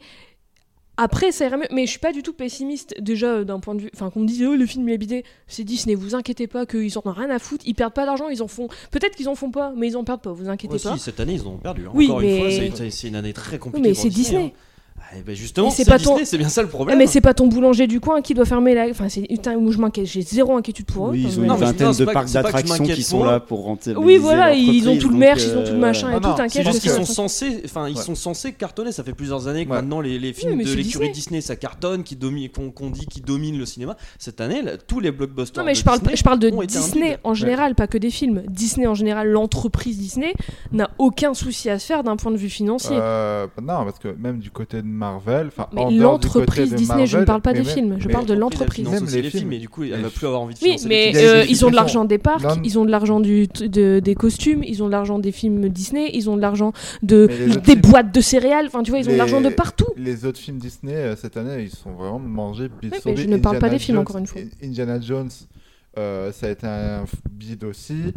après, 0.97 1.32
ça 1.32 1.47
irait 1.47 1.57
mieux. 1.57 1.66
Mais 1.72 1.86
je 1.86 1.90
suis 1.90 1.99
pas 1.99 2.12
du 2.12 2.22
tout 2.22 2.32
pessimiste, 2.32 2.95
déjà, 3.01 3.42
d'un 3.45 3.59
point 3.61 3.74
de 3.74 3.82
vue. 3.82 3.90
Enfin, 3.95 4.11
qu'on 4.11 4.20
me 4.20 4.26
dise, 4.26 4.42
oh, 4.45 4.55
le 4.55 4.66
film, 4.66 4.88
il 4.88 4.92
est 4.92 4.99
bidé. 4.99 5.24
C'est 5.49 5.64
Disney, 5.64 5.95
vous 5.95 6.14
inquiétez 6.14 6.47
pas, 6.47 6.66
qu'ils 6.66 6.97
en 6.99 7.03
ont 7.05 7.12
rien 7.12 7.30
à 7.30 7.38
foutre. 7.38 7.64
Ils 7.66 7.74
perdent 7.74 7.95
pas 7.95 8.07
d'argent, 8.07 8.28
ils 8.28 8.42
en 8.42 8.49
font. 8.49 8.68
Peut-être 8.90 9.16
qu'ils 9.16 9.28
en 9.28 9.34
font 9.34 9.51
pas, 9.51 9.72
mais 9.76 9.88
ils 9.88 9.97
en 9.97 10.05
perdent 10.05 10.22
pas, 10.22 10.32
vous 10.32 10.49
inquiétez 10.49 10.74
Ouais, 10.74 10.80
pas. 10.80 10.97
si, 10.97 11.03
cette 11.03 11.18
année 11.20 11.34
ils 11.34 11.42
en 11.47 11.53
ont 11.53 11.59
perdu 11.59 11.86
hein. 11.86 11.90
Oui, 11.95 12.07
encore 12.07 12.20
mais- 12.20 12.36
une 12.36 12.40
fois 12.72 12.90
c'est- 12.90 13.09
une 13.09 13.16
année 13.16 13.32
très 13.32 13.53
Oui, 13.55 13.59
compliquée 13.59 13.88
mais 13.88 13.95
c'est 13.95 14.09
Disney. 14.09 14.53
hein. 14.55 14.59
Ah, 15.12 15.18
et 15.18 15.22
ben 15.22 15.34
justement 15.34 15.70
c'est 15.70 15.84
pas 15.84 15.98
ton- 15.98 16.18
c'est 16.24 16.38
bien 16.38 16.48
ça 16.48 16.62
le 16.62 16.68
Eh, 16.68 16.70
problème 16.70 16.98
mais 16.98 17.07
c'est 17.07 17.20
pas 17.20 17.34
ton 17.34 17.46
boulanger 17.46 17.86
du 17.86 18.00
coin 18.00 18.22
qui 18.22 18.32
doit 18.34 18.44
fermer 18.44 18.74
la. 18.74 18.88
Enfin, 18.88 19.09
c'est. 19.09 19.22
Putain, 19.22 19.55
où 19.57 19.70
je 19.70 19.78
m'inquiète. 19.78 20.07
J'ai 20.07 20.22
zéro 20.22 20.57
inquiétude 20.57 20.86
pour 20.86 21.09
eux. 21.09 21.11
Oui, 21.11 21.24
ils 21.28 21.38
ont 21.38 21.42
une 21.42 21.48
Non, 21.48 21.55
vingtaine 21.57 21.92
de 21.92 22.05
parcs 22.07 22.30
d'attractions 22.32 22.84
qui 22.84 23.02
sont 23.02 23.22
là 23.24 23.40
pour 23.40 23.64
rentabiliser 23.64 24.05
Oui, 24.05 24.16
voilà, 24.18 24.55
ils 24.55 24.88
ont 24.88 24.96
tout 24.98 25.11
le 25.11 25.16
merch, 25.16 25.42
ils 25.44 25.57
ont 25.57 25.62
tout 25.64 25.70
le 25.72 25.76
euh, 25.76 25.80
machin 25.80 26.11
et 26.11 26.14
non, 26.14 26.20
tout. 26.20 26.34
T'inquiète. 26.36 26.50
C'est 26.64 26.64
juste 26.64 26.80
qu'ils 26.80 26.90
sont 26.90 27.05
censés, 27.05 27.61
enfin 27.64 27.88
ils 27.88 27.96
Ouais. 27.96 28.02
sont 28.02 28.14
censés 28.14 28.52
cartonner. 28.52 28.92
Ça 28.92 29.05
fait 29.05 29.12
plusieurs 29.12 29.46
années 29.48 29.64
que 29.66 29.70
Ouais. 29.70 29.76
maintenant 29.76 30.00
les, 30.00 30.18
les 30.18 30.32
films 30.32 30.59
de 30.62 30.64
l'écurie 30.72 31.11
Disney. 31.11 31.12
Disney. 31.12 31.40
ça 31.40 31.57
cartonne, 31.57 32.02
qui 32.02 32.16
qu'on 32.55 32.70
qu'on 32.70 32.90
dit 32.90 33.07
qui 33.07 33.20
dominent 33.20 33.59
le 33.59 33.66
cinéma. 33.66 33.96
Cette 34.18 34.40
année, 34.40 34.62
là, 34.62 34.72
tous 34.78 35.00
les 35.00 35.11
blockbusters. 35.11 35.62
Non 35.62 35.66
mais 35.66 35.72
de 35.74 35.78
je 35.78 35.84
parle, 35.84 36.00
je 36.14 36.22
parle 36.22 36.38
de 36.38 36.50
Disney 36.64 37.18
en 37.24 37.34
général, 37.34 37.74
pas 37.74 37.86
que 37.86 37.98
des 37.98 38.11
films. 38.11 38.42
Disney 38.48 38.86
en 38.86 38.94
général, 38.94 39.28
l'entreprise 39.28 39.98
Disney 39.98 40.32
n'a 40.72 40.90
aucun 40.98 41.34
souci 41.34 41.68
à 41.70 41.78
se 41.78 41.86
faire 41.86 42.02
d'un 42.05 42.16
point 42.16 42.32
de 42.32 42.36
vue 42.36 42.48
financier. 42.48 42.96
Euh, 42.98 43.46
non, 43.61 43.84
parce 43.84 43.98
que 43.98 44.09
même 44.09 44.38
du 44.38 44.50
côté 44.50 44.78
de 44.82 44.86
Marvel, 44.95 45.49
enfin, 45.49 45.68
en 45.76 45.90
l'entreprise 45.90 46.70
de 46.70 46.76
Disney, 46.76 47.07
je 47.07 47.18
ne 47.18 47.24
parle 47.24 47.40
pas 47.42 47.53
des 47.53 47.61
même- 47.62 47.68
films, 47.68 47.97
je 47.99 48.09
parle 48.09 48.26
de 48.26 48.34
L'entreprise, 48.34 48.88
Même 48.88 49.05
les 49.12 49.22
les 49.22 49.30
films, 49.30 49.53
et 49.53 49.59
du 49.59 49.68
coup, 49.68 49.82
elle 49.84 50.01
va 50.01 50.09
plus 50.11 50.26
avoir 50.26 50.40
envie 50.42 50.55
de 50.55 50.61
Oui, 50.62 50.76
les 50.80 50.88
mais 50.88 51.12
euh, 51.16 51.45
ils 51.49 51.64
ont 51.64 51.70
de 51.70 51.74
l'argent 51.76 52.05
des 52.05 52.18
parcs, 52.18 52.42
Non, 52.42 52.61
ils 52.64 52.78
ont 52.78 52.84
de 52.84 52.90
l'argent 52.90 53.20
du, 53.20 53.47
de- 53.49 54.01
des 54.01 54.14
costumes, 54.14 54.62
ils 54.64 54.82
ont 54.82 54.86
de 54.86 54.92
l'argent 54.92 55.18
des 55.18 55.32
films 55.32 55.68
Disney, 55.68 56.11
ils 56.14 56.30
ont 56.30 56.36
de 56.36 56.40
l'argent 56.42 56.72
de, 57.03 57.26
des 57.26 57.72
films- 57.72 57.80
boîtes 57.82 58.14
de 58.14 58.20
céréales, 58.20 58.66
enfin 58.66 58.82
tu 58.82 58.90
vois, 58.90 59.01
ils 59.01 59.09
ont 59.09 59.12
de 59.12 59.16
l'argent 59.18 59.40
de 59.40 59.49
partout. 59.51 59.86
Les 59.97 60.24
autres 60.24 60.38
films 60.38 60.59
Disney 60.59 60.95
euh, 60.95 61.16
cette 61.16 61.36
année, 61.36 61.62
ils 61.64 61.70
sont 61.70 61.92
vraiment 61.92 62.18
mangés. 62.18 62.68
Oui, 62.82 62.90
mais 63.07 63.16
je 63.16 63.26
ne 63.28 63.36
parle 63.38 63.59
pas 63.59 63.66
Indiana 63.66 63.68
des 63.74 63.78
films, 63.78 63.97
Jones- 63.97 64.03
encore 64.03 64.18
une 64.18 64.26
fois. 64.26 64.40
Indiana 64.62 65.01
Jones, 65.01 65.30
euh, 65.99 66.32
ça 66.32 66.47
a 66.47 66.51
été 66.51 66.66
un 66.66 67.05
bide 67.30 67.64
aussi. 67.64 68.14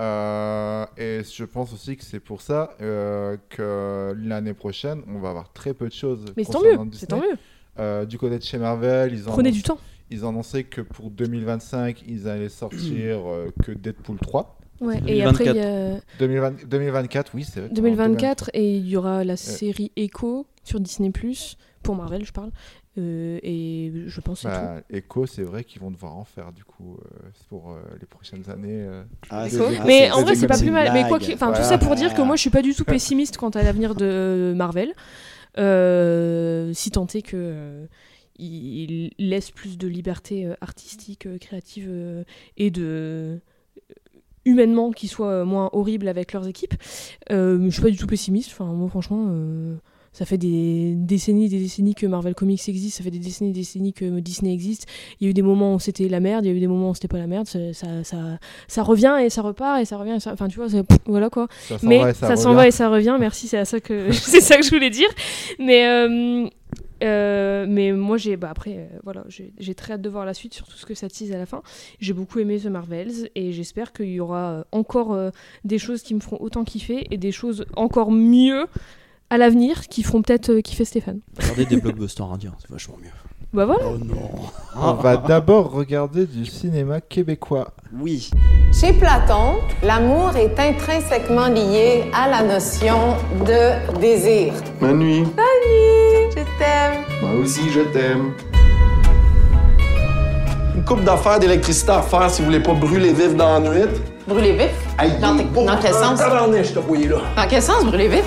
Euh, 0.00 0.86
et 0.96 1.22
je 1.24 1.44
pense 1.44 1.72
aussi 1.72 1.96
que 1.96 2.04
c'est 2.04 2.20
pour 2.20 2.40
ça 2.40 2.70
euh, 2.80 3.36
que 3.48 4.14
l'année 4.22 4.54
prochaine, 4.54 5.02
on 5.08 5.18
va 5.18 5.30
avoir 5.30 5.52
très 5.52 5.74
peu 5.74 5.88
de 5.88 5.92
choses. 5.92 6.24
Mais 6.36 6.44
c'est 6.44 6.52
tant 6.52 6.62
mieux, 6.62 6.70
Disney. 6.72 6.90
c'est 6.92 7.06
tant 7.06 7.18
mieux. 7.20 7.36
Euh, 7.78 8.04
du 8.04 8.18
côté 8.18 8.38
de 8.38 8.42
chez 8.44 8.58
Marvel, 8.58 9.12
ils 9.12 9.28
ont 9.28 9.32
Prenez 9.32 9.50
annoncé- 9.50 9.52
du 9.54 9.62
temps. 9.62 9.78
Ils 10.10 10.24
ont 10.24 10.30
annoncé 10.30 10.64
que 10.64 10.80
pour 10.80 11.10
2025, 11.10 12.02
ils 12.06 12.28
allaient 12.28 12.48
sortir 12.48 13.28
euh, 13.28 13.50
que 13.64 13.72
Deadpool 13.72 14.18
3. 14.18 14.58
Ouais, 14.80 15.00
et 15.08 15.22
après, 15.24 15.44
il 15.46 15.50
y 15.50 15.54
2024. 15.54 15.96
a 15.96 16.18
2020 16.18 16.66
2024, 16.68 17.32
oui, 17.34 17.44
c'est 17.44 17.60
vrai. 17.60 17.68
2024 17.70 18.50
et 18.54 18.76
il 18.76 18.88
y 18.88 18.96
aura 18.96 19.24
la 19.24 19.36
série 19.36 19.90
Echo 19.96 20.46
sur 20.62 20.78
Disney 20.80 21.10
pour 21.82 21.96
Marvel, 21.96 22.24
je 22.24 22.32
parle. 22.32 22.50
Euh, 22.98 23.38
et 23.42 23.92
je 24.06 24.20
pense 24.20 24.42
que 24.42 24.48
c'est 24.48 24.54
tout. 24.54 24.64
Bah, 24.64 24.80
Echo, 24.90 25.26
c'est 25.26 25.42
vrai 25.42 25.62
qu'ils 25.62 25.80
vont 25.80 25.90
devoir 25.90 26.16
en 26.16 26.24
faire 26.24 26.52
du 26.52 26.64
coup 26.64 26.96
euh, 26.98 27.28
pour 27.48 27.70
euh, 27.70 27.80
les 28.00 28.06
prochaines 28.06 28.50
années. 28.50 28.82
euh. 28.82 29.04
Ah, 29.30 29.46
ah, 29.50 29.84
mais 29.86 30.10
en 30.10 30.22
vrai, 30.22 30.34
c'est 30.34 30.46
pas 30.48 30.58
plus 30.58 30.70
mal. 30.70 30.90
Mais 30.92 31.08
quoi 31.08 31.18
tout 31.20 31.62
ça 31.62 31.78
pour 31.78 31.94
dire 31.94 32.14
que 32.14 32.22
moi, 32.22 32.36
je 32.36 32.40
suis 32.40 32.50
pas 32.50 32.62
du 32.62 32.74
tout 32.74 32.84
pessimiste 32.86 33.36
quant 33.36 33.50
à 33.50 33.62
l'avenir 33.62 33.94
de 33.94 34.52
Marvel. 34.56 34.94
Euh, 35.58 36.72
si 36.74 36.90
tant 36.90 37.06
est 37.06 37.22
que 37.22 37.36
euh, 37.36 37.86
il 38.38 39.10
laisse 39.18 39.50
plus 39.50 39.78
de 39.78 39.88
liberté 39.88 40.52
artistique, 40.60 41.26
créative 41.40 42.24
et 42.56 42.70
de 42.70 43.40
humainement 44.44 44.92
qui 44.92 45.08
soit 45.08 45.44
moins 45.44 45.68
horrible 45.72 46.08
avec 46.08 46.32
leurs 46.32 46.46
équipes. 46.48 46.74
Euh, 47.30 47.58
mais 47.58 47.68
je 47.70 47.74
suis 47.74 47.82
pas 47.82 47.90
du 47.90 47.96
tout 47.98 48.06
pessimiste. 48.06 48.50
Enfin, 48.52 48.72
moi, 48.72 48.88
franchement. 48.88 49.26
Ça 50.12 50.24
fait 50.24 50.38
des 50.38 50.94
décennies 50.96 51.46
et 51.46 51.48
des 51.48 51.58
décennies 51.58 51.94
que 51.94 52.06
Marvel 52.06 52.34
Comics 52.34 52.68
existe, 52.68 52.98
ça 52.98 53.04
fait 53.04 53.10
des 53.10 53.18
décennies 53.18 53.50
et 53.50 53.52
des 53.52 53.60
décennies 53.60 53.92
que 53.92 54.20
Disney 54.20 54.52
existe. 54.52 54.86
Il 55.20 55.24
y 55.24 55.26
a 55.28 55.30
eu 55.30 55.34
des 55.34 55.42
moments 55.42 55.74
où 55.74 55.78
c'était 55.80 56.08
la 56.08 56.20
merde, 56.20 56.44
il 56.44 56.48
y 56.48 56.52
a 56.52 56.56
eu 56.56 56.60
des 56.60 56.66
moments 56.66 56.90
où 56.90 56.94
c'était 56.94 57.08
pas 57.08 57.18
la 57.18 57.26
merde. 57.26 57.46
Ça, 57.46 57.58
ça, 57.72 58.02
ça, 58.04 58.38
ça 58.66 58.82
revient 58.82 59.16
et 59.22 59.30
ça 59.30 59.42
repart 59.42 59.80
et 59.80 59.84
ça 59.84 59.96
revient. 59.96 60.14
et 60.16 60.20
ça- 60.20 60.32
Enfin, 60.32 60.48
tu 60.48 60.56
vois, 60.58 60.66
voilà 61.06 61.30
quoi. 61.30 61.46
Mais 61.88 61.98
ça 62.14 62.36
s'en 62.36 62.50
va 62.54 62.66
et 62.68 62.70
ça 62.72 62.88
revient. 62.88 63.16
Merci, 63.20 63.48
c'est 63.48 63.58
à 63.58 63.64
ça 63.64 63.80
que 63.80 64.10
c'est 64.12 64.40
ça 64.40 64.56
que 64.56 64.64
je 64.64 64.70
voulais 64.70 64.90
dire. 64.90 65.08
Mais 65.58 65.86
euh, 65.86 66.48
euh, 67.04 67.64
mais 67.68 67.92
moi 67.92 68.16
j'ai 68.16 68.36
bah 68.36 68.48
après 68.50 68.74
euh, 68.76 68.98
voilà 69.04 69.22
j'ai 69.28 69.74
très 69.76 69.92
hâte 69.92 70.02
de 70.02 70.08
voir 70.08 70.24
la 70.26 70.34
suite 70.34 70.52
sur 70.52 70.66
tout 70.66 70.76
ce 70.76 70.84
que 70.84 70.94
ça 70.94 71.08
tease 71.08 71.30
à 71.32 71.38
la 71.38 71.46
fin. 71.46 71.62
J'ai 72.00 72.12
beaucoup 72.12 72.40
aimé 72.40 72.58
The 72.58 72.66
Marvels 72.66 73.30
et 73.36 73.52
j'espère 73.52 73.92
qu'il 73.92 74.10
y 74.10 74.18
aura 74.18 74.64
encore 74.72 75.12
euh, 75.12 75.30
des 75.64 75.78
choses 75.78 76.02
qui 76.02 76.14
me 76.14 76.20
feront 76.20 76.38
autant 76.40 76.64
kiffer 76.64 77.06
et 77.12 77.16
des 77.16 77.30
choses 77.30 77.64
encore 77.76 78.10
mieux 78.10 78.66
à 79.30 79.38
l'avenir 79.38 79.88
qui 79.88 80.02
feront 80.02 80.22
peut-être 80.22 80.50
euh, 80.50 80.60
kiffer 80.60 80.84
Stéphane. 80.84 81.20
Regardez 81.40 81.66
des 81.66 81.76
blockbusters 81.80 82.30
indiens, 82.32 82.54
c'est 82.60 82.70
vachement 82.70 82.96
mieux. 83.02 83.10
Bah 83.52 83.64
voilà. 83.64 83.84
Oh 83.86 83.96
non. 83.98 84.30
On 84.76 84.92
va 84.94 85.16
d'abord 85.16 85.70
regarder 85.72 86.26
du 86.26 86.44
cinéma 86.44 87.00
québécois. 87.00 87.68
Oui. 87.98 88.30
Chez 88.78 88.92
Platon, 88.92 89.54
l'amour 89.82 90.36
est 90.36 90.58
intrinsèquement 90.60 91.48
lié 91.48 92.10
à 92.12 92.28
la 92.28 92.42
notion 92.42 93.16
de 93.46 93.98
désir. 94.00 94.52
Ma 94.82 94.92
nuit. 94.92 95.24
Salut, 95.24 96.30
je 96.30 96.58
t'aime. 96.58 97.04
Moi 97.22 97.40
aussi, 97.42 97.70
je 97.70 97.80
t'aime. 97.80 98.32
Une 100.76 100.84
coupe 100.84 101.04
d'affaires 101.04 101.38
d'électricité 101.40 101.90
à 101.92 102.02
faire 102.02 102.30
si 102.30 102.42
vous 102.42 102.46
voulez 102.48 102.60
pas 102.62 102.74
brûler 102.74 103.12
vif 103.14 103.34
dans 103.34 103.58
la 103.58 103.70
nuit. 103.70 103.84
Brûler 104.26 104.52
vif? 104.52 104.70
Aïe, 104.98 105.18
Dans, 105.22 105.34
dans 105.34 105.78
quel 105.80 105.92
sens? 105.94 106.20
Voyais 106.86 107.08
là. 107.08 107.16
Dans 107.34 107.48
quel 107.48 107.62
sens, 107.62 107.82
brûler 107.86 108.08
vif? 108.08 108.24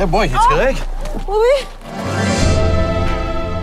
Eh 0.00 0.06
boy, 0.06 0.28
correct? 0.30 0.78
Oui. 1.28 1.66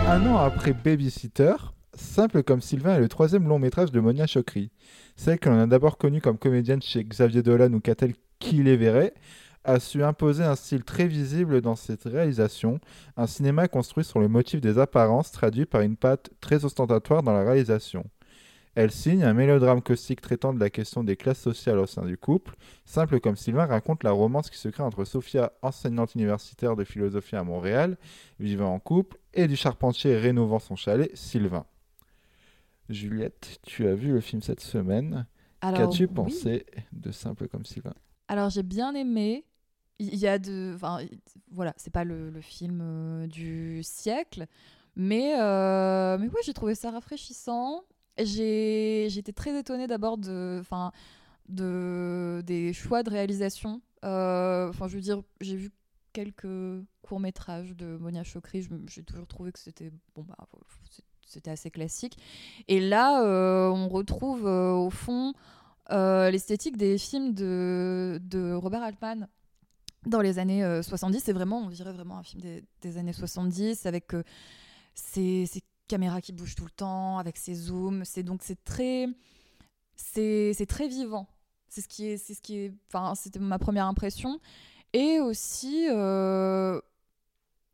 Un 0.08 0.26
an 0.28 0.38
après 0.38 0.74
Babysitter, 0.74 1.56
Simple 1.96 2.44
comme 2.44 2.62
Sylvain 2.62 2.96
est 2.96 3.00
le 3.00 3.10
troisième 3.10 3.48
long 3.48 3.60
métrage 3.60 3.92
de 3.92 4.00
Monia 4.00 4.26
Chokri. 4.26 4.72
Celle 5.16 5.40
que 5.40 5.50
l'on 5.50 5.60
a 5.60 5.68
d'abord 5.68 5.98
connue 5.98 6.22
comme 6.22 6.38
comédienne 6.38 6.82
chez 6.82 7.04
Xavier 7.04 7.44
Dolan 7.44 7.74
ou 7.74 7.80
Catel 7.80 8.14
qui 8.40 8.64
les 8.64 8.78
verrait, 8.78 9.14
a 9.66 9.80
su 9.80 10.04
imposer 10.04 10.44
un 10.44 10.56
style 10.56 10.84
très 10.84 11.08
visible 11.08 11.62
dans 11.62 11.76
cette 11.76 12.04
réalisation, 12.04 12.80
un 13.18 13.28
cinéma 13.28 13.68
construit 13.68 14.06
sur 14.06 14.20
le 14.20 14.30
motif 14.30 14.62
des 14.62 14.80
apparences 14.80 15.32
traduit 15.32 15.66
par 15.66 15.82
une 15.82 15.98
patte 15.98 16.30
très 16.40 16.64
ostentatoire 16.64 17.22
dans 17.22 17.34
la 17.34 17.44
réalisation. 17.44 18.06
Elle 18.80 18.92
signe 18.92 19.26
un 19.26 19.34
mélodrame 19.34 19.82
caustique 19.82 20.22
traitant 20.22 20.54
de 20.54 20.60
la 20.62 20.70
question 20.70 21.04
des 21.04 21.18
classes 21.18 21.42
sociales 21.42 21.80
au 21.80 21.86
sein 21.86 22.06
du 22.06 22.18
couple. 22.18 22.56
Simple 22.86 23.20
comme 23.20 23.36
Sylvain 23.36 23.66
raconte 23.66 24.06
la 24.06 24.12
romance 24.12 24.50
qui 24.50 24.58
se 24.58 24.70
crée 24.70 24.84
entre 24.84 25.04
Sophia, 25.04 25.52
enseignante 25.62 26.16
universitaire 26.16 26.78
de 26.78 26.86
philosophie 26.86 27.36
à 27.36 27.44
Montréal, 27.44 27.98
vivant 28.40 28.74
en 28.74 28.80
couple, 28.80 29.18
et 29.34 29.50
du 29.50 29.58
charpentier 29.58 30.16
rénovant 30.16 30.60
son 30.60 30.78
chalet, 30.78 31.14
Sylvain. 31.14 31.66
Juliette, 32.88 33.60
tu 33.64 33.86
as 33.86 33.96
vu 33.96 34.14
le 34.14 34.22
film 34.22 34.42
cette 34.42 34.62
semaine. 34.62 35.26
Qu'as-tu 35.60 36.04
oui. 36.04 36.14
pensé 36.16 36.66
de 36.94 37.12
Simple 37.12 37.50
comme 37.50 37.66
Sylvain? 37.66 37.96
Alors 38.30 38.50
j'ai 38.50 38.64
bien 38.64 38.96
aimé, 38.96 39.44
il 40.00 40.16
y 40.16 40.26
a 40.26 40.40
de. 40.40 40.72
Enfin, 40.76 41.00
voilà, 41.52 41.74
c'est 41.76 41.92
pas 41.92 42.06
le, 42.06 42.30
le 42.30 42.40
film 42.40 42.80
euh, 42.82 43.28
du 43.28 43.84
siècle, 43.84 44.46
mais, 44.96 45.38
euh, 45.38 46.18
mais 46.18 46.28
ouais, 46.28 46.42
j'ai 46.46 46.54
trouvé 46.54 46.76
ça 46.76 46.92
rafraîchissant. 46.92 47.84
Été 48.20 49.34
très 49.34 49.58
étonnée 49.58 49.88
d'abord 49.88 50.18
de, 50.18 50.62
de, 51.48 52.42
des 52.46 52.74
choix 52.74 53.04
de 53.04 53.10
réalisation. 53.10 53.82
Euh, 54.06 54.70
Enfin, 54.70 54.88
je 54.88 54.96
veux 54.96 55.02
dire, 55.02 55.22
j'ai 55.42 55.56
vu 55.56 55.72
quelques 56.14 56.48
courts 57.02 57.20
métrages 57.20 57.76
de 57.76 57.98
Monia 57.98 58.24
Chokri. 58.24 58.68
J'ai 58.88 59.04
toujours 59.04 59.28
trouvé 59.28 59.52
que 59.52 59.60
c'était 59.60 59.92
bon, 60.16 60.24
bah, 60.24 60.36
c'était 61.26 61.52
assez 61.52 61.72
classique. 61.72 62.18
Et 62.68 62.80
là, 62.80 63.24
euh, 63.24 63.70
on 63.70 63.88
retrouve 63.88 64.48
euh, 64.48 64.72
au 64.74 64.90
fond 64.90 65.34
l'esthétique 65.92 66.78
des 66.78 67.00
films 67.00 67.34
de, 67.34 68.20
de 68.22 68.54
Robert 68.54 68.84
Altman 68.84 69.28
dans 70.06 70.22
les 70.22 70.38
années 70.38 70.64
euh, 70.64 70.84
70. 70.84 71.20
C'est 71.24 71.34
vraiment, 71.34 71.60
on 71.62 71.70
dirait 71.70 71.94
vraiment 71.94 72.20
un 72.20 72.24
film 72.24 72.42
des, 72.42 72.64
des 72.82 72.98
années 72.98 73.14
70 73.14 73.88
avec 73.88 74.12
ces 74.94 75.48
caméras 75.90 76.22
qui 76.22 76.32
bougent 76.32 76.56
tout 76.56 76.66
le 76.66 76.72
temps, 76.72 77.18
avec 77.18 77.36
ces 77.38 77.54
zooms. 77.54 78.06
C'est 78.06 78.24
donc 78.24 78.42
c'est 78.44 78.64
très, 78.64 79.08
c'est 79.96 80.66
très 80.68 80.88
vivant. 80.88 81.28
C'est 81.68 81.82
ce 81.82 81.88
qui 81.88 82.06
est, 82.06 82.18
c'est 82.18 82.34
ce 82.34 82.42
qui 82.42 82.72
enfin, 82.88 83.14
c'était 83.16 83.40
ma 83.40 83.60
première 83.60 83.86
impression. 83.86 84.40
Et 84.94 85.20
aussi, 85.20 85.88
euh, 85.90 86.80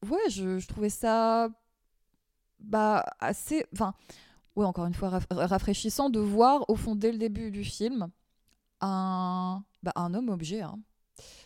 ouais, 0.10 0.30
je, 0.30 0.60
je 0.60 0.68
trouvais 0.68 0.90
ça, 0.90 1.50
bah, 2.60 3.06
assez, 3.20 3.66
enfin, 3.74 3.94
ouais, 4.56 4.66
encore 4.66 4.86
une 4.86 4.94
fois, 4.94 5.10
raf- 5.10 5.28
rafraîchissant 5.32 6.10
de 6.10 6.20
voir 6.20 6.70
au 6.70 6.76
fond 6.76 6.96
dès 6.96 7.12
le 7.14 7.18
début 7.18 7.52
du 7.52 7.64
film 7.64 8.10
un, 8.82 9.64
bah, 9.84 9.94
un 9.96 10.14
homme 10.14 10.30
objet. 10.30 10.62
hein. 10.62 10.80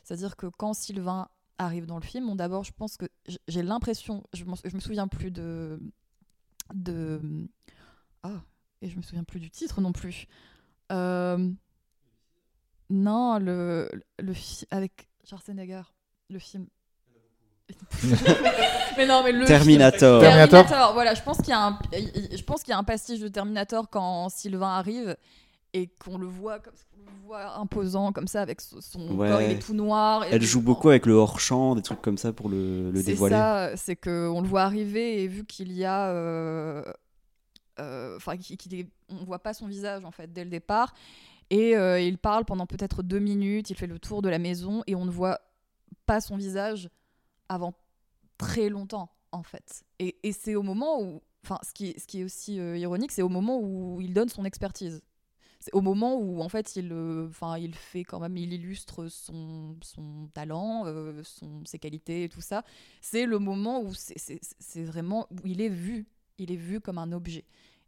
C'est-à-dire 0.04 0.36
que 0.36 0.48
quand 0.48 0.74
Sylvain 0.74 1.28
arrive 1.60 1.86
dans 1.86 2.00
le 2.00 2.04
film, 2.06 2.36
d'abord, 2.36 2.64
je 2.64 2.72
pense 2.72 2.98
que 2.98 3.06
j'ai 3.48 3.62
l'impression, 3.62 4.24
je, 4.34 4.44
je 4.66 4.76
me 4.76 4.80
souviens 4.80 5.08
plus 5.08 5.30
de, 5.30 5.80
de, 6.74 7.20
ah, 8.24 8.42
et 8.82 8.90
je 8.90 8.98
me 8.98 9.02
souviens 9.02 9.24
plus 9.24 9.40
du 9.40 9.50
titre 9.50 9.82
non 9.82 9.92
plus. 9.92 10.28
Euh, 10.92 11.50
non, 12.90 13.38
le, 13.40 13.90
le 14.20 14.34
fi- 14.34 14.66
avec 14.72 15.08
Schwarzenegger, 15.24 15.82
le 16.30 16.40
film. 16.40 16.68
mais 18.98 19.06
non, 19.06 19.22
mais 19.24 19.32
le 19.32 19.46
Terminator. 19.46 20.22
film- 20.22 20.30
Terminator. 20.32 20.66
Terminator. 20.66 20.94
Voilà, 20.94 21.14
je 21.14 21.22
pense 21.22 21.38
qu'il 21.38 21.50
y 21.50 21.54
a 21.54 21.68
un, 21.68 21.80
je 21.94 22.42
pense 22.44 22.64
qu'il 22.64 22.72
y 22.72 22.74
a 22.74 22.78
un 22.80 22.84
pastiche 22.84 23.20
de 23.20 23.28
Terminator 23.28 23.90
quand 23.90 24.30
Sylvain 24.30 24.70
arrive 24.78 25.16
et 25.74 25.88
qu'on 25.88 26.18
le 26.18 26.26
voit 26.28 26.60
comme 26.60 26.74
qu'on 26.74 27.12
le 27.12 27.18
voit 27.28 27.58
imposant 27.58 28.12
comme 28.12 28.28
ça 28.28 28.42
avec 28.42 28.60
son 28.62 28.80
Ouais. 29.18 29.30
corps, 29.30 29.42
il 29.42 29.52
est 29.52 29.60
tout 29.60 29.74
noir. 29.76 30.24
et 30.26 30.30
Elle 30.32 30.42
joue 30.42 30.62
beaucoup 30.62 30.90
avec 30.90 31.06
le 31.06 31.14
hors-champ, 31.14 31.76
des 31.76 31.82
trucs 31.82 32.02
comme 32.02 32.18
ça 32.18 32.34
pour 32.34 32.50
le, 32.50 32.90
le 32.92 33.00
c'est 33.00 33.06
dévoiler. 33.08 33.36
ça, 33.36 33.78
c'est 33.78 33.96
que 33.96 34.28
on 34.30 34.42
le 34.42 34.48
voit 34.48 34.64
arriver 34.64 35.22
et 35.24 35.28
vu 35.28 35.46
qu'il 35.46 35.72
y 35.72 35.86
a, 35.86 36.10
euh, 36.10 36.84
euh, 37.80 38.18
enfin, 38.18 38.36
qu'il 38.38 38.74
est, 38.76 38.88
on 39.10 39.24
voit 39.26 39.40
pas 39.40 39.54
son 39.54 39.68
visage 39.68 40.04
en 40.06 40.12
fait 40.12 40.32
dès 40.34 40.44
le 40.44 40.50
départ, 40.50 40.94
et 41.52 41.76
euh, 41.78 42.00
il 42.00 42.18
parle 42.18 42.46
pendant 42.46 42.66
peut-être 42.66 43.02
deux 43.04 43.20
minutes, 43.20 43.70
il 43.70 43.76
fait 43.76 43.88
le 43.88 44.00
tour 44.00 44.22
de 44.22 44.30
la 44.30 44.40
maison 44.40 44.84
et 44.88 44.96
on 44.96 45.06
ne 45.06 45.12
voit 45.12 45.40
pas 46.06 46.22
son 46.22 46.36
visage 46.38 46.90
avant 47.48 47.74
très 48.38 48.70
longtemps 48.70 49.10
en 49.32 49.44
fait. 49.44 49.84
Et, 50.00 50.18
et 50.24 50.32
c'est 50.32 50.56
au 50.56 50.64
moment 50.64 51.02
où, 51.02 51.22
enfin, 51.44 51.58
ce 51.64 51.74
qui, 51.74 51.90
est- 51.90 52.00
ce 52.00 52.08
qui 52.08 52.22
est 52.22 52.24
aussi 52.24 52.60
euh, 52.60 52.78
ironique, 52.78 53.12
c'est 53.12 53.22
au 53.22 53.30
moment 53.30 53.60
où 53.62 54.00
il 54.02 54.14
donne 54.14 54.30
son 54.30 54.44
expertise. 54.46 55.02
C'est 55.62 55.74
au 55.74 55.82
moment 55.82 56.16
où 56.16 56.42
en 56.42 56.48
fait 56.48 56.76
il, 56.78 56.90
euh, 56.94 57.28
enfin, 57.28 57.58
il 57.58 57.76
fait 57.76 58.04
quand 58.06 58.20
même, 58.20 58.38
il 58.38 58.54
illustre 58.54 59.08
son, 59.10 59.76
son 59.82 60.28
talent, 60.34 60.84
euh, 60.86 61.22
son, 61.24 61.66
ses 61.66 61.80
qualités 61.80 62.24
et 62.24 62.30
tout 62.30 62.40
ça. 62.42 62.64
C'est 63.02 63.26
le 63.26 63.40
moment 63.40 63.82
où 63.82 63.94
c'est- 63.94 64.84
vraiment 64.84 65.28
où 65.32 65.46
il 65.48 65.60
est 65.60 65.68
vu, 65.70 66.08
il 66.38 66.52
est 66.52 66.56
vu 66.56 66.80
comme 66.80 66.98
un 66.98 67.12
objet. 67.12 67.44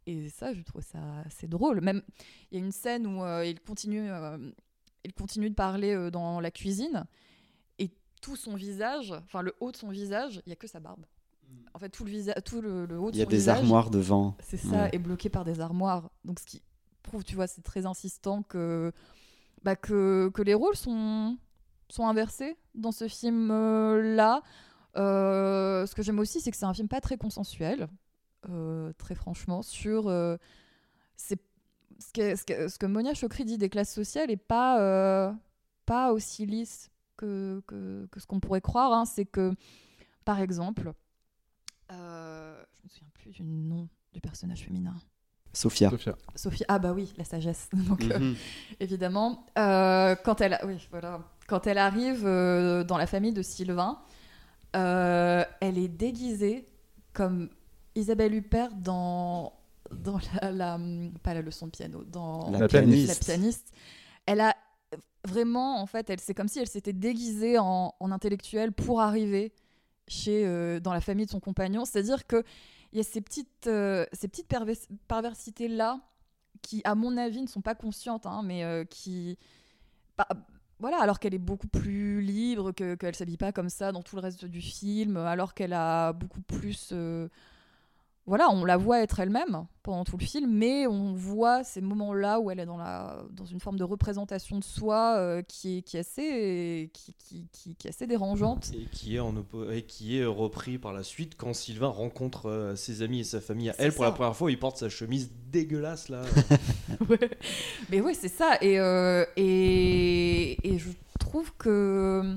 Et 0.06 0.28
ça, 0.28 0.52
je 0.52 0.60
trouve 0.62 0.82
ça 0.82 0.98
assez 1.24 1.46
drôle. 1.48 1.80
Même 1.80 2.02
il 2.50 2.58
y 2.58 2.60
a 2.60 2.64
une 2.64 2.72
scène 2.72 3.06
où 3.06 3.22
euh, 3.24 3.46
il 3.46 3.58
continue, 3.60 4.10
euh, 4.10 4.36
il 5.04 5.14
continue 5.14 5.48
de 5.48 5.54
parler 5.54 5.94
euh, 5.94 6.10
dans 6.10 6.40
la 6.40 6.50
cuisine 6.50 7.06
et 7.78 7.90
tout 8.20 8.36
son 8.36 8.54
visage, 8.54 9.12
enfin 9.12 9.40
le 9.40 9.54
haut 9.60 9.72
de 9.72 9.76
son 9.78 9.88
visage, 9.88 10.42
il 10.44 10.50
y 10.50 10.52
a 10.52 10.56
que 10.56 10.66
sa 10.66 10.78
barbe. 10.80 11.06
En 11.74 11.78
fait, 11.78 11.88
tout 11.88 12.04
le 12.04 12.10
visage, 12.10 12.34
tout 12.44 12.60
le, 12.60 12.84
le 12.84 12.98
haut 12.98 13.10
de 13.10 13.16
Il 13.16 13.20
y 13.20 13.22
a 13.22 13.26
des 13.26 13.36
visage, 13.36 13.58
armoires 13.58 13.88
devant. 13.90 14.36
C'est 14.40 14.56
ça, 14.58 14.82
Ouais. 14.84 14.90
est 14.92 14.98
bloqué 14.98 15.28
par 15.30 15.44
des 15.44 15.60
armoires. 15.60 16.10
Donc 16.24 16.38
ce 16.38 16.44
qui 16.46 16.60
prouve, 17.02 17.24
tu 17.24 17.34
vois, 17.34 17.46
c'est 17.46 17.62
très 17.62 17.86
insistant 17.86 18.42
que, 18.42 18.92
bah, 19.62 19.76
les 20.44 20.54
rôles 20.54 20.76
sont, 20.76 21.36
inversés 21.98 22.56
dans 22.74 22.92
ce 22.92 23.06
film-là. 23.08 24.42
Euh, 24.96 25.86
ce 25.86 25.94
que 25.94 26.02
j'aime 26.02 26.18
aussi, 26.18 26.40
c'est 26.40 26.50
que 26.50 26.56
c'est 26.56 26.66
un 26.66 26.74
film 26.74 26.88
pas 26.88 27.00
très 27.00 27.16
consensuel, 27.16 27.88
euh, 28.48 28.92
très 28.94 29.14
franchement, 29.14 29.62
sur... 29.62 30.08
euh, 30.08 30.36
ce 31.16 31.34
que, 32.78 32.86
Monia 32.86 33.14
Chokri 33.14 33.44
dit 33.44 33.58
des 33.58 33.68
classes 33.68 33.94
sociales 33.94 34.30
est 34.30 34.36
pas, 34.36 35.32
aussi 36.10 36.46
lisse 36.46 36.90
que, 37.16 37.62
ce 38.16 38.26
qu'on 38.26 38.40
pourrait 38.40 38.60
croire. 38.60 38.92
hein. 38.92 39.04
C'est 39.04 39.26
que, 39.26 39.54
par 40.24 40.40
exemple, 40.40 40.92
je 41.90 41.94
me 41.94 42.88
souviens 42.88 43.10
plus 43.14 43.30
du 43.30 43.44
nom 43.44 43.88
du 44.12 44.20
personnage 44.20 44.64
féminin. 44.64 44.96
Sophia. 45.52 45.90
Sophia. 45.90 46.16
Sophie, 46.34 46.64
ah 46.68 46.78
bah 46.78 46.92
oui, 46.92 47.12
la 47.18 47.24
sagesse. 47.24 47.68
Donc 47.88 48.02
euh, 48.04 48.18
Mhm. 48.18 48.34
évidemment, 48.80 49.44
euh, 49.58 50.14
quand 50.24 50.40
elle, 50.40 50.58
oui, 50.64 50.76
voilà, 50.90 51.20
quand 51.46 51.66
elle 51.66 51.78
arrive 51.78 52.22
euh, 52.26 52.84
dans 52.84 52.96
la 52.96 53.06
famille 53.06 53.32
de 53.32 53.42
Sylvain, 53.42 53.98
euh, 54.76 55.44
elle 55.60 55.78
est 55.78 55.88
déguisée 55.88 56.66
comme 57.12 57.50
Isabelle 57.94 58.34
Huppert 58.34 58.70
dans 58.74 59.52
dans 59.90 60.18
la, 60.40 60.50
la- 60.52 60.78
pas 61.22 61.34
la 61.34 61.42
leçon 61.42 61.66
de 61.66 61.70
piano, 61.72 62.02
dans 62.04 62.50
La 62.50 62.60
La 62.60 62.68
pianiste. 62.68 63.08
La 63.08 63.14
pianiste. 63.34 63.70
Elle 64.24 64.40
a 64.40 64.56
vraiment, 65.28 65.82
en 65.82 65.86
fait, 65.86 66.08
elle, 66.08 66.18
c'est 66.20 66.32
comme 66.32 66.48
si 66.48 66.58
elle 66.60 66.66
s'était 66.66 66.94
déguisée 66.94 67.58
en, 67.58 67.94
en 68.00 68.10
intellectuelle 68.10 68.72
pour 68.72 69.02
arriver 69.02 69.52
chez 70.08 70.46
euh, 70.46 70.80
dans 70.80 70.94
la 70.94 71.02
famille 71.02 71.26
de 71.26 71.30
son 71.30 71.40
compagnon. 71.40 71.84
C'est-à-dire 71.84 72.26
que 72.26 72.42
il 72.92 72.98
y 72.98 73.00
a 73.00 73.04
ces 73.04 73.20
petites, 73.20 73.66
euh, 73.66 74.06
ces 74.12 74.28
petites 74.28 74.48
pervers- 74.48 74.76
perversités-là 75.08 76.00
qui, 76.62 76.82
à 76.84 76.94
mon 76.94 77.16
avis, 77.16 77.42
ne 77.42 77.46
sont 77.48 77.62
pas 77.62 77.74
conscientes, 77.74 78.26
hein, 78.26 78.42
mais 78.44 78.64
euh, 78.64 78.84
qui. 78.84 79.38
bah, 80.18 80.28
voilà, 80.80 81.00
alors 81.00 81.20
qu'elle 81.20 81.34
est 81.34 81.38
beaucoup 81.38 81.68
plus 81.68 82.22
libre, 82.22 82.72
que- 82.72 82.94
qu'elle 82.96 83.14
s'habille 83.14 83.36
pas 83.38 83.52
comme 83.52 83.68
ça 83.70 83.92
dans 83.92 84.02
tout 84.02 84.16
le 84.16 84.22
reste 84.22 84.44
du 84.46 84.60
film, 84.60 85.16
alors 85.18 85.54
qu'elle 85.54 85.72
a 85.74 86.12
beaucoup 86.12 86.42
plus. 86.42 86.90
euh, 86.92 87.28
voilà, 88.26 88.48
on 88.50 88.64
la 88.64 88.76
voit 88.76 89.00
être 89.00 89.18
elle-même 89.18 89.66
pendant 89.82 90.04
tout 90.04 90.16
le 90.16 90.24
film, 90.24 90.48
mais 90.50 90.86
on 90.86 91.12
voit 91.12 91.64
ces 91.64 91.80
moments-là 91.80 92.38
où 92.38 92.52
elle 92.52 92.60
est 92.60 92.66
dans, 92.66 92.76
la, 92.76 93.24
dans 93.32 93.44
une 93.44 93.58
forme 93.58 93.76
de 93.76 93.82
représentation 93.84 94.58
de 94.60 94.64
soi 94.64 95.16
euh, 95.18 95.42
qui, 95.42 95.78
est, 95.78 95.82
qui, 95.82 95.96
est 95.96 96.00
assez, 96.00 96.90
qui, 96.94 97.14
qui, 97.18 97.48
qui- 97.50 97.74
qui 97.74 97.86
est 97.88 97.90
assez 97.90 98.06
dérangeante. 98.06 98.70
Et 98.74 98.84
qui 98.92 99.16
est, 99.16 99.18
en 99.20 99.34
et 99.72 99.82
qui 99.82 100.18
est 100.18 100.24
repris 100.24 100.78
par 100.78 100.92
la 100.92 101.02
suite 101.02 101.34
quand 101.36 101.52
Sylvain 101.52 101.88
rencontre 101.88 102.46
euh, 102.48 102.76
ses 102.76 103.02
amis 103.02 103.20
et 103.20 103.24
sa 103.24 103.40
famille 103.40 103.70
à 103.70 103.74
elle 103.78 103.92
pour 103.92 104.04
la 104.04 104.12
première 104.12 104.36
fois. 104.36 104.52
Il 104.52 104.58
porte 104.58 104.76
sa 104.76 104.88
chemise 104.88 105.32
dégueulasse 105.50 106.08
là. 106.08 106.22
Mais 107.90 108.00
oui, 108.00 108.14
c'est 108.14 108.28
ça. 108.28 108.56
Et, 108.60 108.78
euh, 108.78 109.24
et, 109.36 110.68
et 110.74 110.78
je 110.78 110.90
trouve 111.18 111.52
que 111.56 112.36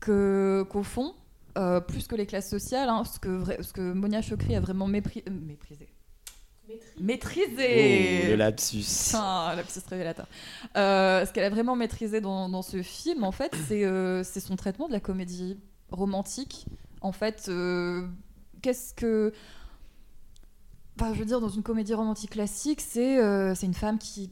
que- 0.00 0.64
qu'au 0.70 0.82
fond, 0.84 1.14
euh, 1.58 1.80
plus 1.80 2.06
que 2.06 2.14
les 2.14 2.26
classes 2.26 2.48
sociales, 2.48 2.88
hein, 2.88 3.02
ce, 3.04 3.18
que 3.18 3.28
vra- 3.28 3.62
ce 3.62 3.72
que 3.72 3.92
Monia 3.92 4.22
Chokri 4.22 4.54
a 4.56 4.60
vraiment 4.60 4.88
mépris- 4.88 5.24
euh, 5.28 5.30
méprisé. 5.30 5.88
Maîtrisé 7.00 8.20
Oh, 8.24 8.28
le 8.30 8.34
lapsus. 8.36 8.84
Putain, 9.06 9.54
lapsus 9.56 9.80
révélateur. 9.88 10.26
Euh, 10.76 11.24
ce 11.24 11.32
qu'elle 11.32 11.44
a 11.44 11.50
vraiment 11.50 11.76
maîtrisé 11.76 12.20
dans, 12.20 12.48
dans 12.48 12.60
ce 12.62 12.82
film, 12.82 13.24
en 13.24 13.32
fait, 13.32 13.54
c'est 13.66 13.84
euh, 13.84 14.22
c'est 14.22 14.40
son 14.40 14.56
traitement 14.56 14.86
de 14.86 14.92
la 14.92 15.00
comédie 15.00 15.58
romantique. 15.90 16.66
En 17.00 17.12
fait, 17.12 17.46
euh, 17.48 18.06
qu'est-ce 18.60 18.92
que. 18.94 19.32
Enfin, 21.00 21.14
je 21.14 21.18
veux 21.20 21.24
dire, 21.24 21.40
dans 21.40 21.48
une 21.48 21.62
comédie 21.62 21.94
romantique 21.94 22.30
classique, 22.30 22.80
c'est 22.82 23.18
euh, 23.18 23.54
c'est 23.54 23.66
une 23.66 23.72
femme 23.74 23.98
qui 23.98 24.30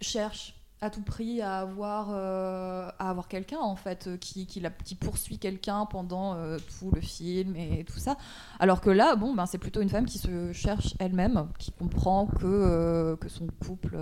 cherche 0.00 0.53
à 0.84 0.90
tout 0.90 1.02
prix 1.02 1.40
à 1.42 1.58
avoir, 1.60 2.08
euh, 2.12 2.88
avoir 2.98 3.28
quelqu'un, 3.28 3.58
en 3.58 3.76
fait, 3.76 4.06
euh, 4.06 4.16
qui, 4.16 4.46
qui, 4.46 4.60
la- 4.60 4.70
qui 4.70 4.94
poursuit 4.94 5.38
quelqu'un 5.38 5.86
pendant 5.86 6.34
euh, 6.34 6.58
tout 6.78 6.90
le 6.94 7.00
film 7.00 7.56
et 7.56 7.84
tout 7.84 7.98
ça. 7.98 8.16
Alors 8.60 8.80
que 8.80 8.90
là, 8.90 9.16
bon, 9.16 9.34
ben, 9.34 9.46
c'est 9.46 9.58
plutôt 9.58 9.80
une 9.82 9.88
femme 9.88 10.06
qui 10.06 10.18
se 10.18 10.52
cherche 10.52 10.94
elle-même, 11.00 11.48
qui 11.58 11.72
comprend 11.72 12.26
que, 12.26 13.16
que 13.20 13.28
son 13.28 13.46
couple. 13.66 13.98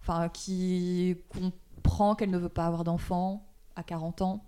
Enfin, 0.00 0.28
qui 0.28 1.16
comprend 1.28 2.14
qu'elle 2.14 2.30
ne 2.30 2.38
veut 2.38 2.48
pas 2.48 2.66
avoir 2.66 2.84
d'enfant 2.84 3.46
à 3.74 3.82
40 3.82 4.22
ans. 4.22 4.44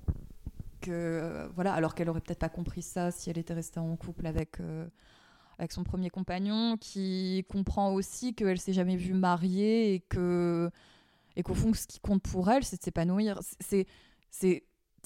Que, 0.80 1.48
voilà, 1.56 1.74
alors 1.74 1.94
qu'elle 1.94 2.08
aurait 2.08 2.20
peut-être 2.20 2.38
pas 2.38 2.48
compris 2.48 2.82
ça 2.82 3.10
si 3.10 3.30
elle 3.30 3.38
était 3.38 3.54
restée 3.54 3.80
en 3.80 3.96
couple 3.96 4.26
avec, 4.26 4.58
avec 5.58 5.72
son 5.72 5.82
premier 5.82 6.10
compagnon, 6.10 6.76
qui 6.76 7.44
comprend 7.50 7.92
aussi 7.92 8.34
qu'elle 8.34 8.60
s'est 8.60 8.72
jamais 8.72 8.96
vue 8.96 9.14
mariée 9.14 9.94
et 9.94 10.00
que 10.00 10.70
et 11.38 11.42
qu'au 11.42 11.54
fond, 11.54 11.72
ce 11.72 11.86
qui 11.86 12.00
compte 12.00 12.22
pour 12.22 12.50
elle, 12.50 12.64
c'est 12.64 12.76
de 12.76 12.82
s'épanouir. 12.82 13.38
C'est- 13.60 13.86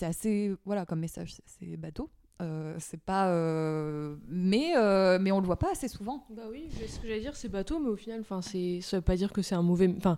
assez 0.00 0.52
voilà 0.64 0.84
comme 0.84 0.98
message, 0.98 1.36
c'est- 1.46 1.76
bateau. 1.76 2.10
Euh, 2.40 2.74
c'est 2.80 3.00
pas 3.00 3.28
euh, 3.28 4.16
mais 4.26 4.72
euh, 4.76 5.18
mais 5.20 5.30
on 5.30 5.38
le 5.38 5.46
voit 5.46 5.58
pas 5.60 5.70
assez 5.70 5.86
souvent. 5.86 6.26
Bah 6.30 6.42
oui, 6.50 6.68
ce 6.88 6.98
que 6.98 7.06
j'allais 7.06 7.20
dire, 7.20 7.36
c'est 7.36 7.48
bateau, 7.48 7.78
mais 7.78 7.88
au 7.90 7.94
final, 7.96 8.20
enfin, 8.22 8.42
c'est, 8.42 8.80
ça 8.80 8.96
veut 8.96 9.02
pas 9.02 9.14
dire 9.14 9.32
que 9.32 9.42
c'est 9.42 9.54
un 9.54 9.62
mauvais, 9.62 9.94
enfin, 9.96 10.16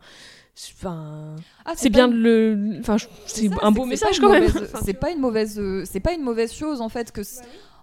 c'est- 0.54 0.72
enfin, 0.74 1.36
Ah, 1.66 1.74
c'est 1.76 1.90
bien 1.90 2.06
une- 2.06 2.12
de 2.14 2.16
le, 2.18 2.76
enfin, 2.80 2.96
c'est 3.26 3.50
un 3.62 3.72
beau 3.72 3.84
message 3.84 4.20
quand 4.20 4.30
même. 4.30 4.48
c'est 4.84 4.94
pas 4.94 5.10
une 5.10 5.20
mauvaise, 5.20 5.60
c'est 5.84 6.00
pas 6.00 6.14
une 6.14 6.22
mauvaise 6.22 6.54
chose 6.54 6.80
en 6.80 6.88
fait 6.88 7.12
que 7.12 7.20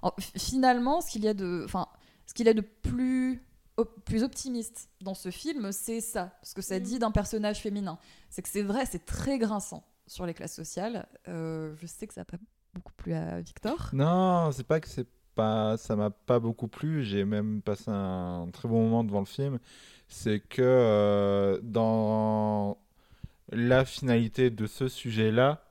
en- 0.02 0.14
finalement 0.18 1.02
ce 1.02 1.12
qu'il 1.12 1.24
y 1.24 1.28
a 1.28 1.36
de, 1.36 1.62
enfin, 1.66 1.86
ce 2.26 2.34
qu'il 2.34 2.48
y 2.48 2.50
a 2.50 2.56
de 2.56 2.62
plus 2.62 3.44
op- 3.82 4.04
plus 4.06 4.24
optimiste 4.24 4.90
dans 5.02 5.14
ce 5.14 5.30
film, 5.32 5.72
c'est 5.72 6.02
ça, 6.02 6.32
ce 6.44 6.54
que 6.56 6.62
ça 6.62 6.80
Mm. 6.80 6.84
dit 6.84 7.00
d'un 7.00 7.12
personnage 7.12 7.60
féminin. 7.60 7.98
C'est 8.30 8.42
que 8.42 8.50
c'est 8.50 8.62
vrai, 8.64 8.86
c'est 8.86 9.06
très 9.06 9.38
grinçant 9.38 9.84
sur 10.08 10.26
les 10.26 10.34
classes 10.34 10.56
sociales. 10.56 11.08
Euh, 11.28 11.74
je 11.80 11.86
sais 11.88 12.08
que 12.08 12.14
ça 12.14 12.22
n'a 12.22 12.26
pas 12.26 12.38
beaucoup 12.74 12.94
plu 12.94 13.14
à 13.14 13.40
Victor. 13.42 13.90
Non, 13.94 14.52
c'est 14.52 14.66
pas 14.66 14.80
que 14.80 14.88
c'est 14.88 15.08
pas, 15.36 15.78
ça 15.78 15.96
m'a 15.96 16.10
pas 16.10 16.40
beaucoup 16.40 16.68
plu. 16.68 17.04
J'ai 17.04 17.24
même 17.26 17.62
passé 17.62 17.86
un 17.90 18.48
très 18.52 18.68
bon 18.68 18.84
moment 18.84 19.04
devant 19.04 19.20
le 19.20 19.26
film. 19.26 19.60
C'est 20.08 20.40
que 20.42 20.62
euh, 20.62 21.60
dans 21.64 22.78
la 23.52 23.86
finalité 23.86 24.50
de 24.50 24.68
ce 24.68 24.88
sujet-là, 24.88 25.64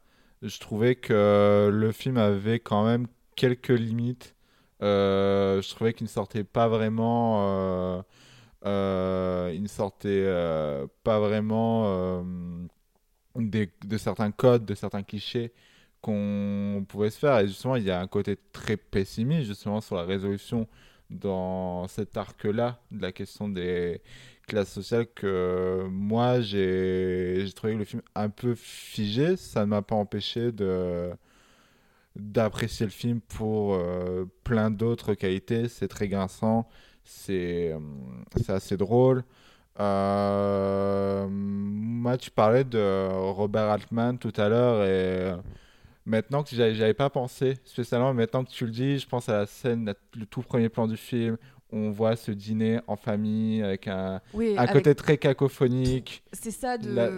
je 0.42 0.58
trouvais 0.58 0.94
que 0.96 1.68
le 1.72 1.92
film 1.92 2.16
avait 2.16 2.60
quand 2.60 2.84
même 2.84 3.06
quelques 3.36 3.68
limites. 3.68 4.34
Euh, 4.82 5.60
je 5.62 5.70
trouvais 5.70 5.92
qu'il 5.92 6.04
ne 6.04 6.08
sortait 6.08 6.44
pas 6.44 6.68
vraiment, 6.68 7.98
euh, 7.98 8.02
euh, 8.66 9.52
il 9.54 9.62
ne 9.62 9.68
sortait 9.68 10.26
pas 11.04 11.18
vraiment 11.20 12.24
de 13.36 13.98
certains 13.98 14.30
codes, 14.30 14.64
de 14.64 14.74
certains 14.74 15.02
clichés 15.02 15.52
qu'on 16.00 16.84
pouvait 16.88 17.10
se 17.10 17.18
faire. 17.18 17.38
Et 17.38 17.48
justement, 17.48 17.76
il 17.76 17.84
y 17.84 17.90
a 17.90 18.00
un 18.00 18.06
côté 18.06 18.36
très 18.52 18.76
pessimiste 18.76 19.46
justement 19.48 19.80
sur 19.80 19.96
la 19.96 20.04
résolution 20.04 20.66
dans 21.10 21.88
cet 21.88 22.16
arc-là 22.16 22.80
de 22.92 23.02
la 23.02 23.12
question 23.12 23.48
des 23.48 24.00
classes 24.46 24.72
sociales 24.72 25.06
que 25.14 25.86
moi 25.90 26.40
j'ai 26.40 27.44
trouvé 27.54 27.74
le 27.74 27.84
film 27.84 28.02
un 28.14 28.30
peu 28.30 28.54
figé. 28.54 29.36
Ça 29.36 29.60
ne 29.60 29.66
m'a 29.66 29.82
pas 29.82 29.96
empêché 29.96 30.52
de 30.52 31.10
d'apprécier 32.16 32.86
le 32.86 32.92
film 32.92 33.20
pour 33.20 33.74
euh, 33.74 34.24
plein 34.44 34.70
d'autres 34.70 35.14
qualités. 35.14 35.68
C'est 35.68 35.88
très 35.88 36.08
grinçant, 36.08 36.68
c'est 37.04 37.72
euh, 37.72 37.78
assez 38.48 38.76
drôle. 38.76 39.22
Euh, 39.78 41.26
moi, 41.30 42.16
tu 42.18 42.30
parlais 42.30 42.64
de 42.64 43.08
Robert 43.30 43.70
Altman 43.70 44.18
tout 44.18 44.32
à 44.36 44.48
l'heure 44.48 44.84
et 44.84 45.32
maintenant 46.06 46.42
que 46.42 46.54
j'avais 46.54 46.94
pas 46.94 47.10
pensé 47.10 47.54
spécialement, 47.64 48.12
maintenant 48.14 48.44
que 48.44 48.50
tu 48.50 48.64
le 48.66 48.70
dis, 48.72 48.98
je 48.98 49.06
pense 49.08 49.28
à 49.28 49.38
la 49.38 49.46
scène, 49.46 49.92
le 50.16 50.26
tout 50.26 50.42
premier 50.42 50.68
plan 50.68 50.86
du 50.86 50.96
film. 50.96 51.36
On 51.72 51.90
voit 51.92 52.16
ce 52.16 52.32
dîner 52.32 52.80
en 52.88 52.96
famille 52.96 53.62
avec 53.62 53.86
un, 53.86 54.20
Oui, 54.34 54.54
un 54.58 54.62
avec- 54.62 54.72
côté 54.72 54.94
très 54.96 55.18
cacophonique. 55.18 56.24
C'est 56.32 56.50
ça 56.50 56.76
de. 56.76 56.92
La- 56.92 57.10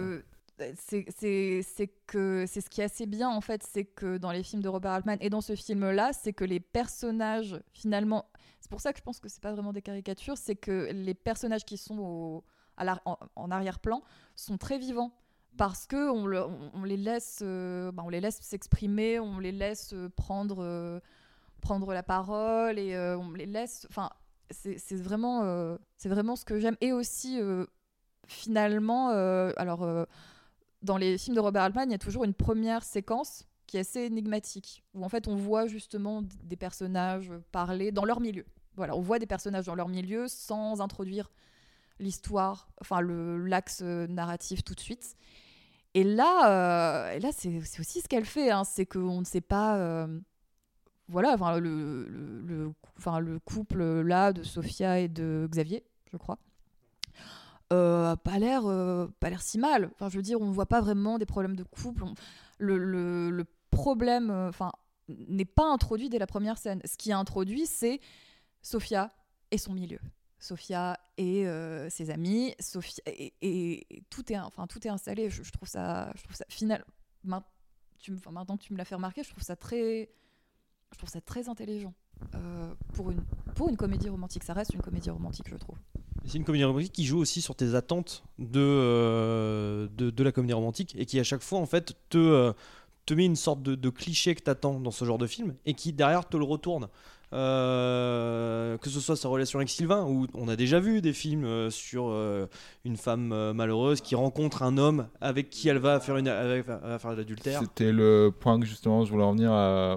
C'est 0.75 1.05
c'est- 1.09 1.87
que 2.05 2.45
c'est 2.47 2.61
ce 2.61 2.69
qui 2.69 2.81
est 2.81 2.83
assez 2.83 3.05
bien 3.07 3.27
en 3.29 3.41
fait, 3.41 3.63
c'est 3.63 3.85
que 3.85 4.17
dans 4.17 4.31
les 4.31 4.43
films 4.43 4.61
de 4.61 4.69
Robert 4.69 4.91
Altman 4.91 5.17
et 5.19 5.29
dans 5.31 5.41
ce 5.41 5.55
film-là, 5.55 6.13
c'est 6.13 6.31
que 6.33 6.43
les 6.45 6.59
personnages 6.59 7.59
finalement, 7.73 8.25
c'est 8.61 8.69
pour 8.69 8.79
ça 8.79 8.93
que 8.93 8.99
je 8.99 9.03
pense 9.03 9.19
que 9.19 9.29
c'est 9.29 9.41
pas 9.41 9.51
vraiment 9.51 9.73
des 9.73 9.81
caricatures, 9.81 10.37
c'est 10.37 10.55
que 10.55 10.91
les 10.91 11.15
personnages 11.15 11.65
qui 11.65 11.77
sont 11.77 11.97
au, 11.97 12.43
à 12.77 12.83
la- 12.83 13.01
en, 13.05 13.51
arrière-plan 13.51 14.03
sont 14.35 14.57
très 14.59 14.77
vivants 14.77 15.11
parce 15.57 15.87
que 15.87 16.09
on, 16.11 16.27
le- 16.27 16.43
on- 16.45 16.83
les 16.83 16.97
laisse, 16.97 17.39
euh, 17.41 17.91
bah, 17.91 18.03
on 18.05 18.09
les 18.09 18.21
laisse 18.21 18.39
s'exprimer, 18.41 19.19
on 19.19 19.39
les 19.39 19.51
laisse 19.51 19.93
euh, 19.93 20.07
prendre 20.09 20.57
euh, 20.63 20.99
prendre 21.61 21.93
la 21.93 22.03
parole 22.03 22.77
et 22.77 22.93
euh, 22.95 23.17
on 23.17 23.31
les 23.31 23.47
laisse, 23.47 23.87
enfin 23.89 24.09
c'est 24.51 24.77
vraiment 25.01 25.41
euh, 25.43 25.77
c'est 25.97 26.09
vraiment 26.09 26.35
ce 26.35 26.45
que 26.45 26.59
j'aime. 26.59 26.77
Et 26.81 26.91
aussi 26.93 27.39
euh, 27.41 27.65
finalement 28.27 29.09
euh, 29.11 29.51
alors 29.57 29.83
euh, 29.83 30.05
dans 30.83 30.97
les 30.97 31.17
films 31.17 31.35
de 31.35 31.41
Robert 31.41 31.63
Altman, 31.63 31.89
il 31.89 31.93
y 31.93 31.95
a 31.95 31.99
toujours 31.99 32.23
une 32.25 32.33
première 32.33 32.83
séquence 32.83 33.45
qui 33.67 33.77
est 33.77 33.81
assez 33.81 34.01
énigmatique, 34.01 34.83
où 34.93 35.03
en 35.03 35.09
fait 35.09 35.27
on 35.27 35.35
voit 35.35 35.67
justement 35.67 36.23
des 36.43 36.57
personnages 36.57 37.31
parler 37.51 37.91
dans 37.91 38.05
leur 38.05 38.19
milieu. 38.19 38.45
Voilà, 38.75 38.95
on 38.95 39.01
voit 39.01 39.19
des 39.19 39.25
personnages 39.25 39.65
dans 39.65 39.75
leur 39.75 39.87
milieu 39.87 40.27
sans 40.27 40.81
introduire 40.81 41.31
l'histoire, 41.99 42.69
enfin 42.81 43.01
l'axe 43.01 43.81
euh, 43.83 44.07
narratif 44.07 44.63
tout 44.63 44.73
de 44.75 44.79
suite. 44.79 45.15
Et 45.93 46.03
là, 46.03 47.13
euh, 47.15 47.19
là 47.19 47.29
c'est 47.31 47.59
aussi 47.79 48.01
ce 48.01 48.07
qu'elle 48.07 48.25
fait, 48.25 48.51
hein, 48.51 48.63
c'est 48.63 48.85
qu'on 48.85 49.19
ne 49.21 49.25
sait 49.25 49.41
pas. 49.41 49.77
euh, 49.77 50.07
voilà, 51.07 51.33
enfin 51.33 51.59
le- 51.59 52.73
enfin, 52.97 53.19
le 53.19 53.39
couple 53.39 53.83
là 54.01 54.33
de 54.33 54.43
Sophia 54.43 54.99
et 54.99 55.07
de 55.07 55.47
Xavier, 55.51 55.83
je 56.11 56.17
crois 56.17 56.37
euh, 57.73 58.15
pas 58.15 58.39
l'air 58.39 58.65
euh, 58.65 59.07
pas 59.19 59.29
l'air 59.29 59.41
si 59.41 59.57
mal. 59.57 59.89
Enfin, 59.93 60.09
je 60.09 60.17
veux 60.17 60.21
dire, 60.21 60.39
on 60.41 60.51
voit 60.51 60.65
pas 60.65 60.81
vraiment 60.81 61.17
des 61.17 61.25
problèmes 61.25 61.55
de 61.55 61.63
couple. 61.63 62.03
Le, 62.59 63.43
problème, 63.71 64.29
euh, 64.29 64.49
enfin, 64.49 64.71
n'est 65.09 65.45
pas 65.45 65.65
introduit 65.65 66.09
dès 66.09 66.19
la 66.19 66.27
première 66.27 66.57
scène. 66.57 66.81
Ce 66.85 66.97
qui 66.97 67.09
est 67.09 67.13
introduit, 67.13 67.65
c'est 67.65 67.99
Sophia 68.61 69.11
et 69.51 69.57
son 69.57 69.73
milieu. 69.73 69.99
Sophia 70.39 70.99
et 71.17 71.47
euh, 71.47 71.89
ses 71.89 72.09
amis. 72.09 72.53
Sophia 72.59 73.03
et, 73.07 73.85
tout 74.09 74.31
est, 74.31 74.39
enfin, 74.39 74.67
tout 74.67 74.85
est 74.85 74.91
installé. 74.91 75.29
Je, 75.29 75.51
trouve 75.51 75.67
ça, 75.67 76.11
je 76.15 76.23
trouve 76.23 76.35
ça 76.35 76.45
final. 76.49 76.85
maintenant 77.23 78.57
que 78.57 78.63
tu 78.63 78.73
me 78.73 78.77
l'as 78.77 78.85
fait 78.85 78.95
remarquer, 78.95 79.23
je 79.23 79.29
trouve 79.29 79.43
ça 79.43 79.55
très, 79.55 80.09
je 80.91 80.97
trouve 80.97 81.09
ça 81.09 81.21
très 81.21 81.49
intelligent 81.49 81.93
pour 82.93 83.11
une 83.11 83.21
pour 83.55 83.69
une 83.69 83.77
comédie 83.77 84.09
romantique. 84.09 84.43
Ça 84.43 84.53
reste 84.53 84.73
une 84.73 84.81
comédie 84.81 85.09
romantique, 85.09 85.49
je 85.49 85.55
trouve. 85.55 85.77
C'est 86.25 86.37
une 86.37 86.45
comédie 86.45 86.63
romantique 86.63 86.93
qui 86.93 87.05
joue 87.05 87.19
aussi 87.19 87.41
sur 87.41 87.55
tes 87.55 87.75
attentes 87.75 88.23
de, 88.39 88.59
euh, 88.59 89.87
de, 89.97 90.09
de 90.09 90.23
la 90.23 90.31
comédie 90.31 90.53
romantique 90.53 90.95
et 90.97 91.05
qui 91.05 91.19
à 91.19 91.23
chaque 91.23 91.41
fois 91.41 91.59
en 91.59 91.65
fait 91.65 91.93
te, 92.09 92.17
euh, 92.17 92.53
te 93.05 93.13
met 93.13 93.25
une 93.25 93.35
sorte 93.35 93.61
de, 93.61 93.89
cliché 93.89 94.33
que 94.33 94.41
t'attends 94.41 94.79
dans 94.79 94.91
ce 94.91 95.03
genre 95.03 95.17
de 95.17 95.27
film 95.27 95.53
et 95.65 95.73
qui 95.73 95.91
derrière 95.91 96.27
te 96.27 96.37
le 96.37 96.45
retourne. 96.45 96.87
Euh, 97.33 98.77
que 98.77 98.91
ce 98.91 98.99
soit 98.99 99.15
sa 99.15 99.27
relation 99.27 99.57
avec 99.57 99.67
Sylvain, 99.67 100.05
où 100.05 100.27
on 100.35 100.47
a 100.47 100.55
déjà 100.55 100.79
vu 100.79 101.01
des 101.01 101.13
films 101.13 101.71
sur 101.71 102.15
une 102.85 102.95
femme 102.95 103.51
malheureuse 103.53 104.01
qui 104.01 104.13
rencontre 104.13 104.61
un 104.61 104.77
homme 104.77 105.07
avec 105.19 105.49
qui 105.49 105.67
elle 105.67 105.79
va 105.79 105.99
faire, 105.99 106.17
une, 106.17 106.27
elle 106.27 106.61
va 106.61 106.99
faire 106.99 107.15
l'adultère. 107.15 107.59
C'était 107.59 107.91
le 107.91 108.31
point 108.39 108.59
que 108.59 108.67
justement 108.67 109.03
je 109.03 109.11
voulais 109.11 109.23
en 109.23 109.31
venir 109.31 109.49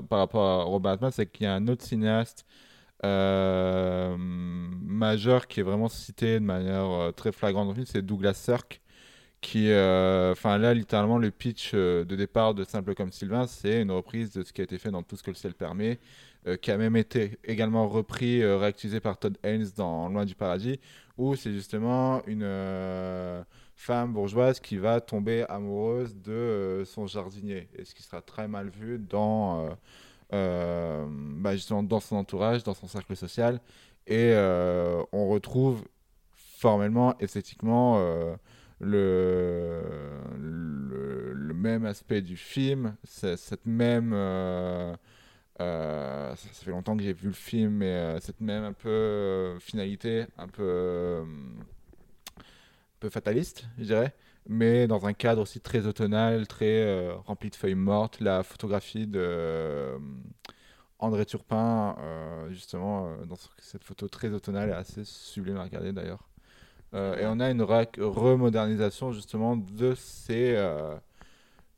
par 0.08 0.18
rapport 0.18 0.44
à 0.44 0.64
Robert 0.64 0.92
Altman, 0.92 1.10
c'est 1.12 1.26
qu'il 1.30 1.44
y 1.44 1.46
a 1.46 1.54
un 1.54 1.68
autre 1.68 1.84
cinéaste 1.84 2.46
euh, 3.06 4.16
majeur 4.18 5.46
qui 5.46 5.60
est 5.60 5.62
vraiment 5.62 5.88
cité 5.88 6.34
de 6.40 6.44
manière 6.44 6.90
euh, 6.90 7.12
très 7.12 7.32
flagrante 7.32 7.66
dans 7.66 7.72
le 7.72 7.76
film, 7.76 7.86
c'est 7.86 8.02
Douglas 8.02 8.34
Sirk. 8.34 8.80
Qui, 9.42 9.70
euh, 9.70 10.32
enfin 10.32 10.58
là, 10.58 10.74
littéralement, 10.74 11.18
le 11.18 11.30
pitch 11.30 11.74
de 11.74 12.04
départ 12.04 12.54
de 12.54 12.64
Simple 12.64 12.94
comme 12.94 13.12
Sylvain, 13.12 13.46
c'est 13.46 13.82
une 13.82 13.92
reprise 13.92 14.32
de 14.32 14.42
ce 14.42 14.52
qui 14.52 14.60
a 14.60 14.64
été 14.64 14.78
fait 14.78 14.90
dans 14.90 15.02
Tout 15.02 15.16
ce 15.16 15.22
que 15.22 15.30
le 15.30 15.36
ciel 15.36 15.54
permet, 15.54 16.00
qui 16.62 16.70
a 16.70 16.76
même 16.76 16.96
été 16.96 17.38
également 17.44 17.88
repris, 17.88 18.44
réactualisé 18.44 18.98
par 18.98 19.18
Todd 19.18 19.36
Haynes 19.44 19.66
dans 19.76 20.08
Loin 20.08 20.24
du 20.24 20.34
paradis, 20.34 20.80
où 21.18 21.36
c'est 21.36 21.52
justement 21.52 22.24
une 22.26 23.44
femme 23.76 24.12
bourgeoise 24.12 24.58
qui 24.58 24.78
va 24.78 25.00
tomber 25.00 25.44
amoureuse 25.48 26.16
de 26.16 26.82
son 26.84 27.06
jardinier, 27.06 27.68
et 27.76 27.84
ce 27.84 27.94
qui 27.94 28.02
sera 28.02 28.22
très 28.22 28.48
mal 28.48 28.68
vu 28.68 28.98
dans, 28.98 29.68
bah, 30.30 31.52
justement 31.54 31.82
dans 31.82 32.00
son 32.00 32.16
entourage, 32.16 32.62
dans 32.64 32.74
son 32.74 32.88
cercle 32.88 33.16
social, 33.16 33.60
et 34.06 34.32
euh, 34.34 35.02
on 35.12 35.28
retrouve 35.28 35.82
formellement, 36.36 37.16
esthétiquement, 37.18 37.96
euh, 37.98 38.34
le, 38.80 39.82
le, 40.38 41.54
même 41.54 41.84
aspect 41.86 42.22
du 42.22 42.36
film, 42.36 42.96
cette 43.04 43.66
même... 43.66 44.12
euh, 44.14 44.94
euh, 45.60 46.34
ça, 46.36 46.48
fait 46.64 46.70
longtemps 46.70 46.96
que 46.96 47.02
j'ai 47.02 47.14
vu 47.14 47.28
le 47.28 47.34
film, 47.34 47.72
mais 47.76 47.86
euh, 47.86 48.20
cette 48.20 48.40
même 48.40 48.64
un 48.64 48.72
peu 48.74 48.88
euh, 48.88 49.58
finalité, 49.58 50.26
un 50.36 50.48
peu, 50.48 50.62
euh, 50.62 51.24
un 52.38 52.42
peu 53.00 53.08
fataliste, 53.08 53.66
je 53.78 53.84
dirais, 53.84 54.14
mais 54.48 54.86
dans 54.86 55.06
un 55.06 55.12
cadre 55.12 55.42
aussi 55.42 55.60
très 55.60 55.86
automnal, 55.86 56.46
très 56.46 56.82
euh, 56.82 57.14
rempli 57.26 57.50
de 57.50 57.56
feuilles 57.56 57.74
mortes. 57.74 58.20
La 58.20 58.42
photographie 58.42 59.06
de 59.06 59.18
euh, 59.20 59.98
André 60.98 61.26
Turpin, 61.26 61.96
euh, 61.98 62.48
justement, 62.50 63.10
dans 63.28 63.36
ce- 63.36 63.48
cette 63.58 63.84
photo 63.84 64.08
très 64.08 64.30
automnale, 64.30 64.70
est 64.70 64.72
assez 64.72 65.04
sublime 65.04 65.56
à 65.58 65.64
regarder 65.64 65.92
d'ailleurs. 65.92 66.28
Et 66.94 67.26
on 67.26 67.40
a 67.40 67.50
une 67.50 67.60
remodernisation 67.62 69.12
justement 69.12 69.54
de 69.56 69.94
ces, 69.94 70.56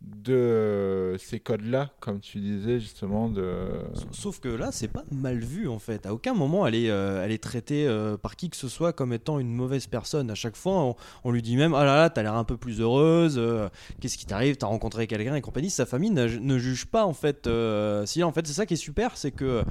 de 0.01 0.33
euh, 0.33 1.19
ces 1.19 1.41
codes-là, 1.41 1.91
comme 1.99 2.21
tu 2.21 2.39
disais 2.39 2.79
justement 2.79 3.29
de. 3.29 3.69
Sauf 4.13 4.39
que 4.39 4.49
là, 4.49 4.71
c'est 4.71 4.89
pas 4.89 5.05
mal 5.11 5.39
vu 5.39 5.69
en 5.69 5.81
fait. 5.81 6.07
À 6.07 6.15
aucun 6.15 6.35
moment, 6.35 6.67
elle 6.67 6.77
est, 6.77 6.91
euh, 6.91 7.25
elle 7.25 7.33
est 7.33 7.43
traitée 7.43 7.87
euh, 7.89 8.17
par 8.17 8.37
qui 8.37 8.49
que 8.49 8.57
ce 8.57 8.69
soit 8.69 8.93
comme 8.93 9.13
étant 9.13 9.41
une 9.41 9.53
mauvaise 9.53 9.89
personne. 9.89 10.31
À 10.31 10.37
chaque 10.37 10.57
fois, 10.57 10.95
on, 11.25 11.31
lui 11.33 11.43
dit 11.43 11.57
même 11.57 11.75
Ah 11.75 11.85
là 11.85 11.97
là, 11.97 12.11
t'as 12.11 12.23
l'air 12.23 12.35
un 12.35 12.45
peu 12.45 12.57
plus 12.57 12.81
heureuse, 12.81 13.41
qu'est-ce 14.01 14.17
qui 14.17 14.27
t'arrive, 14.27 14.57
t'as 14.57 14.69
rencontré 14.69 15.07
quelqu'un 15.09 15.35
et 15.35 15.41
compagnie. 15.41 15.71
Sa 15.71 15.87
famille 15.87 16.11
ne 16.11 16.59
juge 16.59 16.87
pas 16.87 17.05
en 17.05 17.15
fait. 17.15 17.49
si, 18.07 18.23
en 18.23 18.33
fait, 18.33 18.47
c'est 18.47 18.53
ça 18.53 18.67
qui 18.67 18.75
est 18.75 18.79
super, 18.79 19.17
c'est 19.17 19.33
que 19.33 19.65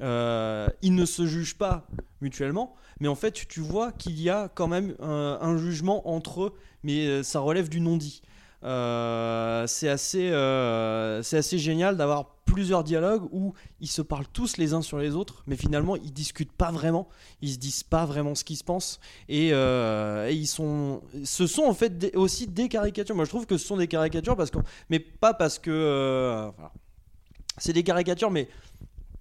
ils 0.00 0.94
ne 0.94 1.04
se 1.06 1.26
jugent 1.26 1.56
pas 1.56 1.86
mutuellement, 2.20 2.74
mais 3.00 3.08
en 3.08 3.14
fait, 3.14 3.32
tu 3.48 3.60
vois 3.60 3.92
qu'il 3.92 4.20
y 4.20 4.28
a 4.28 4.50
quand 4.54 4.68
même 4.68 4.94
un, 5.00 5.56
jugement 5.56 6.06
entre 6.06 6.42
eux, 6.42 6.54
mais 6.82 7.22
ça 7.22 7.40
relève 7.40 7.70
du 7.70 7.80
non-dit. 7.80 8.20
Euh, 8.62 9.66
c'est 9.66 9.88
assez, 9.88 10.30
euh, 10.30 11.22
c'est 11.22 11.38
assez 11.38 11.58
génial 11.58 11.96
d'avoir 11.96 12.26
plusieurs 12.44 12.84
dialogues 12.84 13.26
où 13.32 13.54
ils 13.80 13.88
se 13.88 14.02
parlent 14.02 14.26
tous 14.32 14.58
les 14.58 14.74
uns 14.74 14.82
sur 14.82 14.98
les 14.98 15.14
autres, 15.14 15.42
mais 15.46 15.56
finalement 15.56 15.96
ils 15.96 16.12
discutent 16.12 16.52
pas 16.52 16.70
vraiment, 16.70 17.08
ils 17.40 17.52
se 17.52 17.58
disent 17.58 17.84
pas 17.84 18.04
vraiment 18.04 18.34
ce 18.34 18.44
qu'ils 18.44 18.56
se 18.56 18.64
pensent, 18.64 19.00
et, 19.28 19.50
euh, 19.52 20.28
et 20.28 20.34
ils 20.34 20.48
sont, 20.48 21.00
ce 21.24 21.46
sont 21.46 21.62
en 21.62 21.74
fait 21.74 22.14
aussi 22.16 22.48
des 22.48 22.68
caricatures. 22.68 23.14
Moi 23.14 23.24
je 23.24 23.30
trouve 23.30 23.46
que 23.46 23.56
ce 23.56 23.66
sont 23.66 23.76
des 23.76 23.88
caricatures 23.88 24.36
parce 24.36 24.50
que, 24.50 24.58
mais 24.90 24.98
pas 24.98 25.32
parce 25.32 25.58
que, 25.58 26.50
c'est 27.56 27.72
des 27.72 27.82
caricatures, 27.82 28.30
mais 28.30 28.48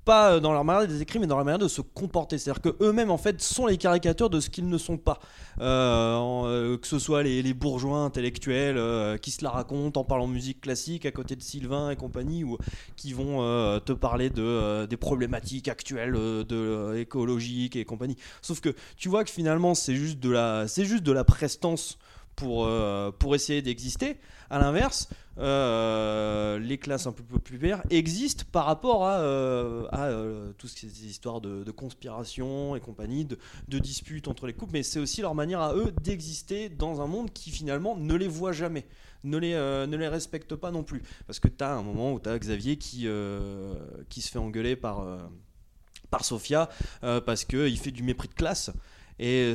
pas 0.09 0.31
euh, 0.31 0.39
dans 0.39 0.53
leur 0.53 0.65
manière 0.65 0.87
des 0.87 1.03
écrits, 1.03 1.19
mais 1.19 1.27
dans 1.27 1.35
leur 1.35 1.45
manière 1.45 1.59
de 1.59 1.67
se 1.67 1.81
comporter. 1.81 2.39
C'est-à-dire 2.39 2.63
que 2.63 2.75
eux-mêmes, 2.83 3.11
en 3.11 3.19
fait, 3.19 3.39
sont 3.43 3.67
les 3.67 3.77
caricatures 3.77 4.31
de 4.31 4.39
ce 4.39 4.49
qu'ils 4.49 4.67
ne 4.67 4.77
sont 4.79 4.97
pas. 4.97 5.19
Euh, 5.61 6.17
euh, 6.45 6.77
que 6.79 6.87
ce 6.87 6.97
soit 6.97 7.21
les, 7.21 7.43
les 7.43 7.53
bourgeois 7.53 7.99
intellectuels 7.99 9.19
qui 9.19 9.29
se 9.29 9.43
la 9.43 9.51
racontent 9.51 10.01
en 10.01 10.03
parlant 10.03 10.25
musique 10.25 10.61
classique 10.61 11.05
à 11.05 11.11
côté 11.11 11.35
de 11.35 11.43
Sylvain 11.43 11.91
et 11.91 11.95
compagnie, 11.95 12.43
ou 12.43 12.57
qui 12.95 13.13
vont 13.13 13.39
te 13.81 13.93
parler 13.93 14.31
de, 14.31 14.87
des 14.87 14.97
problématiques 14.97 15.67
actuelles 15.67 16.13
de, 16.13 16.95
écologiques 16.97 17.75
et 17.75 17.85
compagnie. 17.85 18.17
Sauf 18.41 18.61
que 18.61 18.73
tu 18.97 19.09
vois 19.09 19.23
que 19.23 19.29
finalement, 19.29 19.75
c'est 19.75 19.95
juste 19.95 20.19
de 20.19 20.31
la, 20.31 20.67
c'est 20.67 20.85
juste 20.85 21.03
de 21.03 21.11
la 21.11 21.23
prestance 21.23 21.99
pour, 22.39 22.65
euh, 22.65 23.11
pour 23.11 23.35
essayer 23.35 23.61
d'exister. 23.61 24.17
À 24.49 24.57
l'inverse, 24.57 25.09
euh, 25.37 26.57
les 26.57 26.77
classes 26.79 27.05
un 27.05 27.11
peu 27.11 27.21
plus 27.21 27.39
populaires 27.39 27.83
existent 27.91 28.45
par 28.51 28.65
rapport 28.65 29.05
à, 29.05 29.19
euh, 29.19 29.85
à 29.91 30.09
toutes 30.57 30.71
ces 30.71 31.05
histoires 31.05 31.41
de, 31.41 31.69
conspiration 31.71 32.75
et 32.75 32.79
compagnie, 32.79 33.25
de, 33.25 33.37
de 33.67 33.79
disputes 33.79 34.27
entre 34.27 34.47
les 34.47 34.53
couples, 34.53 34.73
mais 34.73 34.83
c'est 34.83 34.99
aussi 34.99 35.21
leur 35.21 35.35
manière 35.35 35.61
à 35.61 35.75
eux 35.75 35.93
d'exister 36.01 36.69
dans 36.69 37.01
un 37.01 37.07
monde 37.07 37.31
qui 37.31 37.51
finalement 37.51 37.95
ne 37.95 38.15
les 38.15 38.27
voit 38.27 38.53
jamais, 38.53 38.87
ne 39.23 39.37
les, 39.37 39.53
ne 39.53 39.95
les 39.97 40.07
respecte 40.07 40.55
pas 40.55 40.71
non 40.71 40.83
plus. 40.83 41.03
Parce 41.27 41.39
que 41.39 41.47
tu 41.47 41.63
as 41.63 41.73
un 41.75 41.83
moment 41.83 42.13
où 42.13 42.19
tu 42.19 42.29
as 42.29 42.39
Xavier 42.39 42.77
qui, 42.77 43.07
qui 44.09 44.21
se 44.21 44.31
fait 44.31 44.39
engueuler 44.39 44.75
par, 44.75 45.01
euh, 45.01 45.17
par 46.09 46.23
euh, 47.03 47.21
parce 47.21 47.45
qu'il 47.45 47.77
fait 47.77 47.91
du 47.91 48.03
mépris 48.03 48.27
de 48.27 48.33
classe. 48.33 48.71
Et 49.19 49.53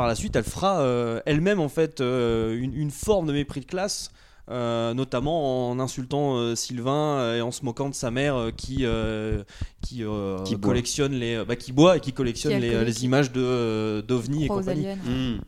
par 0.00 0.06
la 0.08 0.14
suite, 0.14 0.34
elle 0.34 0.44
fera 0.44 0.80
euh, 0.80 1.20
elle-même 1.26 1.60
en 1.60 1.68
fait 1.68 2.00
euh, 2.00 2.58
une, 2.58 2.72
une 2.72 2.90
forme 2.90 3.26
de 3.26 3.34
mépris 3.34 3.60
de 3.60 3.66
classe. 3.66 4.10
euh, 4.50 4.94
notamment 4.94 5.68
en 5.70 5.78
insultant 5.78 6.36
euh, 6.36 6.54
Sylvain 6.56 7.34
et 7.36 7.42
en 7.42 7.50
se 7.50 7.62
moquant 7.66 7.90
de 7.90 7.94
sa 7.94 8.10
mère 8.10 8.34
euh, 8.34 8.50
qui 8.50 8.78
euh, 8.86 9.44
qui, 9.82 10.02
euh, 10.02 10.42
Qui 10.44 10.56
boit. 10.56 10.70
collectionne 10.70 11.12
les 11.12 11.44
bah, 11.44 11.54
qui 11.54 11.72
boit 11.72 11.98
et 11.98 12.00
qui 12.00 12.12
collectionne 12.14 12.54
Qui 12.54 12.60
les, 12.60 13.04
images 13.04 13.30
de 13.30 13.42
euh, 13.42 14.00
d'ovnis 14.02 14.46
et 14.46 14.48
compagnie. 14.48 14.86
Hmm. 15.04 15.40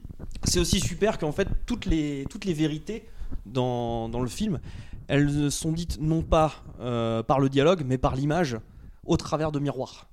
C'est 0.45 0.61
aussi 0.61 0.81
super 0.81 1.19
qu'en 1.19 1.33
fait 1.33 1.49
toutes 1.65 1.87
les 1.87 2.27
toutes 2.29 2.45
les 2.45 2.53
vérités 2.53 3.09
dans, 3.47 4.11
dans 4.11 4.21
le 4.21 4.29
film, 4.29 4.61
elles 5.09 5.51
sont 5.51 5.73
dites 5.73 5.99
non 5.99 6.23
pas 6.23 6.53
euh, 6.81 7.23
par 7.23 7.41
le 7.41 7.49
dialogue 7.49 7.85
mais 7.87 7.97
par 7.97 8.15
l'image 8.17 8.59
au 9.07 9.17
travers 9.17 9.51
de 9.51 9.59
miroirs. 9.61 10.11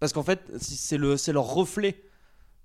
Parce 0.00 0.12
qu'en 0.12 0.22
fait, 0.22 0.40
c'est 0.60 0.98
le 0.98 1.16
c'est 1.16 1.32
leur 1.32 1.46
reflet 1.54 1.94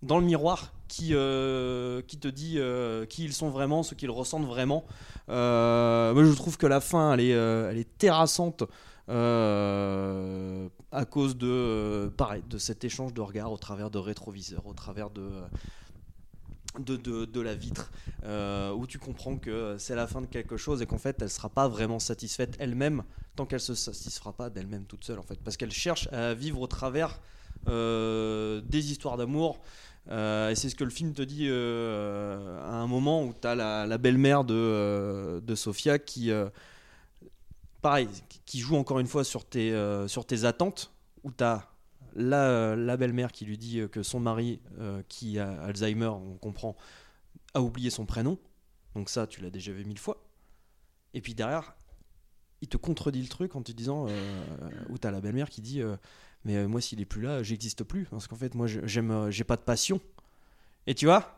dans 0.02 0.20
le 0.20 0.26
miroir 0.26 0.74
qui, 0.90 1.10
euh, 1.14 2.02
qui 2.02 2.18
te 2.18 2.28
dit 2.28 2.56
euh, 2.58 3.06
qui 3.06 3.24
ils 3.24 3.34
sont 3.34 3.50
vraiment, 3.50 3.84
ce 3.84 3.96
qu'ils 3.96 4.10
ressentent 4.10 4.48
vraiment. 4.48 4.86
Euh, 5.30 6.14
moi, 6.14 6.26
je 6.26 6.34
trouve 6.34 6.58
que 6.58 6.68
la 6.68 6.82
fin, 6.82 7.14
elle 7.14 7.22
est, 7.22 7.30
elle 7.30 7.78
est 7.78 7.98
terrassante 7.98 8.64
à 9.08 11.06
cause 11.06 11.38
de, 11.38 12.12
pareil, 12.18 12.44
de 12.50 12.58
cet 12.58 12.84
échange 12.84 13.14
de 13.14 13.22
regards 13.22 13.52
au 13.52 13.58
travers 13.58 13.90
de 13.90 13.98
rétroviseurs, 13.98 14.66
au 14.68 14.74
travers 14.74 15.10
de, 15.10 15.30
de, 16.80 16.96
de, 16.96 17.26
de 17.26 17.42
la 17.42 17.56
vitre, 17.56 17.92
où 18.76 18.86
tu 18.88 19.00
comprends 19.00 19.38
que 19.38 19.78
c'est 19.80 19.96
la 19.96 20.06
fin 20.06 20.22
de 20.22 20.28
quelque 20.28 20.58
chose 20.58 20.82
et 20.82 20.86
qu'en 20.86 21.00
fait, 21.00 21.22
elle 21.22 21.30
sera 21.30 21.50
pas 21.50 21.68
vraiment 21.68 22.00
satisfaite 22.00 22.56
elle-même 22.60 23.04
tant 23.36 23.46
qu'elle 23.46 23.60
se 23.60 23.74
satisfera 23.74 24.34
pas 24.34 24.50
d'elle-même 24.50 24.86
toute 24.86 25.04
seule, 25.04 25.18
en 25.18 25.24
fait, 25.24 25.40
parce 25.44 25.58
qu'elle 25.58 25.72
cherche 25.72 26.08
à 26.12 26.34
vivre 26.34 26.62
au 26.62 26.68
travers 26.68 27.20
des 27.66 28.92
histoires 28.92 29.18
d'amour. 29.18 29.60
Euh, 30.12 30.50
et 30.50 30.56
c'est 30.56 30.70
ce 30.70 30.76
que 30.76 30.84
le 30.84 30.90
film 30.90 31.14
te 31.14 31.22
dit 31.22 31.48
euh, 31.48 32.60
à 32.64 32.76
un 32.76 32.88
moment 32.88 33.24
où 33.24 33.34
tu 33.40 33.48
as 33.48 33.56
la, 33.56 33.98
belle-mère 33.98 34.44
de, 34.44 34.56
euh, 34.56 35.42
de 35.42 35.56
Sophia 35.56 36.00
qui, 36.00 36.32
euh, 36.32 36.50
pareil, 37.82 38.10
qui- 38.46 38.60
joue 38.60 38.76
encore 38.76 39.00
une 39.00 39.08
fois 39.08 39.24
sur 39.24 39.46
tes, 39.46 39.72
sur 40.08 40.26
tes 40.26 40.46
attentes, 40.46 40.92
où 41.24 41.32
tu 41.32 41.44
as 41.44 41.70
la, 42.16 42.76
la 42.76 42.98
belle-mère 42.98 43.32
qui 43.32 43.46
lui 43.46 43.58
dit 43.58 43.82
que 43.92 44.02
son 44.02 44.20
mari, 44.20 44.60
qui 45.08 45.38
a 45.38 45.62
Alzheimer, 45.62 46.08
on 46.08 46.38
comprend, 46.38 46.76
a 47.54 47.62
oublié 47.62 47.92
son 47.92 48.06
prénom. 48.06 48.40
Donc 48.96 49.10
ça, 49.10 49.28
tu 49.28 49.42
l'as 49.42 49.52
déjà 49.52 49.72
vu 49.72 49.86
mille 49.86 50.00
fois. 50.00 50.24
Et 51.14 51.22
puis 51.22 51.36
derrière, 51.36 51.76
il 52.62 52.68
te 52.68 52.78
contredit 52.78 53.22
le 53.22 53.28
truc 53.28 53.56
en 53.56 53.62
te 53.62 53.72
disant, 53.72 54.08
où 54.90 54.98
tu 54.98 55.08
as 55.08 55.12
la 55.12 55.22
belle-mère 55.22 55.50
qui 55.50 55.62
dit... 55.62 55.84
euh, 56.40 56.46
mais 56.46 56.56
euh, 56.56 56.68
moi 56.68 56.82
s'il 56.82 57.02
est 57.02 57.06
plus 57.06 57.22
là 57.22 57.44
j'existe 57.44 57.84
plus. 57.84 58.06
Parce 58.06 58.28
qu'en 58.28 58.36
fait 58.36 58.56
moi 58.56 58.68
j'aime 58.68 59.12
euh, 59.12 59.32
j'ai 59.32 59.44
pas 59.44 59.56
de 59.56 59.62
passion. 59.62 60.00
Et 60.88 60.96
tu 60.96 61.06
vois 61.06 61.36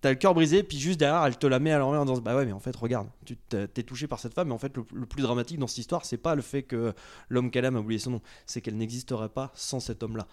t'as 0.00 0.10
le 0.10 0.16
cœur 0.16 0.34
brisé 0.34 0.64
puis 0.64 0.80
juste 0.80 0.98
derrière 0.98 1.24
elle 1.24 1.38
te 1.38 1.46
la 1.46 1.60
met 1.60 1.70
à 1.70 1.78
l'envers 1.78 2.00
en 2.00 2.04
disant 2.04 2.20
bah 2.20 2.34
ouais 2.34 2.44
mais 2.44 2.50
en 2.50 2.58
fait 2.58 2.74
regarde 2.74 3.06
tu 3.24 3.36
t'es 3.36 3.68
t'es 3.68 3.84
touché 3.84 4.08
par 4.08 4.18
cette 4.18 4.34
femme 4.34 4.48
mais 4.48 4.54
en 4.54 4.58
fait 4.58 4.76
le, 4.76 5.06
plus 5.06 5.22
dramatique 5.22 5.60
dans 5.60 5.68
cette 5.68 5.78
histoire 5.78 6.04
c'est 6.04 6.16
pas 6.16 6.34
le 6.34 6.42
fait 6.42 6.64
que 6.64 6.92
l'homme 7.28 7.52
qu'elle 7.52 7.64
aime 7.64 7.76
a 7.76 7.80
oublié 7.80 8.00
son 8.00 8.10
nom. 8.10 8.22
C'est 8.46 8.60
qu'elle 8.60 8.76
n'existerait 8.76 9.28
pas 9.28 9.52
sans 9.54 9.80
cet 9.80 10.02
homme 10.02 10.16
là 10.16 10.26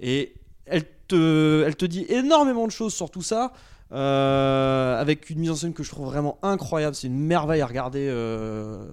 et 0.00 0.34
elle 0.64 0.84
te 1.06 1.62
elle 1.66 1.76
te 1.76 1.84
dit 1.84 2.06
énormément 2.08 2.66
de 2.66 2.72
choses 2.72 2.94
sur 2.94 3.10
tout 3.10 3.22
ça 3.22 3.52
euh, 3.92 5.00
avec 5.00 5.30
une 5.30 5.40
mise 5.40 5.50
en 5.50 5.56
scène 5.56 5.72
que 5.72 5.82
je 5.82 5.90
trouve 5.90 6.06
vraiment 6.06 6.38
incroyable. 6.42 6.94
C'est 6.94 7.08
une 7.08 7.18
merveille 7.18 7.60
à 7.60 7.66
regarder. 7.66 8.06
euh, 8.08 8.84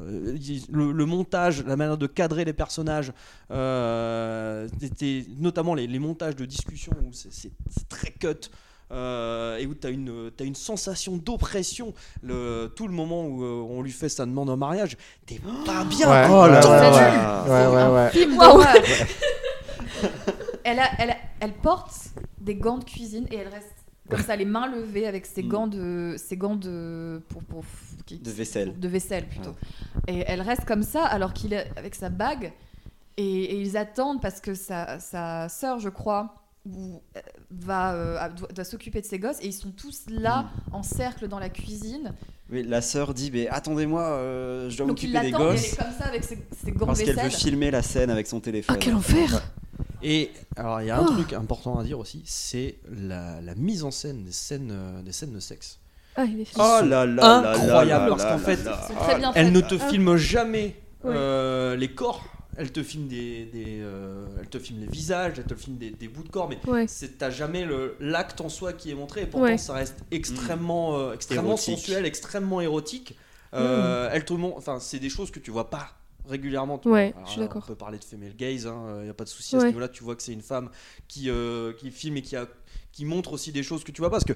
le, 0.72 0.92
le 0.92 1.06
montage, 1.06 1.64
la 1.66 1.76
manière 1.76 1.98
de 1.98 2.08
cadrer 2.08 2.46
les 2.46 2.54
personnages, 2.54 3.12
euh, 3.52 4.68
c'était- 4.80 5.26
notamment 5.40 5.76
les, 5.76 5.88
les 5.88 6.00
montages 6.00 6.36
de 6.36 6.46
discussion 6.46 6.94
où 7.06 7.12
c'est- 7.14 7.52
très 7.90 8.12
cut. 8.12 8.50
euh, 8.94 9.58
et 9.58 9.66
où 9.66 9.76
tu 9.76 9.86
as 9.86 9.90
une, 9.90 10.32
t'as 10.36 10.46
une 10.46 10.56
sensation 10.56 11.18
d'oppression 11.18 11.94
tout 12.22 12.88
le 12.88 12.94
moment 12.94 13.26
où 13.26 13.44
euh, 13.44 13.62
on 13.70 13.82
lui 13.82 13.92
fait 13.92 14.08
sa 14.08 14.26
demande 14.26 14.50
en 14.50 14.56
mariage. 14.56 14.96
T'es 15.26 15.42
pas 15.66 15.84
bien. 15.84 16.10
Ouais, 16.10 16.26
oh 16.30 16.44
ouais, 16.44 16.50
là 16.52 16.70
ouais, 16.70 16.92
là. 16.92 17.44
ouais, 17.44 17.52
ouais, 17.52 17.84
ouais, 17.92 17.94
ouais. 17.96 18.10
Film 18.12 18.38
Waouh. 18.38 18.54
d'horreur. 18.54 18.74
elle, 20.64 20.80
a- 20.80 20.90
elle, 21.00 21.10
a- 21.12 21.18
elle 21.42 21.54
porte 21.54 21.92
des 22.40 22.56
gants 22.56 22.78
de 22.78 22.86
cuisine 22.86 23.26
et 23.30 23.36
elle 23.36 23.50
reste 23.50 23.74
comme 24.10 24.22
ça, 24.22 24.36
les 24.36 24.46
mains 24.46 24.68
levées 24.68 25.08
avec 25.08 25.26
ses 25.26 25.44
Mm. 25.44 25.48
gants 25.48 25.68
de, 25.68 26.16
ses 26.18 26.38
gants 26.38 26.56
de, 26.56 27.22
pour, 27.30 27.44
pour, 27.44 27.64
qui- 28.06 28.18
De 28.20 28.32
vaisselle. 28.32 28.78
de 28.80 28.88
vaisselle 28.88 29.28
plutôt. 29.28 29.56
Et 30.08 30.24
elle 30.28 30.42
reste 30.42 30.66
comme 30.66 30.84
ça 30.84 31.06
alors 31.06 31.34
qu'il 31.34 31.54
est 31.54 31.70
avec 31.78 31.96
sa 31.96 32.10
bague 32.10 32.52
et, 33.18 33.24
et 33.44 33.60
ils 33.62 33.76
attendent 33.78 34.22
parce 34.22 34.40
que 34.42 34.54
sa, 34.54 35.00
sa 35.00 35.50
sœur, 35.50 35.80
je 35.80 35.90
crois, 35.90 36.36
euh, 36.68 36.98
va 37.50 37.94
euh, 37.94 38.30
doit, 38.36 38.48
doit 38.50 38.64
s'occuper 38.66 39.02
de 39.02 39.06
ses 39.06 39.20
gosses 39.20 39.40
et 39.42 39.48
ils 39.48 39.54
sont 39.54 39.72
tous 39.72 40.04
là 40.10 40.44
Mm. 40.72 40.76
en 40.76 40.84
cercle 40.84 41.28
dans 41.28 41.40
la 41.40 41.50
cuisine. 41.50 42.14
Oui, 42.50 42.64
la 42.64 42.82
sœur 42.82 43.14
dit 43.14 43.30
mais 43.32 43.48
attendez-moi, 43.50 44.04
euh, 44.04 44.70
je 44.70 44.78
dois 44.78 44.88
Donc 44.88 45.04
il 45.04 45.12
m'occuper 45.12 45.26
des 45.28 45.32
l'attend 45.32 45.44
et 45.46 45.56
elle 45.56 45.60
gosses 45.60 45.74
est 45.74 45.78
comme 45.78 45.94
ça 46.00 46.06
avec 46.06 46.24
ses, 46.24 46.38
ses 46.64 46.72
gants 46.72 46.86
parce 46.86 47.02
qu'elle 47.04 47.20
veut 47.20 47.30
filmer 47.30 47.72
la 47.72 47.82
scène 47.82 48.10
avec 48.10 48.26
son 48.28 48.40
téléphone. 48.40 48.76
Ah, 48.78 48.80
quel 48.82 48.96
enfer 48.96 49.42
Et 50.04 50.32
alors, 50.56 50.82
il 50.82 50.88
y 50.88 50.92
a 50.92 51.00
un 51.00 51.06
Oh. 51.06 51.12
truc 51.14 51.34
important 51.34 51.80
à 51.80 51.84
dire 51.84 51.98
aussi, 52.00 52.22
c'est 52.26 52.76
la, 52.90 53.42
la 53.42 53.56
mise 53.56 53.84
en 53.84 53.92
scène 53.92 54.24
des 54.24 54.32
scènes, 54.32 54.70
euh, 54.72 55.02
des 55.02 55.12
scènes 55.12 55.34
de 55.34 55.40
sexe. 55.40 55.80
Ah, 56.16 56.26
il 56.26 56.42
est 56.42 56.48
Oh 56.56 56.60
là 56.84 56.84
là 56.84 57.06
là 57.06 57.42
là 57.42 57.52
incroyable 57.54 58.10
parce 58.10 58.24
qu'en 58.26 58.38
fait, 58.40 58.60
elle 59.36 59.52
ne 59.52 59.62
te 59.62 59.76
Ah. 59.80 59.88
filme 59.90 60.16
jamais 60.18 60.76
euh, 61.06 61.76
les 61.76 61.90
corps. 61.94 62.24
Elle 62.60 62.72
te 62.72 62.82
filme 62.82 63.08
des, 63.08 63.46
des, 63.46 63.82
euh, 63.82 64.26
elle 64.40 64.50
te 64.50 64.58
filme 64.58 64.80
les 64.82 64.88
visages, 64.88 65.34
elle 65.38 65.44
te 65.46 65.54
filme 65.54 65.78
des, 65.78 65.92
des 65.92 66.08
bouts 66.08 66.24
de 66.24 66.30
corps, 66.30 66.50
mais 66.50 66.58
Ouais. 66.66 66.86
c'est 66.88 67.20
t'as 67.20 67.30
jamais 67.30 67.66
le 67.66 67.96
l'acte 68.00 68.42
en 68.42 68.50
soi 68.50 68.74
qui 68.74 68.90
est 68.90 68.96
montré. 68.96 69.22
Et 69.22 69.26
pourtant, 69.28 69.46
Ouais. 69.46 69.60
ça 69.60 69.74
reste 69.74 69.98
extrêmement, 70.10 70.98
euh, 70.98 71.14
extrêmement 71.14 71.50
Érotique. 71.50 71.78
sensuel, 71.78 72.06
extrêmement 72.08 72.60
érotique. 72.62 73.16
Euh, 73.54 74.10
Elle 74.12 74.26
te 74.26 74.34
montre, 74.34 74.58
enfin, 74.58 74.80
c'est 74.80 74.98
des 75.00 75.10
choses 75.10 75.30
que 75.30 75.38
tu 75.40 75.52
vois 75.52 75.70
pas 75.70 75.90
régulièrement. 76.28 76.78
tu 76.80 76.90
Ouais, 76.90 77.12
vois. 77.14 77.24
je 77.26 77.32
suis 77.32 77.40
là, 77.40 77.48
d'accord. 77.48 77.64
On 77.66 77.68
peut 77.68 77.76
parler 77.76 77.98
de 77.98 78.04
female 78.04 78.36
gaze, 78.36 78.70
il 79.00 79.04
n'y 79.04 79.10
a 79.10 79.14
pas 79.14 79.24
de 79.24 79.30
souci 79.30 79.56
à 79.56 79.60
ce 79.62 79.66
niveau-là. 79.68 79.88
Tu 79.90 80.04
vois 80.04 80.16
que 80.16 80.24
c'est 80.24 80.34
une 80.34 80.42
femme 80.42 80.70
qui, 81.08 81.30
euh, 81.30 81.74
qui 81.74 81.92
filme 81.92 82.18
et 82.18 82.22
qui, 82.22 82.36
a, 82.36 82.48
qui 82.92 83.06
montre 83.06 83.34
aussi 83.34 83.52
des 83.52 83.64
choses 83.64 83.84
que 83.84 83.92
tu 83.92 84.02
vois 84.02 84.10
pas. 84.10 84.18
Parce 84.20 84.26
que 84.26 84.34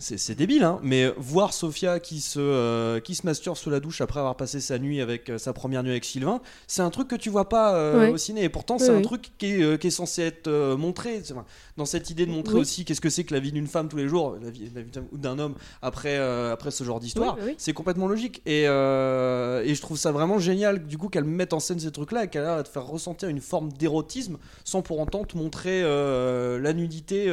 c'est 0.00 0.36
débile, 0.36 0.62
hein, 0.62 0.78
mais 0.84 1.12
voir 1.16 1.52
Sophia 1.52 1.98
qui 1.98 2.20
se, 2.20 2.38
euh, 2.38 3.00
qui 3.00 3.16
se 3.16 3.26
masturbe 3.26 3.56
sous 3.56 3.68
la 3.68 3.80
douche 3.80 4.00
après 4.00 4.20
avoir 4.20 4.36
passé 4.36 4.60
sa 4.60 4.78
nuit 4.78 5.00
avec 5.00 5.28
euh, 5.28 5.38
sa 5.38 5.52
première 5.52 5.82
nuit 5.82 5.90
avec 5.90 6.04
Sylvain, 6.04 6.40
c'est 6.68 6.82
un 6.82 6.90
truc 6.90 7.08
que 7.08 7.16
tu 7.16 7.30
vois 7.30 7.48
pas 7.48 7.74
euh, 7.74 7.98
Ouais. 8.06 8.10
au 8.12 8.16
ciné. 8.16 8.44
Et 8.44 8.48
pourtant, 8.48 8.78
c'est 8.78 8.90
un 8.90 8.98
oui. 8.98 9.02
truc 9.02 9.32
qui 9.38 9.46
est, 9.46 9.62
euh, 9.62 9.76
qui 9.76 9.88
est 9.88 9.90
censé 9.90 10.22
être 10.22 10.48
montré. 10.76 11.20
Enfin, 11.32 11.44
dans 11.76 11.84
cette 11.84 12.10
idée 12.10 12.26
de 12.26 12.30
montrer 12.30 12.54
Oui. 12.54 12.60
aussi 12.60 12.84
qu'est-ce 12.84 13.00
que 13.00 13.10
c'est 13.10 13.24
que 13.24 13.34
la 13.34 13.40
vie 13.40 13.50
d'une 13.50 13.66
femme 13.66 13.88
tous 13.88 13.96
les 13.96 14.06
jours, 14.06 14.36
la 14.40 14.50
vie, 14.50 14.70
d'un- 15.12 15.38
homme 15.40 15.54
après, 15.82 16.16
après 16.16 16.70
ce 16.70 16.84
genre 16.84 17.00
d'histoire, 17.00 17.36
Oui, 17.44 17.56
c'est 17.58 17.72
complètement 17.72 18.06
logique. 18.06 18.40
Et, 18.46 18.62
et 18.62 19.74
je 19.74 19.80
trouve 19.80 19.98
ça 19.98 20.12
vraiment 20.12 20.38
génial, 20.38 20.86
du 20.86 20.96
coup, 20.96 21.08
qu'elle 21.08 21.24
mette 21.24 21.52
en 21.52 21.60
scène 21.60 21.80
ces 21.80 21.90
trucs-là 21.90 22.24
et 22.24 22.28
qu'elle 22.28 22.44
a 22.44 22.62
de 22.62 22.68
faire 22.68 22.86
ressentir 22.86 23.28
une 23.28 23.40
forme 23.40 23.72
d'érotisme 23.72 24.38
sans 24.64 24.80
pour 24.80 25.00
autant 25.00 25.24
te 25.24 25.36
montrer 25.36 25.82
la 25.82 26.72
nudité 26.72 27.26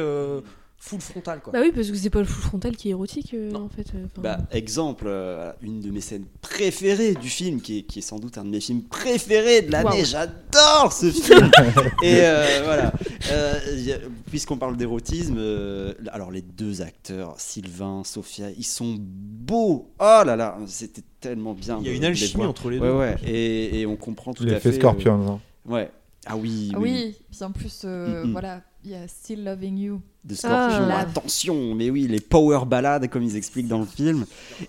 full 0.78 1.00
frontale. 1.00 1.40
Quoi. 1.40 1.52
Bah 1.52 1.58
oui, 1.62 1.72
parce 1.74 1.88
que 1.90 1.96
c'est 1.96 2.10
pas 2.10 2.20
le 2.20 2.26
full 2.26 2.42
frontal 2.44 2.76
qui 2.76 2.88
est 2.88 2.90
érotique 2.92 3.34
euh, 3.34 3.52
en 3.54 3.68
fait. 3.68 3.86
euh. 3.94 4.06
Bah, 4.18 4.38
exemple, 4.52 5.04
euh, 5.08 5.50
une 5.62 5.80
de 5.80 5.90
mes 5.90 6.00
scènes 6.00 6.26
préférées 6.42 7.14
du 7.14 7.28
film, 7.28 7.60
qui 7.60 7.78
est, 7.78 7.82
qui 7.82 7.98
est 7.98 8.02
sans 8.02 8.18
doute 8.18 8.38
un 8.38 8.44
de 8.44 8.50
mes 8.50 8.60
films 8.60 8.82
préférés 8.82 9.62
de 9.62 9.72
l'année. 9.72 10.04
J'adore 10.04 10.92
ce 10.92 11.10
film. 11.10 11.50
Et 12.02 12.20
euh, 12.20 12.60
voilà. 12.64 12.92
Euh, 13.32 13.98
Puisqu'on 14.30 14.58
parle 14.58 14.76
d'érotisme, 14.76 15.36
euh, 15.38 15.92
alors 16.12 16.30
les 16.30 16.42
deux 16.42 16.82
acteurs, 16.82 17.34
Sylvain, 17.40 18.02
Sophia, 18.04 18.50
ils 18.50 18.64
sont 18.64 18.96
beaux. 19.00 19.90
Oh 19.98 20.22
là 20.24 20.36
là, 20.36 20.58
c'était 20.66 21.02
tellement 21.20 21.54
bien. 21.54 21.78
Il 21.80 21.86
y 21.86 21.88
a 21.88 21.92
de- 21.92 21.96
une 21.96 22.02
les 22.02 22.08
alchimie 22.08 22.44
entre 22.44 22.70
les 22.70 22.78
Ouais, 22.78 22.88
deux. 22.88 22.94
ouais. 22.94 23.16
Et, 23.26 23.80
et 23.80 23.86
on 23.86 23.96
comprend 23.96 24.34
tout 24.34 24.42
à 24.44 24.46
L'effet 24.46 24.60
fait. 24.60 24.68
euh, 24.76 24.80
Scorpion. 24.80 25.26
hein. 25.34 25.40
Ouais. 25.64 25.90
Ah 26.26 26.36
oui. 26.36 26.72
Ah 26.74 26.78
oui, 26.80 27.14
puis 27.30 27.44
en 27.44 27.52
plus, 27.52 27.82
euh, 27.84 28.24
Mm, 28.24 28.28
mm. 28.28 28.32
voilà, 28.32 28.62
il 28.84 28.90
y 28.90 28.94
a 28.94 29.06
Still 29.08 29.44
Loving 29.44 29.78
You. 29.78 30.00
De 30.26 30.34
Scorpion. 30.34 30.88
Ah. 30.90 31.00
Attention, 31.00 31.74
mais 31.74 31.90
oui, 31.90 32.06
les 32.08 32.20
power 32.20 32.60
ballades 32.66 33.08
comme 33.08 33.22
ils 33.22 33.36
expliquent 33.36 33.68
dans 33.68 33.78
le 33.78 33.86
film. 33.86 34.26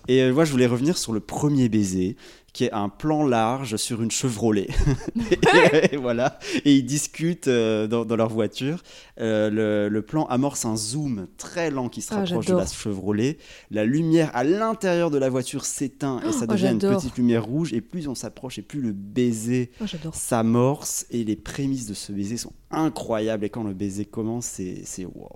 Et 0.07 0.21
euh, 0.21 0.34
moi, 0.34 0.45
je 0.45 0.51
voulais 0.51 0.67
revenir 0.67 0.97
sur 0.97 1.13
le 1.13 1.19
premier 1.19 1.69
baiser, 1.69 2.15
qui 2.57 2.63
est 2.65 2.73
un 2.73 2.89
plan 2.89 3.23
large 3.23 3.75
sur 3.75 4.01
une 4.01 4.09
Chevrolet. 4.09 4.67
et, 5.31 5.93
et 5.93 5.97
voilà, 5.97 6.39
et 6.65 6.73
ils 6.75 6.84
discutent 6.84 7.47
euh, 7.47 7.85
dans, 7.85 8.03
dans 8.03 8.15
leur 8.15 8.29
voiture. 8.29 8.81
Euh, 9.19 9.51
le, 9.51 9.89
le 9.89 10.01
plan 10.01 10.25
amorce 10.25 10.65
un 10.65 10.75
zoom 10.75 11.27
très 11.38 11.69
lent 11.69 11.88
qui 11.88 12.01
se 12.01 12.13
Ah, 12.15 12.21
rapproche 12.21 12.47
de 12.47 12.55
la. 12.55 12.65
Chevrolet. 12.65 13.38
La 13.69 13.85
lumière 13.85 14.31
à 14.34 14.43
l'intérieur 14.43 15.11
de 15.11 15.19
la 15.19 15.29
voiture 15.29 15.65
s'éteint 15.65 16.19
et 16.27 16.31
ça 16.31 16.45
Oh, 16.49 16.51
devient 16.53 16.69
une 16.71 16.79
petite 16.79 17.15
lumière 17.17 17.45
rouge. 17.45 17.73
Et 17.73 17.81
plus 17.81 18.07
on 18.07 18.15
s'approche 18.15 18.57
et 18.57 18.63
plus 18.63 18.81
le 18.81 18.91
baiser 18.91 19.69
Oh, 19.79 19.85
s'amorce 20.13 21.05
et 21.11 21.23
les 21.23 21.35
prémices 21.35 21.85
de 21.85 21.93
ce 21.93 22.11
baiser 22.11 22.38
sont 22.38 22.53
incroyables 22.71 23.45
et 23.45 23.49
quand 23.49 23.63
le 23.63 23.73
baiser 23.73 24.05
commence 24.05 24.45
c'est 24.45 24.81
c'est 24.84 25.05
wow. 25.05 25.29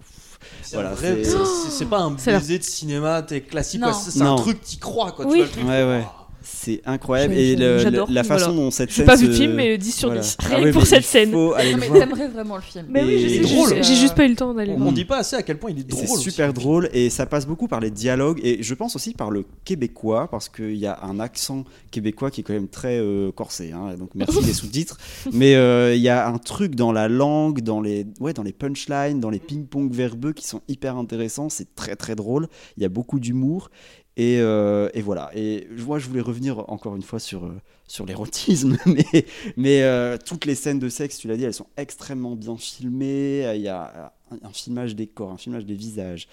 C'est 0.64 0.76
voilà 0.76 0.96
c'est- 0.98 1.86
pas 1.86 2.00
un 2.02 2.12
baiser 2.26 2.58
de 2.58 2.64
cinéma 2.64 3.22
t'es 3.22 3.42
classique, 3.42 3.82
c'est 3.94 4.22
un 4.22 4.36
truc 4.36 4.60
t'y 4.62 4.78
crois 4.80 5.12
quoi. 5.12 5.26
tu 5.26 5.36
vois 5.36 5.46
le 5.46 5.50
truc, 5.50 5.66
ouais 5.68 6.04
oh. 6.04 6.21
C'est 6.44 6.82
incroyable 6.86 7.34
et 7.34 7.56
le- 7.56 8.06
la 8.10 8.24
façon 8.24 8.46
voilà. 8.52 8.62
dont 8.62 8.72
cette 8.72 8.90
J'ai 8.90 8.96
scène 8.98 9.06
pas 9.06 9.16
vu 9.16 9.28
le 9.28 9.34
film, 9.34 9.54
mais 9.54 9.78
10 9.78 9.92
sur 9.92 10.10
Voilà. 10.10 10.22
10. 10.22 10.38
Ah 10.40 10.56
Rien 10.58 10.72
pour 10.72 10.86
cette 10.86 11.04
scène. 11.06 11.32
Non, 11.32 11.54
mais 11.58 11.88
t'aimerais 12.00 12.28
vraiment 12.28 12.56
le 12.56 12.62
film. 12.62 12.86
Mais 12.90 13.04
oui, 13.04 13.20
j'ai 13.30 13.40
drôle. 13.42 13.70
juste- 13.76 13.84
j'ai 13.88 13.96
juste 13.96 14.16
pas 14.16 14.26
eu 14.26 14.30
le 14.30 14.36
temps 14.36 14.54
d'aller 14.54 14.74
On, 14.74 14.78
voir. 14.78 14.90
on 14.90 14.92
dit 14.92 15.06
pas 15.06 15.18
assez 15.20 15.36
à 15.36 15.44
quel 15.44 15.58
point 15.60 15.72
il 15.72 15.80
est 15.80 15.84
drôle. 15.84 16.06
C'est 16.06 16.12
aussi. 16.14 16.24
super 16.32 16.54
drôle 16.54 16.90
et 16.94 17.10
ça 17.10 17.26
passe 17.26 17.46
beaucoup 17.46 17.68
par 17.68 17.80
les 17.80 17.92
dialogues 17.92 18.40
et 18.44 18.62
je 18.64 18.74
pense 18.74 18.96
aussi 18.96 19.14
par 19.14 19.30
le 19.32 19.46
québécois 19.66 20.28
parce 20.30 20.50
qu'il 20.50 20.76
y 20.78 20.86
a 20.88 21.00
un 21.04 21.20
accent 21.20 21.64
québécois 21.92 22.32
qui 22.32 22.42
est 22.42 22.44
quand 22.44 22.54
même 22.54 22.68
très 22.70 22.98
euh, 23.00 23.32
corsé. 23.32 23.72
hein, 23.72 23.96
donc 23.98 24.10
merci 24.16 24.40
les 24.46 24.54
sous-titres. 24.54 24.98
Mais 25.32 25.56
euh, 25.56 25.96
il 25.96 26.02
y 26.02 26.10
a 26.10 26.28
un 26.28 26.38
truc 26.38 26.76
dans 26.76 26.92
la 26.92 27.08
langue, 27.08 27.62
dans 27.62 27.82
les, 27.82 28.06
ouais, 28.20 28.34
dans 28.34 28.44
les 28.44 28.54
punchlines, 28.54 29.20
dans 29.20 29.30
les 29.30 29.40
ping-pong 29.40 29.92
verbeux 29.94 30.34
qui 30.34 30.46
sont 30.48 30.62
hyper 30.68 30.98
intéressants. 30.98 31.50
C'est 31.50 31.76
très 31.76 31.96
très 31.96 32.16
drôle. 32.16 32.48
Il 32.78 32.84
y 32.84 32.86
a 32.86 32.90
beaucoup 32.90 33.20
d'humour. 33.20 33.70
Et, 34.18 34.40
euh, 34.40 34.90
et 34.94 35.02
voilà. 35.02 35.32
Et 35.36 35.68
moi, 35.78 36.00
je 36.00 36.08
voulais 36.08 36.22
revenir 36.22 36.70
encore 36.70 36.96
une 36.96 37.02
fois 37.02 37.20
sur, 37.20 37.46
euh, 37.46 37.62
sur 37.88 38.06
l'érotisme, 38.06 38.78
mais, 39.58 39.84
euh, 39.84 40.18
toutes 40.24 40.46
les 40.46 40.56
scènes 40.56 40.80
de 40.80 40.90
sexe, 40.90 41.18
tu 41.18 41.28
l'as 41.28 41.38
dit, 41.38 41.44
elles 41.44 41.54
sont 41.54 41.68
extrêmement 41.78 42.36
bien 42.36 42.58
filmées. 42.58 43.50
Il 43.56 43.62
y 43.62 43.70
a 43.70 44.14
un, 44.44 44.50
filmage 44.52 44.96
des 44.96 45.08
corps, 45.08 45.32
un 45.32 45.38
filmage 45.38 45.66
des 45.66 45.76
visages. 45.76 46.28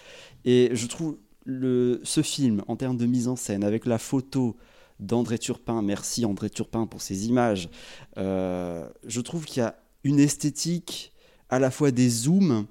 Et 0.44 0.70
je 0.72 0.86
trouve 0.86 1.16
ce 1.46 2.22
film, 2.22 2.62
en 2.68 2.76
termes 2.76 2.96
de 2.96 3.06
mise 3.06 3.28
en 3.28 3.36
scène, 3.36 3.64
avec 3.64 3.86
la 3.86 3.98
photo 3.98 4.56
d'André 5.00 5.38
Turpin, 5.38 5.82
merci 5.82 6.24
André 6.24 6.50
Turpin 6.50 6.86
pour 6.86 7.00
ces 7.00 7.26
images, 7.26 7.68
euh, 8.16 8.88
je 9.06 9.20
trouve 9.20 9.44
qu'il 9.44 9.62
y 9.62 9.66
a 9.66 9.76
une 10.04 10.18
esthétique 10.18 11.12
à 11.48 11.58
la 11.58 11.70
fois 11.70 11.90
des 11.90 12.08
zooms 12.08 12.66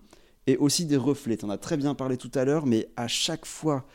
et 0.46 0.58
aussi 0.58 0.86
des 0.86 0.98
reflets. 0.98 1.44
On 1.44 1.50
a 1.50 1.58
très 1.58 1.78
bien 1.78 1.96
parlé 1.96 2.18
tout 2.18 2.32
à 2.36 2.46
l'heure, 2.46 2.66
mais 2.66 2.90
à 2.96 3.08
chaque 3.08 3.46
fois 3.46 3.86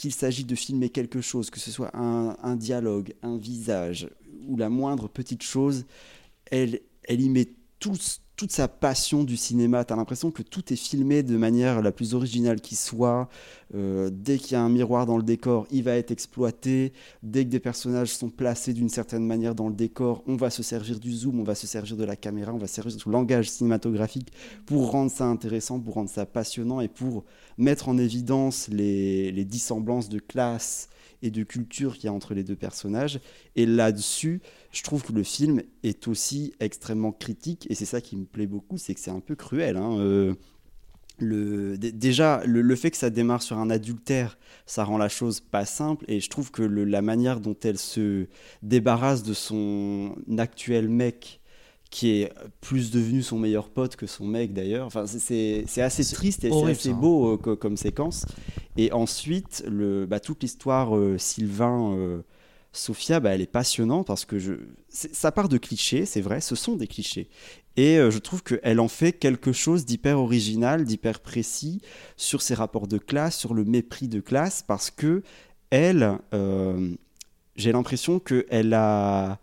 qu'il 0.00 0.14
s'agit 0.14 0.44
de 0.44 0.54
filmer 0.54 0.88
quelque 0.88 1.20
chose, 1.20 1.50
que 1.50 1.60
ce 1.60 1.70
soit 1.70 1.94
un, 1.94 2.34
un 2.42 2.56
dialogue, 2.56 3.12
un 3.22 3.36
visage 3.36 4.08
ou 4.48 4.56
la 4.56 4.70
moindre 4.70 5.08
petite 5.08 5.42
chose, 5.42 5.84
elle, 6.50 6.80
elle 7.04 7.20
y 7.20 7.28
met 7.28 7.48
tout- 7.80 7.98
toute 8.40 8.52
sa 8.52 8.68
passion 8.68 9.22
du 9.22 9.36
cinéma. 9.36 9.84
Tu 9.84 9.92
as 9.92 9.96
l'impression 9.96 10.30
que 10.30 10.40
tout 10.40 10.72
est 10.72 10.76
filmé 10.76 11.22
de 11.22 11.36
manière 11.36 11.82
la 11.82 11.92
plus 11.92 12.14
originale 12.14 12.62
qui 12.62 12.74
soit. 12.74 13.28
Euh, 13.74 14.08
dès 14.10 14.38
qu'il 14.38 14.52
y 14.52 14.54
a 14.54 14.62
un 14.62 14.70
miroir 14.70 15.04
dans 15.04 15.18
le 15.18 15.22
décor, 15.22 15.66
il 15.70 15.82
va 15.82 15.96
être 15.96 16.10
exploité. 16.10 16.94
Dès 17.22 17.44
que 17.44 17.50
des 17.50 17.60
personnages 17.60 18.14
sont 18.14 18.30
placés 18.30 18.72
d'une 18.72 18.88
certaine 18.88 19.26
manière 19.26 19.54
dans 19.54 19.68
le 19.68 19.74
décor, 19.74 20.24
on 20.26 20.36
va 20.36 20.48
se 20.48 20.62
servir 20.62 21.00
du 21.00 21.12
zoom, 21.12 21.38
on 21.38 21.44
va 21.44 21.54
se 21.54 21.66
servir 21.66 21.98
de 21.98 22.04
la 22.04 22.16
caméra, 22.16 22.54
on 22.54 22.56
va 22.56 22.66
se 22.66 22.76
servir 22.76 22.96
du 22.96 23.10
langage 23.10 23.50
cinématographique 23.50 24.32
pour 24.64 24.90
rendre 24.90 25.10
ça 25.10 25.26
intéressant, 25.26 25.78
pour 25.78 25.92
rendre 25.92 26.08
ça 26.08 26.24
passionnant 26.24 26.80
et 26.80 26.88
pour 26.88 27.26
mettre 27.58 27.90
en 27.90 27.98
évidence 27.98 28.68
les, 28.68 29.32
les 29.32 29.44
dissemblances 29.44 30.08
de 30.08 30.18
classe 30.18 30.88
et 31.22 31.30
de 31.30 31.42
culture 31.42 31.96
qu'il 31.96 32.04
y 32.04 32.08
a 32.08 32.12
entre 32.14 32.32
les 32.32 32.42
deux 32.42 32.56
personnages. 32.56 33.20
Et 33.54 33.66
là-dessus, 33.66 34.40
je 34.72 34.82
trouve 34.82 35.02
que 35.02 35.12
le 35.12 35.22
film 35.22 35.62
est 35.82 36.06
aussi 36.08 36.52
extrêmement 36.60 37.12
critique, 37.12 37.66
et 37.70 37.74
c'est 37.74 37.84
ça 37.86 38.00
qui 38.00 38.16
me 38.16 38.24
plaît 38.24 38.46
beaucoup, 38.46 38.78
c'est 38.78 38.94
que 38.94 39.00
c'est 39.00 39.10
un 39.10 39.20
peu 39.20 39.34
cruel. 39.34 39.76
hein, 39.76 39.98
euh, 39.98 40.34
le, 41.18 41.76
déjà, 41.76 42.42
le, 42.46 42.62
le 42.62 42.76
fait 42.76 42.90
que 42.90 42.96
ça 42.96 43.10
démarre 43.10 43.42
sur 43.42 43.58
un 43.58 43.68
adultère, 43.68 44.38
ça 44.64 44.84
rend 44.84 44.96
la 44.96 45.08
chose 45.10 45.40
pas 45.40 45.66
simple, 45.66 46.04
et 46.08 46.18
je 46.20 46.30
trouve 46.30 46.50
que 46.50 46.62
le- 46.62 46.84
la 46.84 47.02
manière 47.02 47.40
dont 47.40 47.56
elle 47.62 47.78
se 47.78 48.26
débarrasse 48.62 49.22
de 49.22 49.34
son 49.34 50.14
actuel 50.38 50.88
mec, 50.88 51.40
qui 51.90 52.10
est 52.10 52.32
plus 52.60 52.92
devenu 52.92 53.20
son 53.20 53.38
meilleur 53.38 53.68
pote 53.68 53.96
que 53.96 54.06
son 54.06 54.24
mec 54.24 54.52
d'ailleurs. 54.54 54.86
Enfin, 54.86 55.06
c'est- 55.06 55.64
assez 55.82 56.04
triste 56.04 56.44
et 56.44 56.50
c'est 56.52 56.70
assez 56.70 56.90
hein. 56.90 56.94
beau 56.94 57.32
euh, 57.34 57.36
co- 57.36 57.56
comme 57.56 57.76
séquence. 57.76 58.24
Et 58.76 58.92
ensuite, 58.92 59.64
le, 59.68 60.06
bah, 60.06 60.20
toute 60.20 60.42
l'histoire 60.42 60.96
euh, 60.96 61.18
Sylvain. 61.18 62.22
Sophia, 62.72 63.18
bah, 63.18 63.34
elle 63.34 63.40
est 63.40 63.46
passionnante 63.46 64.06
parce 64.06 64.24
que 64.24 64.38
je... 64.38 64.54
ça 64.88 65.32
part 65.32 65.48
de 65.48 65.58
clichés, 65.58 66.06
c'est 66.06 66.20
vrai, 66.20 66.40
ce 66.40 66.54
sont 66.54 66.76
des 66.76 66.86
clichés. 66.86 67.28
Et 67.76 67.98
euh, 67.98 68.10
je 68.10 68.18
trouve 68.18 68.42
qu'elle 68.42 68.78
en 68.80 68.88
fait 68.88 69.12
quelque 69.12 69.52
chose 69.52 69.84
d'hyper 69.84 70.18
original, 70.18 70.84
d'hyper 70.84 71.20
précis 71.20 71.80
sur 72.16 72.42
ses 72.42 72.54
rapports 72.54 72.86
de 72.86 72.98
classe, 72.98 73.36
sur 73.36 73.54
le 73.54 73.64
mépris 73.64 74.08
de 74.08 74.20
classe, 74.20 74.62
parce 74.66 74.90
que 74.90 75.22
elle, 75.70 76.18
euh, 76.34 76.94
j'ai 77.56 77.72
l'impression 77.72 78.20
qu'elle 78.20 78.74
a 78.74 79.40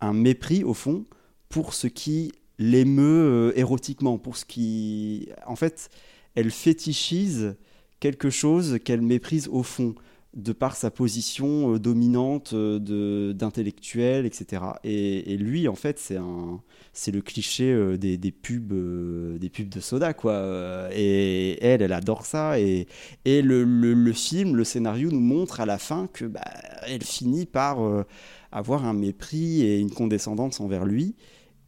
un 0.00 0.12
mépris 0.12 0.64
au 0.64 0.74
fond 0.74 1.04
pour 1.48 1.74
ce 1.74 1.86
qui 1.86 2.32
l'émeut 2.58 3.02
euh, 3.02 3.52
érotiquement, 3.56 4.18
pour 4.18 4.36
ce 4.36 4.44
qui... 4.44 5.28
En 5.46 5.56
fait, 5.56 5.90
elle 6.34 6.50
fétichise 6.50 7.56
quelque 8.00 8.30
chose 8.30 8.78
qu'elle 8.84 9.02
méprise 9.02 9.48
au 9.48 9.62
fond 9.62 9.94
de 10.36 10.52
par 10.52 10.76
sa 10.76 10.90
position 10.90 11.74
euh, 11.74 11.78
dominante 11.78 12.52
euh, 12.52 13.32
d'intellectuel, 13.32 14.26
etc. 14.26 14.62
Et, 14.84 15.36
lui, 15.38 15.66
en 15.66 15.74
fait, 15.74 15.98
c'est 15.98 16.18
un, 16.18 16.60
c'est 16.92 17.10
le 17.10 17.22
cliché 17.22 17.72
euh, 17.72 17.96
des, 17.96 18.18
pubs, 18.30 19.38
des 19.38 19.48
pubs 19.48 19.70
de 19.70 19.80
soda, 19.80 20.12
quoi. 20.12 20.88
Et 20.92 21.58
elle, 21.64 21.80
elle 21.80 21.92
adore 21.92 22.26
ça. 22.26 22.60
Et, 22.60 22.86
le, 23.24 24.12
film, 24.12 24.56
le 24.56 24.64
scénario 24.64 25.10
nous 25.10 25.20
montre 25.20 25.60
à 25.60 25.66
la 25.66 25.78
fin 25.78 26.06
que, 26.12 26.26
bah, 26.26 26.42
elle 26.86 27.02
finit 27.02 27.46
par 27.46 27.78
avoir 28.52 28.84
un 28.84 28.92
mépris 28.92 29.62
et 29.62 29.78
une 29.78 29.90
condescendance 29.90 30.60
envers 30.60 30.84
lui. 30.84 31.16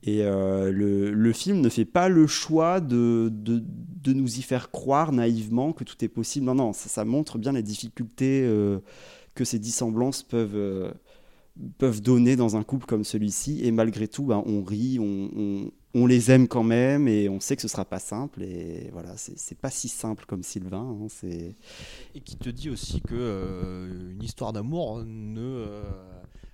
Et 0.04 0.22
euh, 0.22 0.70
le, 0.70 1.32
film 1.32 1.60
ne 1.60 1.68
fait 1.68 1.84
pas 1.84 2.08
le 2.08 2.26
choix 2.26 2.80
de, 2.80 3.30
de, 3.32 3.62
de 4.02 4.12
nous 4.12 4.38
y 4.38 4.42
faire 4.42 4.70
croire 4.70 5.12
naïvement 5.12 5.72
que 5.72 5.84
tout 5.84 6.02
est 6.04 6.08
possible. 6.08 6.46
Non, 6.46 6.54
non, 6.54 6.72
ça, 6.72 7.04
montre 7.04 7.36
bien 7.38 7.52
les 7.52 7.62
difficultés 7.62 8.42
euh, 8.44 8.78
que 9.34 9.44
ces 9.44 9.58
dissemblances 9.58 10.22
peuvent, 10.22 10.54
euh, 10.56 10.92
peuvent 11.78 12.00
donner 12.00 12.36
dans 12.36 12.56
un 12.56 12.62
couple 12.62 12.86
comme 12.86 13.04
celui-ci. 13.04 13.60
Et 13.64 13.72
malgré 13.72 14.06
tout, 14.08 14.24
ben, 14.24 14.42
on 14.46 14.62
rit, 14.62 14.98
on, 15.00 15.30
on- 15.94 16.06
les 16.06 16.30
aime 16.30 16.46
quand 16.46 16.62
même 16.62 17.08
et 17.08 17.28
on 17.28 17.40
sait 17.40 17.56
que 17.56 17.62
ce 17.62 17.68
sera 17.68 17.84
pas 17.84 17.98
simple. 17.98 18.42
Et 18.44 18.88
voilà, 18.92 19.14
c'est 19.16 19.58
pas 19.58 19.68
si 19.70 19.88
simple 19.88 20.24
comme 20.26 20.44
Sylvain. 20.44 20.96
hein, 21.02 21.08
Et 22.14 22.20
qui 22.20 22.36
te 22.36 22.48
dit 22.48 22.70
aussi 22.70 23.00
que 23.00 23.14
euh, 23.14 24.12
une 24.12 24.22
histoire 24.22 24.52
d'amour 24.52 25.02
ne. 25.04 25.66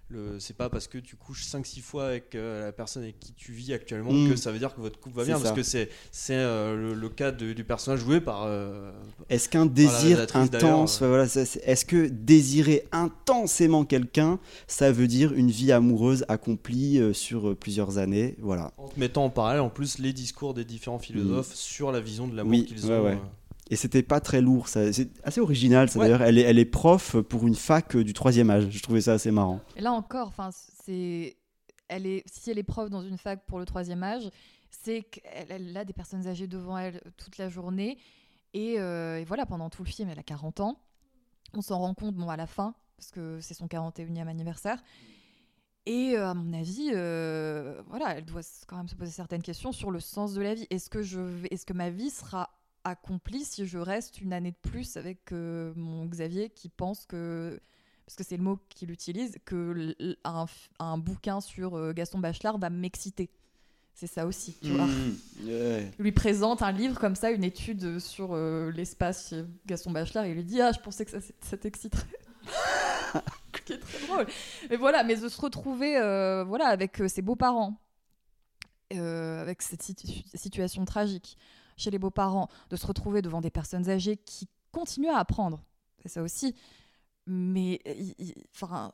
Le 0.08 0.38
c'est 0.38 0.56
pas 0.56 0.68
parce 0.68 0.86
que 0.86 0.98
tu 0.98 1.16
couches 1.16 1.44
5-6 1.46 1.80
fois 1.80 2.06
avec 2.08 2.34
euh, 2.34 2.66
la 2.66 2.72
personne 2.72 3.02
avec 3.04 3.18
qui 3.18 3.32
tu 3.32 3.52
vis 3.52 3.72
actuellement 3.72 4.12
Mm. 4.12 4.28
que 4.30 4.36
ça 4.36 4.52
veut 4.52 4.58
dire 4.58 4.74
que 4.74 4.80
votre 4.80 5.00
couple 5.00 5.16
va 5.16 5.24
bien 5.24 5.36
ça. 5.38 5.42
parce 5.44 5.56
que 5.56 5.62
c'est 5.62 5.88
c'est 6.12 6.34
euh, 6.36 6.76
le, 6.76 6.94
le 6.94 7.08
cas 7.08 7.32
de- 7.32 7.52
du 7.54 7.64
personnage 7.64 8.00
joué 8.00 8.20
par 8.20 8.44
euh, 8.44 8.92
Est-ce 9.30 9.48
qu'un 9.48 9.64
désir 9.66 10.26
intense, 10.34 11.00
voilà, 11.02 11.24
est-ce 11.24 11.84
que 11.84 12.06
désirer 12.08 12.86
intensément 12.92 13.84
quelqu'un, 13.84 14.38
ça 14.66 14.92
veut 14.92 15.06
dire 15.08 15.32
une 15.32 15.50
vie 15.50 15.72
amoureuse 15.72 16.24
accomplie 16.28 17.00
sur 17.14 17.56
plusieurs 17.56 17.98
années 17.98 18.36
Voilà. 18.40 18.72
en 18.76 18.88
te 18.88 19.00
mettant 19.00 19.24
en 19.24 19.30
parallèle 19.30 19.60
en 19.62 19.70
plus 19.70 19.98
les 19.98 20.12
discours 20.12 20.54
des 20.54 20.64
différents 20.64 20.98
philosophes 20.98 21.54
sur 21.54 21.90
la 21.92 22.00
vision 22.00 22.28
de 22.28 22.36
l'amour 22.36 22.50
Mm. 22.52 22.54
Oui, 22.56 22.64
qu'ils 22.66 22.86
ouais, 22.86 22.92
ont 22.98 23.04
ouais. 23.04 23.18
Euh. 23.66 23.72
Et 23.72 23.76
c'était 23.76 24.02
pas 24.02 24.20
très 24.20 24.40
lourd, 24.40 24.68
c'est 24.68 25.08
assez 25.22 25.40
original. 25.40 25.88
Ça 25.88 25.98
Ouais. 25.98 26.06
d'ailleurs, 26.06 26.22
elle 26.22 26.38
est, 26.38 26.42
elle 26.42 26.58
est 26.58 26.64
prof 26.64 27.16
pour 27.20 27.46
une 27.46 27.54
fac 27.54 27.96
euh, 27.96 28.04
du 28.04 28.12
troisième 28.12 28.50
âge. 28.50 28.68
Je 28.70 28.82
trouvais 28.82 29.00
ça 29.00 29.14
assez 29.14 29.30
marrant. 29.30 29.60
Et 29.76 29.80
là 29.80 29.92
encore, 29.92 30.28
enfin, 30.28 30.50
c'est, 30.52 31.36
elle 31.88 32.06
est, 32.06 32.22
si 32.26 32.50
elle 32.50 32.58
est 32.58 32.62
prof 32.62 32.90
dans 32.90 33.02
une 33.02 33.18
fac 33.18 33.44
pour 33.46 33.58
le 33.58 33.64
troisième 33.64 34.02
âge, 34.02 34.28
c'est 34.70 35.02
qu'elle 35.02 35.46
elle 35.50 35.76
a 35.76 35.84
des 35.84 35.92
personnes 35.92 36.26
âgées 36.26 36.46
devant 36.46 36.76
elle 36.76 37.00
toute 37.16 37.38
la 37.38 37.48
journée. 37.48 37.98
Et, 38.52 38.78
euh, 38.78 39.18
et 39.18 39.24
voilà, 39.24 39.46
pendant 39.46 39.70
tout 39.70 39.82
le 39.82 39.88
film, 39.88 40.08
elle 40.08 40.18
a 40.18 40.22
40 40.22 40.60
ans. 40.60 40.78
On 41.54 41.60
s'en 41.60 41.78
rend 41.78 41.94
compte, 41.94 42.14
bon, 42.14 42.28
à 42.28 42.36
la 42.36 42.46
fin, 42.46 42.74
parce 42.96 43.10
que 43.10 43.38
c'est 43.40 43.54
son 43.54 43.66
41e 43.66 44.28
anniversaire. 44.28 44.82
Et 45.86 46.16
euh, 46.16 46.30
à 46.30 46.34
mon 46.34 46.52
avis, 46.54 46.90
euh, 46.94 47.82
voilà, 47.88 48.16
elle 48.16 48.24
doit 48.24 48.40
quand 48.66 48.76
même 48.76 48.88
se 48.88 48.94
poser 48.94 49.10
certaines 49.10 49.42
questions 49.42 49.72
sur 49.72 49.90
le 49.90 50.00
sens 50.00 50.32
de 50.34 50.40
la 50.40 50.54
vie. 50.54 50.66
Est-ce 50.70 50.88
que, 50.88 51.02
je 51.02 51.20
vais, 51.20 51.48
est-ce 51.50 51.66
que 51.66 51.74
ma 51.74 51.90
vie 51.90 52.10
sera 52.10 52.50
accomplie 52.84 53.44
si 53.44 53.66
je 53.66 53.78
reste 53.78 54.20
une 54.20 54.32
année 54.32 54.52
de 54.52 54.70
plus 54.70 54.96
avec 54.96 55.32
euh, 55.32 55.72
mon 55.76 56.04
Xavier 56.06 56.50
qui 56.50 56.68
pense 56.68 57.06
que, 57.06 57.60
parce 58.06 58.16
que 58.16 58.24
c'est 58.24 58.36
le 58.36 58.42
mot 58.42 58.58
qu'il 58.68 58.90
utilise, 58.90 59.36
que 59.44 59.94
un, 60.24 60.46
un 60.78 60.98
bouquin 60.98 61.40
sur 61.40 61.76
euh, 61.76 61.92
Gaston 61.92 62.18
Bachelard 62.18 62.58
va 62.58 62.70
m'exciter 62.70 63.30
C'est 63.94 64.06
ça 64.06 64.26
aussi, 64.26 64.56
tu 64.62 64.70
vois. 64.72 64.86
Mmh, 64.86 65.16
ouais. 65.46 65.90
Il 65.98 66.02
lui 66.02 66.12
présente 66.12 66.62
un 66.62 66.72
livre 66.72 66.98
comme 67.00 67.14
ça, 67.14 67.30
une 67.30 67.44
étude 67.44 67.98
sur 67.98 68.30
euh, 68.34 68.70
l'espace 68.72 69.30
chez 69.30 69.44
Gaston 69.66 69.90
Bachelard, 69.92 70.24
et 70.24 70.30
il 70.30 70.34
lui 70.34 70.44
dit 70.44 70.60
Ah, 70.60 70.72
je 70.72 70.80
pensais 70.80 71.04
que 71.04 71.10
ça, 71.10 71.18
ça 71.40 71.56
t'exciterait. 71.56 72.06
Qui 73.64 73.72
est 73.72 73.78
très 73.78 74.06
drôle. 74.06 74.26
Mais 74.68 74.76
voilà, 74.76 75.04
mais 75.04 75.16
de 75.16 75.28
se 75.28 75.40
retrouver 75.40 75.96
euh, 75.96 76.44
voilà, 76.44 76.66
avec 76.66 77.00
ses 77.08 77.22
beaux-parents, 77.22 77.80
avec 78.90 79.62
cette 79.62 79.82
situ- 79.82 80.22
situation 80.34 80.84
tragique 80.84 81.36
chez 81.76 81.90
les 81.90 81.98
beaux-parents, 81.98 82.48
de 82.70 82.76
se 82.76 82.86
retrouver 82.86 83.22
devant 83.22 83.40
des 83.40 83.50
personnes 83.50 83.88
âgées 83.88 84.16
qui 84.16 84.48
continuent 84.72 85.10
à 85.10 85.18
apprendre. 85.18 85.62
C'est 86.02 86.08
ça 86.08 86.22
aussi. 86.22 86.54
Mais 87.26 87.80
il- 87.86 88.34
enfin, 88.54 88.92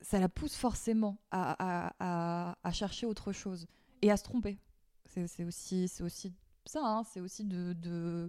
ça 0.00 0.18
la 0.18 0.28
pousse 0.28 0.56
forcément 0.56 1.18
à, 1.30 2.54
chercher 2.72 3.06
autre 3.06 3.32
chose 3.32 3.66
et 4.02 4.10
à 4.10 4.16
se 4.16 4.24
tromper. 4.24 4.58
C'est 5.04 5.44
aussi, 5.44 5.90
aussi 6.00 6.32
ça, 6.64 6.80
hein, 6.82 7.02
c'est 7.04 7.20
aussi 7.20 7.44
de, 7.44 8.28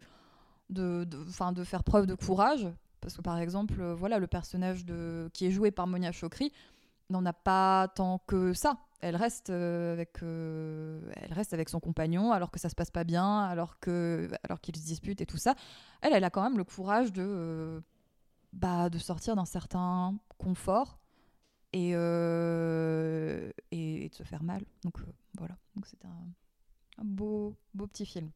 faire 1.64 1.84
preuve 1.84 2.08
de 2.08 2.16
courage. 2.16 2.68
Parce 3.02 3.16
que 3.16 3.22
par 3.22 3.38
exemple, 3.38 3.80
euh, 3.80 3.96
voilà, 3.96 4.20
le 4.20 4.28
personnage 4.28 4.86
qui 5.34 5.46
est 5.46 5.52
joué 5.52 5.72
par 5.72 5.88
Monia 5.88 6.12
Chokri 6.12 6.52
n'en 7.10 7.26
a 7.26 7.34
pas 7.34 7.88
tant 7.96 8.20
que 8.28 8.54
ça. 8.54 8.78
Elle 9.02 9.16
reste, 9.16 9.50
euh, 9.50 9.94
avec, 9.94 10.22
euh, 10.24 11.00
elle 11.16 11.32
reste 11.32 11.54
avec 11.54 11.70
son 11.70 11.80
compagnon 11.80 12.34
alors 12.34 12.52
que 12.52 12.60
ça 12.60 12.68
se 12.68 12.76
passe 12.76 12.92
pas 12.92 13.06
bien, 13.06 13.40
alors 13.40 13.80
que 13.80 14.30
alors 14.44 14.60
qu'ils 14.60 14.76
se 14.76 14.86
disputent 14.86 15.22
et 15.22 15.26
tout 15.26 15.38
ça. 15.38 15.56
Elle, 16.02 16.14
elle 16.14 16.24
a 16.26 16.30
quand 16.30 16.44
même 16.44 16.58
le 16.58 16.66
courage 16.66 17.14
de, 17.14 17.24
euh, 17.26 17.80
bah, 18.52 18.90
de 18.90 18.98
sortir 18.98 19.36
d'un 19.38 19.46
certain 19.46 20.18
confort 20.38 21.00
et, 21.72 21.92
euh, 21.94 23.50
et, 23.72 24.06
et 24.06 24.10
de 24.10 24.16
se 24.16 24.24
faire 24.24 24.44
mal. 24.44 24.64
Donc 24.84 25.00
euh, 25.00 25.06
voilà, 25.38 25.56
donc 25.76 25.86
c'est 25.88 26.04
un, 26.04 26.28
un 27.02 27.06
beau, 27.06 27.56
beau 27.74 27.88
petit 27.88 28.06
film. 28.06 28.30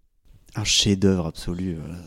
Un 0.55 0.63
chef-d'œuvre 0.63 1.25
absolu. 1.25 1.75
voilà. 1.75 1.99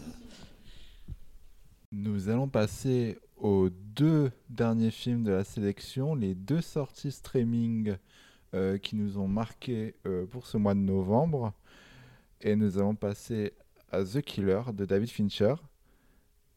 Nous 1.93 2.28
allons 2.31 2.49
passer 2.49 3.19
aux 3.37 3.69
deux 3.70 4.33
derniers 4.49 4.91
films 4.91 5.24
de 5.24 5.33
la 5.33 5.45
sélection, 5.45 6.15
les 6.15 6.35
deux 6.35 6.62
sorties 6.62 7.12
streaming 7.12 7.97
euh, 8.57 8.78
qui 8.78 8.97
nous 8.97 9.19
ont 9.19 9.28
marqué 9.28 9.95
euh, 10.07 10.24
pour 10.27 10.47
ce 10.47 10.57
mois 10.57 10.74
de 10.74 10.81
novembre. 10.81 11.53
Et 12.41 12.57
nous 12.57 12.78
allons 12.78 12.95
passer 12.95 13.53
à 13.93 14.03
The 14.03 14.23
Killer 14.23 14.62
de 14.73 14.85
David 14.85 15.11
Fincher. 15.11 15.55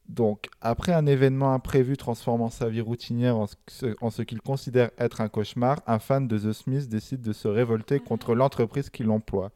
Donc, 0.08 0.48
après 0.62 0.94
un 0.94 1.06
événement 1.06 1.54
imprévu 1.54 1.98
transformant 1.98 2.50
sa 2.50 2.70
vie 2.70 2.82
routinière 2.82 3.38
en 3.38 3.48
ce, 3.68 3.96
en 4.02 4.10
ce 4.10 4.22
qu'il 4.22 4.42
considère 4.42 4.92
être 4.98 5.22
un 5.22 5.28
cauchemar, 5.28 5.82
un 5.88 6.00
fan 6.00 6.28
de 6.28 6.40
The 6.40 6.54
Smith 6.54 6.90
décide 6.90 7.22
de 7.22 7.34
se 7.34 7.48
révolter 7.48 8.00
contre 8.00 8.34
l'entreprise 8.34 8.90
qui 8.90 9.04
l'emploie. 9.04 9.52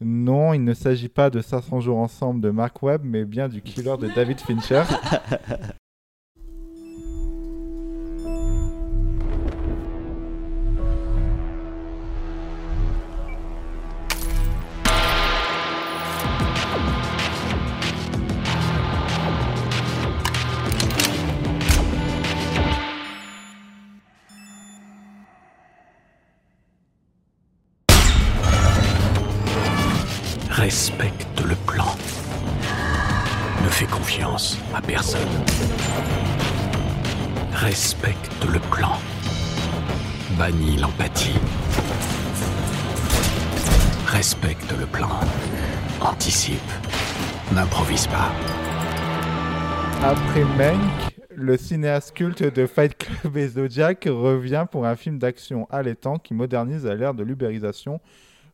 Non, 0.00 0.54
il 0.54 0.64
ne 0.64 0.74
s'agit 0.74 1.10
pas 1.10 1.30
de 1.30 1.40
500 1.40 1.80
jours 1.80 1.98
ensemble 1.98 2.40
de 2.40 2.50
Mark 2.50 2.82
Webb, 2.82 3.02
mais 3.04 3.24
bien 3.24 3.48
du 3.48 3.62
killer 3.62 3.96
de 3.98 4.08
David 4.08 4.40
Fincher. 4.40 4.82
Respecte 30.72 31.44
le 31.46 31.54
plan. 31.66 31.84
Ne 33.62 33.68
fais 33.68 33.84
confiance 33.84 34.56
à 34.74 34.80
personne. 34.80 35.28
Respecte 37.52 38.46
le 38.50 38.58
plan. 38.58 38.92
Bannis 40.38 40.78
l'empathie. 40.78 41.38
Respecte 44.06 44.72
le 44.80 44.86
plan. 44.86 45.10
Anticipe. 46.00 46.56
N'improvise 47.54 48.06
pas. 48.06 48.32
Après 50.02 50.44
Mank, 50.56 50.80
le 51.36 51.58
cinéaste 51.58 52.14
culte 52.14 52.44
de 52.44 52.66
Fight 52.66 52.96
Club 52.96 53.36
et 53.36 53.48
Zodiac 53.48 54.08
revient 54.10 54.64
pour 54.72 54.86
un 54.86 54.96
film 54.96 55.18
d'action 55.18 55.68
allaitant 55.70 56.16
qui 56.18 56.32
modernise 56.32 56.86
à 56.86 56.94
l'ère 56.94 57.12
de 57.12 57.24
l'ubérisation 57.24 58.00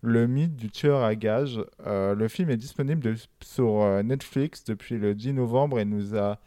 le 0.02 0.26
mythe 0.26 0.56
du 0.56 0.70
tueur 0.70 1.02
à 1.02 1.14
gages. 1.14 1.60
Euh, 1.86 2.14
le 2.14 2.28
film 2.28 2.50
est 2.50 2.56
disponible 2.56 3.00
de- 3.02 3.16
sur 3.42 3.82
euh, 3.82 4.02
Netflix 4.02 4.64
depuis 4.64 4.96
le 4.98 5.14
10 5.14 5.32
novembre 5.32 5.78
et 5.80 5.84
nous 5.84 6.16
a 6.16 6.38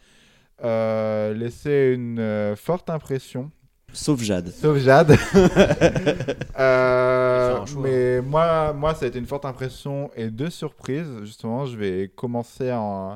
euh, 0.63 1.33
laissé 1.33 1.91
une 1.95 2.19
euh, 2.19 2.55
forte 2.55 2.89
impression. 2.89 3.51
Sauf 3.93 4.21
Jade. 4.21 4.49
Sauf 4.49 4.77
Jade. 4.77 5.15
Euh, 6.59 7.65
mais 7.79 8.21
moi, 8.21 8.73
moi, 8.73 8.93
ça 8.93 9.05
a 9.05 9.07
été 9.07 9.17
une 9.19 9.25
forte 9.25 9.45
impression 9.45 10.11
et 10.15 10.29
deux 10.29 10.49
surprises. 10.49 11.09
Justement, 11.23 11.65
je 11.65 11.77
vais 11.77 12.11
commencer 12.15 12.69
à 12.69 12.79
en, 12.79 13.13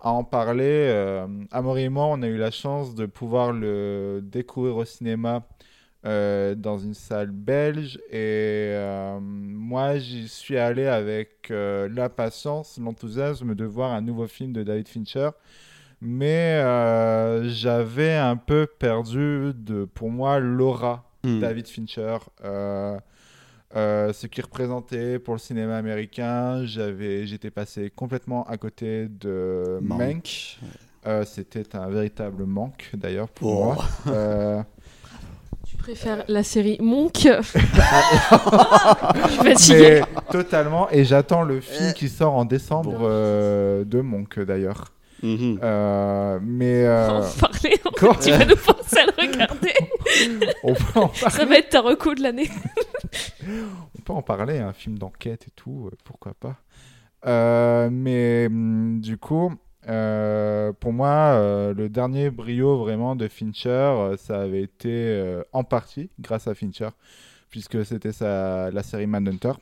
à 0.00 0.10
en 0.10 0.24
parler. 0.24 0.64
Euh, 0.88 1.26
Amaury 1.50 1.82
et 1.84 1.88
moi, 1.88 2.06
on 2.06 2.22
a 2.22 2.26
eu 2.26 2.38
la 2.38 2.50
chance 2.50 2.94
de 2.94 3.06
pouvoir 3.06 3.52
le 3.52 4.20
découvrir 4.22 4.76
au 4.76 4.84
cinéma 4.84 5.42
euh, 6.06 6.54
dans 6.54 6.78
une 6.78 6.94
salle 6.94 7.30
belge. 7.30 7.98
Et 8.10 8.72
euh, 8.74 9.18
moi, 9.20 9.98
j'y 9.98 10.28
suis 10.28 10.56
allé 10.58 10.86
avec 10.86 11.50
euh, 11.50 11.88
l'impatience, 11.88 12.78
l'enthousiasme 12.82 13.54
de 13.54 13.64
voir 13.64 13.92
un 13.92 14.00
nouveau 14.00 14.26
film 14.26 14.52
de 14.52 14.62
David 14.62 14.88
Fincher. 14.88 15.30
Mais 16.00 16.60
euh, 16.64 17.48
j'avais 17.50 18.16
un 18.16 18.36
peu 18.36 18.66
perdu, 18.66 19.52
de, 19.54 19.84
pour 19.84 20.10
moi, 20.10 20.38
l'aura 20.38 21.04
Hmm. 21.22 21.38
David 21.38 21.66
Fincher. 21.68 22.16
Ce 22.42 24.26
qu'il 24.26 24.42
représentait 24.42 25.18
pour 25.18 25.34
le 25.34 25.38
cinéma 25.38 25.76
américain, 25.76 26.64
j'avais, 26.64 27.26
j'étais 27.26 27.50
passé 27.50 27.90
complètement 27.94 28.44
à 28.48 28.56
côté 28.56 29.06
de. 29.08 29.78
Mank. 29.82 30.58
C'était 31.24 31.76
un 31.76 31.88
véritable 31.90 32.44
manque 32.46 32.90
d'ailleurs 32.94 33.28
pour 33.28 33.50
Oh. 33.52 33.74
moi. 34.06 34.64
Euh, 35.90 35.94
Tu 35.94 35.98
préfères 35.98 36.24
la 36.28 36.42
série 36.42 36.78
Monk 36.80 37.14
Je 37.44 37.48
suis 39.28 39.36
fatiguée. 39.36 40.02
mais 40.14 40.22
totalement. 40.30 40.88
Et 40.90 41.04
j'attends 41.04 41.42
le 41.42 41.60
film 41.60 41.92
qui 41.94 42.08
sort 42.08 42.34
en 42.34 42.44
décembre 42.44 42.98
euh, 43.02 43.84
de 43.84 44.00
Monk 44.00 44.38
d'ailleurs. 44.40 44.92
Mhm. 45.22 45.58
Euh, 45.62 46.38
mais 46.42 46.84
euh, 46.86 47.08
On 47.10 47.20
va 47.20 47.26
en 47.26 47.32
parler, 47.40 47.58
fait, 47.60 47.80
tu 48.22 48.30
vas 48.30 48.44
nous 48.46 48.56
forcer 48.56 48.98
à 49.00 49.06
le 49.06 49.12
regarder. 49.32 49.74
on 50.62 50.74
peut 50.74 50.98
en 51.00 51.12
Ça 51.12 51.28
parler. 51.30 51.44
va 51.46 51.58
être 51.58 51.68
ta 51.70 51.80
reco 51.82 52.14
de 52.14 52.22
l'année. 52.22 52.48
On 53.98 54.02
peut 54.02 54.12
en 54.12 54.22
parler, 54.22 54.58
un 54.58 54.72
film 54.72 54.96
d'enquête 54.98 55.44
et 55.48 55.50
tout, 55.56 55.88
euh, 55.92 55.96
pourquoi 56.04 56.32
pas. 56.38 56.56
Euh, 57.26 57.90
mais 57.92 58.46
hum, 58.46 59.00
du 59.00 59.18
coup, 59.18 59.52
Euh, 59.88 60.72
pour 60.74 60.92
moi, 60.92 61.08
euh, 61.34 61.74
le 61.74 61.88
dernier 61.88 62.30
brio 62.30 62.78
vraiment 62.78 63.16
de 63.16 63.28
Fincher, 63.28 63.68
euh, 63.68 64.16
ça 64.16 64.40
avait 64.42 64.62
été 64.62 65.40
en 65.52 65.64
partie 65.64 66.10
grâce 66.20 66.46
à 66.48 66.54
Fincher, 66.54 66.88
puisque 67.50 67.84
c'était 67.84 68.12
sa- 68.12 68.70
la 68.70 68.82
série 68.82 69.06
Manhunter. 69.06 69.52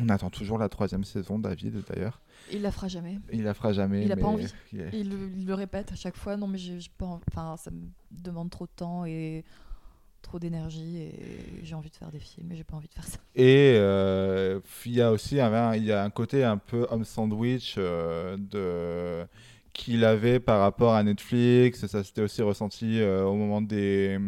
On 0.00 0.08
attend 0.08 0.28
toujours 0.30 0.58
la 0.58 0.68
troisième 0.68 1.04
saison, 1.04 1.38
David, 1.38 1.82
d'ailleurs. 1.88 2.20
Il 2.52 2.62
la 2.62 2.72
fera 2.72 2.88
jamais. 2.88 3.18
Il 3.32 3.44
la 3.44 3.54
fera 3.54 3.72
jamais. 3.72 4.04
Il 4.04 4.10
a 4.12 4.16
mais 4.16 4.22
pas 4.22 4.28
envie. 4.28 4.46
il 4.72 4.80
est- 4.80 4.90
Il, 4.92 5.08
le- 5.10 5.30
il 5.36 5.46
le 5.46 5.54
répète 5.54 5.92
à 5.92 5.94
chaque 5.94 6.16
fois. 6.16 6.36
Non, 6.36 6.48
mais 6.48 6.58
j'ai 6.58 6.78
pas. 6.98 7.06
en- 7.06 7.20
Enfin, 7.30 7.56
ça 7.56 7.70
me 7.70 7.86
demande 8.10 8.50
trop 8.50 8.66
de 8.66 8.72
temps 8.74 9.04
et 9.04 9.44
trop 10.24 10.38
d'énergie 10.40 10.98
et 10.98 11.12
j'ai 11.62 11.74
envie 11.76 11.90
de 11.90 11.96
faire 11.96 12.10
des 12.10 12.18
films 12.18 12.50
et 12.52 12.56
j'ai 12.56 12.64
pas 12.64 12.76
envie 12.76 12.88
de 12.88 12.94
faire 12.94 13.04
ça. 13.06 13.18
Et 13.36 13.74
euh, 13.76 14.58
il 14.86 14.92
y 14.92 15.00
a 15.02 15.12
aussi 15.12 15.40
un, 15.40 15.74
il 15.76 15.84
y 15.84 15.92
a 15.92 16.02
un 16.02 16.10
côté 16.10 16.42
un 16.44 16.56
peu 16.58 16.86
homme 16.90 17.04
sandwich 17.04 17.76
euh, 17.78 18.36
de 18.38 19.26
qu'il 19.72 20.04
avait 20.04 20.38
par 20.40 20.60
rapport 20.60 20.94
à 20.94 21.02
Netflix. 21.02 21.86
Ça 21.86 22.02
s'était 22.04 22.22
aussi 22.22 22.42
ressenti 22.42 23.00
euh, 23.00 23.24
au 23.24 23.34
moment 23.34 23.60
des, 23.60 24.18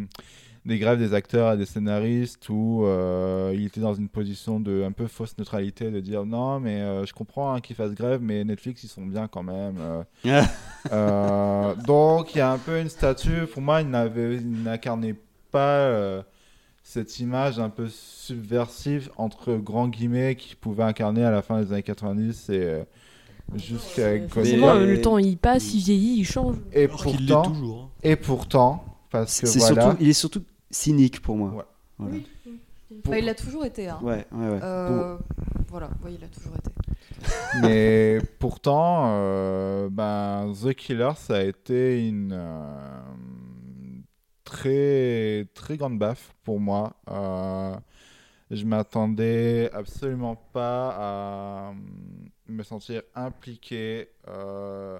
des 0.64 0.78
grèves 0.80 0.98
des 0.98 1.14
acteurs 1.14 1.52
et 1.52 1.56
des 1.56 1.66
scénaristes 1.66 2.48
où 2.48 2.84
euh, 2.84 3.52
il 3.54 3.64
était 3.66 3.80
dans 3.80 3.94
une 3.94 4.08
position 4.08 4.58
de 4.58 4.82
un 4.82 4.90
peu 4.90 5.06
fausse 5.06 5.38
neutralité, 5.38 5.92
de 5.92 6.00
dire 6.00 6.26
non 6.26 6.58
mais 6.58 6.80
euh, 6.80 7.06
je 7.06 7.12
comprends 7.12 7.54
hein, 7.54 7.60
qu'ils 7.60 7.76
fassent 7.76 7.94
grève, 7.94 8.20
mais 8.20 8.42
Netflix 8.44 8.82
ils 8.82 8.88
sont 8.88 9.06
bien 9.06 9.28
quand 9.28 9.44
même. 9.44 9.76
euh. 9.78 10.02
Euh, 10.92 11.74
donc 11.84 12.34
il 12.36 12.38
y 12.38 12.40
a 12.40 12.52
un 12.52 12.58
peu 12.58 12.80
une 12.80 12.88
statue. 12.88 13.46
Pour 13.52 13.60
moi, 13.60 13.80
il 13.82 13.88
n'avait, 13.90 14.36
il 14.36 14.62
n'incarnait 14.62 15.16
pas 15.56 15.78
euh, 15.78 16.22
cette 16.82 17.18
image 17.18 17.58
un 17.58 17.70
peu 17.70 17.88
subversive 17.88 19.10
entre 19.16 19.54
grands 19.54 19.88
guillemets 19.88 20.36
qu'il 20.36 20.56
pouvait 20.56 20.82
incarner 20.82 21.24
à 21.24 21.30
la 21.30 21.40
fin 21.40 21.62
des 21.62 21.72
années 21.72 21.82
90 21.82 22.50
et 22.50 22.60
euh, 22.60 22.84
jusqu'à 23.54 24.02
euh, 24.02 24.86
le 24.86 25.00
temps 25.00 25.16
il 25.16 25.38
passe, 25.38 25.72
il 25.72 25.80
vieillit, 25.80 26.18
il 26.18 26.24
change. 26.24 26.56
et 26.74 26.84
Alors 26.84 27.02
pourtant, 27.02 27.42
toujours, 27.42 27.82
hein. 27.84 27.98
et 28.02 28.16
pourtant, 28.16 28.84
parce 29.10 29.40
que 29.40 29.46
voilà. 29.46 29.82
surtout, 29.82 29.96
il 29.98 30.08
est 30.10 30.12
surtout 30.12 30.42
cynique 30.70 31.22
pour 31.22 31.36
moi. 31.36 31.66
Voilà. 31.98 32.18
Bah, 33.04 33.18
il 33.18 33.28
a 33.28 33.34
toujours 33.34 33.64
été. 33.64 33.88
Hein. 33.88 33.98
Ouais, 34.02 34.26
ouais, 34.32 34.48
ouais. 34.48 34.60
Euh, 34.62 35.16
Voilà, 35.68 35.88
oui, 36.04 36.18
il 36.18 36.24
a 36.24 36.28
toujours 36.28 36.52
été. 36.56 36.70
Mais 37.62 38.18
pourtant, 38.38 39.06
euh, 39.06 39.88
ben, 39.90 40.52
The 40.62 40.74
Killer, 40.74 41.12
ça 41.16 41.36
a 41.36 41.42
été 41.42 42.06
une 42.06 42.32
euh, 42.32 43.00
très, 44.46 45.46
très 45.54 45.76
grande 45.76 45.98
baffe 45.98 46.32
pour 46.44 46.60
moi. 46.60 46.94
Euh, 47.10 47.76
je 48.50 48.64
m'attendais 48.64 49.68
absolument 49.72 50.36
pas 50.36 50.88
à 50.90 51.70
euh, 51.70 51.72
me 52.48 52.62
sentir 52.62 53.02
impliqué 53.14 54.08
euh, 54.28 54.98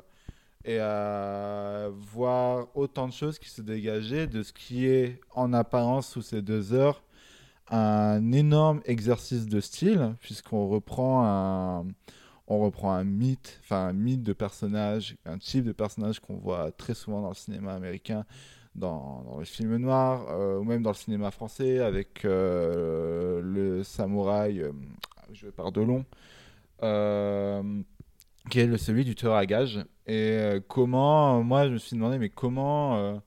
et 0.64 0.81
à 0.81 1.89
voir 2.12 2.66
autant 2.74 3.06
de 3.06 3.12
choses 3.12 3.39
qui 3.39 3.48
se 3.48 3.62
dégageaient 3.62 4.27
de 4.27 4.43
ce 4.43 4.52
qui 4.52 4.86
est 4.86 5.20
en 5.32 5.52
apparence 5.52 6.09
sous 6.09 6.23
ces 6.23 6.43
deux 6.43 6.73
heures 6.74 7.02
un 7.70 8.32
énorme 8.32 8.81
exercice 8.85 9.47
de 9.47 9.60
style 9.60 10.14
puisqu'on 10.20 10.66
reprend 10.68 11.24
un 11.24 11.86
on 12.48 12.60
reprend 12.60 12.93
un 12.93 13.05
mythe, 13.05 13.60
enfin 13.64 13.89
un 13.89 13.93
mythe 13.93 14.23
de 14.23 14.32
personnage, 14.32 15.16
un 15.24 15.39
type 15.39 15.64
de 15.64 15.73
personnage 15.73 16.20
qu'on 16.20 16.36
voit 16.36 16.70
très 16.73 16.94
souvent 16.94 17.20
dans 17.20 17.31
le 17.31 17.35
cinéma 17.35 17.74
américain, 17.74 18.24
dans, 18.77 19.23
dans 19.24 19.39
le 19.39 19.44
film 19.44 19.77
noir, 19.77 20.27
euh, 20.31 20.59
ou 20.59 20.65
même 20.65 20.82
dans 20.82 20.90
le 20.90 20.97
cinéma 20.97 21.31
français 21.31 21.81
avec 21.81 22.24
euh, 22.24 23.40
le 23.43 23.82
samouraï 23.82 24.61
euh, 24.61 24.73
joué 25.32 25.51
par 25.51 25.73
Delon, 25.73 26.05
euh, 26.82 27.82
qui 28.51 28.61
est 28.61 28.66
le, 28.66 28.77
celui 28.77 29.05
du 29.05 29.15
tueur 29.15 29.35
à 29.35 29.47
gages. 29.47 29.85
Et 30.07 30.61
comment, 30.69 31.43
moi 31.43 31.66
je 31.66 31.73
me 31.73 31.78
suis 31.78 31.97
demandé, 31.97 32.19
mais 32.19 32.28
comment 32.28 33.20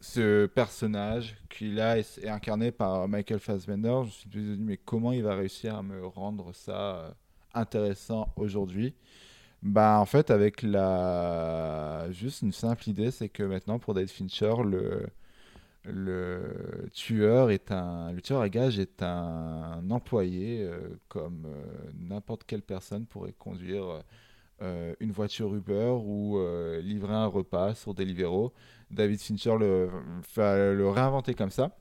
ce 0.00 0.46
personnage 0.46 1.36
qui 1.48 1.72
là 1.72 1.98
est, 1.98 2.18
est 2.18 2.28
incarné 2.28 2.70
par 2.70 3.08
Michael 3.08 3.40
Fassbender, 3.40 4.02
je 4.02 4.06
me 4.06 4.10
suis 4.10 4.28
dit, 4.30 4.56
mais 4.60 4.76
comment 4.76 5.12
il 5.12 5.22
va 5.22 5.34
réussir 5.34 5.74
à 5.74 5.82
me 5.82 6.06
rendre 6.06 6.54
ça 6.54 7.14
intéressant 7.54 8.28
aujourd'hui? 8.36 8.94
Bah 9.62 9.98
en 10.00 10.06
fait 10.06 10.30
avec 10.30 10.62
la 10.62 12.10
juste 12.12 12.42
une 12.42 12.52
simple 12.52 12.88
idée 12.88 13.10
c'est 13.10 13.28
que 13.28 13.42
maintenant 13.42 13.78
pour 13.78 13.94
David 13.94 14.10
Fincher 14.10 14.54
le 14.64 15.06
le 15.84 16.88
tueur 16.92 17.50
est 17.50 17.72
un 17.72 18.12
le 18.12 18.20
tueur 18.20 18.40
à 18.40 18.48
gage 18.48 18.78
est 18.78 19.02
un 19.02 19.82
employé 19.90 20.62
euh, 20.62 20.78
comme 21.08 21.46
euh, 21.46 21.90
n'importe 21.98 22.44
quelle 22.44 22.62
personne 22.62 23.06
pourrait 23.06 23.34
conduire 23.38 24.02
euh, 24.62 24.94
une 25.00 25.12
voiture 25.12 25.54
Uber 25.54 25.94
ou 26.04 26.38
livrer 26.82 27.14
un 27.14 27.26
repas 27.26 27.74
sur 27.74 27.94
Deliveroo. 27.94 28.52
David 28.90 29.20
Fincher 29.20 29.56
le, 29.58 29.88
va 30.34 30.72
le 30.72 30.88
réinventer 30.88 31.34
comme 31.34 31.50
ça. 31.50 31.76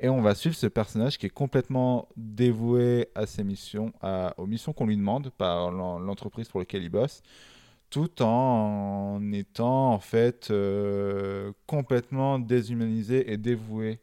Et 0.00 0.08
on 0.08 0.20
va 0.20 0.34
suivre 0.34 0.54
ce 0.54 0.66
personnage 0.66 1.18
qui 1.18 1.26
est 1.26 1.30
complètement 1.30 2.08
dévoué 2.16 3.08
à 3.14 3.26
ses 3.26 3.44
missions, 3.44 3.92
aux 4.36 4.46
missions 4.46 4.72
qu'on 4.72 4.86
lui 4.86 4.96
demande 4.96 5.30
par 5.30 5.70
l'en- 5.70 5.98
l'entreprise 5.98 6.48
pour 6.48 6.60
laquelle 6.60 6.82
il 6.82 6.90
bosse, 6.90 7.22
tout 7.90 8.22
en 8.22 9.20
étant 9.32 9.92
en 9.92 9.98
fait 10.00 10.50
euh, 10.50 11.52
complètement 11.66 12.38
déshumanisé 12.38 13.32
et 13.32 13.36
dévoué 13.38 14.00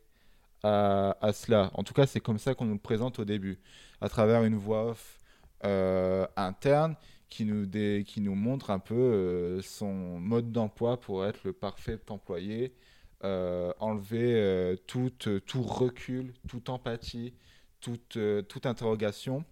à, 0.63 1.15
cela. 1.33 1.71
En 1.73 1.83
tout 1.83 1.93
cas, 1.93 2.05
c'est 2.07 2.21
comme 2.21 2.39
ça 2.39 2.55
qu'on 2.55 2.65
nous 2.65 2.73
le 2.73 2.79
présente 2.79 3.19
au 3.19 3.25
début, 3.25 3.59
à 4.01 4.09
travers 4.09 4.43
une 4.43 4.55
voix 4.55 4.91
off 4.91 5.19
euh, 5.65 6.25
interne 6.37 6.95
qui 7.29 7.45
nous, 7.45 8.35
montre 8.35 8.69
un 8.71 8.79
peu 8.79 8.95
euh, 8.95 9.61
son 9.61 9.93
mode 10.19 10.51
d'emploi 10.51 10.99
pour 10.99 11.25
être 11.25 11.39
le 11.43 11.53
parfait 11.53 11.99
employé, 12.09 12.73
enlever 13.23 14.33
euh, 14.35 14.75
toute, 14.87 15.29
tout 15.45 15.63
recul, 15.63 16.33
toute 16.47 16.69
empathie, 16.69 17.33
toute, 17.79 18.17
euh, 18.17 18.41
toute 18.41 18.65
interrogation. 18.65 19.45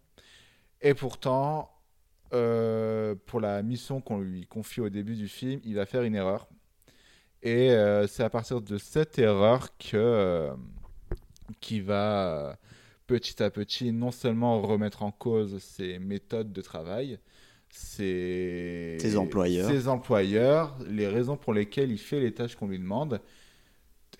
Et 0.81 0.93
pourtant, 0.93 1.69
euh, 2.33 3.15
pour 3.25 3.39
la 3.39 3.61
mission 3.61 4.01
qu'on 4.01 4.19
lui 4.19 4.45
confie 4.47 4.81
au 4.81 4.89
début 4.89 5.15
du 5.15 5.27
film, 5.27 5.59
il 5.63 5.75
va 5.75 5.85
faire 5.85 6.03
une 6.03 6.15
erreur. 6.15 6.47
Et 7.43 7.71
euh, 7.71 8.07
c'est 8.07 8.23
à 8.23 8.29
partir 8.29 8.61
de 8.61 8.77
cette 8.77 9.17
erreur 9.19 9.75
que 9.77 9.97
euh, 9.97 10.53
qui 11.59 11.81
va 11.81 12.49
euh, 12.49 12.53
petit 13.07 13.41
à 13.41 13.49
petit 13.49 13.91
non 13.91 14.11
seulement 14.11 14.61
remettre 14.61 15.03
en 15.03 15.11
cause 15.11 15.57
ses 15.57 15.99
méthodes 15.99 16.53
de 16.53 16.61
travail, 16.61 17.19
ses, 17.69 18.97
Ses 18.99 19.17
employeurs. 19.17 19.69
ses 19.69 19.87
employeurs, 19.87 20.77
les 20.87 21.07
raisons 21.07 21.35
pour 21.35 21.53
lesquelles 21.53 21.91
il 21.91 21.97
fait 21.97 22.19
les 22.19 22.33
tâches 22.33 22.55
qu'on 22.55 22.67
lui 22.67 22.79
demande. 22.79 23.21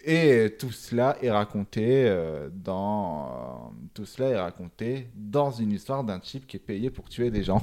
Et 0.04 0.56
tout 0.58 0.72
cela 0.72 1.16
est 1.22 1.30
raconté 1.30 2.06
euh, 2.08 2.50
dans 2.52 3.26
euh, 3.26 3.76
tout 3.94 4.06
cela 4.06 4.30
est 4.30 4.40
raconté 4.40 5.08
dans 5.16 5.52
une 5.52 5.72
histoire 5.72 6.04
d'un 6.04 6.20
type 6.20 6.48
qui 6.48 6.58
est 6.58 6.62
payé 6.62 6.90
pour 6.90 7.08
tuer 7.08 7.30
des 7.30 7.44
gens. 7.44 7.62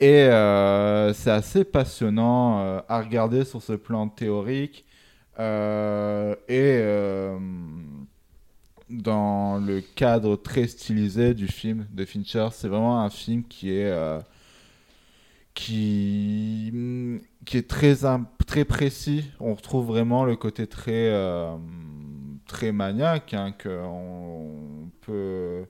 Et 0.00 0.24
euh, 0.24 1.12
c'est 1.12 1.30
assez 1.30 1.62
passionnant 1.62 2.82
à 2.88 3.00
regarder 3.00 3.44
sur 3.44 3.62
ce 3.62 3.74
plan 3.74 4.08
théorique. 4.08 4.86
Et 5.38 6.82
dans 8.88 9.58
le 9.58 9.80
cadre 9.94 10.36
très 10.36 10.66
stylisé 10.66 11.34
du 11.34 11.46
film 11.48 11.86
de 11.92 12.04
Fincher, 12.04 12.48
c'est 12.52 12.68
vraiment 12.68 13.00
un 13.00 13.10
film 13.10 13.44
qui 13.44 13.72
est 13.72 13.92
qui, 15.60 16.72
qui 17.44 17.58
est 17.58 17.68
très, 17.68 17.96
très 18.46 18.64
précis. 18.64 19.30
On 19.40 19.54
retrouve 19.54 19.86
vraiment 19.86 20.24
le 20.24 20.34
côté 20.36 20.66
très, 20.66 21.08
euh, 21.10 21.54
très 22.46 22.72
maniaque 22.72 23.34
hein, 23.34 23.52
qu'on 23.62 24.90
peut, 25.02 25.66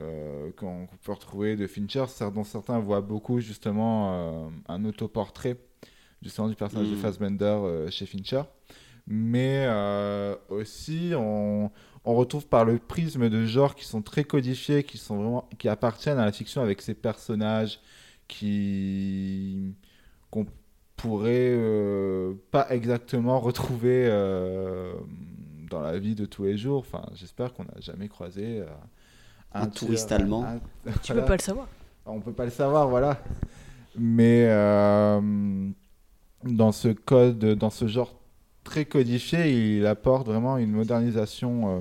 euh, 0.00 0.50
peut 1.04 1.12
retrouver 1.12 1.54
de 1.54 1.68
Fincher, 1.68 2.04
dont 2.34 2.42
certains 2.42 2.80
voient 2.80 3.00
beaucoup 3.00 3.38
justement 3.38 4.10
euh, 4.12 4.48
un 4.68 4.84
autoportrait 4.84 5.56
justement 6.20 6.48
du 6.48 6.56
personnage 6.56 6.88
de 6.88 6.96
Mm. 6.96 7.00
Fassbender 7.00 7.44
euh, 7.44 7.90
chez 7.90 8.06
Fincher. 8.06 8.42
Mais 9.06 9.66
aussi, 10.50 11.12
on, 11.16 11.70
on 12.04 12.14
retrouve 12.14 12.46
par 12.46 12.66
le 12.66 12.78
prisme 12.78 13.30
de 13.30 13.46
genres 13.46 13.74
qui 13.74 13.86
sont 13.86 14.02
très 14.02 14.24
codifiés, 14.24 14.82
qui, 14.82 14.98
sont 14.98 15.16
vraiment, 15.16 15.48
qui 15.58 15.70
appartiennent 15.70 16.18
à 16.18 16.26
la 16.26 16.32
fiction 16.32 16.60
avec 16.60 16.82
ces 16.82 16.92
personnages 16.92 17.80
qui 18.28 19.74
qu'on 20.30 20.46
pourrait 20.96 21.50
euh, 21.50 22.34
pas 22.50 22.66
exactement 22.70 23.40
retrouver 23.40 24.06
euh, 24.08 24.92
dans 25.70 25.80
la 25.80 25.98
vie 25.98 26.14
de 26.14 26.26
tous 26.26 26.44
les 26.44 26.56
jours. 26.56 26.80
Enfin, 26.80 27.02
j'espère 27.14 27.54
qu'on 27.54 27.64
n'a 27.64 27.80
jamais 27.80 28.08
croisé 28.08 28.60
euh, 28.60 28.66
Un 29.54 29.66
touriste 29.66 30.12
allemand. 30.12 30.60
Tu 31.02 31.12
peux 31.12 31.24
pas 31.24 31.36
le 31.36 31.42
savoir. 31.42 31.68
On 32.06 32.20
peut 32.20 32.32
pas 32.32 32.44
le 32.44 32.50
savoir, 32.50 32.88
voilà. 32.88 33.18
Mais 33.96 34.46
euh, 34.48 35.20
dans 36.44 36.72
ce 36.72 36.88
code, 36.88 37.38
dans 37.38 37.70
ce 37.70 37.86
genre 37.86 38.14
très 38.64 38.84
codifié, 38.84 39.76
il 39.76 39.86
apporte 39.86 40.26
vraiment 40.26 40.58
une 40.58 40.72
modernisation 40.72 41.78
euh, 41.78 41.80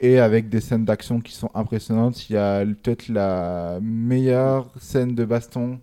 et 0.00 0.18
avec 0.18 0.48
des 0.48 0.60
scènes 0.60 0.84
d'action 0.84 1.20
qui 1.20 1.32
sont 1.32 1.50
impressionnantes. 1.54 2.28
Il 2.30 2.34
y 2.34 2.36
a 2.36 2.64
peut-être 2.64 3.08
la 3.08 3.78
meilleure 3.82 4.70
scène 4.78 5.14
de 5.14 5.24
baston 5.24 5.80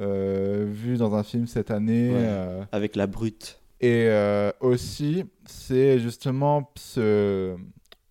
euh, 0.00 0.66
vu 0.68 0.96
dans 0.96 1.14
un 1.14 1.22
film 1.22 1.46
cette 1.46 1.70
année. 1.70 2.10
Ouais, 2.10 2.16
euh, 2.18 2.64
Avec 2.72 2.96
la 2.96 3.06
brute. 3.06 3.60
et 3.80 4.06
euh, 4.08 4.50
aussi, 4.60 5.24
c'est 5.46 5.98
justement 6.00 6.70
ce, 6.76 7.56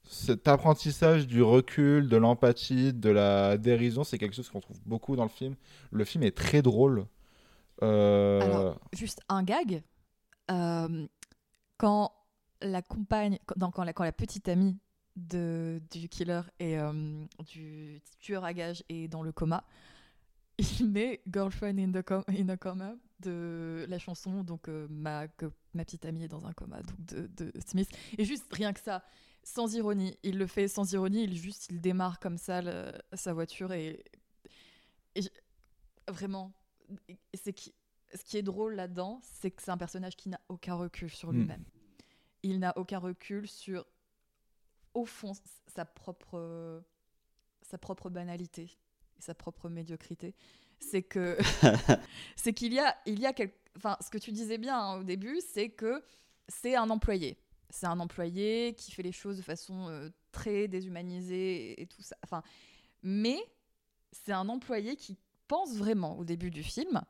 cet 0.05 0.47
apprentissage 0.47 1.27
du 1.27 1.41
recul, 1.41 2.07
de 2.07 2.15
l'empathie, 2.17 2.93
de 2.93 3.09
la 3.09 3.57
dérision. 3.57 4.03
C'est 4.05 4.17
quelque 4.17 4.35
chose 4.35 4.49
qu'on 4.49 4.61
trouve 4.61 4.79
beaucoup 4.85 5.15
dans 5.17 5.23
le 5.23 5.29
film. 5.29 5.55
Le 5.91 6.05
film 6.05 6.23
est 6.23 6.35
très 6.37 6.61
drôle. 6.61 7.05
Euh, 7.81 8.39
Alors, 8.41 8.79
juste 8.93 9.19
un 9.27 9.43
gag. 9.43 9.83
Euh, 10.51 11.05
quand 11.77 12.11
la 12.61 12.81
compagne, 12.81 13.39
quand, 13.45 13.57
non, 13.57 13.71
quand 13.71 13.83
la, 13.83 13.91
quand 13.91 14.03
la 14.05 14.11
petite 14.13 14.47
amie 14.47 14.77
de, 15.15 15.81
du 15.91 16.09
killer 16.09 16.41
et 16.59 16.77
euh, 16.79 17.25
du 17.47 18.01
tueur 18.19 18.43
à 18.43 18.53
gages 18.53 18.83
est 18.89 19.07
dans 19.07 19.21
le 19.23 19.31
coma, 19.31 19.63
il 20.79 20.89
met 20.89 21.21
Girlfriend 21.31 21.77
in, 21.79 21.91
the 21.91 22.03
com- 22.03 22.23
in 22.27 22.49
a 22.49 22.57
coma 22.57 22.95
de 23.19 23.85
la 23.89 23.99
chanson, 23.99 24.43
donc 24.43 24.67
euh, 24.69 24.87
ma, 24.89 25.27
que 25.27 25.51
ma 25.73 25.83
petite 25.85 26.05
amie 26.05 26.23
est 26.23 26.27
dans 26.27 26.45
un 26.45 26.53
coma, 26.53 26.81
donc 26.81 27.05
de, 27.05 27.27
de 27.27 27.51
Smith. 27.65 27.89
Et 28.17 28.25
juste 28.25 28.51
rien 28.53 28.73
que 28.73 28.79
ça, 28.79 29.03
sans 29.43 29.73
ironie, 29.75 30.17
il 30.23 30.37
le 30.37 30.47
fait 30.47 30.67
sans 30.67 30.91
ironie, 30.93 31.23
il 31.23 31.35
juste 31.37 31.67
il 31.69 31.79
démarre 31.81 32.19
comme 32.19 32.37
ça 32.37 32.61
le- 32.61 32.91
sa 33.13 33.33
voiture 33.33 33.71
et, 33.73 34.03
vraiment, 36.09 36.53
c'est 37.33 37.53
qui, 37.53 37.73
ce 38.13 38.23
qui 38.23 38.37
est 38.37 38.41
drôle 38.43 38.75
là-dedans, 38.75 39.19
c'est 39.23 39.51
que 39.51 39.61
c'est 39.61 39.71
un 39.71 39.77
personnage 39.77 40.15
qui 40.15 40.29
n'a 40.29 40.39
aucun 40.49 40.75
recul 40.75 41.09
sur 41.09 41.31
Mm. 41.31 41.37
lui-même. 41.37 41.63
Il 42.43 42.59
n'a 42.59 42.77
aucun 42.77 42.99
recul 42.99 43.47
sur, 43.47 43.85
au 44.93 45.05
fond, 45.05 45.33
sa 45.67 45.85
propre, 45.85 46.83
sa 47.61 47.77
propre 47.77 48.09
banalité, 48.09 48.63
et 49.17 49.21
sa 49.21 49.33
propre 49.33 49.69
médiocrité. 49.69 50.35
C'est 50.79 51.03
que, 51.03 51.37
c'est 52.35 52.53
qu'il 52.53 52.73
y 52.73 52.79
a, 52.79 52.95
il 53.05 53.19
y 53.19 53.25
a 53.25 53.33
quelque, 53.33 53.57
enfin, 53.77 53.97
ce 54.01 54.09
que 54.09 54.17
tu 54.17 54.31
disais 54.31 54.57
bien 54.57 54.77
hein, 54.77 54.99
au 54.99 55.03
début, 55.03 55.39
c'est 55.41 55.69
que 55.69 56.03
c'est 56.47 56.75
un 56.75 56.89
employé. 56.89 57.37
C'est 57.69 57.87
un 57.87 57.99
employé 57.99 58.75
qui 58.75 58.91
fait 58.91 59.03
les 59.03 59.11
choses 59.11 59.37
de 59.37 59.41
façon 59.41 59.87
euh, 59.89 60.09
très 60.31 60.67
déshumanisée 60.67 61.71
et, 61.71 61.81
et 61.81 61.87
tout 61.87 62.01
ça. 62.01 62.15
Enfin, 62.23 62.43
mais 63.01 63.39
c'est 64.11 64.33
un 64.33 64.47
employé 64.49 64.95
qui 64.95 65.17
pense 65.47 65.75
vraiment 65.75 66.17
au 66.17 66.23
début 66.23 66.51
du 66.51 66.63
film 66.63 67.01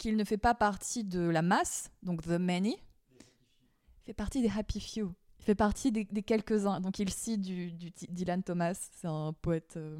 qu'il 0.00 0.16
ne 0.16 0.24
fait 0.24 0.38
pas 0.38 0.54
partie 0.54 1.04
de 1.04 1.20
la 1.20 1.42
masse, 1.42 1.90
donc 2.02 2.22
the 2.22 2.38
many, 2.40 2.78
il 3.20 4.04
fait 4.06 4.14
partie 4.14 4.40
des 4.40 4.48
happy 4.48 4.80
few. 4.80 5.12
Il 5.40 5.44
fait 5.44 5.54
partie 5.54 5.90
des, 5.90 6.04
quelques-uns. 6.04 6.80
Donc 6.80 6.98
il 6.98 7.08
cite 7.10 7.40
du, 7.40 7.72
Dylan 8.10 8.42
Thomas, 8.42 8.74
c'est 8.74 9.06
un 9.08 9.32
poète 9.40 9.74
euh, 9.78 9.98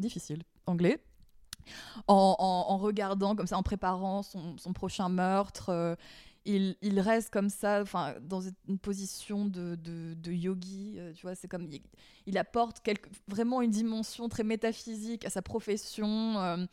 difficile, 0.00 0.42
anglais. 0.66 0.98
En, 2.06 2.78
regardant 2.78 3.36
comme 3.36 3.46
ça, 3.46 3.58
en 3.58 3.62
préparant 3.62 4.22
son, 4.22 4.56
son 4.56 4.72
prochain 4.72 5.10
meurtre, 5.10 5.68
euh, 5.68 5.94
il, 6.46 6.76
il 6.80 6.98
reste 7.00 7.28
comme 7.28 7.50
ça, 7.50 7.82
enfin, 7.82 8.14
dans 8.22 8.40
une 8.40 8.78
position 8.78 9.44
de, 9.44 9.74
de- 9.74 10.32
yogi. 10.32 10.94
euh, 10.96 11.12
tu 11.12 11.20
vois, 11.20 11.34
c'est 11.34 11.48
comme 11.48 11.68
il, 12.24 12.38
apporte 12.38 12.80
quelque- 12.80 13.10
vraiment 13.26 13.60
une 13.60 13.70
dimension 13.70 14.30
très 14.30 14.44
métaphysique 14.44 15.26
à 15.26 15.30
sa 15.30 15.42
profession. 15.42 16.66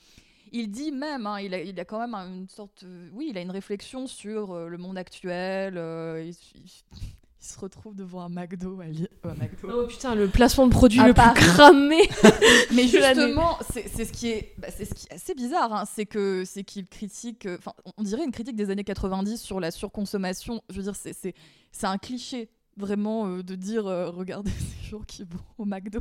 il 0.53 0.71
dit 0.71 0.93
même, 0.93 1.27
hein, 1.27 1.41
il, 1.41 1.53
a, 1.53 1.61
il 1.61 1.77
a 1.77 1.83
quand 1.83 1.99
même 1.99 2.15
une 2.15 2.47
sorte, 2.47 2.85
oui, 3.11 3.27
il 3.31 3.37
a 3.37 3.41
une 3.41 3.51
réflexion 3.51 4.07
sur 4.07 4.57
le 4.69 4.77
monde 4.77 4.97
actuel. 4.97 5.73
il, 6.23 6.33
il- 7.45 7.53
se 7.53 7.59
retrouve 7.59 7.95
devant 7.95 8.21
un 8.21 8.29
McDo 8.29 8.79
à, 8.81 8.85
Li- 8.85 9.07
un 9.23 9.33
McDo. 9.35 9.69
Oh 9.71 9.87
putain, 9.87 10.15
le 10.15 10.27
placement 10.27 10.65
de 10.67 10.71
produit 10.71 10.99
À 10.99 11.07
le 11.07 11.13
Paris. 11.13 11.33
plus 11.39 11.47
cramé. 11.47 11.97
Mais 12.73 12.87
justement, 12.87 13.57
c'est 13.71 13.87
c'est 13.87 14.05
ce 14.05 14.11
qui 14.11 14.29
est, 14.29 14.53
bah, 14.57 14.67
c'est 14.75 14.85
ce 14.85 14.93
qui 14.93 15.07
est 15.09 15.13
assez 15.13 15.33
bizarre, 15.35 15.71
hein, 15.73 15.83
c'est 15.91 16.05
que 16.05 16.43
c'est 16.45 16.63
qu'il 16.63 16.87
critique, 16.87 17.45
euh, 17.45 17.57
enfin, 17.59 17.73
on 17.97 18.03
dirait 18.03 18.23
une 18.25 18.31
critique 18.31 18.55
des 18.55 18.69
années 18.69 18.83
90 18.83 19.37
sur 19.41 19.59
la 19.59 19.71
surconsommation. 19.71 20.61
Je 20.69 20.75
veux 20.77 20.83
dire, 20.83 20.95
c'est 20.95 21.13
c'est 21.13 21.33
c'est 21.71 21.87
un 21.87 21.97
cliché 21.97 22.49
vraiment 22.77 23.27
euh, 23.27 23.43
de 23.43 23.55
dire, 23.55 23.87
euh, 23.87 24.09
regardez 24.09 24.51
ces 24.83 24.89
gens 24.89 25.01
qui 25.07 25.23
vont 25.23 25.39
au 25.57 25.65
McDo, 25.65 25.99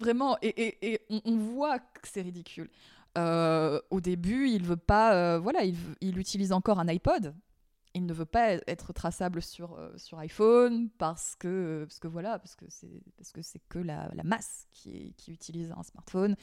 vraiment, 0.00 0.36
et, 0.42 0.48
et, 0.48 0.92
et 0.92 1.00
on, 1.10 1.20
on 1.24 1.36
voit 1.36 1.78
que 1.78 2.08
c'est 2.12 2.22
ridicule. 2.22 2.68
Euh, 3.16 3.80
au 3.90 4.02
début, 4.02 4.48
il 4.50 4.62
veut 4.62 4.76
pas, 4.76 5.14
euh, 5.14 5.38
voilà, 5.38 5.64
il, 5.64 5.74
il 6.02 6.18
utilise 6.18 6.52
encore 6.52 6.78
un 6.80 6.88
iPod. 6.88 7.34
Il 7.96 8.04
ne 8.04 8.12
veut 8.12 8.26
pas 8.26 8.52
être 8.66 8.92
traçable 8.92 9.40
sur, 9.40 9.72
euh, 9.72 9.90
sur 9.96 10.18
iPhone 10.18 10.90
parce 10.98 11.34
que, 11.34 11.84
parce 11.88 11.98
que 11.98 12.06
voilà, 12.06 12.38
parce 12.38 12.54
que 12.54 12.66
c'est 12.68 13.02
parce 13.16 13.32
que 13.32 13.40
c'est 13.40 13.62
que 13.70 13.78
la, 13.78 14.10
la 14.14 14.22
masse 14.22 14.68
qui, 14.70 15.14
qui 15.16 15.32
utilise 15.32 15.72
un 15.72 15.82
smartphone, 15.82 16.36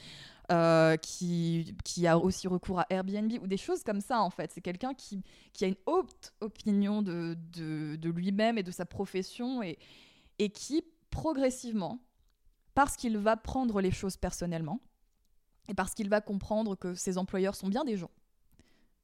euh, 0.52 0.98
qui, 0.98 1.78
qui 1.84 2.08
a 2.08 2.18
aussi 2.18 2.48
recours 2.48 2.80
à 2.80 2.88
Airbnb 2.90 3.32
ou 3.40 3.46
des 3.46 3.58
choses 3.58 3.84
comme 3.84 4.02
ça 4.02 4.22
en 4.22 4.32
fait. 4.32 4.52
C'est 4.52 4.62
quelqu'un 4.62 4.96
qui, 4.96 5.22
qui 5.54 5.64
a 5.64 5.68
une 5.68 5.78
haute 5.86 6.34
opinion 6.42 7.04
de, 7.04 7.38
de, 7.52 7.98
de 7.98 8.10
lui-même 8.10 8.58
et 8.58 8.64
de 8.64 8.72
sa 8.72 8.88
profession 8.88 9.62
et, 9.62 9.78
et 10.40 10.50
qui 10.50 10.84
progressivement, 11.12 12.00
parce 12.74 12.96
qu'il 12.98 13.16
va 13.20 13.38
prendre 13.38 13.80
les 13.80 13.92
choses 13.92 14.18
personnellement 14.18 14.80
et 15.70 15.76
parce 15.76 15.94
qu'il 15.94 16.10
va 16.10 16.20
comprendre 16.20 16.76
que 16.76 16.96
ses 16.96 17.20
employeurs 17.20 17.54
sont 17.56 17.68
bien 17.68 17.84
des 17.86 17.96
gens, 17.96 18.10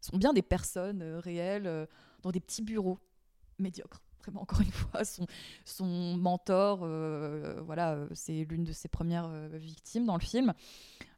sont 0.01 0.17
bien 0.17 0.33
des 0.33 0.41
personnes 0.41 1.01
euh, 1.01 1.19
réelles 1.19 1.67
euh, 1.67 1.85
dans 2.21 2.31
des 2.31 2.39
petits 2.39 2.61
bureaux 2.61 2.99
médiocres. 3.57 4.01
Vraiment, 4.23 4.41
encore 4.41 4.61
une 4.61 4.71
fois, 4.71 5.01
son, 5.03 6.17
mentor, 6.17 6.81
euh, 6.83 7.61
voilà, 7.65 7.97
c'est 8.13 8.45
l'une 8.49 8.63
de 8.63 8.73
ses 8.73 8.87
premières 8.87 9.29
victimes 9.53 10.05
dans 10.05 10.15
le 10.15 10.21
film. 10.21 10.53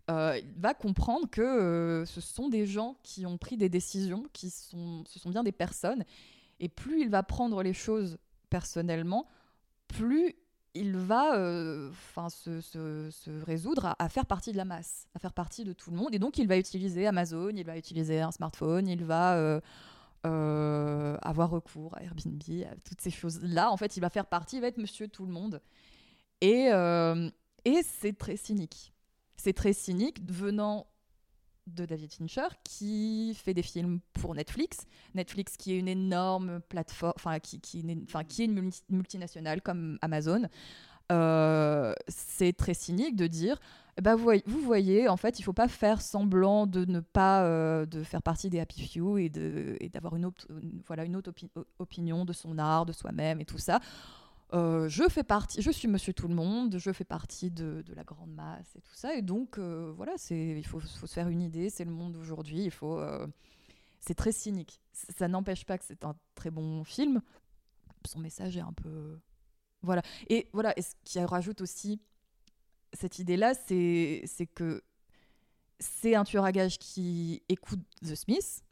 Il 0.09 0.53
va 0.57 0.73
comprendre 0.73 1.29
que 1.29 2.03
ce 2.05 2.19
sont 2.19 2.49
des 2.49 2.65
gens 2.65 2.97
qui 3.01 3.25
ont 3.25 3.37
pris 3.37 3.55
des 3.55 3.69
décisions, 3.69 4.25
qui 4.33 4.49
sont, 4.49 5.05
ce 5.07 5.19
sont 5.19 5.29
bien 5.29 5.41
des 5.41 5.53
personnes. 5.53 6.03
Et 6.59 6.67
plus 6.67 7.01
il 7.01 7.09
va 7.09 7.23
prendre 7.23 7.63
les 7.63 7.73
choses 7.73 8.17
personnellement, 8.49 9.25
plus 9.87 10.35
il 10.73 10.95
va 10.95 11.35
euh, 11.35 11.91
se, 12.29 13.43
résoudre 13.45 13.95
à, 13.97 14.09
faire 14.09 14.25
partie 14.25 14.51
de 14.51 14.57
la 14.57 14.65
masse, 14.65 15.07
à 15.15 15.19
faire 15.19 15.33
partie 15.33 15.63
de 15.63 15.73
tout 15.73 15.91
le 15.91 15.97
monde. 15.97 16.13
Et 16.13 16.19
donc, 16.19 16.37
il 16.37 16.47
va 16.47 16.57
utiliser 16.57 17.07
Amazon, 17.07 17.49
il 17.49 17.65
va 17.65 17.77
utiliser 17.77 18.21
un 18.21 18.31
smartphone, 18.31 18.87
il 18.87 19.03
va 19.03 19.35
euh, 19.35 19.59
euh, 20.25 21.17
avoir 21.21 21.49
recours 21.49 21.95
à 21.97 22.03
Airbnb, 22.03 22.41
à 22.69 22.75
toutes 22.87 23.01
ces 23.01 23.11
choses-là. 23.11 23.71
En 23.71 23.77
fait, 23.77 23.97
il 23.97 23.99
va 23.99 24.09
faire 24.09 24.25
partie, 24.25 24.57
il 24.57 24.61
va 24.61 24.67
être 24.67 24.77
monsieur 24.77 25.07
tout 25.07 25.25
le 25.25 25.31
monde. 25.31 25.61
Et, 26.39 26.69
et 27.65 27.83
c'est 27.83 28.17
très 28.17 28.35
cynique. 28.35 28.93
C'est 29.35 29.53
très 29.53 29.73
cynique 29.73 30.19
venant 30.31 30.87
de 31.75 31.85
David 31.85 32.13
Fincher 32.13 32.47
qui 32.63 33.35
fait 33.35 33.53
des 33.53 33.61
films 33.63 33.99
pour 34.13 34.35
Netflix. 34.35 34.85
Netflix 35.15 35.57
qui 35.57 35.73
est 35.73 35.79
une 35.79 35.87
énorme 35.87 36.59
plateforme, 36.69 37.13
enfin 37.15 37.39
qui, 37.39 37.57
est 37.57 37.81
une- 37.81 38.71
multinationale 38.89 39.61
comme 39.61 39.97
Amazon. 40.01 40.43
Euh, 41.11 41.93
c'est 42.07 42.53
très 42.53 42.73
cynique 42.73 43.15
de 43.15 43.27
dire, 43.27 43.59
ben, 44.01 44.15
vous, 44.15 44.23
voyez, 44.23 44.43
vous 44.47 44.61
voyez, 44.61 45.09
en 45.09 45.17
fait, 45.17 45.39
il 45.39 45.43
faut 45.43 45.51
pas 45.53 45.67
faire 45.67 46.01
semblant 46.01 46.65
de 46.67 46.85
ne 46.85 47.01
pas 47.01 47.43
euh, 47.43 47.85
de 47.85 48.03
faire 48.03 48.21
partie 48.21 48.49
des 48.49 48.59
happy 48.59 48.87
few 48.87 49.17
et 49.17 49.29
d'avoir 49.89 50.15
une, 50.15 50.31
voilà 50.87 51.03
une 51.03 51.15
autre 51.17 51.31
opinion 51.79 52.23
de 52.23 52.31
son 52.33 52.57
art, 52.57 52.85
de 52.85 52.93
soi-même 52.93 53.41
et 53.41 53.45
tout 53.45 53.57
ça. 53.57 53.79
Euh, 54.53 54.89
je 54.89 55.07
fais 55.07 55.23
partie, 55.23 55.61
je 55.61 55.71
suis 55.71 55.87
Monsieur 55.87 56.13
Tout 56.13 56.27
le 56.27 56.35
Monde, 56.35 56.77
je 56.77 56.91
fais 56.91 57.05
partie 57.05 57.51
de, 57.51 57.83
la 57.95 58.03
grande 58.03 58.33
masse 58.33 58.75
et 58.75 58.81
tout 58.81 58.93
ça, 58.93 59.15
et 59.15 59.21
donc 59.21 59.57
euh, 59.57 59.93
voilà, 59.95 60.13
il 60.29 60.65
faut, 60.65 60.81
se 60.81 61.05
faire 61.05 61.29
une 61.29 61.41
idée, 61.41 61.69
c'est 61.69 61.85
le 61.85 61.91
monde 61.91 62.13
d'aujourd'hui, 62.13 62.65
il 62.65 62.71
faut, 62.71 62.99
euh, 62.99 63.25
c'est 64.01 64.13
très 64.13 64.33
cynique. 64.33 64.81
Ça 64.91 65.29
n'empêche 65.29 65.65
pas 65.65 65.77
que 65.77 65.85
c'est 65.85 66.03
un 66.03 66.15
très 66.35 66.51
bon 66.51 66.83
film. 66.83 67.21
Son 68.05 68.19
message 68.19 68.57
est 68.57 68.61
un 68.61 68.73
peu, 68.73 69.19
voilà, 69.83 70.01
et 70.27 70.49
voilà, 70.51 70.77
et 70.77 70.81
ce 70.81 70.95
qui 71.05 71.19
rajoute 71.19 71.61
aussi 71.61 72.01
cette 72.91 73.19
idée-là, 73.19 73.53
c'est 73.53 74.23
c'est 74.25 74.47
que 74.47 74.83
c'est 75.79 76.13
un 76.15 76.25
tueur 76.25 76.43
à 76.43 76.51
gages 76.51 76.77
qui 76.77 77.41
écoute 77.47 77.79
The 78.01 78.15
Smith, 78.15 78.65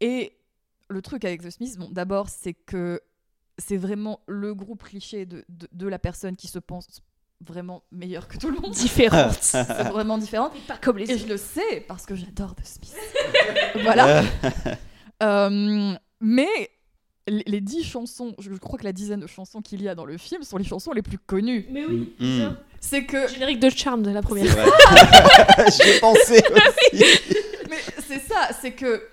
et 0.00 0.36
le 0.88 1.02
truc 1.02 1.24
avec 1.24 1.42
The 1.42 1.50
Smith, 1.50 1.76
bon, 1.76 1.90
d'abord, 1.90 2.28
c'est 2.28 2.54
que 2.54 3.00
c'est 3.58 3.76
vraiment 3.76 4.20
le 4.26 4.54
groupe 4.54 4.82
cliché 4.84 5.26
de, 5.26 5.44
de, 5.48 5.68
de 5.72 5.88
la 5.88 5.98
personne 5.98 6.36
qui 6.36 6.48
se 6.48 6.58
pense 6.58 6.86
vraiment 7.40 7.82
meilleure 7.90 8.28
que 8.28 8.38
tout 8.38 8.50
le 8.50 8.58
monde. 8.58 8.72
Différente. 8.72 9.36
c'est 9.40 9.62
vraiment 9.64 10.18
différente. 10.18 10.52
Pas 10.66 10.78
comme 10.78 10.98
les 10.98 11.10
Et 11.10 11.18
je 11.18 11.26
le 11.26 11.36
sais 11.36 11.84
parce 11.86 12.06
que 12.06 12.14
j'adore 12.14 12.54
The 12.54 12.64
Smith. 12.64 12.96
voilà. 13.82 14.22
Euh, 15.22 15.94
mais 16.20 16.70
les 17.26 17.42
les 17.46 17.62
dix 17.62 17.82
chansons, 17.84 18.34
je 18.38 18.50
crois 18.56 18.78
que 18.78 18.84
la 18.84 18.92
dizaine 18.92 19.20
de 19.20 19.26
chansons 19.26 19.62
qu'il 19.62 19.80
y 19.80 19.88
a 19.88 19.94
dans 19.94 20.04
le 20.04 20.18
film 20.18 20.42
sont 20.42 20.58
les 20.58 20.64
chansons 20.64 20.92
les 20.92 21.00
plus 21.00 21.16
connues. 21.16 21.66
Mais 21.70 21.86
oui, 21.86 22.14
Mm. 22.20 22.54
C'est 22.80 23.04
que. 23.06 23.26
Générique 23.28 23.58
de 23.60 23.70
Charmed, 23.70 24.06
la 24.06 24.20
première. 24.20 24.44
J'y 25.72 25.88
ai 25.88 26.00
pensé 26.00 26.42
aussi. 26.52 27.04
Mais 27.70 27.78
c'est 28.06 28.20
ça, 28.20 28.50
c'est 28.60 28.72
que. 28.72 29.08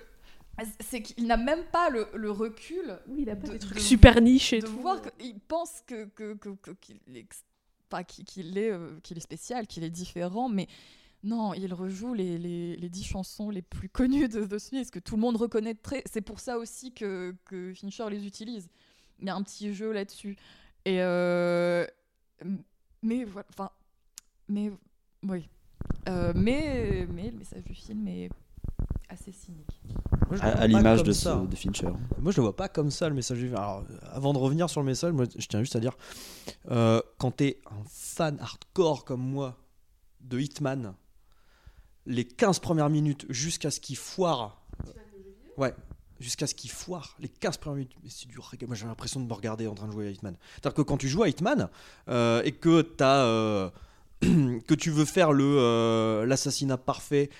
C'est 0.80 1.02
qu'il 1.02 1.26
n'a 1.26 1.36
même 1.36 1.64
pas 1.72 1.90
le, 1.90 2.06
le 2.14 2.30
recul. 2.30 2.98
Oui, 3.08 3.22
il 3.22 3.30
a 3.30 3.36
pas 3.36 3.48
de- 3.48 3.52
des 3.54 3.58
trucs 3.58 3.76
de- 3.76 3.80
super 3.82 4.20
niche 4.20 4.52
et 4.52 4.60
de 4.60 4.66
tout. 4.66 4.80
voir 4.80 5.00
qu'il 5.18 5.38
pense 5.40 5.82
que 5.86 6.04
que- 6.06 6.34
que- 6.34 6.54
que- 6.62 6.70
qu'il 6.80 6.96
est, 7.14 7.18
ex- 7.20 7.44
enfin, 7.90 8.04
qu'il 8.04 8.24
qu'il 8.24 8.56
est, 8.56 8.70
euh, 8.70 8.98
qu'il 9.02 9.16
est 9.16 9.20
spécial, 9.20 9.66
qu'il 9.66 9.82
est 9.84 9.90
différent, 9.90 10.48
mais 10.48 10.68
Non, 11.26 11.54
il 11.54 11.72
rejoue 11.72 12.12
les, 12.12 12.36
les, 12.36 12.76
les 12.76 12.88
10 12.90 13.02
chansons 13.02 13.48
les 13.48 13.62
plus 13.62 13.88
connues 13.88 14.28
de 14.28 14.44
The 14.44 14.58
Smiths, 14.58 14.90
que 14.90 14.98
tout 14.98 15.14
le 15.16 15.22
monde 15.22 15.36
reconnaîtrait. 15.38 16.02
C'est 16.04 16.20
pour 16.20 16.38
ça 16.38 16.58
aussi 16.58 16.92
que, 16.92 17.34
que 17.46 17.72
Fincher 17.72 18.10
les 18.10 18.26
utilise. 18.26 18.68
Il 19.20 19.26
y 19.26 19.30
a 19.30 19.34
un 19.34 19.42
petit 19.42 19.72
jeu 19.72 19.90
là-dessus. 19.90 20.36
Et. 20.84 21.00
euh, 21.00 21.86
mais 23.02 23.24
voilà. 23.24 23.46
Enfin. 23.50 23.70
Mais. 24.48 24.70
Oui. 25.22 25.48
Euh, 26.10 26.34
mais, 26.36 27.06
mais 27.10 27.30
le 27.30 27.38
message 27.38 27.64
du 27.64 27.74
film 27.74 28.06
est 28.06 28.28
assez 29.08 29.32
cynique. 29.32 29.80
Moi, 30.30 30.38
À- 30.42 30.66
l'image 30.66 31.02
de 31.02 31.12
ce- 31.12 31.46
de 31.46 31.56
Fincher. 31.56 31.88
Moi, 32.18 32.32
je 32.32 32.36
le 32.38 32.42
vois 32.42 32.56
pas 32.56 32.68
comme 32.68 32.90
ça, 32.90 33.08
le 33.08 33.14
message 33.14 33.38
du 33.38 33.44
film. 33.44 33.56
Alors, 33.56 33.84
avant 34.12 34.32
de 34.32 34.38
revenir 34.38 34.68
sur 34.70 34.80
le 34.80 34.86
message, 34.86 35.12
moi, 35.12 35.24
je 35.36 35.46
tiens 35.46 35.60
juste 35.60 35.76
à 35.76 35.80
dire 35.80 35.96
euh, 36.70 37.00
quand 37.18 37.30
t'es 37.32 37.60
un 37.70 37.82
fan 37.88 38.38
hardcore 38.40 39.04
comme 39.04 39.20
moi 39.22 39.56
de 40.20 40.38
Hitman, 40.40 40.94
les 42.06 42.24
15 42.24 42.58
premières 42.58 42.90
minutes 42.90 43.26
jusqu'à 43.28 43.70
ce 43.70 43.80
qu'il 43.80 43.96
foire. 43.96 44.62
ouais. 45.56 45.74
Jusqu'à 46.20 46.46
ce 46.46 46.54
qu'il 46.54 46.70
foire 46.70 47.16
les 47.18 47.28
15 47.28 47.56
premières 47.58 47.76
minutes. 47.78 47.96
Mais 48.02 48.08
c'est 48.08 48.28
du 48.28 48.38
reggae. 48.38 48.66
Moi 48.66 48.76
j'ai 48.76 48.86
l'impression 48.86 49.20
de 49.20 49.26
me 49.26 49.32
regarder 49.32 49.66
en 49.66 49.74
train 49.74 49.86
de 49.88 49.92
jouer 49.92 50.06
à 50.06 50.10
Hitman. 50.10 50.36
C'est-à-dire 50.54 50.74
que 50.74 50.82
quand 50.82 50.96
tu 50.96 51.08
joues 51.08 51.22
à 51.24 51.28
Hitman 51.28 51.68
euh, 52.08 52.40
et 52.44 52.52
que 52.52 52.82
t'as, 52.82 53.24
euh, 53.24 53.68
que 54.20 54.74
tu 54.74 54.90
veux 54.90 55.04
faire 55.04 55.32
le 55.32 55.44
euh, 55.58 56.24
l'assassinat 56.24 56.78
parfait, 56.78 57.30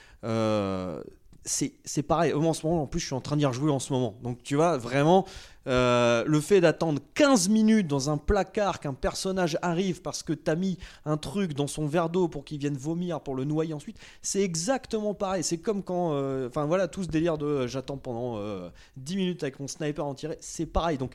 c'est 1.45 2.03
pareil. 2.03 2.33
Moi, 2.33 2.49
en 2.49 2.53
ce 2.55 2.67
moment, 2.67 2.83
en 2.83 2.87
plus, 2.87 3.01
je 3.01 3.07
suis 3.07 3.15
en 3.15 3.21
train 3.21 3.37
d'y 3.37 3.47
rejouer 3.47 3.71
en 3.71 3.79
ce 3.79 3.93
moment. 3.93 4.15
Donc, 4.23 4.43
tu 4.43 4.57
vois, 4.57 4.79
vraiment, 4.79 5.27
euh, 5.67 6.25
le 6.27 6.41
fait 6.41 6.61
d'attendre 6.61 7.01
15 7.15 7.49
minutes 7.49 7.87
dans 7.87 8.11
un 8.11 8.17
placard 8.17 8.81
qu'un 8.81 8.95
personnage 8.95 9.59
arrive 9.63 10.03
parce 10.03 10.23
que 10.23 10.33
t'as 10.33 10.55
mis 10.55 10.79
un 11.05 11.17
truc 11.17 11.55
dans 11.55 11.67
son 11.67 11.87
verre 11.87 12.11
d'eau 12.11 12.29
pour 12.29 12.45
qu'il 12.45 12.59
vienne 12.59 12.77
vomir, 12.77 13.21
pour 13.21 13.35
le 13.35 13.45
noyer 13.45 13.75
ensuite, 13.75 13.99
c'est 14.23 14.43
exactement 14.43 15.15
pareil. 15.15 15.43
C'est 15.43 15.59
comme 15.59 15.83
quand. 15.83 16.13
euh, 16.13 16.49
Enfin, 16.49 16.67
voilà, 16.67 16.89
tout 16.89 17.03
ce 17.03 17.09
délire 17.09 17.39
de 17.39 17.47
euh, 17.47 17.67
j'attends 17.67 17.97
pendant 17.97 18.37
euh, 18.39 18.69
10 18.97 19.17
minutes 19.17 19.43
avec 19.43 19.61
mon 19.61 19.69
sniper 19.69 20.05
en 20.05 20.15
tiré, 20.15 20.37
c'est 20.41 20.67
pareil. 20.67 20.99
Donc, 20.99 21.13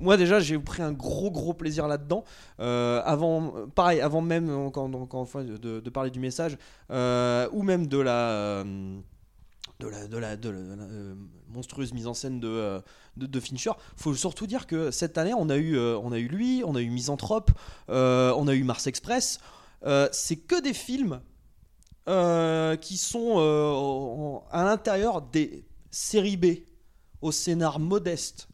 moi 0.00 0.16
déjà 0.16 0.38
j'ai 0.38 0.58
pris 0.58 0.82
un 0.82 0.92
gros 0.92 1.30
gros 1.30 1.54
plaisir 1.54 1.88
là-dedans. 1.88 2.24
Avant, 2.58 3.52
pareil, 3.74 4.00
avant 4.00 4.20
même 4.20 4.46
de, 4.46 5.90
parler 5.90 6.10
du 6.10 6.20
message 6.20 6.56
ou 6.90 7.62
même 7.62 7.86
de 7.88 7.98
la 7.98 8.64
de 9.80 9.86
la, 9.86 10.08
de 10.08 10.18
la, 10.18 10.36
de 10.36 10.48
la- 10.50 10.56
euh, 10.56 11.14
monstrueuse 11.48 11.92
mise 11.92 12.06
en 12.06 12.14
scène 12.14 12.40
de, 12.40 12.48
euh, 12.48 12.80
de, 13.16 13.40
Fincher. 13.40 13.70
faut 13.96 14.14
surtout 14.14 14.46
dire 14.46 14.66
que 14.66 14.90
cette 14.90 15.18
année, 15.18 15.34
on 15.34 15.48
a 15.50 15.56
eu, 15.56 15.76
euh, 15.76 15.96
on 15.98 16.10
a 16.12 16.18
eu 16.18 16.26
lui, 16.28 16.62
on 16.64 16.74
a 16.74 16.80
eu 16.80 16.90
Misanthrope, 16.90 17.52
euh, 17.88 18.32
on 18.36 18.48
a 18.48 18.54
eu 18.54 18.64
Mars 18.64 18.86
Express. 18.86 19.38
C'est 20.12 20.36
que 20.36 20.60
des 20.60 20.74
films 20.74 21.20
qui 22.80 22.96
sont 22.96 24.42
à 24.50 24.64
l'intérieur 24.64 25.22
des 25.22 25.64
séries 25.90 26.36
B, 26.36 26.46
au 27.22 27.30
scénar 27.32 27.78
modeste, 27.78 28.48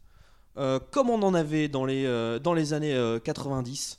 comme 0.55 1.09
on 1.09 1.23
en 1.23 1.33
avait 1.35 1.69
dans 1.69 1.87
les, 1.87 2.39
dans 2.43 2.53
les 2.53 2.73
années 2.75 2.95
euh, 2.95 3.19
90. 3.19 3.99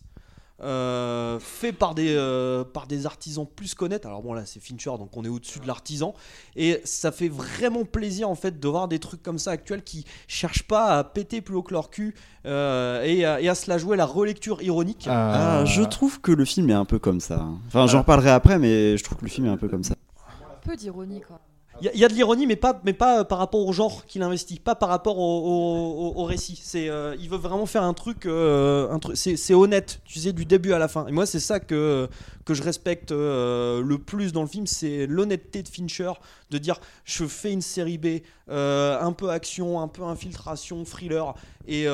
Euh, 0.61 1.39
fait 1.39 1.73
par 1.73 1.95
des, 1.95 2.15
euh, 2.15 2.63
par 2.63 2.87
des 2.87 3.05
artisans 3.05 3.45
plus 3.45 3.73
connaître. 3.75 4.07
Alors 4.07 4.21
bon 4.21 4.33
là 4.33 4.45
c'est 4.45 4.59
Fincher 4.61 4.91
donc 4.97 5.15
on 5.17 5.25
est 5.25 5.29
au-dessus 5.29 5.59
de 5.59 5.67
l'artisan 5.67 6.13
et 6.55 6.81
ça 6.85 7.11
fait 7.11 7.27
vraiment 7.27 7.83
plaisir 7.83 8.29
en 8.29 8.35
fait 8.35 8.59
de 8.59 8.67
voir 8.67 8.87
des 8.87 8.99
trucs 8.99 9.21
comme 9.21 9.37
ça 9.37 9.51
actuels 9.51 9.83
qui 9.83 10.05
cherchent 10.27 10.63
pas 10.63 10.97
à 10.97 11.03
péter 11.03 11.41
plus 11.41 11.55
haut 11.55 11.63
que 11.63 11.73
leur 11.73 11.89
cul 11.89 12.15
euh, 12.45 13.03
et, 13.03 13.25
à, 13.25 13.41
et 13.41 13.49
à 13.49 13.55
se 13.55 13.69
la 13.69 13.77
jouer 13.77 13.97
la 13.97 14.05
relecture 14.05 14.61
ironique. 14.61 15.07
Ah, 15.09 15.63
je 15.65 15.81
trouve 15.81 16.21
que 16.21 16.31
le 16.31 16.45
film 16.45 16.69
est 16.69 16.73
un 16.73 16.85
peu 16.85 16.99
comme 16.99 17.19
ça. 17.19 17.45
Enfin, 17.67 17.87
j'en 17.87 17.99
reparlerai 17.99 18.29
après, 18.29 18.59
mais 18.59 18.97
je 18.97 19.03
trouve 19.03 19.17
que 19.17 19.25
le 19.25 19.31
film 19.31 19.47
est 19.47 19.49
un 19.49 19.57
peu 19.57 19.67
comme 19.67 19.83
ça. 19.83 19.95
Un 20.29 20.67
peu 20.67 20.75
d'ironie, 20.75 21.21
quoi. 21.21 21.39
Il 21.81 21.99
y, 21.99 22.05
a- 22.05 22.07
de 22.07 22.13
l'ironie, 22.13 22.47
mais 22.47 22.55
pas, 22.55 22.79
euh, 22.85 23.23
par 23.23 23.37
rapport 23.37 23.65
au 23.65 23.73
genre 23.73 24.05
qu'il 24.05 24.21
investit, 24.21 24.59
pas 24.59 24.75
par 24.75 24.89
rapport 24.89 25.17
au, 25.19 26.23
récit. 26.23 26.61
Euh, 26.75 27.15
il 27.19 27.29
veut 27.29 27.37
vraiment 27.37 27.65
faire 27.65 27.83
un 27.83 27.93
truc, 27.93 28.25
euh, 28.25 28.97
c'est, 29.13 29.53
honnête, 29.53 29.99
tu 30.05 30.19
sais, 30.19 30.31
du 30.31 30.45
début 30.45 30.73
à 30.73 30.79
la 30.79 30.87
fin. 30.87 31.05
Et 31.07 31.11
moi, 31.11 31.25
c'est 31.25 31.39
ça 31.39 31.59
que, 31.59 32.07
je 32.47 32.63
respecte 32.63 33.11
le 33.11 33.97
plus 33.97 34.31
dans 34.31 34.41
le 34.41 34.47
film, 34.47 34.67
c'est 34.67 35.05
l'honnêteté 35.07 35.63
de 35.63 35.67
Fincher, 35.67 36.11
de 36.51 36.57
dire 36.57 36.79
je 37.03 37.25
fais 37.25 37.51
une 37.51 37.61
série 37.61 37.97
B, 37.97 38.21
un 38.49 39.11
peu 39.11 39.29
action, 39.29 39.81
un 39.81 39.87
peu 39.87 40.03
infiltration, 40.03 40.83
thriller, 40.85 41.33
et, 41.67 41.87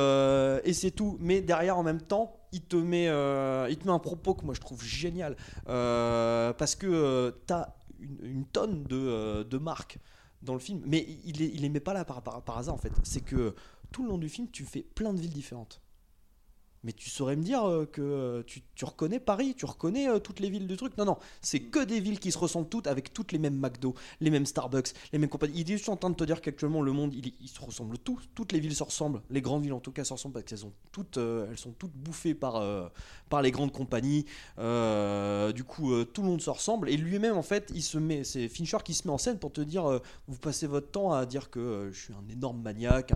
c'est 0.73 0.91
tout. 0.91 1.17
Mais 1.19 1.41
derrière, 1.41 1.77
en 1.77 1.83
même 1.83 2.01
temps, 2.01 2.35
il 2.51 2.61
te 2.61 2.75
met, 2.75 3.07
un 3.07 3.99
propos 3.99 4.35
que 4.35 4.45
moi 4.45 4.53
je 4.53 4.61
trouve 4.61 4.83
génial, 4.83 5.35
parce 5.65 6.75
que 6.75 7.33
t'as 7.47 7.69
une, 8.01 8.45
tonne 8.45 8.83
de, 8.83 8.97
euh, 8.97 9.43
de 9.43 9.57
marques 9.57 9.99
dans 10.41 10.53
le 10.53 10.59
film, 10.59 10.81
mais 10.85 11.05
il 11.25 11.39
il 11.41 11.61
les 11.61 11.69
met 11.69 11.79
pas 11.79 11.93
là 11.93 12.03
par, 12.03 12.21
par 12.21 12.57
hasard 12.57 12.73
en 12.73 12.77
fait. 12.77 12.93
C'est 13.03 13.21
que 13.21 13.55
tout 13.91 14.03
le 14.03 14.09
long 14.09 14.17
du 14.17 14.29
film, 14.29 14.47
tu 14.51 14.65
fais 14.65 14.81
plein 14.81 15.13
de 15.13 15.19
villes 15.19 15.33
différentes. 15.33 15.81
Mais 16.83 16.93
tu 16.93 17.09
saurais 17.11 17.35
me 17.35 17.43
dire 17.43 17.63
euh, 17.63 17.85
que 17.85 18.01
euh, 18.01 18.43
tu, 18.43 18.85
reconnais 18.85 19.19
Paris, 19.19 19.53
tu 19.55 19.65
reconnais 19.65 20.09
euh, 20.09 20.17
toutes 20.19 20.39
les 20.39 20.49
villes 20.49 20.65
du 20.67 20.77
truc. 20.77 20.97
Non, 20.97 21.05
non, 21.05 21.17
c'est 21.41 21.59
que 21.59 21.83
des 21.83 21.99
villes 21.99 22.19
qui 22.19 22.31
se 22.31 22.39
ressemblent 22.39 22.69
toutes 22.69 22.87
avec 22.87 23.13
toutes 23.13 23.31
les 23.31 23.37
mêmes 23.37 23.57
McDo, 23.59 23.93
les 24.19 24.31
mêmes 24.31 24.47
Starbucks, 24.47 24.93
les 25.13 25.19
mêmes 25.19 25.29
compagnies. 25.29 25.53
Il 25.61 25.71
est 25.71 25.77
juste 25.77 25.89
en 25.89 25.97
train 25.97 26.09
de 26.09 26.15
te 26.15 26.23
dire 26.23 26.41
qu'actuellement 26.41 26.81
le 26.81 26.91
monde, 26.91 27.13
il, 27.13 27.47
se 27.47 27.61
ressemble 27.61 27.99
tous. 27.99 28.19
Toutes 28.33 28.51
les 28.51 28.59
villes 28.59 28.75
se 28.75 28.83
ressemblent. 28.83 29.21
Les 29.29 29.41
grandes 29.41 29.61
villes 29.63 29.73
en 29.73 29.79
tout 29.79 29.91
cas 29.91 30.03
se 30.03 30.13
ressemblent 30.13 30.33
parce 30.33 30.45
qu'elles 30.45 30.65
ont 30.65 30.73
toutes, 30.91 31.17
elles 31.17 31.57
sont 31.57 31.71
toutes 31.71 31.93
bouffées 31.93 32.33
par, 32.33 32.63
par 33.29 33.41
les 33.41 33.51
grandes 33.51 33.71
compagnies. 33.71 34.25
Du 34.57 35.63
coup, 35.63 36.03
tout 36.05 36.21
le 36.21 36.27
monde 36.27 36.41
se 36.41 36.49
ressemble. 36.49 36.89
Et 36.89 36.97
lui-même, 36.97 37.37
en 37.37 37.43
fait, 37.43 37.71
il 37.75 37.83
se 37.83 37.97
met, 37.97 38.23
c'est 38.23 38.47
Fincher 38.47 38.77
qui 38.83 38.93
se 38.93 39.07
met 39.07 39.13
en 39.13 39.17
scène 39.17 39.37
pour 39.37 39.51
te 39.51 39.61
dire, 39.61 40.01
vous 40.27 40.37
passez 40.37 40.67
votre 40.67 40.89
temps 40.89 41.11
à 41.13 41.25
dire 41.25 41.49
que 41.49 41.89
je 41.91 41.99
suis 41.99 42.13
un 42.13 42.27
énorme 42.31 42.61
maniaque, 42.61 43.13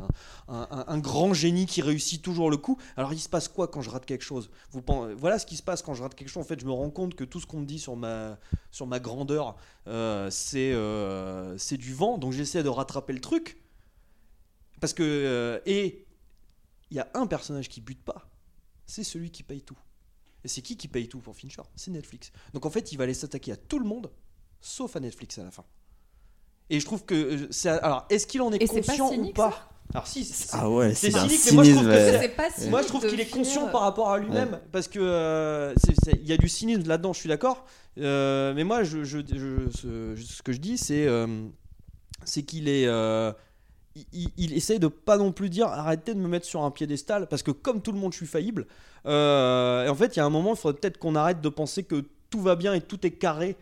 un- 0.48 0.68
un- 0.70 0.86
un 0.88 1.00
grand 1.00 1.34
génie 1.34 1.66
qui 1.66 1.82
réussit 1.82 2.22
toujours 2.22 2.50
le 2.52 2.58
coup. 2.58 2.78
Alors, 2.98 3.14
il 3.14 3.20
se 3.20 3.30
passe 3.30 3.48
quoi 3.56 3.68
quand 3.68 3.82
je 3.82 3.90
rate 3.90 4.06
quelque 4.06 4.23
chose 4.23 4.52
Vous 4.69 4.84
Voilà 5.18 5.40
ce 5.40 5.45
qui 5.48 5.56
se 5.56 5.64
passe 5.64 5.82
quand 5.82 5.95
je 5.95 6.03
rate 6.03 6.14
quelque 6.14 6.27
chose. 6.30 6.44
En 6.44 6.48
fait, 6.48 6.60
je 6.60 6.65
me 6.65 6.72
rends 6.72 6.91
compte 6.91 7.15
que 7.15 7.23
tout 7.23 7.40
ce 7.40 7.48
qu'on 7.48 7.61
me 7.61 7.65
dit 7.65 7.80
sur 7.80 7.95
ma, 7.95 8.38
sur 8.69 8.86
ma 8.86 8.99
grandeur, 8.99 9.56
euh, 9.88 10.30
c'est 10.30 10.72
euh, 10.73 11.57
du 11.72 11.94
vent. 11.94 12.18
Donc, 12.19 12.34
j'essaie 12.34 12.61
de 12.61 12.69
rattraper 12.69 13.14
le 13.14 13.22
truc. 13.22 13.60
Parce 14.80 14.94
que. 14.94 15.03
euh, 15.03 15.60
et 15.65 16.06
il 16.91 16.98
y 16.98 16.99
a 16.99 17.10
un 17.15 17.26
personnage 17.26 17.68
qui 17.69 17.82
bute 17.82 18.03
pas. 18.03 18.30
C'est 18.86 19.03
celui 19.03 19.32
qui 19.32 19.41
paye 19.41 19.61
tout. 19.61 19.77
Et 20.44 20.48
c'est 20.48 20.61
qui 20.61 20.77
qui 20.77 20.88
paye 20.88 21.07
tout 21.07 21.19
pour 21.19 21.36
Fincher? 21.36 21.64
C'est 21.76 21.90
Netflix. 21.90 22.32
Donc 22.53 22.65
en 22.68 22.69
fait, 22.69 22.91
il 22.91 22.98
va 22.98 23.06
aller 23.06 23.15
s'attaquer 23.15 23.52
à 23.52 23.57
tout 23.57 23.80
le 23.80 23.86
monde, 23.86 24.11
sauf 24.61 24.95
à 24.95 24.99
Netflix 24.99 25.40
à 25.40 25.44
la 25.44 25.49
fin. 25.52 25.65
Et 26.69 26.80
je 26.80 26.86
trouve 26.86 27.03
que 27.06 27.15
euh, 27.15 27.48
c'est. 27.52 27.69
Alors, 27.69 28.06
est-ce 28.10 28.27
qu'il 28.27 28.41
en 28.41 28.52
est 28.52 28.61
Et 28.61 28.68
pas 28.68 28.73
conscient 28.73 29.07
ou 29.10 29.14
cynique, 29.14 29.36
pas? 29.36 29.69
Alors 29.94 30.07
si, 30.07 30.26
c'est- 30.26 30.49
Ah 30.53 30.70
ouais, 30.70 30.94
c'est 30.94 31.12
cynique, 31.12 31.40
mais 31.45 31.52
moi 31.52 31.64
je 31.64 31.72
trouve 31.72 31.88
que 31.88 32.70
moi 32.70 32.82
je 32.84 33.07
qu'il 33.07 33.20
est 33.22 33.30
conscient 33.30 33.68
par 33.68 33.82
rapport 33.82 34.10
à 34.12 34.18
lui-même, 34.18 34.52
Ouais. 34.53 34.60
parce 34.72 34.88
que 34.88 34.99
euh, 35.02 35.74
il 36.14 36.28
y 36.28 36.34
a 36.34 36.38
du 36.38 36.49
cynisme 36.49 36.88
là-dedans, 36.88 37.14
je 37.14 37.20
suis 37.20 37.30
d'accord. 37.30 37.66
Euh, 37.98 38.53
mais 38.56 38.66
moi, 38.66 38.84
je, 38.84 39.03
je- 39.06 39.20
je- 39.20 39.70
ce, 39.72 40.16
ce 40.22 40.41
que 40.44 40.52
je 40.52 40.57
dis, 40.60 40.78
c'est 40.78 41.07
euh, 41.07 41.28
c'est 42.26 42.44
qu'il 42.44 42.68
est, 42.68 42.88
euh, 42.88 43.32
il, 43.95 44.06
il- 44.12 44.32
il 44.38 44.53
essaye 44.53 44.80
de 44.80 44.88
pas 44.88 45.16
non 45.18 45.32
plus 45.32 45.49
dire 45.49 45.68
arrêtez 45.68 46.14
de 46.14 46.20
me 46.20 46.28
mettre 46.28 46.45
sur 46.45 46.64
un 46.64 46.72
piédestal, 46.72 47.28
parce 47.28 47.44
que 47.44 47.52
comme 47.52 47.82
tout 47.82 47.94
le 47.94 47.99
monde, 47.99 48.12
je 48.12 48.18
suis 48.18 48.26
faillible. 48.28 48.68
Euh, 49.06 49.86
et 49.86 49.90
en 49.90 49.95
fait, 49.95 50.16
il 50.16 50.20
y 50.20 50.22
a 50.22 50.26
un 50.26 50.30
moment, 50.30 50.56
il 50.56 50.57
faudrait 50.57 50.78
peut-être 50.80 50.98
qu'on 50.98 51.16
arrête 51.16 51.40
de 51.40 51.49
penser 51.49 51.84
que 51.84 52.03
tout 52.30 52.41
va 52.41 52.56
bien 52.57 52.74
et 52.74 52.82
tout 52.82 53.06
est 53.06 53.12
carré. 53.12 53.56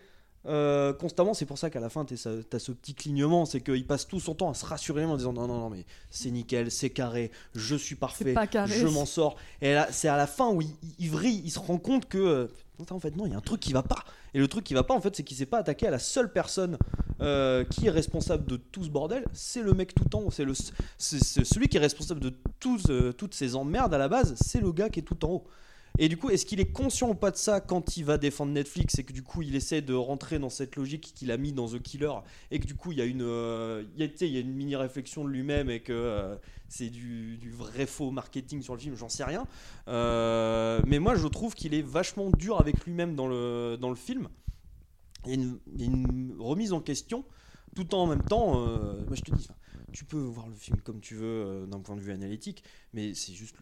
Euh, 0.45 0.91
constamment, 0.93 1.33
c'est 1.33 1.45
pour 1.45 1.57
ça 1.57 1.69
qu'à 1.69 1.79
la 1.79 1.89
fin, 1.89 2.03
tu 2.05 2.15
as 2.15 2.59
ce 2.59 2.71
petit 2.71 2.93
clignement, 2.93 3.45
c'est 3.45 3.61
qu'il 3.61 3.85
passe 3.87 4.07
tout 4.07 4.19
son 4.19 4.35
temps 4.35 4.49
à 4.49 4.53
se 4.53 4.65
rassurer 4.65 5.05
en 5.05 5.15
disant 5.15 5.31
non, 5.33 5.47
non, 5.47 5.57
non, 5.59 5.69
mais 5.69 5.85
c'est 6.09 6.31
nickel, 6.31 6.69
c'est 6.71 6.89
carré, 6.89 7.31
je 7.55 7.75
suis 7.75 7.95
parfait, 7.95 8.33
carré. 8.47 8.77
je 8.77 8.87
m'en 8.87 9.05
sors. 9.05 9.35
Et 9.61 9.73
là, 9.73 9.87
c'est 9.91 10.07
à 10.09 10.17
la 10.17 10.27
fin 10.27 10.49
où 10.49 10.61
il, 10.61 10.69
il 10.99 11.09
vrille, 11.09 11.41
il 11.45 11.51
se 11.51 11.59
rend 11.59 11.77
compte 11.77 12.07
que 12.09 12.17
euh, 12.17 12.47
en 12.89 12.99
fait, 12.99 13.15
non, 13.15 13.25
il 13.25 13.31
y 13.31 13.35
a 13.35 13.37
un 13.37 13.41
truc 13.41 13.61
qui 13.61 13.71
va 13.71 13.83
pas. 13.83 14.03
Et 14.33 14.39
le 14.39 14.47
truc 14.47 14.63
qui 14.65 14.73
va 14.73 14.83
pas, 14.83 14.95
en 14.95 14.99
fait, 15.01 15.15
c'est 15.15 15.23
qu'il 15.23 15.37
s'est 15.37 15.45
pas 15.45 15.59
attaqué 15.59 15.87
à 15.87 15.91
la 15.91 15.99
seule 15.99 16.31
personne 16.31 16.77
euh, 17.21 17.63
qui 17.63 17.85
est 17.87 17.91
responsable 17.91 18.45
de 18.45 18.57
tout 18.57 18.83
ce 18.83 18.89
bordel. 18.89 19.23
C'est 19.31 19.61
le 19.61 19.73
mec 19.73 19.93
tout 19.95 20.13
en 20.17 20.21
haut. 20.23 20.31
C'est 20.31 20.43
le, 20.43 20.53
c'est- 20.55 21.23
c'est 21.23 21.45
celui 21.45 21.67
qui 21.69 21.77
est 21.77 21.79
responsable 21.79 22.19
de 22.19 22.33
tous, 22.59 22.83
toutes 23.17 23.33
ces 23.35 23.55
emmerdes 23.55 23.93
à 23.93 23.97
la 23.99 24.09
base. 24.09 24.35
C'est 24.43 24.59
le 24.59 24.71
gars 24.73 24.89
qui 24.89 24.99
est 24.99 25.03
tout 25.03 25.23
en 25.23 25.29
haut. 25.29 25.43
Et 25.99 26.09
du 26.09 26.17
coup, 26.17 26.31
est-ce 26.31 26.45
qu'il 26.45 26.59
est 26.59 26.71
conscient 26.71 27.09
ou 27.09 27.13
pas 27.13 27.29
de 27.29 27.37
ça 27.37 27.61
quand 27.61 27.97
il 27.97 28.05
va 28.05 28.17
défendre 28.17 28.51
Netflix 28.51 28.97
et 28.97 29.03
que 29.03 29.13
du 29.13 29.21
coup 29.21 29.43
il 29.43 29.55
essaie 29.55 29.83
de 29.83 29.93
rentrer 29.93 30.39
dans 30.39 30.49
cette 30.49 30.75
logique 30.75 31.13
qu'il 31.15 31.31
a 31.31 31.37
mis 31.37 31.53
dans 31.53 31.67
The 31.67 31.79
Killer 31.79 32.13
et 32.49 32.59
que 32.59 32.65
du 32.65 32.73
coup 32.73 32.91
il 32.91 32.97
y 32.97 33.01
a 33.01 33.05
une, 33.05 33.21
euh, 33.21 33.83
il 33.95 34.03
y 34.03 34.37
a, 34.37 34.39
une 34.39 34.53
mini 34.53 34.75
réflexion 34.75 35.23
de 35.23 35.29
lui-même 35.29 35.69
et 35.69 35.81
que 35.81 35.93
euh, 35.93 36.35
c'est 36.67 36.89
du, 36.89 37.37
vrai 37.51 37.85
faux 37.85 38.09
marketing 38.09 38.63
sur 38.63 38.73
le 38.73 38.79
film, 38.79 38.95
j'en 38.95 39.09
sais 39.09 39.23
rien. 39.23 39.45
Euh, 39.87 40.81
mais 40.87 40.97
moi 40.97 41.13
je 41.15 41.27
trouve 41.27 41.53
qu'il 41.53 41.75
est 41.75 41.83
vachement 41.83 42.31
dur 42.31 42.59
avec 42.59 42.85
lui-même 42.85 43.15
dans 43.15 43.27
le, 43.27 43.77
dans 43.79 43.89
le 43.89 43.95
film. 43.95 44.29
Il 45.27 45.31
y, 45.77 45.83
a 45.83 45.85
une, 45.85 46.35
remise 46.39 46.73
en 46.73 46.81
question 46.81 47.23
tout 47.75 47.93
en 47.93 48.07
même 48.07 48.23
temps. 48.23 48.53
moi 48.55 49.13
je 49.13 49.21
te 49.21 49.31
dis, 49.31 49.47
tu 49.91 50.05
peux 50.05 50.17
voir 50.17 50.47
le 50.47 50.55
film 50.55 50.81
comme 50.81 51.01
tu 51.01 51.13
veux 51.13 51.67
d'un 51.67 51.79
point 51.79 51.95
de 51.95 52.01
vue 52.01 52.13
analytique, 52.13 52.63
mais 52.93 53.13
c'est 53.13 53.33
juste 53.33 53.55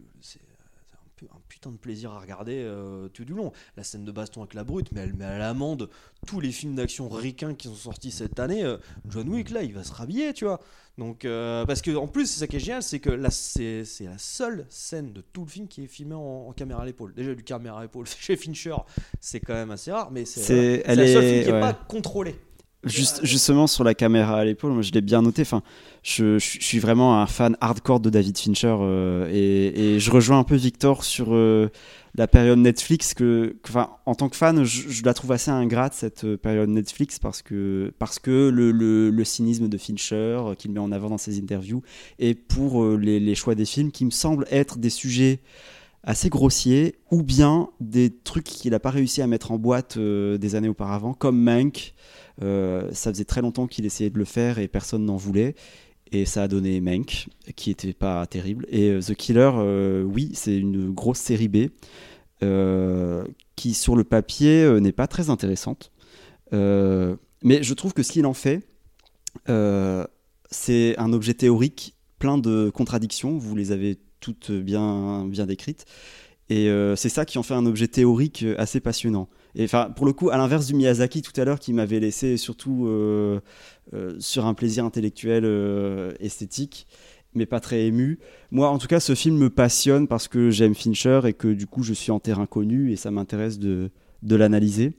un 1.33 1.39
putain 1.47 1.71
de 1.71 1.77
plaisir 1.77 2.11
à 2.11 2.19
regarder 2.19 2.61
euh, 2.63 3.07
tout 3.09 3.25
du 3.25 3.33
long. 3.33 3.51
La 3.77 3.83
scène 3.83 4.05
de 4.05 4.11
baston 4.11 4.41
avec 4.41 4.53
la 4.53 4.63
brute, 4.63 4.91
mais 4.91 5.01
elle 5.01 5.13
met 5.13 5.25
à 5.25 5.37
l'amende 5.37 5.89
tous 6.27 6.39
les 6.39 6.51
films 6.51 6.75
d'action 6.75 7.09
ricains 7.09 7.53
qui 7.53 7.67
sont 7.67 7.75
sortis 7.75 8.11
cette 8.11 8.39
année. 8.39 8.63
euh, 8.63 8.77
John 9.07 9.27
Wick, 9.29 9.49
là, 9.49 9.63
il 9.63 9.73
va 9.73 9.83
se 9.83 9.93
rhabiller, 9.93 10.33
tu 10.33 10.45
vois. 10.45 10.59
Donc, 10.97 11.25
euh, 11.25 11.65
parce 11.65 11.81
que 11.81 11.95
en 11.95 12.07
plus, 12.07 12.25
c'est 12.27 12.39
ça 12.41 12.47
qui 12.47 12.57
est 12.57 12.59
génial, 12.59 12.83
c'est 12.83 12.99
que 12.99 13.09
là, 13.09 13.29
c'est 13.31 13.85
la 14.01 14.17
seule 14.17 14.65
scène 14.69 15.13
de 15.13 15.21
tout 15.21 15.45
le 15.45 15.49
film 15.49 15.67
qui 15.67 15.83
est 15.83 15.87
filmée 15.87 16.15
en, 16.15 16.47
en 16.49 16.53
caméra 16.53 16.83
à 16.83 16.85
l'épaule. 16.85 17.13
Déjà, 17.13 17.33
du 17.33 17.43
caméra 17.43 17.79
à 17.79 17.83
l'épaule 17.83 18.05
chez 18.19 18.35
Fincher, 18.35 18.75
c'est 19.19 19.39
quand 19.39 19.53
même 19.53 19.71
assez 19.71 19.91
rare, 19.91 20.11
mais 20.11 20.25
c'est 20.25 20.83
la 20.85 20.95
seule 20.95 21.23
film 21.23 21.43
qui 21.43 21.47
n'est 21.47 21.53
ouais. 21.53 21.59
pas 21.59 21.73
contrôlée. 21.73 22.35
Juste, 22.83 23.19
justement 23.23 23.67
sur 23.67 23.83
la 23.83 23.93
caméra 23.93 24.39
à 24.39 24.43
l'épaule, 24.43 24.71
moi 24.71 24.81
je 24.81 24.91
l'ai 24.91 25.01
bien 25.01 25.21
noté. 25.21 25.43
Enfin, 25.43 25.61
je, 26.01 26.39
je- 26.39 26.59
suis 26.59 26.79
vraiment 26.79 27.21
un 27.21 27.27
fan 27.27 27.55
hardcore 27.61 27.99
de 27.99 28.09
David 28.09 28.35
Fincher 28.39 28.75
euh, 28.79 29.29
et, 29.31 29.95
et 29.95 29.99
je 29.99 30.09
rejoins 30.09 30.39
un 30.39 30.43
peu 30.43 30.55
Victor 30.55 31.03
sur 31.03 31.27
euh, 31.35 31.69
la 32.15 32.27
période 32.27 32.57
Netflix. 32.57 33.13
Que, 33.13 33.55
que- 33.61 33.71
en 34.07 34.15
tant 34.15 34.29
que 34.29 34.35
fan, 34.35 34.63
je, 34.63 35.03
la 35.05 35.13
trouve 35.13 35.31
assez 35.31 35.51
ingrate 35.51 35.93
cette 35.93 36.23
euh, 36.23 36.37
période 36.37 36.69
Netflix 36.69 37.19
parce 37.19 37.43
que 37.43 37.93
parce 37.99 38.17
que 38.17 38.49
le, 38.49 38.71
le- 38.71 39.23
cynisme 39.23 39.67
de 39.69 39.77
Fincher 39.77 40.41
qu'il 40.57 40.71
met 40.71 40.79
en 40.79 40.91
avant 40.91 41.09
dans 41.11 41.19
ses 41.19 41.37
interviews 41.37 41.83
et 42.17 42.33
pour 42.33 42.83
les, 42.97 43.35
choix 43.35 43.53
des 43.53 43.65
films 43.65 43.91
qui 43.91 44.05
me 44.05 44.09
semblent 44.11 44.47
être 44.49 44.79
des 44.79 44.89
sujets 44.89 45.39
assez 46.03 46.29
grossiers 46.29 46.95
ou 47.11 47.21
bien 47.21 47.69
des 47.79 48.09
trucs 48.23 48.45
qu'il 48.45 48.71
n'a 48.71 48.79
pas 48.79 48.89
réussi 48.89 49.21
à 49.21 49.27
mettre 49.27 49.51
en 49.51 49.59
boîte 49.59 49.99
des 49.99 50.55
années 50.55 50.67
auparavant, 50.69 51.13
comme 51.13 51.39
Mank. 51.39 51.93
Euh, 52.41 52.89
ça 52.91 53.11
faisait 53.11 53.25
très 53.25 53.41
longtemps 53.41 53.67
qu'il 53.67 53.85
essayait 53.85 54.09
de 54.09 54.17
le 54.17 54.25
faire 54.25 54.59
et 54.59 54.67
personne 54.67 55.05
n'en 55.05 55.17
voulait. 55.17 55.55
Et 56.11 56.25
ça 56.25 56.43
a 56.43 56.47
donné 56.47 56.81
Mank, 56.81 57.29
qui 57.55 57.71
était 57.71 57.93
pas 57.93 58.25
terrible. 58.27 58.65
Et 58.69 58.89
euh, 58.89 59.01
The 59.01 59.15
Killer, 59.15 59.51
euh, 59.55 60.03
oui, 60.03 60.31
c'est 60.33 60.57
une 60.57 60.91
grosse 60.91 61.19
série 61.19 61.47
B 61.47 61.67
qui, 63.55 63.75
sur 63.75 63.95
le 63.95 64.03
papier, 64.03 64.67
n'est 64.81 64.91
pas 64.91 65.05
très 65.05 65.29
intéressante. 65.29 65.91
Mais 66.51 67.63
je 67.63 67.73
trouve 67.75 67.93
que 67.93 68.01
ce 68.01 68.11
qu'il 68.11 68.25
en 68.25 68.33
fait, 68.33 68.67
c'est 70.49 70.97
un 70.97 71.13
objet 71.13 71.35
théorique 71.35 71.93
plein 72.17 72.39
de 72.39 72.71
contradictions. 72.73 73.37
Vous 73.37 73.55
les 73.55 73.71
avez 73.71 73.99
toutes 74.21 74.49
bien, 74.49 75.27
bien 75.27 75.45
décrites. 75.45 75.85
Et 76.49 76.67
c'est 76.95 77.09
ça 77.09 77.25
qui 77.25 77.37
en 77.37 77.43
fait 77.43 77.53
un 77.53 77.67
objet 77.67 77.87
théorique 77.87 78.43
assez 78.57 78.79
passionnant. 78.79 79.29
Et 79.55 79.63
enfin, 79.63 79.89
pour 79.95 80.05
le 80.05 80.13
coup, 80.13 80.29
à 80.29 80.37
l'inverse 80.37 80.67
du 80.67 80.73
Miyazaki 80.73 81.21
tout 81.21 81.39
à 81.39 81.45
l'heure, 81.45 81.59
qui 81.59 81.73
m'avait 81.73 81.99
laissé 81.99 82.37
surtout 82.37 82.87
euh, 82.87 83.39
euh, 83.93 84.15
sur 84.19 84.45
un 84.45 84.53
plaisir 84.53 84.85
intellectuel 84.85 85.43
euh, 85.45 86.13
esthétique, 86.19 86.87
mais 87.33 87.45
pas 87.45 87.59
très 87.59 87.85
ému. 87.85 88.19
Moi, 88.51 88.69
en 88.69 88.77
tout 88.77 88.87
cas, 88.87 88.99
ce 88.99 89.15
film 89.15 89.37
me 89.37 89.49
passionne 89.49 90.07
parce 90.07 90.27
que 90.27 90.49
j'aime 90.49 90.75
Fincher 90.75 91.21
et 91.25 91.33
que 91.33 91.47
du 91.47 91.67
coup, 91.67 91.83
je 91.83 91.93
suis 91.93 92.11
en 92.11 92.19
terrain 92.19 92.45
connu 92.45 92.91
et 92.91 92.95
ça 92.95 93.11
m'intéresse 93.11 93.59
de, 93.59 93.91
de 94.23 94.35
l'analyser. 94.35 94.93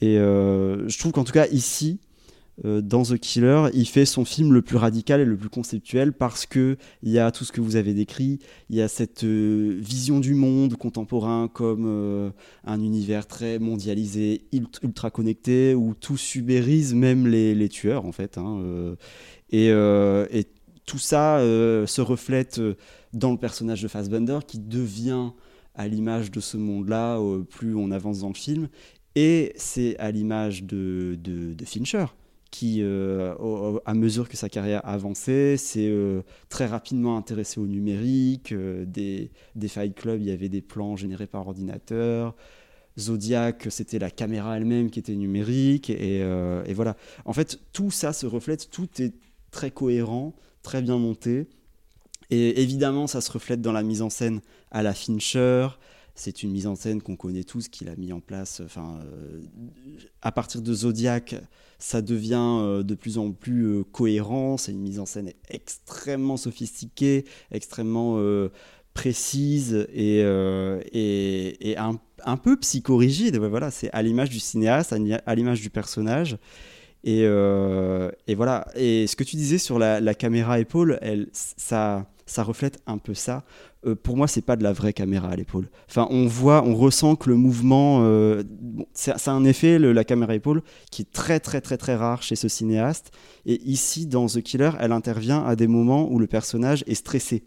Et 0.00 0.18
euh, 0.18 0.88
je 0.88 0.98
trouve 0.98 1.12
qu'en 1.12 1.24
tout 1.24 1.32
cas, 1.32 1.46
ici, 1.48 2.00
dans 2.64 3.02
The 3.02 3.18
Killer, 3.18 3.66
il 3.74 3.86
fait 3.86 4.06
son 4.06 4.24
film 4.24 4.52
le 4.52 4.62
plus 4.62 4.76
radical 4.78 5.20
et 5.20 5.24
le 5.26 5.36
plus 5.36 5.50
conceptuel 5.50 6.12
parce 6.14 6.46
que 6.46 6.78
il 7.02 7.10
y 7.10 7.18
a 7.18 7.30
tout 7.30 7.44
ce 7.44 7.52
que 7.52 7.60
vous 7.60 7.76
avez 7.76 7.92
décrit, 7.92 8.38
il 8.70 8.76
y 8.76 8.80
a 8.80 8.88
cette 8.88 9.24
euh, 9.24 9.76
vision 9.78 10.20
du 10.20 10.34
monde 10.34 10.74
contemporain 10.76 11.48
comme 11.52 11.84
euh, 11.86 12.30
un 12.64 12.80
univers 12.80 13.26
très 13.26 13.58
mondialisé, 13.58 14.46
ult- 14.52 14.80
ultra 14.82 15.10
connecté, 15.10 15.74
où 15.74 15.92
tout 15.94 16.16
subérise, 16.16 16.94
même 16.94 17.26
les, 17.26 17.54
les 17.54 17.68
tueurs 17.68 18.06
en 18.06 18.12
fait. 18.12 18.38
hein, 18.38 18.58
euh, 18.62 18.96
et, 19.50 19.68
euh, 19.70 20.26
tout 20.86 20.98
ça 20.98 21.38
euh, 21.40 21.84
se 21.86 22.00
reflète 22.00 22.58
euh, 22.58 22.74
dans 23.12 23.32
le 23.32 23.38
personnage 23.38 23.82
de 23.82 23.88
Fassbender 23.88 24.38
qui 24.46 24.60
devient 24.60 25.30
à 25.74 25.88
l'image 25.88 26.30
de 26.30 26.40
ce 26.40 26.56
monde-là 26.56 27.18
euh, 27.18 27.42
plus 27.42 27.74
on 27.74 27.90
avance 27.90 28.20
dans 28.20 28.28
le 28.28 28.34
film. 28.34 28.68
Et 29.14 29.52
c'est 29.56 29.98
à 29.98 30.10
l'image 30.10 30.64
de, 30.64 31.18
de 31.20 31.64
Fincher 31.64 32.06
qui, 32.50 32.78
euh, 32.82 33.34
à 33.84 33.94
mesure 33.94 34.28
que 34.28 34.36
sa 34.36 34.48
carrière 34.48 34.80
avançait, 34.84 35.56
s'est 35.56 35.88
euh, 35.88 36.22
très 36.48 36.66
rapidement 36.66 37.16
intéressé 37.16 37.60
au 37.60 37.66
numérique. 37.66 38.52
euh, 38.52 38.84
des, 38.86 39.30
des 39.54 39.68
Fight 39.68 39.94
Club, 39.94 40.20
il 40.20 40.26
y 40.26 40.30
avait 40.30 40.48
des 40.48 40.62
plans 40.62 40.96
générés 40.96 41.26
par 41.26 41.46
ordinateur. 41.46 42.34
Zodiac, 42.98 43.66
c'était 43.68 43.98
la 43.98 44.10
caméra 44.10 44.56
elle-même 44.56 44.90
qui 44.90 44.98
était 44.98 45.16
numérique. 45.16 45.90
Et 45.90 46.22
voilà. 46.72 46.96
En 47.26 47.34
fait, 47.34 47.60
tout 47.74 47.90
ça 47.90 48.14
se 48.14 48.24
reflète, 48.24 48.70
tout 48.70 48.88
est 49.00 49.12
très 49.50 49.70
cohérent, 49.70 50.34
très 50.62 50.80
bien 50.80 50.96
monté. 50.96 51.46
Et 52.30 52.62
évidemment, 52.62 53.06
ça 53.06 53.20
se 53.20 53.30
reflète 53.30 53.60
dans 53.60 53.72
la 53.72 53.82
mise 53.82 54.00
en 54.00 54.08
scène 54.08 54.40
à 54.70 54.82
la 54.82 54.94
Fincher. 54.94 55.68
C'est 56.18 56.42
une 56.42 56.50
mise 56.50 56.66
en 56.66 56.74
scène 56.74 57.02
qu'on 57.02 57.14
connaît 57.14 57.44
tous, 57.44 57.68
qu'il 57.68 57.90
a 57.90 57.96
mis 57.96 58.10
en 58.10 58.20
place. 58.20 58.62
Enfin, 58.64 59.00
euh, 59.04 59.42
à 60.22 60.32
partir 60.32 60.62
de 60.62 60.72
Zodiac, 60.72 61.34
ça 61.78 62.00
devient 62.00 62.58
euh, 62.62 62.82
de 62.82 62.94
plus 62.94 63.18
en 63.18 63.32
plus 63.32 63.66
euh, 63.66 63.84
cohérent. 63.84 64.56
C'est 64.56 64.72
une 64.72 64.80
mise 64.80 64.98
en 64.98 65.04
scène 65.04 65.32
extrêmement 65.50 66.38
sophistiquée, 66.38 67.26
extrêmement 67.50 68.18
précise 68.94 69.86
et, 69.92 70.20
et, 70.94 71.76
un, 71.76 72.36
peu 72.38 72.56
psychorigide. 72.60 73.36
Voilà, 73.36 73.70
c'est 73.70 73.90
à 73.92 74.00
l'image 74.00 74.30
du 74.30 74.40
cinéaste, 74.40 74.94
à 74.94 74.98
l'i- 74.98 75.12
à 75.12 75.34
l'image 75.34 75.60
du 75.60 75.68
personnage. 75.68 76.38
Et, 77.04 77.26
voilà. 78.34 78.68
Et 78.74 79.06
ce 79.06 79.16
que 79.16 79.24
tu 79.24 79.36
disais 79.36 79.58
sur 79.58 79.78
la, 79.78 80.14
caméra 80.14 80.60
épaule, 80.60 80.98
ça 81.34 82.06
reflète 82.38 82.80
un 82.86 82.96
peu 82.96 83.12
ça. 83.12 83.44
Euh, 83.86 83.94
pour 83.94 84.16
moi, 84.16 84.26
c'est 84.26 84.42
pas 84.42 84.56
de 84.56 84.62
la 84.62 84.72
vraie 84.72 84.92
caméra 84.92 85.28
à 85.28 85.36
l'épaule. 85.36 85.68
Enfin, 85.88 86.08
on 86.10 86.26
voit, 86.26 86.64
on 86.64 86.74
ressent 86.74 87.16
que 87.16 87.30
le 87.30 87.36
mouvement, 87.36 88.00
euh, 88.02 88.42
bon, 88.60 88.86
c'est 88.92 89.16
c'est 89.18 89.30
un 89.30 89.44
effet, 89.44 89.78
la 89.78 90.04
caméra 90.04 90.34
épaule, 90.34 90.62
qui 90.90 91.02
est 91.02 91.12
très 91.12 91.40
très 91.40 91.60
très 91.60 91.76
très 91.76 91.94
rare 91.94 92.22
chez 92.22 92.36
ce 92.36 92.48
cinéaste. 92.48 93.12
Et 93.46 93.62
ici, 93.62 94.06
dans 94.06 94.26
The 94.26 94.42
Killer, 94.42 94.72
elle 94.80 94.92
intervient 94.92 95.44
à 95.44 95.56
des 95.56 95.68
moments 95.68 96.10
où 96.10 96.18
le 96.18 96.26
personnage 96.26 96.84
est 96.86 96.94
stressé. 96.94 97.44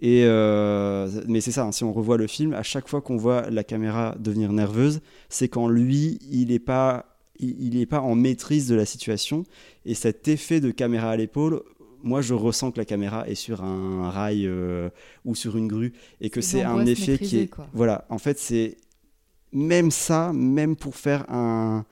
Et 0.00 0.24
euh, 0.24 1.08
mais 1.26 1.40
c'est 1.40 1.50
ça, 1.50 1.64
hein, 1.64 1.72
si 1.72 1.84
on 1.84 1.92
revoit 1.92 2.16
le 2.16 2.28
film, 2.28 2.54
à 2.54 2.62
chaque 2.62 2.88
fois 2.88 3.00
qu'on 3.00 3.16
voit 3.16 3.50
la 3.50 3.64
caméra 3.64 4.14
devenir 4.18 4.52
nerveuse, 4.52 5.00
c'est 5.28 5.48
quand 5.48 5.68
lui, 5.68 6.18
il 6.30 6.48
n'est 6.48 6.60
pas, 6.60 7.18
il, 7.40 7.60
il 7.60 7.80
est 7.80 7.86
pas 7.86 8.00
en 8.00 8.14
maîtrise 8.14 8.68
de 8.68 8.76
la 8.76 8.86
situation. 8.86 9.44
Et 9.84 9.94
cet 9.94 10.28
effet 10.28 10.60
de 10.60 10.70
caméra 10.70 11.10
à 11.10 11.16
l'épaule, 11.16 11.62
moi, 12.02 12.20
je 12.22 12.34
ressens 12.34 12.70
que 12.72 12.78
la 12.78 12.84
caméra 12.84 13.28
est 13.28 13.34
sur 13.34 13.62
un 13.64 14.10
rail 14.10 14.46
euh, 14.46 14.90
ou 15.24 15.34
sur 15.34 15.56
une 15.56 15.68
grue, 15.68 15.92
et 16.20 16.30
que 16.30 16.40
C'est 16.40 16.62
un 16.62 16.86
effet 16.86 17.18
qui 17.18 17.38
est, 17.38 17.46
quoi. 17.48 17.66
voilà, 17.72 18.06
en 18.08 18.18
fait, 18.18 18.38
c'est 18.38 18.76
même 19.52 19.90
ça, 19.90 20.32
même 20.32 20.76
pour 20.76 20.96
faire 20.96 21.30
un 21.30 21.84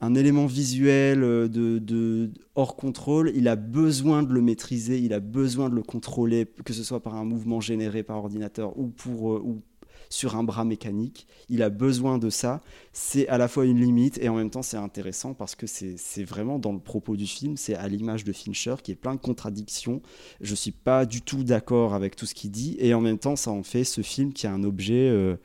un 0.00 0.14
élément 0.14 0.46
visuel 0.46 1.22
euh, 1.22 1.48
de, 1.48 1.78
de- 1.78 2.30
hors 2.56 2.76
contrôle, 2.76 3.32
il 3.34 3.48
a 3.48 3.56
besoin 3.56 4.22
de 4.22 4.32
le 4.32 4.42
maîtriser, 4.42 4.98
il 4.98 5.12
a 5.14 5.20
besoin 5.20 5.70
de 5.70 5.74
le 5.74 5.82
contrôler, 5.82 6.46
que 6.64 6.72
ce 6.74 6.82
soit 6.84 7.00
par 7.00 7.14
un 7.14 7.24
mouvement 7.24 7.60
généré 7.60 8.02
par 8.02 8.18
ordinateur 8.18 8.78
ou, 8.78 8.88
pour, 8.88 9.34
euh, 9.34 9.40
ou 9.42 9.62
sur 10.08 10.36
un 10.36 10.44
bras 10.44 10.64
mécanique. 10.64 11.26
Il 11.48 11.62
a 11.62 11.70
besoin 11.70 12.18
de 12.18 12.30
ça. 12.30 12.60
C'est 12.92 13.28
à 13.28 13.38
la 13.38 13.48
fois 13.48 13.66
une 13.66 13.80
limite 13.80 14.18
et 14.18 14.28
en 14.28 14.34
même 14.34 14.50
temps 14.50 14.62
c'est 14.62 14.76
intéressant 14.76 15.34
parce 15.34 15.54
que 15.54 15.66
c'est 15.66 16.24
vraiment 16.24 16.58
dans 16.58 16.72
le 16.72 16.78
propos 16.78 17.16
du 17.16 17.26
film, 17.26 17.56
c'est 17.56 17.74
à 17.74 17.88
l'image 17.88 18.24
de 18.24 18.32
Fincher 18.32 18.76
qui 18.82 18.92
est 18.92 18.96
plein 18.96 19.14
de 19.14 19.20
contradictions. 19.20 20.02
Je 20.40 20.54
suis 20.54 20.72
pas 20.72 21.06
du 21.06 21.22
tout 21.22 21.44
d'accord 21.44 21.94
avec 21.94 22.16
tout 22.16 22.26
ce 22.26 22.34
qu'il 22.34 22.50
dit 22.50 22.76
et 22.78 22.94
en 22.94 23.00
même 23.00 23.18
temps 23.18 23.36
ça 23.36 23.50
en 23.50 23.62
fait 23.62 23.84
ce 23.84 24.00
film 24.02 24.32
qui 24.32 24.46
a 24.46 24.52
un 24.52 24.64
objet... 24.64 25.08
euh, 25.08 25.36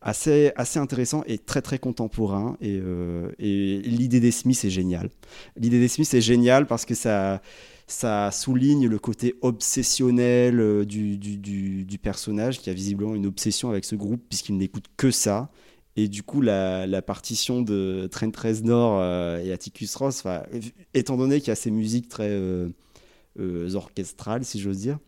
assez, 0.00 0.52
assez 0.56 0.78
intéressant 0.78 1.24
et 1.26 1.38
très 1.38 1.62
très 1.62 1.78
contemporain. 1.78 2.56
Et, 2.60 2.78
euh, 2.80 3.30
et 3.38 3.80
l'idée 3.82 4.20
des 4.20 4.30
Smiths 4.30 4.64
est 4.64 4.70
géniale. 4.70 5.10
L'idée 5.56 5.80
des 5.80 5.88
Smiths 5.88 6.14
est 6.14 6.20
géniale 6.20 6.66
parce 6.66 6.84
que 6.84 6.94
ça, 6.94 7.42
ça 7.88 8.30
souligne 8.30 8.86
le 8.86 8.98
côté 8.98 9.34
obsessionnel 9.42 10.60
euh, 10.60 10.84
du, 10.84 11.18
du, 11.18 11.98
personnage 11.98 12.60
qui 12.60 12.70
a 12.70 12.72
visiblement 12.72 13.14
une 13.14 13.26
obsession 13.26 13.70
avec 13.70 13.84
ce 13.84 13.96
groupe 13.96 14.22
puisqu'il 14.28 14.56
n'écoute 14.56 14.84
que 14.96 15.10
ça. 15.10 15.50
Et 15.98 16.06
du 16.06 16.22
coup, 16.22 16.40
la, 16.40 17.02
partition 17.02 17.60
de 17.60 18.08
Trent 18.12 18.30
Reznor 18.36 19.00
euh, 19.00 19.42
et 19.42 19.50
Atticus 19.50 19.96
Ross, 19.96 20.22
étant 20.94 21.16
donné 21.16 21.40
qu'il 21.40 21.48
y 21.48 21.50
a 21.50 21.56
ces 21.56 21.72
musiques 21.72 22.08
très 22.08 22.28
euh, 22.30 22.68
euh, 23.40 23.74
orchestrales, 23.74 24.44
si 24.44 24.60
j'ose 24.60 24.78
dire, 24.78 25.00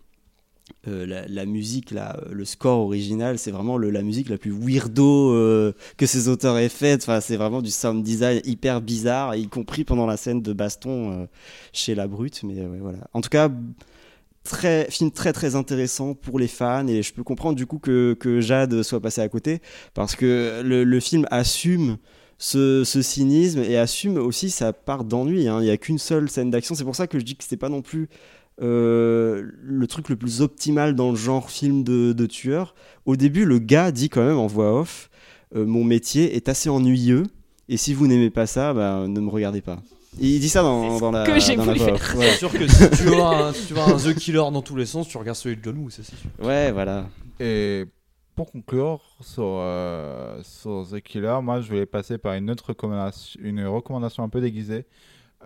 euh, 0.89 1.25
la, 1.29 1.45
musique, 1.45 1.93
le 2.31 2.45
score 2.47 2.81
original, 2.81 3.39
c'est 3.39 3.51
vraiment 3.51 3.77
la 3.77 4.01
musique 4.01 4.31
la 4.31 4.39
plus 4.39 4.51
weirdo 4.51 5.35
euh, 5.35 5.73
que 5.99 6.07
ces 6.07 6.29
auteurs 6.29 6.57
aient 6.57 6.71
faite. 6.71 7.03
Enfin, 7.03 7.21
c'est 7.21 7.37
vraiment 7.37 7.61
du 7.61 7.71
sound 7.71 8.03
design 8.03 8.41
hyper 8.45 8.81
bizarre, 8.81 9.37
y 9.37 9.47
compris 9.47 9.85
pendant 9.85 10.07
la 10.07 10.17
scène 10.17 10.41
de 10.41 10.53
baston 10.55 11.13
euh, 11.13 11.27
chez 11.75 11.95
La 11.95 12.07
Brute. 12.07 12.43
Mais 12.45 12.65
voilà. 12.81 12.99
En 13.13 13.21
tout 13.21 13.29
cas, 13.29 13.51
très, 14.43 14.91
film 14.91 15.11
très 15.11 15.35
très 15.35 15.55
intéressant 15.55 16.15
pour 16.15 16.39
les 16.39 16.49
fans 16.49 16.87
et 16.87 17.03
je 17.03 17.13
peux 17.13 17.25
comprendre 17.25 17.57
du 17.57 17.67
coup 17.67 17.79
que, 17.79 18.17
Jade 18.41 18.83
soit 18.83 19.01
passé 19.01 19.21
à 19.21 19.29
côté 19.29 19.61
parce 19.93 20.17
que 20.17 20.63
le, 20.65 21.01
film 21.01 21.27
assume 21.31 21.99
ce, 22.39 22.85
cynisme 22.85 23.61
et 23.61 23.77
assume 23.77 24.17
aussi 24.17 24.49
sa 24.49 24.73
part 24.73 25.05
d'ennui. 25.05 25.47
hein. 25.47 25.59
Il 25.61 25.65
n'y 25.65 25.71
a 25.71 25.77
qu'une 25.77 25.99
seule 25.99 26.31
scène 26.31 26.51
d'action. 26.51 26.75
C'est 26.75 26.85
pour 26.85 26.97
ça 26.97 27.07
que 27.07 27.19
je 27.19 27.25
dis 27.25 27.37
que 27.37 27.45
c'était 27.45 27.59
pas 27.59 27.69
non 27.69 27.83
plus 27.83 28.09
le 28.61 29.87
truc 29.89 30.09
le 30.09 30.17
plus 30.17 30.43
optimal 30.43 30.95
dans 30.95 31.11
le 31.11 31.17
genre 31.17 31.51
film 31.51 31.83
de, 31.83 32.13
de 32.13 32.27
tueur. 32.27 32.75
Au 33.07 33.17
début, 33.17 33.45
le 33.45 33.59
gars 33.59 33.91
dit 33.91 34.09
quand 34.09 34.25
même 34.25 34.39
en 34.39 34.47
voix 34.47 34.79
off 34.79 35.11
euh, 35.57 35.65
Mon 35.67 35.85
métier 35.85 36.37
est 36.37 36.49
assez 36.49 36.69
ennuyeux, 36.69 37.25
et 37.69 37.77
si 37.77 37.95
vous 37.95 38.07
n'aimez 38.07 38.31
pas 38.31 38.47
ça, 38.47 38.75
bah, 38.75 39.07
ne 39.09 39.21
me 39.21 39.31
regardez 39.31 39.61
pas. 39.61 39.81
Il 40.21 40.41
dit 40.41 40.49
ça 40.49 40.63
dans, 40.63 40.99
dans 40.99 41.13
la, 41.13 41.25
que 41.25 41.39
j'ai 41.39 41.57
la 41.57 41.63
voulu 41.63 41.79
faire. 41.79 42.17
C'est 42.19 42.37
sûr 42.37 42.53
que 42.53 42.67
si 42.67 42.91
tu 42.91 43.05
vois, 43.05 43.47
un, 43.47 43.53
si 43.53 43.67
tu 43.67 43.75
vois 43.75 43.85
un 43.85 43.97
The 43.97 44.13
Killer 44.15 44.39
dans 44.39 44.63
tous 44.63 44.77
les 44.77 44.87
sens, 44.87 45.09
tu 45.09 45.17
regardes 45.17 45.39
celui 45.39 45.57
de 45.57 45.63
John 45.63 45.79
Woo, 45.79 45.89
c'est 45.89 46.03
sûr. 46.03 46.17
Ouais, 46.43 46.73
voilà. 46.73 47.09
Et 47.39 47.85
pour 48.35 48.51
conclure 48.51 49.01
sur, 49.21 49.45
euh, 49.47 50.41
sur 50.43 50.87
The 50.91 51.01
Killer, 51.01 51.39
moi 51.43 51.61
je 51.61 51.69
voulais 51.69 51.87
passer 51.87 52.19
par 52.19 52.35
une 52.35 52.51
autre 52.51 52.71
recommandation, 52.71 53.41
une 53.43 53.65
recommandation 53.67 54.25
un 54.25 54.29
peu 54.29 54.41
déguisée. 54.41 54.85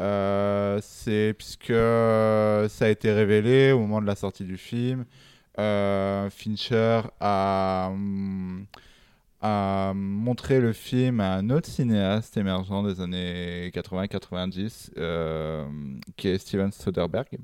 Euh, 0.01 0.81
c'est 0.83 1.35
puisque 1.39 1.73
ça 1.73 2.87
a 2.87 2.89
été 2.89 3.13
révélé 3.13 3.73
au 3.73 3.79
moment 3.81 4.01
de 4.01 4.07
la 4.07 4.17
sortie 4.17 4.45
du 4.45 4.57
film, 4.57 5.05
euh, 5.59 6.31
Fincher 6.31 7.03
a, 7.21 7.91
hum, 7.93 8.67
a 9.41 9.93
montré 9.95 10.61
le 10.61 10.73
film 10.73 11.21
à 11.21 11.35
un 11.35 11.51
autre 11.51 11.69
cinéaste 11.69 12.37
émergent 12.37 12.83
des 12.85 13.01
années 13.01 13.71
80-90, 13.71 14.91
euh, 14.97 15.65
qui 16.17 16.29
est 16.29 16.39
Steven 16.39 16.73
Soderbergh. 16.73 17.39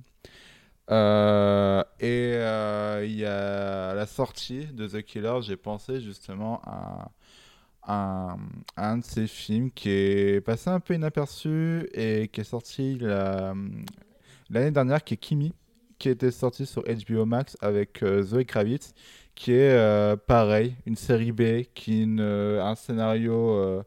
Euh, 0.90 1.84
et 2.00 2.32
euh, 2.34 3.04
il 3.06 3.16
y 3.16 3.24
a 3.24 3.90
à 3.90 3.94
la 3.94 4.06
sortie 4.06 4.66
de 4.66 4.88
The 4.88 5.02
Killer, 5.02 5.38
j'ai 5.42 5.56
pensé 5.56 6.00
justement 6.00 6.60
à, 6.64 7.10
à 7.82 8.36
un 8.76 8.98
de 8.98 9.04
ces 9.04 9.26
films 9.26 9.70
qui 9.70 9.90
est 9.90 10.40
passé 10.44 10.70
un 10.70 10.80
peu 10.80 10.94
inaperçu 10.94 11.88
et 11.94 12.28
qui 12.28 12.40
est 12.42 12.44
sorti 12.44 12.98
la- 12.98 13.54
l'année 14.50 14.70
dernière, 14.70 15.02
qui 15.04 15.14
est 15.14 15.16
Kimi, 15.16 15.52
qui 15.98 16.08
était 16.08 16.30
sorti 16.30 16.66
sur 16.66 16.82
HBO 16.84 17.24
Max 17.26 17.56
avec 17.60 18.02
euh, 18.02 18.22
Zoe 18.22 18.44
Kravitz, 18.44 18.92
qui 19.34 19.52
est 19.52 19.72
euh, 19.72 20.16
pareil, 20.16 20.76
une 20.86 20.96
série 20.96 21.32
B, 21.32 21.64
qui 21.74 22.02
une- 22.02 22.20
un 22.20 22.74
scénario 22.74 23.34
euh, 23.56 23.82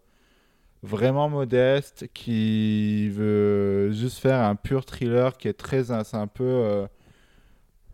vraiment 0.84 1.30
modeste, 1.30 2.07
qui 2.14 3.10
veut 3.10 3.91
juste 3.94 4.20
faire 4.20 4.40
un 4.41 4.56
pur 4.56 4.86
thriller 4.86 5.38
qui 5.38 5.48
est 5.48 5.53
très. 5.53 5.86
C'est 5.86 6.15
un 6.18 6.28
peu. 6.28 6.44
euh, 6.45 6.88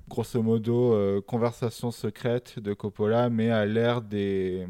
grosso 0.08 0.42
modo, 0.42 1.22
conversation 1.28 1.92
secrète 1.92 2.60
de 2.60 2.74
Coppola, 2.74 3.30
mais 3.30 3.52
à 3.52 3.66
l'ère 3.66 4.02
des, 4.02 4.66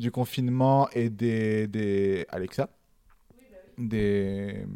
du 0.00 0.10
confinement 0.10 0.88
et 0.94 1.08
des, 1.10 1.66
des 1.68 2.26
Alexa. 2.30 2.68
Des, 3.78 4.66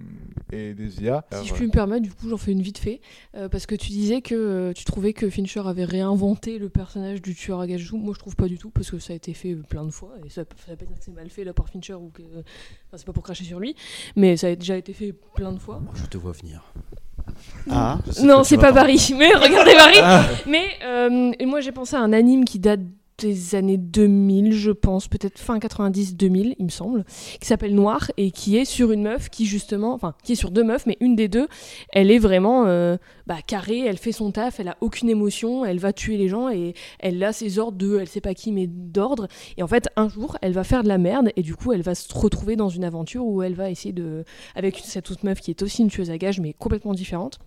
et 0.50 0.72
des 0.72 1.02
IA. 1.02 1.26
Si 1.42 1.48
je 1.48 1.52
puis 1.52 1.66
me 1.66 1.70
permettre, 1.70 2.00
du 2.02 2.10
coup, 2.10 2.26
j'en 2.30 2.38
fais 2.38 2.52
une 2.52 2.62
vite 2.62 2.78
fait. 2.78 3.02
euh, 3.34 3.50
parce 3.50 3.66
que 3.66 3.74
tu 3.74 3.88
disais 3.88 4.22
que 4.22 4.34
euh, 4.34 4.72
tu 4.72 4.84
trouvais 4.84 5.12
que 5.12 5.28
Fincher 5.28 5.60
avait 5.66 5.84
réinventé 5.84 6.58
le 6.58 6.70
personnage 6.70 7.20
du 7.20 7.34
tueur 7.34 7.60
à 7.60 7.66
gages. 7.66 7.92
Moi, 7.92 8.14
je 8.14 8.18
trouve 8.18 8.34
pas 8.34 8.48
du 8.48 8.56
tout, 8.56 8.70
parce 8.70 8.90
que 8.90 8.98
ça 8.98 9.12
a 9.12 9.16
été 9.16 9.34
fait 9.34 9.56
plein 9.56 9.84
de 9.84 9.90
fois. 9.90 10.12
Et 10.24 10.30
ça, 10.30 10.44
ça 10.64 10.70
veut 10.72 10.76
pas 10.78 10.86
dire 10.86 10.96
que 10.96 11.04
c'est 11.04 11.12
mal 11.14 11.28
fait 11.28 11.44
là 11.44 11.52
par 11.52 11.68
Fincher 11.68 11.94
ou 11.94 12.10
que. 12.14 12.22
Enfin, 12.22 12.96
c'est 12.96 13.04
pas 13.06 13.12
pour 13.12 13.22
cracher 13.24 13.44
sur 13.44 13.60
lui. 13.60 13.76
Mais 14.16 14.38
ça 14.38 14.46
a 14.46 14.54
déjà 14.54 14.76
été 14.78 14.94
fait 14.94 15.12
plein 15.34 15.52
de 15.52 15.58
fois. 15.58 15.82
Je 15.94 16.06
te 16.06 16.16
vois 16.16 16.32
venir. 16.32 16.64
Ah. 17.68 17.98
Non, 18.22 18.42
c'est 18.42 18.56
pas 18.58 18.72
Barry. 18.72 19.12
Mais 19.18 19.34
regardez 19.34 19.74
Barry. 19.74 19.98
Ah. 20.00 20.24
Mais 20.46 20.66
euh, 20.82 21.30
et 21.38 21.44
moi, 21.44 21.60
j'ai 21.60 21.72
pensé 21.72 21.94
à 21.94 22.00
un 22.00 22.14
anime 22.14 22.46
qui 22.46 22.58
date 22.58 22.80
des 23.18 23.54
années 23.54 23.76
2000, 23.76 24.52
je 24.52 24.70
pense, 24.70 25.08
peut-être 25.08 25.38
fin 25.38 25.58
90-2000, 25.58 26.56
il 26.58 26.64
me 26.64 26.70
semble, 26.70 27.04
qui 27.40 27.46
s'appelle 27.46 27.74
Noir 27.74 28.10
et 28.16 28.30
qui 28.30 28.56
est 28.56 28.64
sur 28.64 28.92
une 28.92 29.02
meuf 29.02 29.28
qui 29.28 29.46
justement, 29.46 29.94
enfin, 29.94 30.14
qui 30.24 30.32
est 30.32 30.36
sur 30.36 30.50
deux 30.50 30.64
meufs, 30.64 30.86
mais 30.86 30.96
une 31.00 31.14
des 31.14 31.28
deux, 31.28 31.46
elle 31.92 32.10
est 32.10 32.18
vraiment 32.18 32.64
euh, 32.66 32.96
bah, 33.26 33.38
carrée, 33.46 33.80
elle 33.80 33.98
fait 33.98 34.12
son 34.12 34.32
taf, 34.32 34.60
elle 34.60 34.68
a 34.68 34.76
aucune 34.80 35.08
émotion, 35.08 35.64
elle 35.64 35.78
va 35.78 35.92
tuer 35.92 36.16
les 36.16 36.28
gens 36.28 36.48
et 36.48 36.74
elle 36.98 37.22
a 37.22 37.32
ses 37.32 37.58
ordres 37.58 37.78
de, 37.78 37.98
elle 37.98 38.08
sait 38.08 38.20
pas 38.20 38.34
qui, 38.34 38.52
mais 38.52 38.66
d'ordre. 38.66 39.28
Et 39.56 39.62
en 39.62 39.68
fait, 39.68 39.88
un 39.96 40.08
jour, 40.08 40.36
elle 40.42 40.52
va 40.52 40.64
faire 40.64 40.82
de 40.82 40.88
la 40.88 40.98
merde 40.98 41.30
et 41.36 41.42
du 41.42 41.54
coup, 41.54 41.72
elle 41.72 41.82
va 41.82 41.94
se 41.94 42.12
retrouver 42.12 42.56
dans 42.56 42.68
une 42.68 42.84
aventure 42.84 43.24
où 43.24 43.42
elle 43.42 43.54
va 43.54 43.70
essayer 43.70 43.92
de, 43.92 44.24
avec 44.54 44.80
cette 44.84 45.10
autre 45.10 45.24
meuf 45.24 45.40
qui 45.40 45.50
est 45.50 45.62
aussi 45.62 45.82
une 45.82 45.88
tueuse 45.88 46.10
à 46.10 46.18
gages, 46.18 46.40
mais 46.40 46.52
complètement 46.52 46.94
différente. 46.94 47.38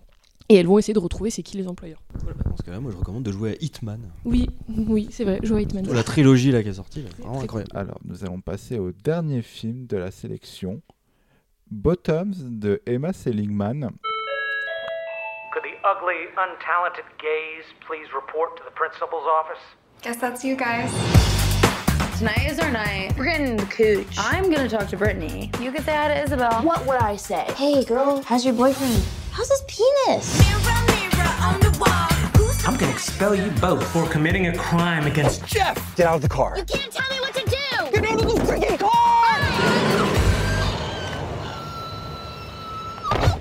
Et 0.50 0.56
elles 0.56 0.66
vont 0.66 0.78
essayer 0.78 0.94
de 0.94 0.98
retrouver 0.98 1.28
c'est 1.30 1.42
qui 1.42 1.58
les 1.58 1.68
employeurs. 1.68 2.02
Voilà, 2.22 2.38
dans 2.42 2.56
ce 2.56 2.62
cas-là, 2.62 2.80
moi 2.80 2.90
je 2.90 2.96
recommande 2.96 3.22
de 3.22 3.30
jouer 3.30 3.50
à 3.50 3.54
Hitman. 3.62 4.00
Oui, 4.24 4.48
oui, 4.68 5.08
c'est 5.10 5.24
vrai, 5.24 5.40
jouer 5.42 5.58
à 5.58 5.60
Hitman. 5.60 5.86
La 5.92 6.02
trilogie 6.02 6.50
là 6.52 6.62
qui 6.62 6.70
est 6.70 6.74
sortie, 6.74 7.02
là, 7.02 7.10
vraiment 7.18 7.42
incroyable. 7.42 7.70
Alors, 7.74 7.98
nous 8.04 8.24
allons 8.24 8.40
passer 8.40 8.78
au 8.78 8.92
dernier 8.92 9.42
film 9.42 9.86
de 9.86 9.98
la 9.98 10.10
sélection, 10.10 10.80
Bottoms 11.70 12.32
de 12.40 12.80
Emma 12.86 13.12
Seligman. 13.12 13.90
Could 15.52 15.64
the 15.64 15.76
ugly, 15.84 16.28
untalented 16.38 17.04
gays 17.18 17.66
please 17.86 18.08
report 18.14 18.56
to 18.56 18.62
the 18.64 18.74
principal's 18.74 19.26
office? 19.26 19.60
Guess 20.02 20.16
that's 20.18 20.44
you 20.44 20.56
guys. 20.56 21.57
Tonight 22.18 22.50
is 22.50 22.58
our 22.58 22.70
night. 22.72 23.14
We're 23.16 23.26
getting 23.26 23.56
the 23.56 23.64
cooch. 23.66 24.16
I'm 24.18 24.50
gonna 24.50 24.68
talk 24.68 24.88
to 24.88 24.96
Brittany. 24.96 25.52
You 25.60 25.70
can 25.70 25.84
say 25.84 25.94
hi 25.94 26.08
to 26.08 26.20
Isabel. 26.20 26.62
What 26.62 26.84
would 26.84 26.96
I 26.96 27.14
say? 27.14 27.44
Hey, 27.54 27.84
girl, 27.84 28.22
how's 28.22 28.44
your 28.44 28.54
boyfriend? 28.54 29.04
How's 29.30 29.48
his 29.48 29.62
penis? 29.68 30.40
I'm 32.66 32.76
gonna 32.76 32.90
expel 32.90 33.36
you 33.36 33.52
both 33.60 33.86
for 33.92 34.04
committing 34.08 34.48
a 34.48 34.58
crime 34.58 35.06
against 35.06 35.46
Jeff. 35.46 35.94
Get 35.94 36.08
out 36.08 36.16
of 36.16 36.22
the 36.22 36.28
car. 36.28 36.58
You 36.58 36.64
can't 36.64 36.90
tell 36.92 37.08
me 37.08 37.20
what 37.20 37.34
to 37.34 37.44
do! 37.44 37.50
Get 37.92 38.04
out 38.10 38.20
of 38.20 38.26
the 38.26 38.40
freaking 38.42 38.78
car! 38.80 39.38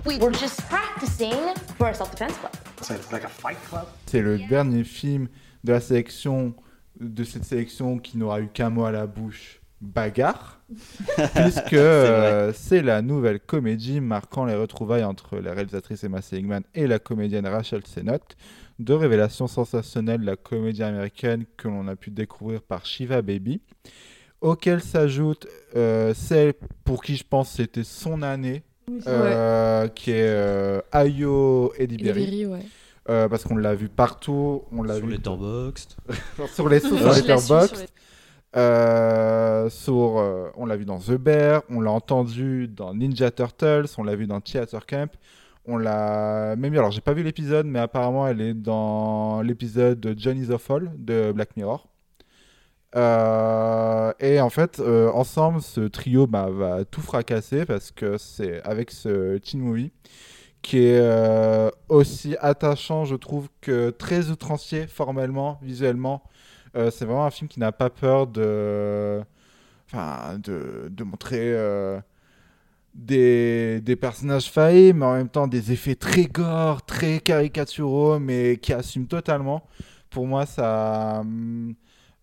We 0.06 0.20
were 0.20 0.30
just 0.30 0.60
practicing 0.70 1.56
for 1.80 1.90
a 1.90 1.96
self-defense 1.96 2.38
club. 2.38 2.56
So 2.82 2.94
it's 2.94 3.12
like 3.12 3.24
a 3.24 3.28
fight 3.28 3.58
club? 3.64 3.88
C'est 4.06 4.22
le 4.22 4.38
dernier 4.38 4.84
film 4.84 5.30
de 5.64 5.74
la 5.74 5.80
sélection, 5.80 6.54
de 7.00 7.24
cette 7.24 7.44
sélection 7.44 8.00
qui 8.00 8.18
n'aura 8.18 8.42
eu 8.42 8.48
qu'un 8.48 8.70
mot 8.70 8.86
à 8.86 8.92
la 8.92 9.08
bouche, 9.08 9.62
bagarre, 9.82 10.60
puisque 11.36 11.74
euh, 11.74 12.52
c'est 12.56 12.82
la 12.82 13.02
nouvelle 13.02 13.40
comédie 13.40 14.02
marquant 14.02 14.46
les 14.46 14.56
retrouvailles 14.56 15.04
entre 15.04 15.38
la 15.38 15.54
réalisatrice 15.54 16.04
Emma 16.04 16.22
Seligman 16.22 16.64
et 16.74 16.88
la 16.88 17.00
comédienne 17.00 17.46
Rachel 17.46 17.86
Sennott, 17.86 18.36
deux 18.80 18.96
révélations 18.96 19.48
sensationnelles 19.48 20.22
de 20.22 20.26
la 20.26 20.36
comédie 20.36 20.84
américaine 20.84 21.46
que 21.58 21.68
l'on 21.68 21.88
a 21.88 21.96
pu 21.96 22.12
découvrir 22.12 22.62
par 22.62 22.86
Shiva 22.86 23.22
Baby, 23.22 23.62
auquel 24.42 24.82
s'ajoute 24.82 25.48
euh, 25.76 26.14
celle 26.14 26.54
pour 26.84 27.04
qui 27.04 27.16
je 27.16 27.24
pense 27.28 27.52
c'était 27.52 27.84
son 27.84 28.22
année, 28.22 28.64
Oui, 28.88 29.02
euh, 29.08 29.88
qui 29.88 30.12
est 30.12 30.28
euh, 30.28 30.80
Ayo 30.92 31.74
Ediberi. 31.78 32.24
Ediberi, 32.24 32.46
ouais. 32.46 32.66
Euh, 33.10 33.30
parce 33.30 33.44
qu'on 33.46 33.56
l'a 33.56 33.74
vu 33.76 33.88
partout, 33.90 34.64
on 34.72 34.84
l'a 34.84 34.96
Sur 34.96 35.06
vu 35.06 35.12
Letterboxd. 35.14 35.96
sur 36.54 36.68
les 36.70 36.80
sur 36.82 36.96
Letterboxd. 37.14 37.78
les- 37.82 37.86
Euh, 38.56 39.70
sur, 39.70 40.18
euh, 40.20 40.50
on 40.56 40.66
l'a 40.66 40.78
vu 40.78 40.86
dans 40.86 40.98
The 41.00 41.12
Bear, 41.12 41.62
on 41.70 41.80
l'a 41.82 41.92
entendu 41.92 42.68
dans 42.68 42.94
Ninja 42.94 43.30
Turtles, 43.30 43.86
on 43.98 44.04
l'a 44.04 44.16
vu 44.16 44.26
dans 44.26 44.40
Theater 44.42 44.86
Camp, 44.86 45.12
on 45.66 45.78
l'a 45.78 46.56
même 46.56 46.72
vu. 46.72 46.80
Alors 46.80 46.90
j'ai 46.92 47.02
pas 47.02 47.14
vu 47.14 47.24
l'épisode, 47.24 47.66
mais 47.68 47.80
apparemment 47.80 48.26
elle 48.28 48.42
est 48.42 48.54
dans 48.54 49.42
l'épisode 49.42 50.00
de 50.00 50.18
Johnny's 50.18 50.50
of 50.50 50.70
All 50.72 50.92
de 50.98 51.32
Black 51.34 51.56
Mirror. 51.56 51.88
Euh, 52.96 54.12
et 54.20 54.40
en 54.40 54.50
fait, 54.50 54.80
euh, 54.80 55.12
ensemble, 55.12 55.62
ce 55.62 55.82
trio 55.82 56.26
bah, 56.26 56.48
va 56.50 56.86
tout 56.86 57.02
fracasser 57.02 57.66
parce 57.66 57.92
que 57.92 58.18
c'est 58.18 58.64
avec 58.64 58.92
ce 58.92 59.38
teen 59.38 59.60
movie 59.62 59.92
qui 60.68 60.80
est 60.80 61.00
euh, 61.00 61.70
aussi 61.88 62.36
attachant, 62.42 63.06
je 63.06 63.16
trouve, 63.16 63.48
que 63.62 63.90
très 63.90 64.32
outrancier 64.32 64.86
formellement, 64.86 65.60
visuellement. 65.62 66.24
Euh, 66.76 66.92
c'est 66.92 67.06
vraiment 67.06 67.26
un 67.26 67.32
film 67.32 67.48
qui 67.48 67.62
n'a 67.62 67.72
pas 67.72 67.90
peur 67.90 68.28
de, 68.28 69.22
enfin, 69.86 70.38
de, 70.40 71.04
montrer 71.06 71.54
euh, 71.56 72.02
des, 72.94 73.98
personnages 74.02 74.52
faillis, 74.52 74.92
mais 74.92 75.06
en 75.06 75.14
même 75.14 75.30
temps 75.30 75.48
des 75.48 75.72
effets 75.72 75.96
très 75.96 76.26
gore, 76.26 76.86
très 76.86 77.22
caricaturaux, 77.22 78.20
mais 78.20 78.58
qui 78.58 78.74
assument 78.74 79.08
totalement. 79.08 79.64
Pour 80.10 80.28
moi, 80.28 80.46
ça. 80.46 81.24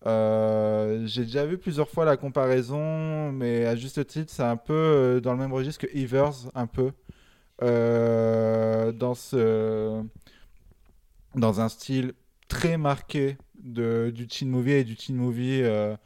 J'ai 0.05 1.25
déjà 1.25 1.47
vu 1.47 1.57
plusieurs 1.57 1.89
fois 1.89 2.05
la 2.05 2.19
comparaison, 2.19 3.33
mais 3.33 3.65
à 3.65 3.75
juste 3.75 4.07
titre, 4.07 4.31
c'est 4.31 4.43
un 4.43 4.59
peu 4.59 5.19
dans 5.25 5.33
le 5.33 5.39
même 5.39 5.55
registre 5.55 5.87
que 5.87 5.97
Evers, 5.97 6.51
un 6.55 6.67
peu. 6.67 6.93
Euh, 7.63 8.91
dans 8.93 9.15
ce 9.15 10.03
dans 11.37 11.61
un 11.61 11.69
style 11.69 12.15
très 12.49 12.77
marqué 12.77 13.37
de, 13.63 14.13
du 14.15 14.27
teen 14.27 14.49
movie 14.49 14.73
et 14.73 14.85
du 14.85 14.97
teen 14.97 15.17
movie 15.17 15.63
euh, 15.63 15.97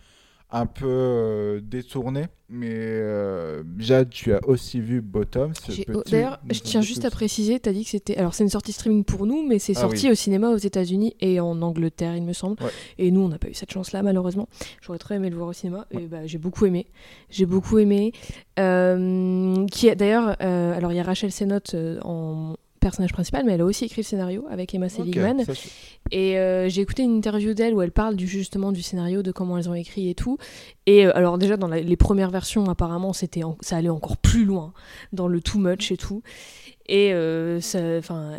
un 0.50 0.66
peu 0.66 0.86
euh, 0.86 1.60
détourné. 1.62 2.26
Mais 2.50 2.70
euh, 2.72 3.62
Jade, 3.76 4.08
tu 4.08 4.32
as 4.32 4.40
aussi 4.48 4.80
vu 4.80 5.02
Bottom. 5.02 5.52
Oh, 5.92 6.02
D'ailleurs, 6.10 6.40
je 6.48 6.60
tiens 6.60 6.80
juste 6.80 7.04
à 7.04 7.10
préciser, 7.10 7.60
tu 7.60 7.68
as 7.68 7.72
dit 7.72 7.84
que 7.84 7.90
c'était. 7.90 8.16
Alors, 8.16 8.32
c'est 8.32 8.42
une 8.42 8.48
sortie 8.48 8.72
streaming 8.72 9.04
pour 9.04 9.26
nous, 9.26 9.46
mais 9.46 9.58
c'est 9.58 9.76
Ah 9.76 9.82
sorti 9.82 10.10
au 10.10 10.14
cinéma 10.14 10.48
aux 10.48 10.56
États-Unis 10.56 11.14
et 11.20 11.40
en 11.40 11.60
Angleterre, 11.60 12.16
il 12.16 12.22
me 12.22 12.32
semble. 12.32 12.56
Et 12.96 13.10
nous, 13.10 13.20
on 13.20 13.28
n'a 13.28 13.38
pas 13.38 13.48
eu 13.48 13.54
cette 13.54 13.70
chance-là, 13.70 14.02
malheureusement. 14.02 14.48
J'aurais 14.80 14.98
très 14.98 15.16
aimé 15.16 15.28
le 15.28 15.36
voir 15.36 15.48
au 15.48 15.52
cinéma. 15.52 15.86
Et 15.90 16.06
bah, 16.06 16.24
j'ai 16.24 16.38
beaucoup 16.38 16.64
aimé. 16.64 16.86
J'ai 17.28 17.44
beaucoup 17.44 17.78
aimé. 17.78 18.12
Euh, 18.58 19.66
qui 19.66 19.94
D'ailleurs, 19.94 20.40
alors 20.40 20.92
il 20.92 20.96
y 20.96 21.00
a 21.00 21.04
Rachel 21.04 21.30
Sennott 21.32 21.76
en 22.02 22.56
personnage 22.78 23.12
principal, 23.12 23.44
mais 23.44 23.52
elle 23.52 23.60
a 23.60 23.64
aussi 23.64 23.84
écrit 23.84 24.02
le 24.02 24.06
scénario 24.06 24.44
avec 24.50 24.74
Emma 24.74 24.86
Seligman. 24.88 25.44
Et 26.10 26.38
euh, 26.38 26.68
j'ai 26.68 26.80
écouté 26.80 27.02
une 27.02 27.16
interview 27.16 27.52
d'elle 27.54 27.74
où 27.74 27.82
elle 27.82 27.92
parle 27.92 28.16
du, 28.16 28.26
justement 28.26 28.72
du 28.72 28.82
scénario, 28.82 29.22
de 29.22 29.32
comment 29.32 29.58
elles 29.58 29.68
ont 29.68 29.74
écrit 29.74 30.08
et 30.10 30.14
tout. 30.14 30.38
Et 30.86 31.06
euh, 31.06 31.10
alors 31.16 31.38
déjà 31.38 31.56
dans 31.56 31.68
la- 31.68 31.80
les 31.80 31.96
premières 31.96 32.30
versions, 32.30 32.64
apparemment, 32.66 33.12
c'était 33.12 33.44
en- 33.44 33.56
ça 33.60 33.76
allait 33.76 33.88
encore 33.88 34.16
plus 34.16 34.44
loin 34.44 34.72
dans 35.12 35.28
le 35.28 35.40
too 35.40 35.58
much 35.58 35.92
et 35.92 35.96
tout. 35.96 36.22
Et 36.86 37.12
euh, 37.12 37.60
ça- 37.60 37.78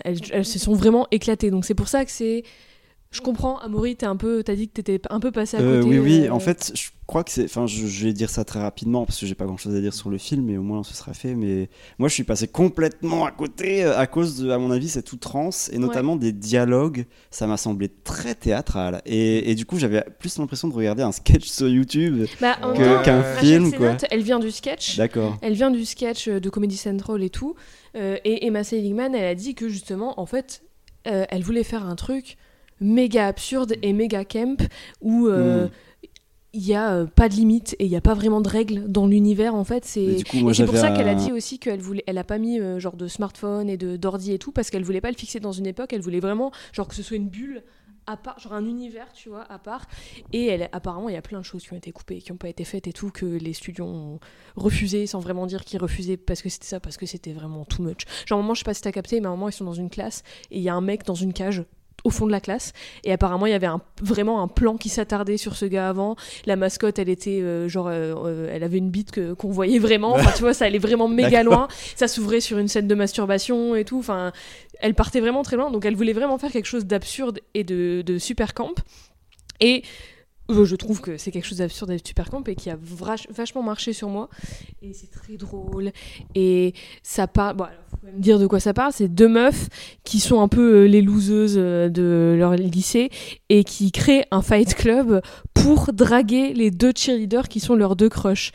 elles 0.04 0.46
se 0.46 0.58
sont 0.60 0.74
vraiment 0.74 1.06
éclatées. 1.12 1.52
Donc 1.52 1.66
c'est 1.66 1.76
pour 1.76 1.88
ça 1.88 2.06
que 2.06 2.12
c'est. 2.12 2.44
Je 3.12 3.22
comprends, 3.22 3.58
Amaury, 3.58 3.96
t'es 3.96 4.06
un 4.06 4.16
peu, 4.16 4.44
t'as 4.44 4.54
dit 4.56 4.68
que 4.70 4.74
t'étais 4.80 5.02
un 5.10 5.20
peu 5.20 5.32
passé 5.32 5.58
à 5.58 5.62
côté. 5.62 5.72
Euh, 5.72 5.82
oui, 5.84 5.98
oui. 5.98 6.28
euh, 6.28 6.32
En 6.32 6.40
fait, 6.40 6.72
je 6.76 6.90
crois 7.08 7.24
que 7.24 7.32
c'est. 7.32 7.46
Enfin, 7.46 7.66
je, 7.66 7.88
je 7.88 8.06
vais 8.06 8.14
dire 8.14 8.30
ça 8.30 8.46
très 8.46 8.60
rapidement 8.62 9.04
parce 9.04 9.20
que 9.20 9.26
j'ai 9.26 9.34
pas 9.34 9.46
grand 9.46 9.58
chose 9.58 9.74
à 9.76 9.82
dire 9.82 9.96
sur 9.96 10.12
le 10.12 10.20
film, 10.20 10.46
mais 10.46 10.58
au 10.58 10.62
moins 10.62 10.84
ce 10.84 10.94
sera 10.94 11.14
fait. 11.16 11.34
Mais 11.34 11.70
moi, 11.98 12.08
je 12.08 12.14
suis 12.14 12.24
passé 12.24 12.48
complètement 12.48 13.26
à 13.26 13.32
côté 13.32 13.84
euh, 13.84 13.98
à 13.98 14.06
cause 14.06 14.38
de, 14.38 14.52
à 14.52 14.60
mon 14.60 14.70
avis, 14.70 14.90
cette 14.90 15.12
outrance 15.12 15.72
et 15.74 15.80
notamment 15.80 16.18
des 16.18 16.32
dialogues. 16.32 17.08
Ça 17.32 17.48
m'a 17.48 17.58
semblé 17.58 17.90
très 17.90 18.36
théâtral. 18.36 19.02
Et, 19.08 19.50
et 19.50 19.56
du 19.56 19.66
coup, 19.66 19.80
j'avais 19.80 20.04
plus 20.20 20.38
l'impression 20.38 20.68
de 20.68 20.76
regarder 20.76 21.02
un 21.02 21.12
sketch 21.12 21.48
sur 21.48 21.68
YouTube 21.68 22.28
Bah, 22.40 22.58
qu'un 23.04 23.24
film, 23.24 23.74
quoi. 23.74 23.98
Elle 24.12 24.22
vient 24.22 24.38
du 24.40 24.52
sketch. 24.52 24.98
D'accord. 24.98 25.36
Elle 25.42 25.54
vient 25.54 25.72
du 25.72 25.84
sketch 25.84 26.30
de 26.30 26.50
Comedy 26.52 26.78
Central 26.78 27.24
et 27.24 27.32
tout. 27.32 27.56
Et 27.96 28.46
Emma 28.46 28.64
Seligman, 28.64 29.16
elle 29.16 29.26
a 29.26 29.34
dit 29.34 29.56
que 29.56 29.68
justement, 29.68 30.20
en 30.20 30.28
fait, 30.28 30.62
elle 31.06 31.42
voulait 31.42 31.64
faire 31.64 31.88
un 31.88 31.96
truc 31.96 32.38
méga 32.82 33.28
absurde 33.28 33.76
et 33.82 33.94
méga 33.94 34.26
camp 34.26 34.68
où 35.02 35.28
euh, 35.28 35.68
Mm. 35.68 35.70
il 36.54 36.68
y 36.68 36.74
a 36.74 36.94
euh, 36.94 37.06
pas 37.06 37.30
de 37.30 37.36
limite 37.36 37.76
et 37.80 37.86
il 37.86 37.92
y 37.92 37.96
a 37.96 38.02
pas 38.02 38.14
vraiment 38.14 38.42
de 38.42 38.50
règles 38.50 38.92
dans 38.92 39.08
l'univers 39.08 39.56
en 39.56 39.64
fait. 39.64 39.86
C'est 39.86 40.24
pour 40.66 40.76
ça 40.76 40.92
qu'elle 40.92 41.08
a 41.10 41.16
dit 41.16 41.32
aussi 41.32 41.60
qu'elle 41.60 41.80
voulait 41.82 42.04
elle 42.08 42.18
a 42.18 42.24
pas 42.24 42.38
mis 42.38 42.60
euh, 42.60 42.80
genre 42.80 42.96
de 42.96 43.08
smartphone 43.08 43.70
et 43.70 43.78
de 43.78 43.98
d'ordi 43.98 44.34
et 44.34 44.40
tout 44.40 44.52
parce 44.52 44.70
qu'elle 44.70 44.84
voulait 44.84 45.02
pas 45.02 45.12
le 45.12 45.18
fixer 45.18 45.40
dans 45.40 45.52
une 45.52 45.68
époque. 45.68 45.94
Elle 45.94 46.02
voulait 46.02 46.20
vraiment 46.20 46.52
genre 46.74 46.88
que 46.88 46.96
ce 46.96 47.04
soit 47.04 47.18
une 47.18 47.30
bulle 47.30 47.64
à 48.08 48.18
part 48.18 48.40
genre 48.40 48.54
un 48.54 48.66
univers 48.66 49.14
tu 49.14 49.30
vois 49.30 49.44
à 49.52 49.60
part. 49.60 49.86
Et 50.34 50.48
elle 50.48 50.70
apparemment 50.72 51.10
il 51.10 51.14
y 51.14 51.18
a 51.18 51.22
plein 51.22 51.40
de 51.40 51.46
choses 51.46 51.64
qui 51.64 51.74
ont 51.74 51.78
été 51.78 51.92
coupées 51.92 52.20
qui 52.20 52.32
n'ont 52.32 52.38
pas 52.38 52.50
été 52.50 52.64
faites 52.64 52.88
et 52.88 52.94
tout 52.94 53.12
que 53.12 53.26
les 53.26 53.54
studios 53.54 53.86
ont 53.86 54.20
refusé 54.56 55.06
sans 55.06 55.20
vraiment 55.20 55.46
dire 55.46 55.64
qu'ils 55.64 55.80
refusaient 55.80 56.18
parce 56.18 56.42
que 56.42 56.50
c'était 56.50 56.66
ça 56.66 56.80
parce 56.80 56.98
que 56.98 57.06
c'était 57.06 57.34
vraiment 57.34 57.66
too 57.66 57.84
much. 57.84 58.06
Genre 58.26 58.38
à 58.38 58.40
un 58.40 58.42
moment 58.42 58.56
je 58.56 58.60
sais 58.60 58.66
pas 58.66 58.74
si 58.74 58.82
t'as 58.82 58.92
capté 58.92 59.20
mais 59.20 59.28
à 59.28 59.30
un 59.30 59.34
moment 59.34 59.50
ils 59.50 59.54
sont 59.54 59.66
dans 59.66 59.74
une 59.74 59.92
classe 59.92 60.24
et 60.50 60.58
il 60.58 60.64
y 60.64 60.70
a 60.70 60.74
un 60.74 60.82
mec 60.82 61.06
dans 61.06 61.14
une 61.14 61.34
cage 61.34 61.64
au 62.04 62.10
fond 62.10 62.26
de 62.26 62.32
la 62.32 62.40
classe. 62.40 62.74
Et 63.04 63.12
apparemment 63.12 63.46
il 63.46 63.52
y 63.52 63.56
avait 63.56 63.68
un, 63.68 63.82
vraiment 64.02 64.42
un 64.42 64.48
plan 64.48 64.78
qui 64.78 64.90
s'attardait 64.90 65.38
sur 65.38 65.56
ce 65.56 65.66
gars 65.66 65.90
avant. 65.90 66.16
La 66.46 66.56
mascotte 66.56 67.00
elle 67.00 67.10
était 67.10 67.42
euh, 67.42 67.68
genre 67.68 67.88
euh, 67.88 68.14
euh, 68.26 68.50
elle 68.54 68.64
avait 68.64 68.78
une 68.78 68.90
bite 68.90 69.12
que- 69.12 69.34
qu'on 69.34 69.50
voyait 69.50 69.80
vraiment. 69.80 70.14
Enfin 70.14 70.32
tu 70.36 70.42
vois 70.42 70.54
ça 70.54 70.66
allait 70.66 70.80
vraiment 70.80 71.08
méga 71.10 71.44
loin. 71.44 71.68
Ça 71.96 72.08
s'ouvrait 72.08 72.42
sur 72.42 72.58
une 72.58 72.68
scène 72.68 72.88
de 72.88 72.96
masturbation 72.96 73.76
et 73.76 73.86
tout. 73.86 74.00
Enfin 74.00 74.32
elle 74.80 74.94
partait 74.96 75.20
vraiment 75.20 75.44
très 75.44 75.56
loin. 75.58 75.72
Donc 75.72 75.86
elle 75.86 75.96
voulait 75.96 76.14
vraiment 76.14 76.38
faire 76.38 76.52
quelque 76.52 76.66
chose 76.68 76.86
d'absurde 76.86 77.40
et 77.54 77.64
de, 77.64 78.02
de 78.06 78.18
super 78.18 78.54
camp. 78.54 78.72
Et 79.60 79.84
je 80.50 80.76
trouve 80.76 81.02
que 81.02 81.18
c'est 81.18 81.32
quelque 81.32 81.46
chose 81.46 81.60
d'absurde 81.60 81.92
de 81.92 82.00
super 82.04 82.30
camp 82.30 82.48
et 82.48 82.56
qui 82.56 82.70
a 82.70 82.78
vachement 83.30 83.64
marché 83.64 83.94
sur 83.94 84.10
moi. 84.10 84.30
Et 84.82 84.94
c'est 84.94 85.12
très 85.12 85.38
drôle. 85.38 85.92
Et 86.36 86.74
ça 87.04 87.28
parle 87.28 87.58
bon 87.58 87.64
alors, 87.66 87.80
faut 87.90 88.06
même 88.06 88.20
dire 88.20 88.40
de 88.40 88.48
quoi 88.48 88.60
ça 88.60 88.74
parle. 88.74 88.92
C'est 88.94 89.08
deux 89.08 89.28
meufs 89.28 89.70
qui 90.04 90.20
sont 90.20 90.42
un 90.42 90.48
peu 90.48 90.84
euh, 90.84 90.86
les 90.86 91.02
loseuses 91.02 91.56
euh, 91.58 91.90
de 91.90 92.36
leur 92.38 92.54
lycée 92.54 93.10
et 93.50 93.64
qui 93.64 93.92
créent 93.92 94.26
un 94.32 94.42
fight 94.42 94.74
club 94.76 95.22
pour 95.54 95.92
draguer 95.94 96.54
les 96.54 96.72
deux 96.72 96.94
cheerleaders 96.96 97.48
qui 97.48 97.60
sont 97.60 97.76
leurs 97.76 97.96
deux 97.96 98.10
crushs. 98.10 98.52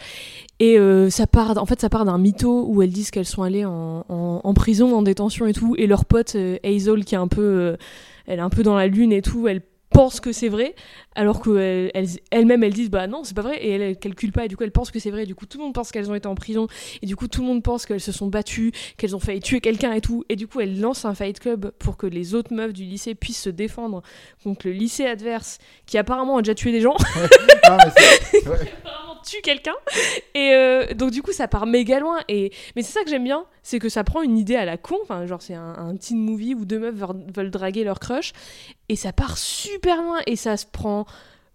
Et 0.60 0.78
euh, 0.78 1.10
ça 1.10 1.26
part, 1.26 1.58
en 1.58 1.66
fait, 1.66 1.80
ça 1.80 1.88
part 1.88 2.04
d'un 2.04 2.18
mytho 2.18 2.66
où 2.68 2.80
elles 2.82 2.92
disent 2.92 3.10
qu'elles 3.10 3.26
sont 3.26 3.42
allées 3.42 3.64
en, 3.64 4.54
prison, 4.54 4.96
en 4.96 5.02
détention 5.02 5.46
et 5.46 5.52
tout, 5.52 5.74
et 5.76 5.86
leur 5.86 6.04
pote 6.04 6.36
euh, 6.36 6.58
Hazel, 6.64 7.04
qui 7.04 7.14
est 7.14 7.18
un 7.18 7.28
peu, 7.28 7.42
euh, 7.42 7.76
elle 8.26 8.38
est 8.38 8.42
un 8.42 8.50
peu 8.50 8.62
dans 8.62 8.76
la 8.76 8.86
lune 8.86 9.12
et 9.12 9.20
tout, 9.20 9.48
elle 9.48 9.62
pense 9.94 10.20
que 10.20 10.32
c'est 10.32 10.48
vrai, 10.48 10.74
alors 11.14 11.40
qu'elles 11.40 11.92
elles, 11.94 12.08
elles-mêmes 12.32 12.64
elles 12.64 12.74
disent 12.74 12.90
bah 12.90 13.06
non 13.06 13.22
c'est 13.22 13.34
pas 13.34 13.42
vrai 13.42 13.64
et 13.64 13.70
elles, 13.70 13.80
elles 13.80 13.96
calculent 13.96 14.32
pas 14.32 14.44
et 14.44 14.48
du 14.48 14.56
coup 14.56 14.64
elles 14.64 14.72
pensent 14.72 14.90
que 14.90 14.98
c'est 14.98 15.12
vrai, 15.12 15.24
du 15.24 15.36
coup 15.36 15.46
tout 15.46 15.56
le 15.58 15.64
monde 15.64 15.72
pense 15.72 15.92
qu'elles 15.92 16.10
ont 16.10 16.16
été 16.16 16.26
en 16.26 16.34
prison 16.34 16.66
et 17.00 17.06
du 17.06 17.14
coup 17.14 17.28
tout 17.28 17.42
le 17.42 17.46
monde 17.46 17.62
pense 17.62 17.86
qu'elles 17.86 18.00
se 18.00 18.10
sont 18.10 18.26
battues, 18.26 18.72
qu'elles 18.96 19.14
ont 19.14 19.20
failli 19.20 19.38
tuer 19.38 19.60
quelqu'un 19.60 19.92
et 19.92 20.00
tout 20.00 20.24
et 20.28 20.34
du 20.34 20.48
coup 20.48 20.60
elles 20.60 20.80
lancent 20.80 21.04
un 21.04 21.14
fight 21.14 21.38
club 21.38 21.70
pour 21.78 21.96
que 21.96 22.08
les 22.08 22.34
autres 22.34 22.52
meufs 22.52 22.72
du 22.72 22.82
lycée 22.84 23.14
puissent 23.14 23.42
se 23.42 23.50
défendre 23.50 24.02
contre 24.42 24.66
le 24.66 24.72
lycée 24.72 25.06
adverse 25.06 25.58
qui 25.86 25.96
apparemment 25.96 26.38
a 26.38 26.42
déjà 26.42 26.56
tué 26.56 26.72
des 26.72 26.80
gens. 26.80 26.96
Non, 27.16 27.22
mais 27.46 27.54
apparemment 27.54 27.92
tue 29.24 29.40
quelqu'un. 29.42 29.74
Et 30.34 30.52
euh, 30.54 30.86
donc 30.94 31.10
du 31.10 31.22
coup 31.22 31.32
ça 31.32 31.48
part 31.48 31.66
méga 31.66 31.98
loin. 32.00 32.20
Et 32.28 32.52
mais 32.76 32.82
c'est 32.82 32.92
ça 32.92 33.02
que 33.04 33.10
j'aime 33.10 33.24
bien 33.24 33.44
c'est 33.62 33.78
que 33.78 33.88
ça 33.88 34.04
prend 34.04 34.22
une 34.22 34.38
idée 34.38 34.56
à 34.56 34.64
la 34.64 34.76
con. 34.76 34.96
Enfin 35.02 35.26
genre 35.26 35.42
c'est 35.42 35.54
un, 35.54 35.74
un 35.78 35.96
teen 35.96 36.18
movie 36.18 36.54
où 36.54 36.64
deux 36.64 36.78
meufs 36.78 36.94
veulent, 37.34 37.50
draguer 37.50 37.84
leur 37.84 37.98
crush. 38.00 38.32
Et 38.88 38.96
ça 38.96 39.12
part 39.12 39.38
super 39.38 40.02
loin. 40.02 40.18
Et 40.26 40.36
ça 40.36 40.56
se 40.56 40.66
prend 40.66 41.06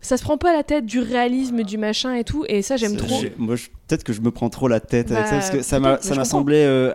ça 0.01 0.15
se 0.17 0.23
prend 0.23 0.37
pas 0.37 0.53
la 0.53 0.63
tête 0.63 0.85
du 0.85 0.99
réalisme 0.99 1.63
du 1.63 1.77
machin 1.77 2.13
et 2.15 2.23
tout. 2.23 2.45
Et 2.47 2.61
ça 2.61 2.77
j'aime 2.77 2.95
trop. 2.95 3.19
J'ai- 3.19 3.33
Moi, 3.37 3.55
je- 3.57 3.67
peut-être 3.87 4.03
que 4.05 4.13
je 4.13 4.21
me 4.21 4.31
prends 4.31 4.49
trop 4.49 4.67
la 4.69 4.79
tête 4.79 5.11
avec 5.11 5.23
Bah, 5.23 5.29
ça 5.29 5.35
parce 5.37 5.49
que 5.49 5.61
ça 5.61 5.79
m'a 6.15 6.25
semblé 6.25 6.63
euh, 6.65 6.93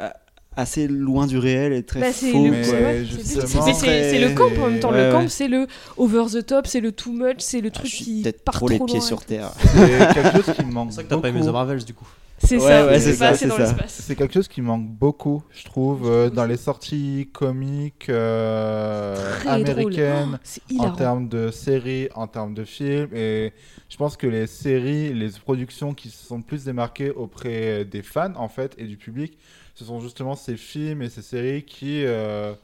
assez 0.56 0.86
loin 0.89 1.26
du 1.26 1.39
réel 1.39 1.72
et 1.72 1.82
très 1.82 2.01
Bah, 2.01 2.12
c'est 2.12 2.31
faux. 2.32 2.47
c'est- 2.62 4.18
le 4.18 4.35
camp 4.35 4.44
en 4.62 4.68
même 4.70 4.81
temps. 4.81 4.93
Ouais, 4.93 5.06
le 5.06 5.12
camp, 5.12 5.20
ouais. 5.22 5.28
c'est 5.28 5.48
le 5.48 5.66
over 5.97 6.24
the 6.32 6.44
top, 6.47 6.66
c'est 6.66 6.81
le 6.81 6.93
too 6.93 7.12
much, 7.12 7.36
c'est 7.39 7.60
le 7.60 7.70
truc 7.70 7.90
qui 7.90 8.22
peut-être 8.22 8.43
part 8.44 8.55
trop 8.55 8.68
les 8.68 8.76
trop 8.76 8.86
pieds 8.86 8.98
loin 8.98 9.06
sur 9.06 9.24
terre. 9.24 9.51
C'est 9.59 10.14
quelque 10.14 10.36
chose 10.44 10.55
qui 10.56 10.64
me 10.64 10.72
manque 10.72 10.90
C'est 10.90 10.97
ça 10.97 11.02
que 11.05 11.09
t'as 11.09 11.18
pas 11.18 11.28
aimé 11.28 11.39
beaucoup. 11.40 11.51
The 11.51 11.55
Marvels 11.55 11.85
du 11.85 11.94
coup. 11.94 12.06
C'est 12.39 12.56
Ouais, 12.56 12.62
ça, 12.62 12.86
ouais, 12.86 12.98
c'est 13.01 13.12
c'est 13.12 14.02
ça, 14.09 14.14
quelque 14.16 14.35
chose 14.35 14.48
qui 14.48 14.60
manque 14.60 14.86
beaucoup, 14.89 15.43
je 15.52 15.64
trouve, 15.64 16.10
euh, 16.10 16.28
dans 16.31 16.44
les 16.44 16.56
sorties 16.56 17.28
comiques 17.32 18.10
euh, 18.10 19.16
américaines. 19.47 20.39
Oh, 20.76 20.82
en 20.82 20.90
termes 20.90 21.28
de 21.28 21.51
séries, 21.51 22.09
en 22.14 22.26
termes 22.26 22.52
de 22.52 22.64
films. 22.64 23.09
Et 23.14 23.52
je 23.89 23.97
pense 23.97 24.16
que 24.16 24.26
les 24.26 24.47
séries, 24.47 25.14
les 25.14 25.31
productions 25.31 25.94
qui 25.94 26.10
se 26.10 26.26
sont 26.26 26.43
plus 26.43 26.64
démarquées 26.64 27.10
auprès 27.10 27.85
des 27.85 28.02
fans, 28.02 28.32
en 28.36 28.48
fait, 28.48 28.74
et 28.78 28.85
du 28.85 28.97
public, 28.97 29.39
ce 29.74 29.84
sont 29.84 30.01
justement 30.01 30.34
ces 30.34 30.56
films 30.56 31.02
et 31.02 31.09
ces 31.09 31.22
séries 31.22 31.64
qui 31.64 32.05
euh, 32.05 32.55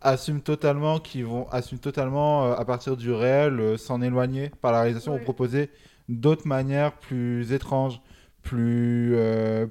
assument 0.00 0.40
totalement, 0.40 0.98
qui 0.98 1.22
vont 1.22 1.48
assument 1.50 1.80
totalement 1.80 2.46
euh, 2.46 2.54
à 2.54 2.64
partir 2.64 2.96
du 2.96 3.12
réel, 3.12 3.60
euh, 3.60 3.76
s'en 3.76 4.02
éloigner 4.02 4.50
par 4.60 4.72
la 4.72 4.80
réalisation 4.80 5.14
ou 5.14 5.18
proposer 5.18 5.70
d'autres 6.08 6.46
manières 6.46 6.92
plus 6.92 7.52
étranges, 7.52 8.00
plus, 8.42 9.16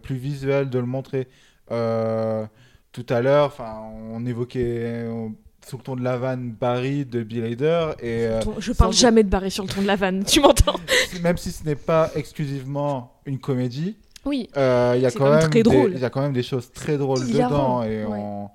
plus 0.02 0.16
visuelles 0.16 0.70
de 0.70 0.80
le 0.80 0.86
montrer. 0.86 1.28
Tout 2.92 3.06
à 3.08 3.22
l'heure, 3.22 3.46
enfin, 3.46 3.80
on 4.12 4.26
évoquait 4.26 4.80
euh, 5.06 5.30
sous 5.66 5.78
le 5.78 5.84
ton 5.84 5.96
de 5.96 6.04
la 6.04 6.18
vanne 6.18 6.52
Barry 6.52 7.06
de 7.06 7.24
Bill 7.24 7.46
Hader 7.46 7.92
et 8.02 8.26
euh, 8.26 8.42
Je 8.60 8.74
parle 8.74 8.92
jamais 8.92 9.24
de 9.24 9.30
Barry 9.30 9.50
sur 9.50 9.64
le 9.64 9.70
ton 9.70 9.82
de 9.82 9.88
la 9.88 9.96
vanne, 9.96 10.24
tu 10.28 10.42
m'entends? 10.42 10.76
Même 11.22 11.38
si 11.38 11.54
ce 11.54 11.64
n'est 11.64 11.76
pas 11.76 12.12
exclusivement 12.16 13.14
une 13.26 13.40
comédie, 13.40 13.96
Oui. 14.26 14.50
euh, 14.58 14.94
il 14.96 15.02
y 15.02 15.06
a 15.06 15.12
quand 15.12 15.20
quand 15.20 15.26
même 15.32 15.40
même 15.40 15.50
très 15.50 15.64
des- 15.64 15.64
drôle. 15.64 15.92
il 15.96 16.00
y 16.00 16.06
a 16.06 16.10
quand 16.10 16.22
même 16.22 16.34
des 16.34 16.44
choses 16.44 16.72
très 16.72 16.98
drôles 16.98 17.28
Hilarant, 17.28 17.82
dedans 17.82 17.84
et 17.84 18.06
ouais. 18.06 18.18
on, 18.20 18.50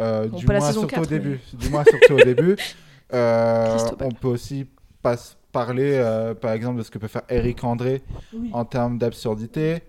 euh, 0.00 0.26
du 0.28 0.46
moins 0.46 0.60
saison 0.60 0.80
surtout 0.80 0.86
4, 0.94 1.02
au 1.02 1.06
début, 1.06 1.40
mais- 1.52 1.58
du 1.58 1.68
moins 1.70 1.84
surtout 1.84 2.14
au 2.14 2.24
début. 2.24 2.56
Euh, 3.14 3.76
on 4.00 4.10
peut 4.10 4.28
aussi 4.28 4.66
pas 5.02 5.16
parler, 5.52 5.92
euh, 5.96 6.32
par 6.32 6.52
exemple, 6.52 6.78
de 6.78 6.82
ce 6.82 6.90
que 6.90 6.96
peut 6.96 7.08
faire 7.08 7.20
Eric 7.28 7.62
André 7.62 8.02
Oui. 8.32 8.48
en 8.54 8.64
termes 8.64 8.96
d'absurdité. 8.96 9.82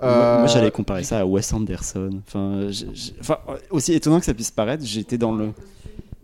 Moi, 0.00 0.38
moi, 0.38 0.46
j'allais 0.46 0.70
comparer 0.70 1.04
ça 1.04 1.18
à 1.20 1.26
Wes 1.26 1.52
Anderson. 1.52 2.08
Enfin, 2.26 2.68
aussi 3.68 3.92
étonnant 3.92 4.18
que 4.18 4.24
ça 4.24 4.32
puisse 4.32 4.50
paraître, 4.50 4.82
j'étais 4.82 5.18
dans 5.18 5.32
le, 5.34 5.52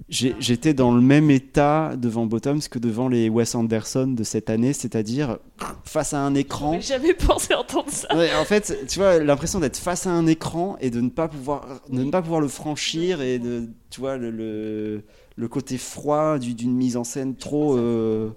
j'étais 0.09 0.73
dans 0.75 0.95
le 0.95 1.01
même 1.01 1.31
état 1.31 1.95
devant 1.97 2.27
Bottoms 2.27 2.61
que 2.71 2.79
devant 2.79 3.09
les 3.09 3.29
Wes 3.29 3.55
Anderson 3.57 4.07
de 4.07 4.23
cette 4.25 4.51
année, 4.51 4.73
c'est-à-dire 4.73 5.39
face 5.85 6.13
à 6.15 6.21
un 6.21 6.35
écran. 6.35 6.79
J'avais 6.81 7.15
pensé 7.15 7.55
entendre 7.55 7.91
ça. 7.91 8.15
Ouais, 8.17 8.31
en 8.35 8.45
fait, 8.45 8.87
tu 8.89 8.99
vois, 9.01 9.19
l'impression 9.19 9.59
d'être 9.59 9.77
face 9.77 10.07
à 10.07 10.11
un 10.13 10.27
écran 10.27 10.77
et 10.81 10.91
de 10.91 11.01
ne 11.01 11.09
pas 11.09 11.27
pouvoir, 11.29 11.81
de 11.91 12.05
ne 12.05 12.11
pas 12.11 12.23
pouvoir 12.23 12.41
le 12.41 12.49
franchir 12.49 13.21
et 13.21 13.39
de, 13.39 13.69
tu 13.91 14.01
vois, 14.01 14.17
le, 14.17 14.31
le, 14.31 15.03
le 15.37 15.49
côté 15.49 15.77
froid 15.79 16.39
du- 16.39 16.55
d'une 16.55 16.75
mise 16.75 16.97
en 16.97 17.05
scène 17.05 17.35
trop, 17.35 17.77
euh, 17.77 18.31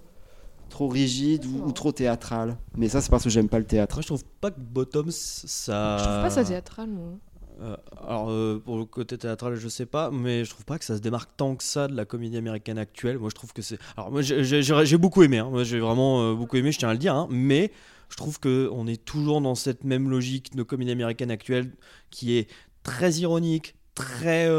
trop 0.69 0.87
rigide 0.87 1.45
ou, 1.45 1.67
ou 1.67 1.71
trop 1.71 1.91
théâtrale. 1.91 2.57
Mais 2.77 2.89
ça, 2.89 2.99
c'est 3.01 3.09
parce 3.11 3.23
que 3.23 3.29
j'aime 3.29 3.47
pas 3.49 3.59
le 3.59 3.65
théâtre. 3.65 3.95
Moi, 3.97 4.01
je 4.01 4.07
trouve 4.07 4.23
pas 4.41 4.49
que 4.49 4.59
Bottoms, 4.59 5.11
ça. 5.11 5.97
Je 5.99 6.03
trouve 6.03 6.21
pas 6.23 6.29
ça 6.31 6.43
théâtral, 6.43 6.89
moi. 6.89 7.11
Euh, 7.61 7.75
alors, 8.05 8.29
euh, 8.29 8.61
pour 8.63 8.77
le 8.77 8.85
côté 8.85 9.17
théâtral, 9.17 9.55
je 9.55 9.67
sais 9.67 9.85
pas, 9.85 10.11
mais 10.11 10.45
je 10.45 10.49
trouve 10.49 10.65
pas 10.65 10.79
que 10.79 10.85
ça 10.85 10.95
se 10.95 11.01
démarque 11.01 11.31
tant 11.35 11.55
que 11.55 11.63
ça 11.63 11.87
de 11.87 11.95
la 11.95 12.05
comédie 12.05 12.37
américaine 12.37 12.77
actuelle. 12.77 13.19
Moi, 13.19 13.29
je 13.29 13.35
trouve 13.35 13.53
que 13.53 13.61
c'est. 13.61 13.77
Alors, 13.97 14.11
moi, 14.11 14.21
j'ai- 14.21 14.97
beaucoup 14.97 15.23
aimé, 15.23 15.39
hein. 15.39 15.49
moi, 15.49 15.63
j'ai 15.63 15.79
vraiment 15.79 16.21
euh, 16.21 16.35
beaucoup 16.35 16.57
aimé, 16.57 16.71
je 16.71 16.79
tiens 16.79 16.89
à 16.89 16.93
le 16.93 16.99
dire, 16.99 17.15
hein. 17.15 17.27
mais 17.29 17.71
je 18.09 18.15
trouve 18.15 18.39
qu'on 18.39 18.87
est 18.87 19.03
toujours 19.03 19.41
dans 19.41 19.55
cette 19.55 19.83
même 19.83 20.09
logique 20.09 20.55
de 20.55 20.63
comédie 20.63 20.91
américaine 20.91 21.31
actuelle 21.31 21.71
qui 22.09 22.37
est 22.37 22.49
très 22.83 23.13
ironique, 23.13 23.75
très 23.93 24.49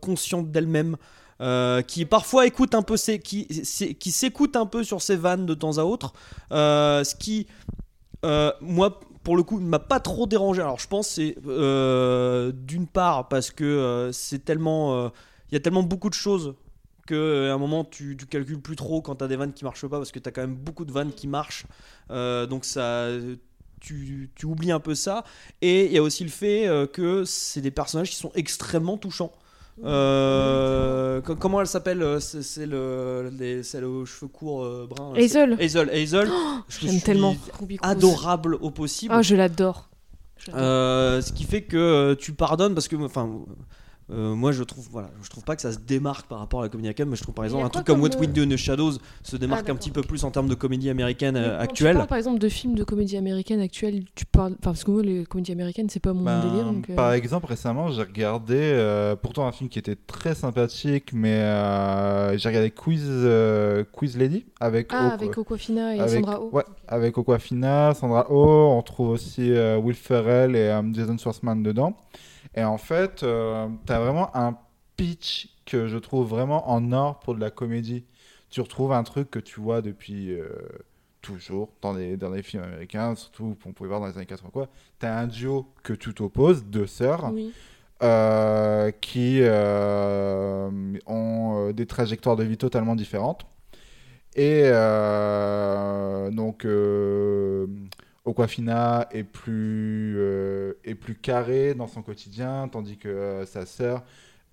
consciente 0.00 0.50
d'elle-même. 0.50 0.96
qui 1.86 2.04
parfois 2.04 2.46
écoute 2.46 2.74
un 2.74 2.82
peu 2.82 2.98
ses, 2.98 3.18
qui, 3.18 3.46
s'écoute 3.64 4.54
un 4.54 4.66
peu 4.66 4.84
sur 4.84 5.00
ses 5.00 5.16
vannes 5.16 5.46
de 5.46 5.54
temps 5.54 5.78
à 5.78 5.84
autre, 5.84 6.12
ce 6.50 7.14
qui 7.14 7.46
moi, 8.22 9.00
pour 9.22 9.36
le 9.36 9.42
coup, 9.42 9.60
il 9.60 9.66
m'a 9.66 9.78
pas 9.78 10.00
trop 10.00 10.26
dérangé. 10.26 10.62
Alors, 10.62 10.78
je 10.78 10.88
pense 10.88 11.08
c'est 11.08 11.36
euh, 11.46 12.52
d'une 12.52 12.86
part 12.86 13.28
parce 13.28 13.50
que 13.50 13.64
euh, 13.64 14.12
c'est 14.12 14.44
tellement, 14.44 14.94
euh, 14.94 15.08
il 15.50 15.54
y 15.54 15.56
a 15.56 15.60
tellement 15.60 15.82
beaucoup 15.82 16.08
de 16.08 16.14
choses 16.14 16.54
que 17.06 17.50
à 17.50 17.54
un 17.54 17.58
moment 17.58 17.84
tu, 17.84 18.16
calcules 18.16 18.60
plus 18.60 18.76
trop 18.76 19.02
quand 19.02 19.16
t'as 19.16 19.26
des 19.26 19.36
vannes 19.36 19.52
qui 19.52 19.64
marchent 19.64 19.86
pas 19.86 19.98
parce 19.98 20.12
que 20.12 20.20
t'as 20.20 20.30
quand 20.30 20.42
même 20.42 20.54
beaucoup 20.54 20.84
de 20.84 20.92
vannes 20.92 21.12
qui 21.12 21.26
marchent. 21.26 21.66
Donc 22.08 22.64
ça, 22.64 23.08
tu, 23.80 24.30
oublies 24.44 24.72
un 24.72 24.80
peu 24.80 24.94
ça. 24.94 25.24
Et 25.60 25.86
il 25.86 25.92
y 25.92 25.98
a 25.98 26.02
aussi 26.02 26.22
le 26.22 26.30
fait 26.30 26.68
que 26.92 27.24
c'est 27.24 27.60
des 27.60 27.72
personnages 27.72 28.10
qui 28.10 28.16
sont 28.16 28.30
extrêmement 28.34 28.96
touchants. 28.96 29.32
Euh, 29.84 31.20
co- 31.22 31.36
comment 31.36 31.60
elle 31.60 31.66
s'appelle 31.66 32.02
euh, 32.02 32.20
C'est 32.20 32.42
c'est 32.42 32.66
le, 32.66 33.30
les- 33.38 33.62
celle 33.62 33.84
aux 33.84 34.04
cheveux 34.04 34.28
courts 34.28 34.64
euh, 34.64 34.86
bruns. 34.88 35.12
Hazel. 35.16 35.56
Hazel. 35.60 35.90
Hazel. 35.90 36.28
Oh, 36.30 36.58
je 36.68 36.86
j'aime 36.86 37.00
tellement. 37.00 37.36
Adorable 37.82 38.56
au 38.56 38.70
possible. 38.70 39.14
Ah, 39.16 39.22
je 39.22 39.34
l'adore. 39.36 39.88
Euh, 40.54 41.20
ce 41.20 41.32
qui 41.32 41.44
fait 41.44 41.62
que 41.62 42.14
tu 42.14 42.32
pardonnes 42.32 42.74
parce 42.74 42.88
que 42.88 42.96
enfin 42.96 43.30
euh, 44.12 44.34
moi 44.34 44.52
je 44.52 44.62
trouve 44.62 44.86
voilà 44.90 45.10
je 45.22 45.30
trouve 45.30 45.44
pas 45.44 45.56
que 45.56 45.62
ça 45.62 45.72
se 45.72 45.78
démarque 45.78 46.26
par 46.26 46.38
rapport 46.38 46.60
à 46.60 46.62
la 46.64 46.68
comédie 46.68 46.88
américaine 46.88 47.08
mais 47.08 47.16
je 47.16 47.22
trouve 47.22 47.34
par 47.34 47.44
exemple 47.44 47.64
un 47.64 47.68
truc 47.68 47.86
comme 47.86 48.00
comme, 48.00 48.02
What 48.10 48.16
euh, 48.16 48.20
We 48.20 48.28
Do 48.28 48.42
in 48.42 48.48
the 48.48 48.56
Shadows 48.56 48.92
se 49.22 49.36
démarque 49.36 49.66
Ah, 49.68 49.72
un 49.72 49.76
petit 49.76 49.90
peu 49.90 50.02
plus 50.02 50.24
en 50.24 50.30
termes 50.30 50.48
de 50.48 50.54
comédie 50.54 50.90
américaine 50.90 51.36
euh, 51.36 51.40
Mais 51.40 51.48
quand 51.48 51.56
Tu 51.58 51.62
actuelle 51.70 51.96
parles 51.96 52.08
par 52.08 52.18
exemple 52.18 52.38
de 52.38 52.48
films 52.48 52.74
de 52.74 52.84
comédie 52.84 53.16
américaine 53.16 53.60
actuelle, 53.60 54.04
tu 54.14 54.26
parles. 54.26 54.52
Enfin, 54.52 54.56
parce 54.62 54.84
que 54.84 54.90
moi, 54.90 55.02
les 55.02 55.24
comédies 55.24 55.52
américaines, 55.52 55.88
c'est 55.90 56.00
pas 56.00 56.12
mon 56.12 56.22
Ben, 56.24 56.40
délire. 56.40 56.64
Donc, 56.64 56.88
euh, 56.90 56.94
Par 56.94 57.12
exemple, 57.12 57.46
récemment, 57.46 57.90
j'ai 57.90 58.02
regardé 58.02 58.56
euh, 58.56 59.16
pourtant 59.16 59.46
un 59.46 59.52
film 59.52 59.68
qui 59.68 59.78
était 59.78 59.96
très 59.96 60.34
sympathique, 60.34 61.12
mais 61.12 61.36
euh, 61.40 62.36
j'ai 62.38 62.48
regardé 62.48 62.70
Quiz, 62.70 63.02
euh, 63.06 63.84
Quiz 63.92 64.16
Lady 64.16 64.46
avec, 64.60 64.88
Ah, 64.92 65.06
Oko- 65.14 65.14
avec 65.24 65.38
Aquafina 65.38 65.94
et 65.96 66.00
avec- 66.00 66.24
Sandra 66.24 66.40
Oh. 66.40 66.50
Ouais, 66.52 66.64
avec 66.88 67.16
Aquafina, 67.18 67.94
Sandra 67.94 68.26
Oh. 68.30 68.74
On 68.78 68.82
trouve 68.82 69.10
aussi 69.10 69.52
euh, 69.52 69.76
Will 69.78 69.94
Ferrell 69.96 70.56
et 70.56 70.68
euh, 70.70 70.82
Jason 70.92 71.16
Schwartzman 71.18 71.62
dedans. 71.62 71.94
Et 72.54 72.64
en 72.64 72.78
fait, 72.78 73.22
euh, 73.22 73.68
t'as 73.86 74.00
vraiment 74.00 74.34
un 74.36 74.56
pitch 74.96 75.48
que 75.66 75.86
je 75.86 75.96
trouve 75.98 76.28
vraiment 76.28 76.70
en 76.70 76.92
or 76.92 77.20
pour 77.20 77.34
de 77.34 77.40
la 77.40 77.50
comédie. 77.50 78.04
Tu 78.50 78.60
retrouves 78.60 78.92
un 78.92 79.04
truc 79.04 79.30
que 79.30 79.38
tu 79.38 79.60
vois 79.60 79.80
depuis 79.82 80.32
euh, 80.32 80.48
toujours 81.22 81.70
dans 81.80 81.92
les, 81.92 82.16
dans 82.16 82.30
les 82.30 82.42
films 82.42 82.64
américains, 82.64 83.14
surtout 83.14 83.56
qu'on 83.62 83.72
pouvait 83.72 83.88
voir 83.88 84.00
dans 84.00 84.06
les 84.08 84.16
années 84.16 84.26
80 84.26 84.50
quoi. 84.52 84.68
T'as 84.98 85.16
un 85.16 85.26
duo 85.28 85.66
que 85.84 85.92
tu 85.92 86.12
t'opposes, 86.12 86.64
deux 86.64 86.86
sœurs, 86.88 87.30
Oui. 87.32 87.52
euh, 88.02 88.90
qui 89.00 89.38
euh, 89.42 90.70
ont 91.06 91.70
des 91.72 91.86
trajectoires 91.86 92.34
de 92.36 92.42
vie 92.44 92.56
totalement 92.58 92.96
différentes. 92.96 93.46
Et 94.34 94.62
donc, 96.32 96.64
Aquafina 98.26 99.08
est 99.12 99.24
plus, 99.24 100.14
euh, 100.18 100.74
est 100.84 100.94
plus 100.94 101.14
carrée 101.14 101.74
dans 101.74 101.86
son 101.86 102.02
quotidien, 102.02 102.68
tandis 102.70 102.96
que 102.96 103.08
euh, 103.08 103.46
sa 103.46 103.66
sœur, 103.66 104.02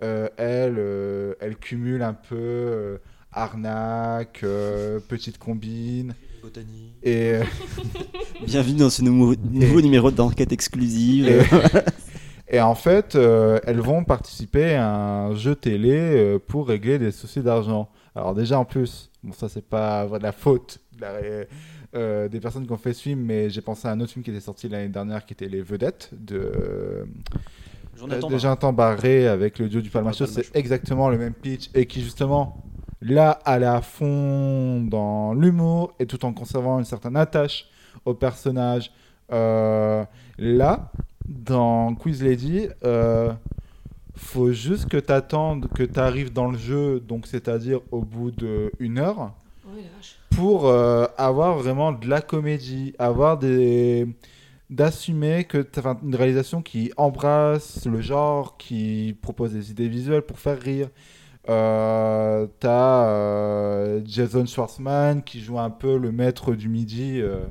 euh, 0.04 0.30
elle, 0.38 0.76
euh, 0.78 1.34
elle 1.42 1.58
cumule 1.58 2.02
un 2.02 2.14
peu 2.14 2.36
euh, 2.36 2.98
arnaque, 3.32 4.42
euh, 4.44 5.00
petite 5.08 5.38
combine. 5.38 6.16
Botanie. 6.42 6.94
Et, 7.04 7.34
euh, 7.34 7.44
Bienvenue 8.46 8.80
dans 8.80 8.90
ce 8.90 9.02
nouveau, 9.02 9.36
nouveau 9.52 9.82
numéro 9.82 10.12
d'enquête 10.12 10.52
exclusive. 10.52 11.28
Et, 11.28 11.42
et 12.58 12.62
en 12.62 12.76
fait, 12.76 13.16
euh, 13.16 13.60
elles 13.66 13.82
vont 13.82 14.04
participer 14.04 14.76
à 14.76 14.88
un 14.90 15.36
jeu 15.36 15.56
télé 15.56 15.92
euh, 15.94 16.40
pour 16.40 16.68
régler 16.68 17.00
des 17.00 17.12
soucis 17.12 17.42
d'argent. 17.42 17.90
Alors 18.16 18.34
déjà 18.34 18.58
en 18.60 18.66
plus, 18.66 19.12
bon 19.24 19.32
ça 19.34 19.48
c'est 19.50 19.68
pas 19.68 20.08
de 20.08 20.24
la 20.24 20.32
faute 20.32 20.80
de 20.96 21.02
la 21.02 21.12
ré- 21.12 21.48
euh, 21.96 22.28
des 22.28 22.40
personnes 22.40 22.66
qui 22.66 22.72
ont 22.72 22.78
fait 22.78 22.94
ce 22.94 23.02
film, 23.02 23.22
mais 23.22 23.50
j'ai 23.50 23.62
pensé 23.62 23.88
à 23.88 23.92
un 23.92 24.00
autre 24.00 24.12
film 24.12 24.24
qui 24.24 24.32
était 24.32 24.40
sorti 24.40 24.68
l'année 24.68 24.90
dernière 24.90 25.26
qui 25.26 25.34
était 25.34 25.48
Les 25.48 25.62
Vedettes 25.62 26.10
de 26.14 27.06
Jonathan 27.98 28.28
euh, 28.28 28.32
de 28.32 28.38
Jonathan 28.38 28.74
Barré 28.74 29.28
avec 29.28 29.60
le 29.60 29.70
duo 29.70 29.82
du 29.82 29.90
Palmachot. 29.90 30.26
C'est 30.26 30.56
exactement 30.56 31.10
le 31.10 31.18
même 31.18 31.34
pitch 31.34 31.70
et 31.74 31.86
qui 31.86 32.02
justement 32.02 32.64
là 33.02 33.32
allait 33.46 33.66
à 33.66 33.82
fond 33.82 34.82
dans 34.82 35.34
l'humour 35.34 35.94
et 36.00 36.06
tout 36.06 36.24
en 36.26 36.34
conservant 36.34 36.80
une 36.80 36.86
certaine 36.86 37.16
attache 37.16 37.68
au 38.06 38.14
personnage. 38.14 38.92
Euh, 39.32 40.06
là, 40.38 40.92
dans 41.28 41.94
Quiz 41.96 42.24
Lady, 42.24 42.68
euh, 42.84 43.34
faut 44.16 44.52
juste 44.52 44.88
que 44.88 44.98
tu 44.98 45.12
attendes 45.12 45.68
que 45.70 45.84
tu 45.84 46.00
arrives 46.00 46.32
dans 46.32 46.50
le 46.50 46.58
jeu, 46.58 47.00
donc 47.00 47.28
c'est-à-dire 47.28 47.82
au 47.92 48.02
bout 48.02 48.32
d'une 48.32 48.98
heure, 48.98 49.34
pour 50.36 50.68
euh, 50.68 51.06
avoir 51.18 51.58
vraiment 51.58 51.92
de 51.92 52.08
la 52.08 52.22
comédie, 52.22 52.94
avoir 53.00 53.38
des 53.38 54.08
d'assumer 54.70 55.46
que 55.46 55.66
enfin, 55.78 55.98
une 56.04 56.16
réalisation 56.16 56.62
qui 56.62 56.92
embrasse 56.98 57.86
le 57.86 58.02
genre, 58.02 58.58
qui 58.58 59.16
propose 59.22 59.54
des 59.54 59.72
idées 59.72 59.88
visuelles 59.88 60.22
pour 60.24 60.40
faire 60.40 60.60
rire. 60.62 60.90
Euh, 61.50 62.46
t'as 62.60 63.06
euh, 63.08 64.02
Jason 64.06 64.46
Schwartzman 64.46 65.24
qui 65.24 65.40
joue 65.40 65.58
un 65.58 65.70
peu 65.70 65.98
le 65.98 66.12
maître 66.12 66.54
du 66.54 66.68
midi, 66.68 67.22
euh, 67.22 67.46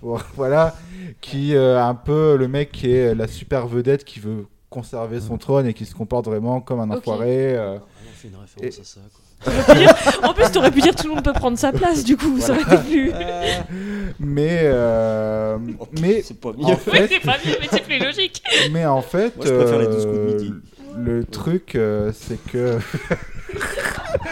voilà, 0.34 0.74
qui 1.22 1.54
euh, 1.54 1.82
un 1.82 1.94
peu 1.94 2.36
le 2.36 2.46
mec 2.48 2.70
qui 2.72 2.90
est 2.92 3.14
la 3.14 3.26
super 3.26 3.66
vedette 3.66 4.04
qui 4.04 4.20
veut 4.20 4.46
conserver 4.68 5.20
son 5.20 5.38
trône 5.38 5.66
et 5.66 5.72
qui 5.72 5.86
se 5.86 5.94
comporte 5.94 6.26
vraiment 6.26 6.60
comme 6.60 6.80
un 6.80 6.90
enfoiré. 6.90 7.56
euh, 7.56 7.78
On 7.78 8.12
fait 8.12 8.28
une 8.28 8.36
référence 8.36 8.76
et- 8.76 8.80
à 8.80 8.84
ça 8.84 9.00
quoi. 9.00 9.20
Dire- 9.46 9.94
En 10.24 10.34
plus, 10.34 10.50
t'aurais 10.50 10.70
pu 10.70 10.80
dire 10.80 10.94
tout 10.96 11.06
le 11.08 11.14
monde 11.14 11.24
peut 11.24 11.32
prendre 11.32 11.56
sa 11.56 11.70
place, 11.72 12.04
du 12.04 12.16
coup, 12.16 12.40
ça 12.40 12.52
aurait 12.52 12.62
été 12.62 12.76
plus. 12.78 13.12
mais 14.18 14.60
euh, 14.64 15.58
mais 16.00 16.22
c'est 16.22 16.38
pas 16.40 16.48
en 16.50 16.52
Ouais, 16.68 16.76
fait, 16.76 17.08
c'est 17.08 17.20
pas 17.24 17.36
mieux, 17.44 17.56
mais 17.60 17.68
c'est 17.70 17.84
plus 17.84 17.98
logique. 17.98 18.42
mais 18.72 18.84
en 18.84 19.00
fait, 19.02 19.36
Moi, 19.36 19.46
je 19.46 19.52
préfère 19.52 19.78
les 19.78 19.86
12 19.86 20.04
coups 20.06 20.16
de 20.16 20.20
euh, 20.20 20.34
midi. 20.34 20.54
le 20.98 21.24
truc, 21.24 21.74
euh, 21.76 22.10
c'est 22.12 22.38
que 22.50 22.78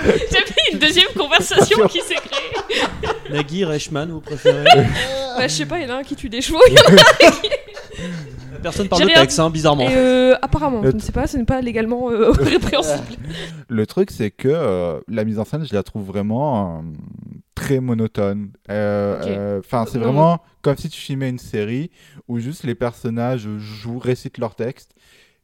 J'ai 0.04 0.44
fait 0.44 0.72
une 0.72 0.78
deuxième 0.78 1.08
conversation 1.16 1.86
qui 1.88 2.00
s'est 2.00 2.16
créée. 2.16 2.82
Nagui, 3.30 3.64
Reichmann, 3.64 4.10
vous 4.10 4.20
préférez? 4.20 4.64
Bah, 4.64 5.46
je 5.48 5.52
sais 5.52 5.66
pas, 5.66 5.78
il 5.78 5.88
y 5.88 5.90
en 5.90 5.94
a 5.94 5.98
un 5.98 6.02
qui 6.02 6.16
tue 6.16 6.28
des 6.28 6.42
chevaux, 6.42 6.60
il 6.68 6.74
y 6.74 6.78
en 6.78 6.82
a 6.82 7.00
un 7.00 7.30
qui. 7.30 7.48
Personne 8.62 8.88
parle 8.88 9.02
de 9.02 9.06
rien 9.06 9.20
texte, 9.20 9.38
hein, 9.38 9.50
bizarrement. 9.50 9.88
Et 9.88 9.96
euh, 9.96 10.34
apparemment, 10.42 10.82
je 10.84 10.90
ne 10.90 10.98
sais 10.98 11.12
pas, 11.12 11.26
ce 11.26 11.36
n'est 11.36 11.44
pas 11.44 11.60
légalement 11.60 12.10
euh, 12.10 12.30
répréhensible. 12.38 13.04
Le 13.68 13.86
truc, 13.86 14.10
c'est 14.10 14.30
que 14.30 14.48
euh, 14.48 15.00
la 15.08 15.24
mise 15.24 15.38
en 15.38 15.44
scène, 15.44 15.66
je 15.66 15.74
la 15.74 15.82
trouve 15.82 16.04
vraiment 16.04 16.78
euh, 16.78 16.82
très 17.54 17.80
monotone. 17.80 18.50
Euh, 18.70 19.20
euh, 19.26 19.58
Enfin, 19.60 19.84
c'est 19.90 19.98
vraiment 19.98 20.40
comme 20.62 20.76
si 20.76 20.88
tu 20.88 21.00
filmais 21.00 21.28
une 21.28 21.38
série 21.38 21.90
où 22.28 22.38
juste 22.38 22.64
les 22.64 22.74
personnages 22.74 23.48
jouent, 23.58 23.98
récitent 23.98 24.38
leur 24.38 24.54
texte. 24.54 24.92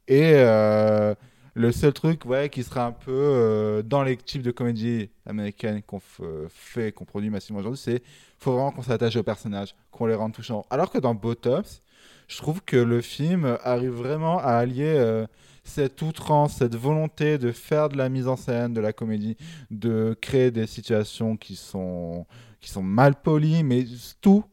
Et 0.07 0.33
euh, 0.35 1.15
le 1.53 1.71
seul 1.71 1.93
truc 1.93 2.25
ouais, 2.25 2.49
qui 2.49 2.63
sera 2.63 2.85
un 2.85 2.91
peu 2.91 3.11
euh, 3.11 3.81
dans 3.83 4.03
les 4.03 4.17
types 4.17 4.41
de 4.41 4.51
comédies 4.51 5.09
américaines 5.25 5.81
qu'on 5.83 6.01
fait, 6.49 6.91
qu'on 6.91 7.05
produit 7.05 7.29
massivement 7.29 7.59
aujourd'hui, 7.59 7.81
c'est 7.83 8.03
faut 8.39 8.51
vraiment 8.51 8.71
qu'on 8.71 8.81
s'attache 8.81 9.15
aux 9.15 9.23
personnages, 9.23 9.73
qu'on 9.91 10.05
les 10.07 10.15
rende 10.15 10.33
touchants. 10.33 10.65
Alors 10.69 10.89
que 10.91 10.97
dans 10.97 11.15
Bottoms, 11.15 11.63
je 12.27 12.37
trouve 12.37 12.61
que 12.61 12.77
le 12.77 13.01
film 13.01 13.57
arrive 13.63 13.91
vraiment 13.91 14.39
à 14.39 14.53
allier 14.53 14.93
euh, 14.97 15.25
cette 15.63 16.01
outrance, 16.01 16.55
cette 16.57 16.75
volonté 16.75 17.37
de 17.37 17.51
faire 17.51 17.89
de 17.89 17.97
la 17.97 18.09
mise 18.09 18.27
en 18.27 18.35
scène, 18.35 18.73
de 18.73 18.81
la 18.81 18.93
comédie, 18.93 19.37
de 19.71 20.17
créer 20.21 20.51
des 20.51 20.67
situations 20.67 21.37
qui 21.37 21.55
sont, 21.55 22.25
qui 22.59 22.69
sont 22.69 22.83
mal 22.83 23.15
polies, 23.15 23.63
mais 23.63 23.85
tout 24.21 24.43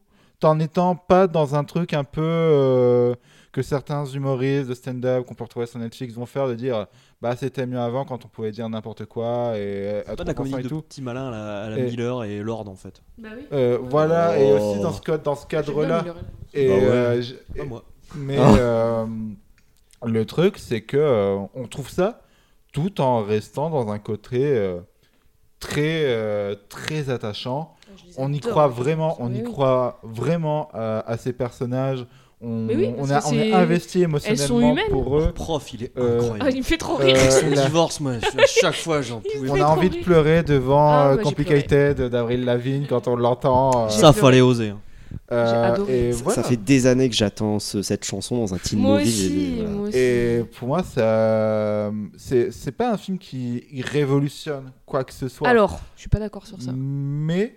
en 0.42 0.54
n'étant 0.54 0.96
pas 0.96 1.26
dans 1.26 1.54
un 1.54 1.64
truc 1.64 1.92
un 1.92 2.04
peu 2.04 2.22
euh, 2.22 3.14
que 3.52 3.62
certains 3.62 4.04
humoristes 4.06 4.68
de 4.68 4.74
stand-up 4.74 5.26
qu'on 5.26 5.34
peut 5.34 5.44
retrouver 5.44 5.66
sur 5.66 5.78
Netflix 5.78 6.14
vont 6.14 6.26
faire, 6.26 6.48
de 6.48 6.54
dire 6.54 6.86
bah 7.22 7.36
c'était 7.36 7.66
mieux 7.66 7.78
avant 7.78 8.04
quand 8.04 8.24
on 8.24 8.28
pouvait 8.28 8.50
dire 8.50 8.68
n'importe 8.68 9.04
quoi 9.06 9.52
et 9.56 10.02
C'est 10.06 10.12
être 10.12 10.16
pas 10.16 10.22
de 10.24 10.28
la 10.28 10.34
comédie 10.34 10.58
et 10.58 10.62
de 10.62 10.68
tout. 10.68 10.82
petit 10.82 11.02
malin 11.02 11.28
à 11.28 11.30
la, 11.30 11.62
à 11.64 11.70
la 11.70 11.78
Et- 11.78 11.82
Miller 11.82 12.24
et 12.24 12.38
Lord 12.40 12.68
en 12.68 12.74
fait. 12.76 13.02
Bah 13.18 13.28
oui. 13.36 13.44
Euh, 13.52 13.78
voilà, 13.82 14.38
et 14.38 14.50
Oh. 14.52 14.56
aussi 14.56 14.80
dans 14.80 14.92
ce, 14.92 15.00
code- 15.02 15.22
dans 15.22 15.34
ce 15.34 15.46
cadre-là. 15.46 16.00
Miller. 16.02 16.16
Et, 16.54 16.68
Bah 16.68 16.74
ouais. 16.74 16.80
euh, 16.84 17.22
Pas 17.56 17.64
moi. 17.64 17.84
Mais 18.16 18.38
Ah. 18.38 18.54
euh, 18.56 19.06
le 20.04 20.24
truc, 20.24 20.56
c'est 20.58 20.80
que 20.80 20.96
euh, 20.96 21.38
on 21.54 21.66
trouve 21.68 21.90
ça 21.90 22.22
tout 22.72 23.00
en 23.00 23.22
restant 23.22 23.68
dans 23.70 23.90
un 23.90 23.98
côté 23.98 24.38
euh, 24.56 24.80
très, 25.60 26.04
euh, 26.06 26.54
très 26.68 27.10
attachant. 27.10 27.74
On 28.16 28.32
y 28.32 28.40
les 28.40 28.68
vraiment, 28.68 29.16
on 29.20 29.32
y 29.34 29.42
croit 29.42 30.00
vraiment 30.02 30.68
à, 30.72 31.00
à 31.00 31.16
ces 31.18 31.32
personnages. 31.32 32.06
On, 32.42 32.68
oui, 32.68 32.90
on, 32.96 33.10
a, 33.10 33.20
on 33.26 33.32
est 33.34 33.52
investi 33.52 33.98
elles 34.00 34.04
sont 34.08 34.08
émotionnellement 34.60 34.72
humaines. 34.72 34.84
pour 34.90 35.18
eux. 35.18 35.32
Prof, 35.32 35.72
il 35.74 35.84
est 35.84 35.92
Euh, 35.98 36.20
incroyable. 36.20 36.40
Ah, 36.42 36.50
il 36.50 36.58
me 36.58 36.62
fait 36.62 36.78
trop 36.78 36.98
Euh, 36.98 37.04
rire. 37.04 37.16
Son 37.32 37.50
la- 37.50 37.66
divorce, 37.66 38.00
moi, 38.00 38.12
à 38.12 38.46
chaque 38.46 38.76
fois 38.76 39.02
j'en 39.02 39.20
pouvais 39.20 39.50
On 39.50 39.56
a 39.62 39.66
envie 39.66 39.90
de 39.90 39.96
pleurer 40.02 40.42
devant 40.42 40.88
Ah, 40.90 41.10
euh, 41.12 41.16
Complicated 41.18 42.00
d'Avril 42.00 42.44
Lavigne 42.46 42.86
quand 42.88 43.08
on 43.08 43.16
l'entend. 43.16 43.86
euh, 43.86 43.88
Ça, 43.90 44.14
fallait 44.14 44.40
oser. 44.40 44.70
hein. 44.70 44.78
euh, 45.32 45.76
et 45.88 46.12
Ça- 46.12 46.22
voilà. 46.24 46.42
Ça 46.42 46.48
fait 46.48 46.56
des 46.56 46.86
années 46.86 47.10
que 47.10 47.14
j'attends 47.16 47.58
ce- 47.58 47.82
cette 47.82 48.04
chanson 48.06 48.38
dans 48.38 48.54
un 48.54 48.58
teen 48.58 48.78
Moi 48.78 48.98
movie. 49.00 49.08
aussi, 49.08 49.32
et- 49.34 49.54
voilà. 49.56 49.70
moi 49.70 49.88
aussi. 49.88 49.98
Et 49.98 50.44
pour 50.58 50.68
moi, 50.68 50.82
ça, 50.82 51.90
c'est 52.16 52.72
pas 52.76 52.92
un 52.92 52.96
film 52.96 53.18
qui 53.18 53.64
révolutionne 53.86 54.72
quoi 54.86 55.04
que 55.04 55.12
ce 55.12 55.28
soit. 55.28 55.46
Alors, 55.46 55.80
je 55.96 56.00
suis 56.00 56.08
pas 56.08 56.20
d'accord 56.20 56.46
sur 56.46 56.60
ça. 56.62 56.70
Mais 56.74 57.56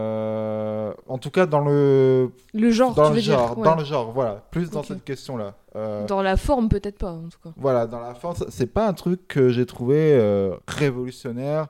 Euh, 0.00 0.92
en 1.08 1.18
tout 1.18 1.30
cas, 1.30 1.46
dans 1.46 1.60
le. 1.60 2.30
Le 2.52 2.70
genre, 2.70 2.94
Dans 2.94 3.04
tu 3.04 3.10
le 3.10 3.14
veux 3.16 3.22
dire, 3.22 3.38
genre, 3.38 3.58
ouais. 3.58 3.64
dans 3.64 3.76
le 3.76 3.84
genre, 3.84 4.12
voilà. 4.12 4.44
Plus 4.50 4.70
dans 4.70 4.82
cette 4.82 5.04
question-là. 5.04 5.54
Euh, 5.76 6.06
Dans 6.06 6.22
la 6.22 6.36
forme, 6.36 6.68
peut-être 6.68 6.98
pas, 6.98 7.12
en 7.12 7.28
tout 7.28 7.38
cas. 7.42 7.50
Voilà, 7.56 7.86
dans 7.86 8.00
la 8.00 8.14
force, 8.14 8.44
c'est 8.48 8.66
pas 8.72 8.86
un 8.86 8.92
truc 8.92 9.26
que 9.28 9.50
j'ai 9.50 9.66
trouvé 9.66 10.14
euh, 10.14 10.56
révolutionnaire. 10.66 11.68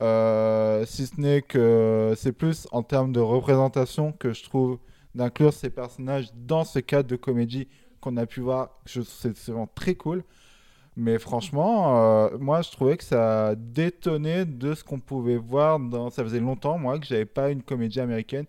si 0.00 1.06
ce 1.06 1.20
n'est 1.20 1.42
que 1.42 2.14
c'est 2.16 2.32
plus 2.32 2.66
en 2.72 2.82
termes 2.82 3.12
de 3.12 3.20
représentation 3.20 4.12
que 4.12 4.32
je 4.32 4.44
trouve 4.44 4.78
d'inclure 5.14 5.52
ces 5.52 5.70
personnages 5.70 6.28
dans 6.34 6.64
ce 6.64 6.78
cadre 6.80 7.08
de 7.08 7.16
comédie 7.16 7.68
qu'on 8.00 8.16
a 8.16 8.26
pu 8.26 8.40
voir. 8.40 8.70
C'est 8.84 9.36
vraiment 9.48 9.68
très 9.74 9.94
cool. 9.94 10.22
Mais 10.96 11.18
franchement, 11.18 11.98
euh, 11.98 12.38
moi 12.38 12.62
je 12.62 12.70
trouvais 12.70 12.96
que 12.96 13.04
ça 13.04 13.54
détonnait 13.54 14.46
de 14.46 14.74
ce 14.74 14.82
qu'on 14.82 14.98
pouvait 14.98 15.36
voir 15.36 15.78
dans. 15.78 16.08
Ça 16.10 16.22
faisait 16.24 16.40
longtemps, 16.40 16.78
moi, 16.78 16.98
que 16.98 17.04
j'avais 17.06 17.26
pas 17.26 17.50
une 17.50 17.62
comédie 17.62 18.00
américaine 18.00 18.46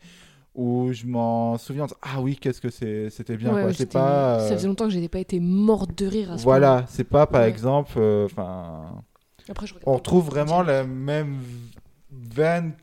où 0.56 0.91
je 0.94 1.06
m'en 1.06 1.57
souviens. 1.57 1.88
Ah 2.02 2.22
oui, 2.22 2.38
qu'est-ce 2.40 2.61
que 2.61 2.69
c'était 2.69 3.36
bien. 3.38 3.53
Ouais, 3.53 3.61
quoi. 3.64 3.69
ouais. 3.72 3.74
Ça 3.91 3.99
euh, 3.99 4.49
faisait 4.56 4.68
longtemps 4.68 4.86
que 4.86 4.91
j'avais 4.91 5.10
pas 5.10 5.19
été 5.19 5.40
morte 5.41 5.98
de 5.98 6.07
rire 6.07 6.32
à 6.32 6.38
ce 6.38 6.44
voilà, 6.44 6.68
point-là. 6.69 6.86
c'est 6.90 7.03
pas 7.03 7.28
par 7.28 7.41
Ouais. 7.41 7.49
exemple. 7.49 7.91
euh, 7.98 8.26
Enfin. 8.26 9.03
On 9.86 9.94
retrouve 9.95 10.26
vraiment 10.26 10.61
la 10.61 10.84
même 10.84 11.38
veine 12.11 12.74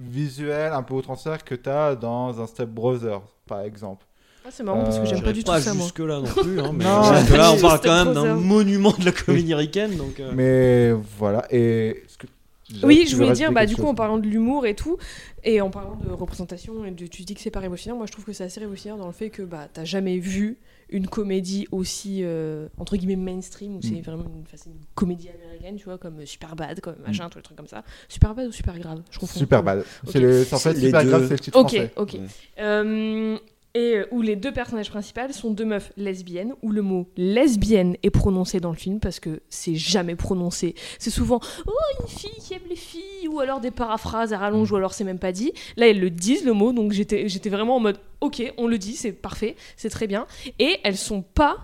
visuelle 0.00 0.72
un 0.72 0.82
peu 0.82 0.94
outrancière 0.94 1.44
que 1.44 1.54
tu 1.54 1.68
as 1.68 1.94
dans 1.96 2.40
un 2.40 2.46
Step 2.46 2.68
Brothers, 2.70 3.22
par 3.46 3.60
exemple. 3.60 4.06
Ah, 4.46 4.48
c'est 4.50 4.62
marrant 4.62 4.82
parce 4.84 4.98
que 4.98 5.06
j'aime 5.06 5.18
Euh, 5.18 5.22
pas 5.22 5.32
du 5.32 5.42
tout 5.42 5.50
pas 5.50 5.60
ça, 5.60 5.72
moi. 5.72 5.84
jusque-là 5.84 6.20
non 6.20 6.24
plus. 6.42 6.60
Hein, 6.60 6.70
mais 6.74 6.84
Non. 6.84 7.00
parce 7.00 7.28
que 7.28 7.34
là, 7.34 7.52
on 7.52 7.56
parle 7.60 7.80
quand 7.82 8.04
même 8.04 8.14
d'un 8.14 8.34
monument 8.34 8.92
de 8.98 9.04
la 9.04 9.12
comédie 9.26 9.52
américaine. 9.54 9.96
Donc, 9.96 10.20
euh, 10.20 10.32
Mais 10.34 10.92
voilà, 11.18 11.46
et. 11.50 12.02
que- 12.18 12.26
Oui, 12.82 13.06
je 13.08 13.16
voulais 13.16 13.32
dire, 13.32 13.52
bah, 13.52 13.64
du 13.66 13.74
coup, 13.76 13.86
en 13.86 13.94
parlant 13.94 14.18
de 14.18 14.26
l'humour 14.26 14.66
et 14.66 14.74
tout, 14.74 14.96
et 15.44 15.60
en 15.60 15.70
parlant 15.70 15.96
de 15.96 16.10
représentation, 16.10 16.84
et 16.84 16.90
de, 16.90 17.06
tu 17.06 17.22
dis 17.22 17.34
que 17.34 17.40
c'est 17.40 17.50
pas 17.50 17.60
révolutionnaire, 17.60 17.96
moi 17.96 18.06
je 18.06 18.12
trouve 18.12 18.24
que 18.24 18.32
c'est 18.32 18.44
assez 18.44 18.60
révolutionnaire 18.60 18.98
dans 18.98 19.06
le 19.06 19.12
fait 19.12 19.28
que 19.30 19.42
bah, 19.42 19.68
t'as 19.72 19.84
jamais 19.84 20.18
vu 20.18 20.56
une 20.90 21.06
comédie 21.06 21.66
aussi, 21.72 22.20
euh, 22.22 22.68
entre 22.78 22.96
guillemets, 22.96 23.16
mainstream, 23.16 23.76
où 23.76 23.80
c'est 23.82 23.90
Mm. 23.92 24.00
vraiment 24.02 24.24
une, 24.24 24.44
une 24.72 24.78
comédie 24.94 25.28
américaine, 25.30 25.76
tu 25.76 25.84
vois, 25.84 25.96
comme 25.98 26.24
Superbad, 26.26 26.80
comme 26.80 26.96
machin, 27.06 27.28
tous 27.30 27.38
les 27.38 27.42
trucs 27.42 27.56
comme 27.56 27.66
ça. 27.66 27.82
Superbad 28.08 28.48
ou 28.48 28.52
Super 28.52 28.78
Grave 28.78 29.00
Je 29.10 29.18
confonds. 29.18 29.38
Superbad. 29.38 29.84
C'est 30.10 30.20
le- 30.20 30.44
en 30.52 30.58
fait, 30.58 30.74
Super 30.74 31.04
Grave, 31.06 31.24
c'est 31.28 31.34
le 31.34 31.40
titre 31.40 31.58
Ok, 31.58 31.68
français. 31.70 31.92
ok. 31.96 32.16
Euh, 32.58 33.38
et 33.74 33.96
euh, 33.96 34.06
où 34.12 34.22
les 34.22 34.36
deux 34.36 34.52
personnages 34.52 34.88
principaux 34.90 35.20
sont 35.32 35.50
deux 35.50 35.64
meufs 35.64 35.92
lesbiennes, 35.96 36.54
où 36.62 36.70
le 36.70 36.80
mot 36.82 37.08
lesbienne 37.16 37.96
est 38.02 38.10
prononcé 38.10 38.60
dans 38.60 38.70
le 38.70 38.76
film 38.76 39.00
parce 39.00 39.18
que 39.20 39.40
c'est 39.48 39.74
jamais 39.74 40.14
prononcé. 40.14 40.74
C'est 40.98 41.10
souvent 41.10 41.40
oh 41.66 41.72
une 42.00 42.08
fille 42.08 42.30
qui 42.40 42.54
aime 42.54 42.60
les 42.68 42.76
filles 42.76 43.28
ou 43.28 43.40
alors 43.40 43.60
des 43.60 43.70
paraphrases 43.72 44.32
à 44.32 44.38
rallonge 44.38 44.70
ou 44.70 44.76
alors 44.76 44.94
c'est 44.94 45.04
même 45.04 45.18
pas 45.18 45.32
dit. 45.32 45.52
Là 45.76 45.88
elles 45.88 46.00
le 46.00 46.10
disent 46.10 46.44
le 46.44 46.52
mot 46.52 46.72
donc 46.72 46.92
j'étais 46.92 47.28
j'étais 47.28 47.50
vraiment 47.50 47.76
en 47.76 47.80
mode 47.80 47.98
ok 48.20 48.52
on 48.58 48.66
le 48.68 48.78
dit 48.78 48.94
c'est 48.94 49.12
parfait 49.12 49.56
c'est 49.76 49.90
très 49.90 50.06
bien 50.06 50.26
et 50.58 50.78
elles 50.84 50.96
sont 50.96 51.22
pas 51.22 51.56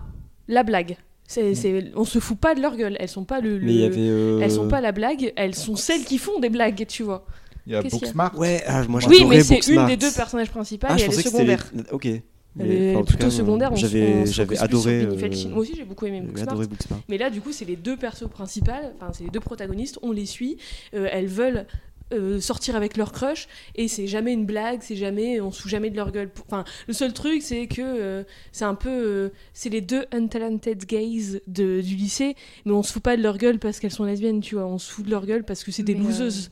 la 0.47 0.63
blague. 0.63 0.97
C'est, 1.27 1.55
c'est- 1.55 1.93
on 1.95 2.03
se 2.03 2.19
fout 2.19 2.37
pas 2.37 2.55
de 2.55 2.61
leur 2.61 2.75
gueule, 2.75 2.97
elles 2.99 3.07
sont 3.07 3.23
pas 3.23 3.39
le, 3.39 3.57
Mais 3.57 3.71
il 3.71 3.75
y 3.77 3.79
le- 3.79 3.85
avait, 3.85 4.01
euh, 4.01 4.39
elles 4.41 4.51
sont 4.51 4.67
pas 4.67 4.81
la 4.81 4.91
blague, 4.91 5.31
elles 5.37 5.55
sont 5.55 5.77
celles 5.77 6.03
qui 6.03 6.17
font 6.17 6.39
des 6.41 6.49
blagues, 6.49 6.85
tu 6.89 7.03
vois. 7.03 7.25
Il 7.67 7.73
y 7.73 7.75
a 7.75 7.81
Booksmart. 7.83 8.37
Ouais, 8.37 8.63
ah, 8.67 8.83
moi 8.87 9.01
Oui, 9.07 9.25
mais 9.29 9.41
c'est 9.43 9.65
une 9.67 9.85
des 9.85 9.97
deux 9.97 10.11
personnages 10.11 10.49
principaux 10.49 10.87
Ah, 10.89 10.97
et 10.97 11.01
elle 11.03 11.09
est 11.13 11.21
secondaire. 11.21 11.71
Ok. 11.91 12.07
Mais, 12.53 12.95
enfin, 12.95 13.05
plutôt 13.05 13.25
cas, 13.25 13.29
secondaire. 13.31 13.71
on 13.71 13.75
se- 13.77 13.81
J'avais, 13.87 14.25
sur 14.25 14.45
adoré. 14.61 15.03
Euh. 15.03 15.15
Moi 15.49 15.59
aussi, 15.59 15.73
j'ai 15.75 15.85
beaucoup 15.85 16.05
aimé 16.05 16.19
Booksmart. 16.19 16.49
adoré 16.49 16.67
Booksmart. 16.67 16.99
Mais 17.07 17.17
là, 17.17 17.29
du 17.29 17.39
coup, 17.39 17.53
c'est 17.53 17.63
les 17.63 17.77
deux 17.77 17.95
persos 17.95 18.27
principaux. 18.29 18.71
Enfin, 18.97 19.11
c'est 19.13 19.23
les 19.23 19.29
deux 19.29 19.39
protagonistes. 19.39 19.99
On 20.01 20.11
les 20.11 20.25
suit. 20.25 20.57
euh, 20.93 21.07
elles 21.11 21.27
veulent. 21.27 21.65
euh, 22.13 22.41
sortir 22.41 22.75
avec 22.75 22.97
leur 22.97 23.13
crush 23.13 23.47
et 23.75 23.87
c'est 23.87 24.05
jamais 24.05 24.33
une 24.33 24.45
blague 24.45 24.79
c'est 24.81 24.97
jamais 24.97 25.39
on 25.39 25.49
se 25.49 25.61
fout 25.61 25.71
jamais 25.71 25.89
de 25.89 25.95
leur 25.95 26.11
gueule 26.11 26.29
enfin 26.45 26.65
le 26.89 26.93
seul 26.93 27.13
truc 27.13 27.41
c'est 27.41 27.67
que 27.67 27.81
euh, 27.81 28.23
c'est 28.51 28.65
un 28.65 28.75
peu 28.75 28.89
euh, 28.89 29.29
c'est 29.53 29.69
les 29.69 29.79
deux 29.79 30.03
untalented 30.11 30.83
gays 30.85 31.39
de, 31.47 31.79
du 31.79 31.95
lycée 31.95 32.35
mais 32.65 32.73
on 32.73 32.83
se 32.83 32.91
fout 32.91 33.01
pas 33.01 33.15
de 33.15 33.21
leur 33.23 33.37
gueule 33.37 33.59
parce 33.59 33.79
qu'elles 33.79 33.91
sont 33.93 34.03
lesbiennes 34.03 34.41
tu 34.41 34.55
vois 34.55 34.65
on 34.65 34.77
se 34.77 34.91
fout 34.91 35.05
de 35.05 35.09
leur 35.09 35.25
gueule 35.25 35.45
parce 35.45 35.63
que 35.63 35.71
c'est 35.71 35.83
des 35.83 35.95
euh, 35.95 35.99
loseuses 35.99 36.51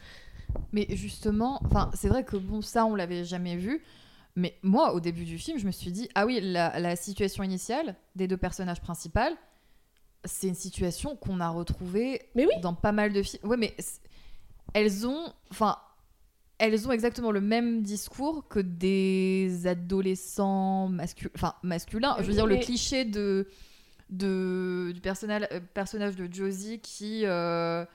Mais 0.72 0.88
justement, 0.90 1.60
enfin, 1.66 1.90
c'est 1.94 2.08
vrai 2.10 2.24
que 2.24 2.38
bon, 2.38 2.62
ça, 2.62 2.86
on 2.86 2.96
l'avait 2.96 3.24
jamais 3.24 3.56
vu. 3.56 3.82
Mais 4.36 4.56
moi, 4.62 4.94
au 4.94 5.00
début 5.00 5.26
du 5.26 5.38
film, 5.38 5.58
je 5.58 5.66
me 5.66 5.72
suis 5.72 5.92
dit, 5.92 6.08
ah 6.16 6.26
oui, 6.26 6.40
la, 6.42 6.80
la 6.80 6.96
situation 6.96 7.44
initiale 7.44 7.96
des 8.16 8.28
deux 8.28 8.38
personnages 8.38 8.80
principaux, 8.82 9.20
c'est 10.24 10.48
une 10.48 10.56
situation 10.56 11.16
qu'on 11.16 11.40
a 11.40 11.50
retrouvée 11.50 12.22
dans 12.62 12.74
pas 12.74 12.92
mal 12.92 13.12
de 13.12 13.22
films. 13.24 13.46
Ouais, 13.48 13.58
mais 13.58 13.76
elles 14.74 15.08
ont, 15.08 15.34
enfin, 15.52 15.78
elles 16.58 16.88
ont 16.88 16.92
exactement 16.92 17.32
le 17.32 17.42
même 17.42 17.82
discours 17.82 18.48
que 18.48 18.60
des 18.60 19.66
adolescents 19.66 20.90
mascu- 20.90 21.32
masculins. 21.64 22.16
Je 22.20 22.24
veux 22.24 22.34
dire, 22.34 22.46
le 22.46 22.58
cliché 22.58 23.06
de, 23.06 23.48
de 24.10 24.92
du 24.94 25.02
personnage, 25.02 25.48
euh, 25.52 25.60
personnage 25.74 26.16
de 26.16 26.32
Josie 26.32 26.80
qui 26.80 27.22
euh, 27.26 27.86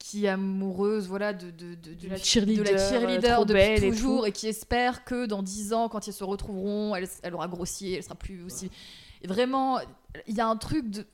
qui 0.00 0.24
est 0.24 0.28
amoureuse 0.28 1.06
voilà 1.06 1.32
de, 1.32 1.50
de, 1.50 1.74
de, 1.76 2.08
la 2.08 2.16
fille- 2.16 2.40
de 2.46 2.64
cheerleader, 2.64 2.64
la 2.64 2.80
euh, 2.80 2.90
cheerleader 2.90 3.44
depuis 3.46 3.86
et 3.86 3.90
toujours 3.90 4.26
et, 4.26 4.32
qui 4.32 4.48
espère 4.48 5.04
que 5.04 5.26
dans 5.26 5.42
10 5.42 5.72
ans 5.74 5.88
quand 5.88 6.06
ils 6.08 6.12
se 6.12 6.24
retrouveront 6.24 6.96
elle, 6.96 7.06
elle 7.22 7.34
aura 7.34 7.46
grossi 7.48 7.92
elle 7.94 8.02
sera 8.02 8.14
plus 8.16 8.42
aussi 8.42 8.70
et 9.22 9.28
vraiment 9.28 9.78
il 10.26 10.34
y 10.34 10.40
a 10.40 10.46
un 10.48 10.56
truc 10.56 10.90
de 10.90 11.06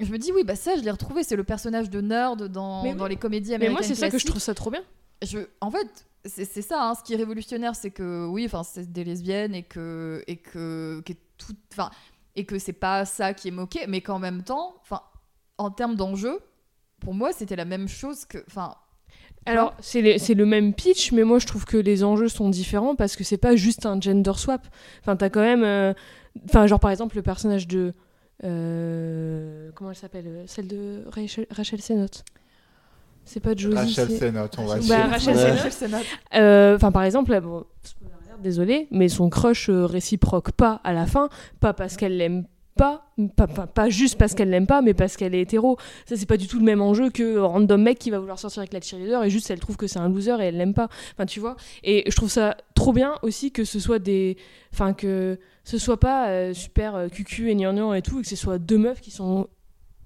je 0.00 0.10
me 0.12 0.18
dis 0.18 0.32
oui 0.32 0.42
bah 0.44 0.56
ça 0.56 0.76
je 0.76 0.82
l'ai 0.82 0.90
retrouvé 0.90 1.22
c'est 1.22 1.36
le 1.36 1.44
personnage 1.44 1.88
de 1.90 2.00
nerd 2.00 2.42
dans, 2.48 2.82
Mais 2.82 2.94
dans 2.94 3.04
oui. 3.04 3.10
les 3.10 3.16
comédies 3.16 3.50
Mais 3.50 3.54
américaines 3.54 3.72
moi, 3.78 3.82
c'est 3.84 3.94
ça 3.94 4.10
que 4.10 4.18
je 4.18 4.26
trouve 4.26 4.40
ça 4.42 4.52
trop 4.54 4.70
bien. 4.70 4.82
je 5.24 5.38
en 5.60 5.70
fait 5.70 6.06
c'est 6.26 6.44
ça 6.62 6.82
hein, 6.90 6.94
ce 6.96 7.04
qui 7.04 7.14
est 7.14 7.16
révolutionnaire 7.16 7.76
c'est 7.76 7.92
que 7.92 8.26
oui 8.26 8.44
enfin 8.46 8.64
c'est 8.64 8.92
des 8.92 9.04
lesbiennes 9.04 9.54
et 9.54 9.62
que 9.62 10.22
et 10.26 10.36
que 10.36 11.00
tout 11.38 11.54
enfin 11.72 11.90
et 12.34 12.44
que 12.44 12.58
c'est 12.58 12.72
pas 12.72 13.04
ça 13.04 13.32
qui 13.32 13.46
est 13.48 13.52
moqué 13.52 13.86
mais 13.86 14.00
qu'en 14.00 14.18
même 14.18 14.42
temps 14.42 14.74
enfin 14.82 15.02
en 15.56 15.70
termes 15.70 15.94
d'enjeu 15.94 16.40
pour 17.00 17.14
moi 17.14 17.32
c'était 17.32 17.56
la 17.56 17.64
même 17.64 17.88
chose 17.88 18.24
que 18.24 18.38
enfin 18.48 18.74
Alors, 19.46 19.74
c'est 19.80 20.02
le 20.02 20.44
même 20.46 20.74
pitch, 20.74 21.12
mais 21.12 21.24
moi 21.24 21.38
je 21.38 21.46
trouve 21.46 21.64
que 21.64 21.76
les 21.78 22.04
enjeux 22.04 22.28
sont 22.28 22.48
différents 22.50 22.94
parce 22.96 23.16
que 23.16 23.24
c'est 23.24 23.38
pas 23.38 23.56
juste 23.56 23.86
un 23.86 23.98
gender 24.00 24.32
swap. 24.36 24.66
Enfin, 25.00 25.16
t'as 25.16 25.30
quand 25.30 25.40
même. 25.40 25.64
euh, 25.64 25.92
Enfin, 26.48 26.66
genre 26.66 26.78
par 26.80 26.90
exemple, 26.90 27.16
le 27.16 27.22
personnage 27.22 27.66
de. 27.66 27.94
euh, 28.44 29.70
Comment 29.74 29.90
elle 29.90 29.96
s'appelle 29.96 30.24
euh, 30.26 30.44
Celle 30.46 30.68
de 30.68 31.02
Rachel, 31.08 31.46
Rachel 31.50 31.80
Sennott. 31.80 32.24
C'est 33.24 33.40
pas 33.40 33.54
Josie. 33.54 33.76
Rachel 33.76 34.10
Sennott, 34.10 34.58
on 34.58 34.64
va 34.66 34.74
Bah, 34.76 34.80
dire. 34.80 34.96
Rachel 35.10 35.36
Ouais. 35.36 35.70
Sennott. 35.70 35.98
Rachel. 35.98 36.42
Euh, 36.42 36.76
Enfin, 36.76 36.92
par 36.92 37.02
exemple, 37.04 37.30
là, 37.30 37.40
bon, 37.40 37.64
spoiler 37.82 38.12
alert, 38.26 38.40
désolé, 38.42 38.88
mais 38.90 39.08
son 39.08 39.28
crush 39.30 39.68
euh, 39.68 39.84
réciproque 39.86 40.52
pas 40.52 40.80
à 40.84 40.92
la 40.92 41.06
fin, 41.06 41.28
pas 41.60 41.72
parce 41.74 41.96
qu'elle 41.96 42.16
l'aime 42.16 42.46
pas, 42.78 43.12
pas, 43.36 43.66
pas, 43.66 43.88
juste 43.90 44.16
parce 44.16 44.34
qu'elle 44.34 44.48
l'aime 44.48 44.66
pas, 44.66 44.80
mais 44.80 44.94
parce 44.94 45.16
qu'elle 45.16 45.34
est 45.34 45.42
hétéro. 45.42 45.76
Ça, 46.06 46.16
c'est 46.16 46.26
pas 46.26 46.36
du 46.36 46.46
tout 46.46 46.58
le 46.58 46.64
même 46.64 46.80
enjeu 46.80 47.10
que 47.10 47.36
random 47.36 47.82
mec 47.82 47.98
qui 47.98 48.10
va 48.10 48.18
vouloir 48.18 48.38
sortir 48.38 48.60
avec 48.60 48.72
la 48.72 48.80
cheerleader 48.80 49.24
et 49.24 49.30
juste 49.30 49.50
elle 49.50 49.58
trouve 49.58 49.76
que 49.76 49.86
c'est 49.86 49.98
un 49.98 50.08
loser 50.08 50.40
et 50.40 50.44
elle 50.44 50.56
l'aime 50.56 50.74
pas. 50.74 50.88
Enfin, 51.12 51.26
tu 51.26 51.40
vois. 51.40 51.56
Et 51.82 52.04
je 52.08 52.16
trouve 52.16 52.30
ça 52.30 52.56
trop 52.74 52.92
bien 52.92 53.14
aussi 53.22 53.50
que 53.52 53.64
ce 53.64 53.80
soit 53.80 53.98
des. 53.98 54.36
Enfin, 54.72 54.94
que 54.94 55.38
ce 55.64 55.76
soit 55.76 55.98
pas 55.98 56.28
euh, 56.28 56.54
super 56.54 56.94
euh, 56.94 57.08
cucu 57.08 57.50
et 57.50 57.54
gnangnan 57.54 57.92
et 57.92 58.02
tout, 58.02 58.20
et 58.20 58.22
que 58.22 58.28
ce 58.28 58.36
soit 58.36 58.58
deux 58.58 58.78
meufs 58.78 59.00
qui 59.00 59.10
sont 59.10 59.48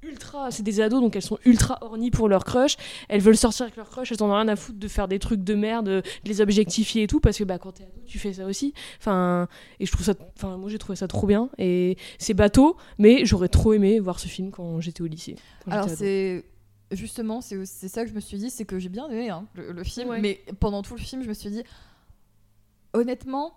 ultra 0.03 0.51
c'est 0.51 0.63
des 0.63 0.81
ados 0.81 1.01
donc 1.01 1.15
elles 1.17 1.23
sont 1.23 1.39
ultra 1.45 1.79
horny 1.83 2.11
pour 2.11 2.29
leur 2.29 2.45
crush. 2.45 2.77
Elles 3.09 3.21
veulent 3.21 3.37
sortir 3.37 3.63
avec 3.65 3.77
leur 3.77 3.89
crush 3.89 4.11
elles 4.13 4.23
en 4.23 4.29
ont 4.31 4.35
rien 4.35 4.49
à 4.49 4.57
foutre 4.57 4.79
de 4.79 4.89
faire 4.89 5.07
des 5.09 5.19
trucs 5.19 5.43
de 5.45 5.55
merde 5.55 5.87
de 5.87 6.03
les 6.25 6.41
objectifier 6.41 7.05
et 7.05 7.07
tout 7.07 7.21
parce 7.21 7.39
que 7.39 7.45
bah 7.45 7.59
quand 7.59 7.73
t'es 7.73 7.85
ado 7.85 7.93
tu 8.07 8.19
fais 8.19 8.33
ça 8.33 8.47
aussi. 8.47 8.75
Enfin 8.99 9.49
et 9.81 9.87
je 9.87 9.93
trouve 9.93 10.05
ça 10.05 10.15
enfin 10.37 10.57
moi 10.57 10.69
j'ai 10.71 10.79
trouvé 10.79 10.97
ça 10.97 11.07
trop 11.09 11.27
bien 11.27 11.51
et 11.59 11.97
c'est 12.19 12.35
bateau 12.35 12.77
mais 12.99 13.25
j'aurais 13.25 13.49
trop 13.49 13.73
aimé 13.75 14.01
voir 14.01 14.19
ce 14.19 14.29
film 14.29 14.51
quand 14.51 14.81
j'étais 14.81 15.03
au 15.03 15.07
lycée 15.07 15.37
alors 15.69 15.89
c'est 15.89 16.45
justement 16.91 17.41
c'est 17.41 17.65
ça 17.65 18.03
que 18.05 18.11
je 18.11 18.15
me 18.15 18.21
suis 18.21 18.39
dit 18.39 18.51
c'est 18.51 18.65
que 18.65 18.79
j'ai 18.79 18.89
bien 18.89 19.09
aimé 19.09 19.31
hein, 19.31 19.47
le, 19.55 19.73
le 19.73 19.85
film 19.85 20.09
Ouais. 20.11 20.21
mais 20.21 20.41
pendant 20.61 20.83
tout 20.83 20.95
le 20.95 21.01
film 21.01 21.23
je 21.23 21.29
me 21.29 21.35
suis 21.35 21.49
dit 21.51 21.63
honnêtement 22.93 23.57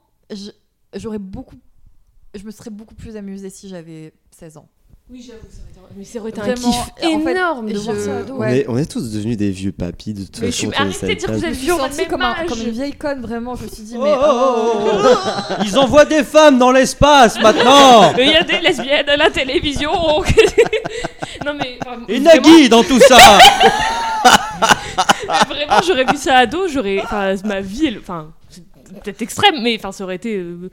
j'aurais 0.96 1.20
beaucoup 1.20 1.56
je 2.36 2.44
me 2.44 2.52
serais 2.52 2.70
beaucoup 2.70 2.96
plus 2.96 3.16
amusée 3.18 3.50
si 3.50 3.68
j'avais 3.70 4.14
16 4.32 4.58
ans 4.58 4.70
oui 5.10 5.24
j'avoue 5.26 5.40
ça 6.04 6.20
aurait 6.20 6.32
été 6.32 6.42
un 6.42 6.54
kiff 6.56 6.66
en 6.66 7.20
fait, 7.22 7.32
énorme 7.32 7.70
de 7.70 7.76
je- 7.76 7.80
voir 7.80 7.96
ça 7.96 8.12
On, 8.34 8.44
est, 8.44 8.66
on 8.68 8.78
est 8.78 8.86
tous 8.92 9.12
devenus 9.14 9.38
des 9.38 9.50
vieux 9.52 9.72
papis 9.72 10.14
de 10.14 10.24
toute 10.26 10.42
Mais 10.42 10.52
façon. 10.52 10.68
je 10.72 10.74
suis- 10.74 10.82
arrêtez 10.82 11.08
de 11.08 11.20
dire 11.20 11.28
que 11.30 11.34
vous 11.36 11.46
êtes 11.46 11.54
vieux, 11.54 11.74
on 11.74 11.78
même 11.78 12.08
comme, 12.10 12.22
un- 12.22 12.46
comme 12.48 12.60
une 12.60 12.72
vieille 12.72 12.94
conne 12.94 13.22
vraiment 13.22 13.56
je 13.56 13.64
me 13.64 13.68
suis 13.70 13.84
dit 13.84 13.96
Oh, 13.98 14.04
mais 14.04 14.14
oh. 14.18 15.64
Ils 15.64 15.78
envoient 15.78 16.04
des 16.06 16.24
femmes 16.24 16.58
dans 16.58 16.72
l'espace 16.72 17.40
maintenant 17.40 18.14
il 18.18 18.28
y 18.30 18.36
a 18.36 18.44
des 18.44 18.60
lesbiennes 18.60 19.08
à 19.08 19.16
la 19.16 19.30
télévision 19.30 19.92
non 21.46 21.54
mais 21.54 21.78
enfin, 21.86 22.00
Et 22.08 22.20
vraiment- 22.20 22.42
Nagui 22.50 22.68
dans 22.70 22.84
tout 22.84 23.00
ça 23.00 23.18
vraiment, 25.48 25.82
j'aurais 25.86 26.06
vu 26.06 26.18
ça 26.18 26.38
ado, 26.38 26.68
j'aurais. 26.68 27.02
Enfin, 27.04 27.36
ma 27.46 27.62
vie, 27.62 27.88
elle- 27.88 28.00
enfin, 28.00 28.32
c'est 28.50 28.64
peut-être 29.04 29.22
extrême, 29.22 29.62
mais 29.62 29.76
enfin, 29.78 29.92
ça 29.92 30.04
aurait 30.04 30.16
été. 30.16 30.38
euh, 30.38 30.70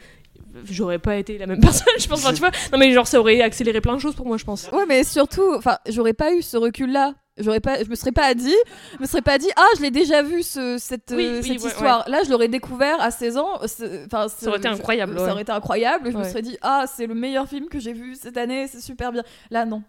J'aurais 0.71 0.99
pas 0.99 1.17
été 1.17 1.39
la 1.39 1.47
même 1.47 1.61
personne, 1.61 1.87
je 1.99 2.07
pense. 2.09 2.25
Enfin, 2.25 2.33
tu 2.33 2.41
vois, 2.41 2.51
non, 2.73 2.79
mais 2.79 2.93
genre, 2.93 3.07
ça 3.07 3.21
aurait 3.21 3.41
accéléré 3.41 3.81
plein 3.81 3.95
de 3.95 4.01
choses 4.01 4.15
pour 4.15 4.27
moi, 4.27 4.37
je 4.37 4.45
pense. 4.45 4.69
Ouais, 4.73 4.87
mais 4.87 5.05
surtout, 5.05 5.55
enfin, 5.57 5.79
j'aurais 5.89 6.13
pas 6.13 6.35
eu 6.35 6.43
ce 6.43 6.57
recul-là 6.57 7.15
J'aurais 7.39 7.61
pas, 7.61 7.83
je 7.83 7.89
me 7.89 7.95
serais 7.95 8.13
pas 8.13 8.35
dit, 8.35 8.55
je 8.95 9.01
me 9.01 9.07
serais 9.07 9.23
pas 9.23 9.39
dit, 9.39 9.49
ah, 9.57 9.67
je 9.79 9.83
l'ai 9.83 9.91
déjà 9.91 10.23
vu 10.23 10.43
ce, 10.43 10.77
cette, 10.79 11.15
Oui, 11.17 11.25
euh, 11.25 11.41
oui, 11.43 11.49
cette 11.49 11.63
ouais, 11.63 11.71
histoire. 11.71 12.05
Là, 12.07 12.21
je 12.27 12.31
l'aurais 12.31 12.49
découvert 12.49 13.01
à 13.01 13.11
16 13.11 13.39
ans. 13.39 13.55
Enfin, 13.55 14.29
Ça 14.29 14.49
aurait 14.49 14.59
été 14.59 14.69
incroyable, 14.69 15.17
Ça 15.17 15.25
ouais. 15.25 15.31
aurait 15.31 15.43
été 15.43 15.53
incroyable. 15.53 16.11
Je 16.13 16.19
me 16.19 16.25
serais 16.25 16.43
dit, 16.43 16.59
ah, 16.61 16.85
c'est 16.87 17.07
le 17.07 17.15
meilleur 17.15 17.49
film 17.49 17.69
que 17.71 17.79
j'ai 17.79 17.95
vu 17.95 18.17
cette 18.17 18.37
année. 18.37 18.67
C'est 18.69 18.83
super 18.83 19.13
bien. 19.13 19.23
Là, 19.51 19.65
non. 19.65 19.83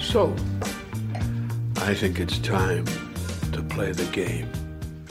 So, 0.00 0.34
I 1.86 1.94
think 1.94 2.18
it's 2.18 2.42
time 2.42 2.84
to 3.52 3.62
play 3.62 3.92
the 3.92 4.10
game. 4.12 4.48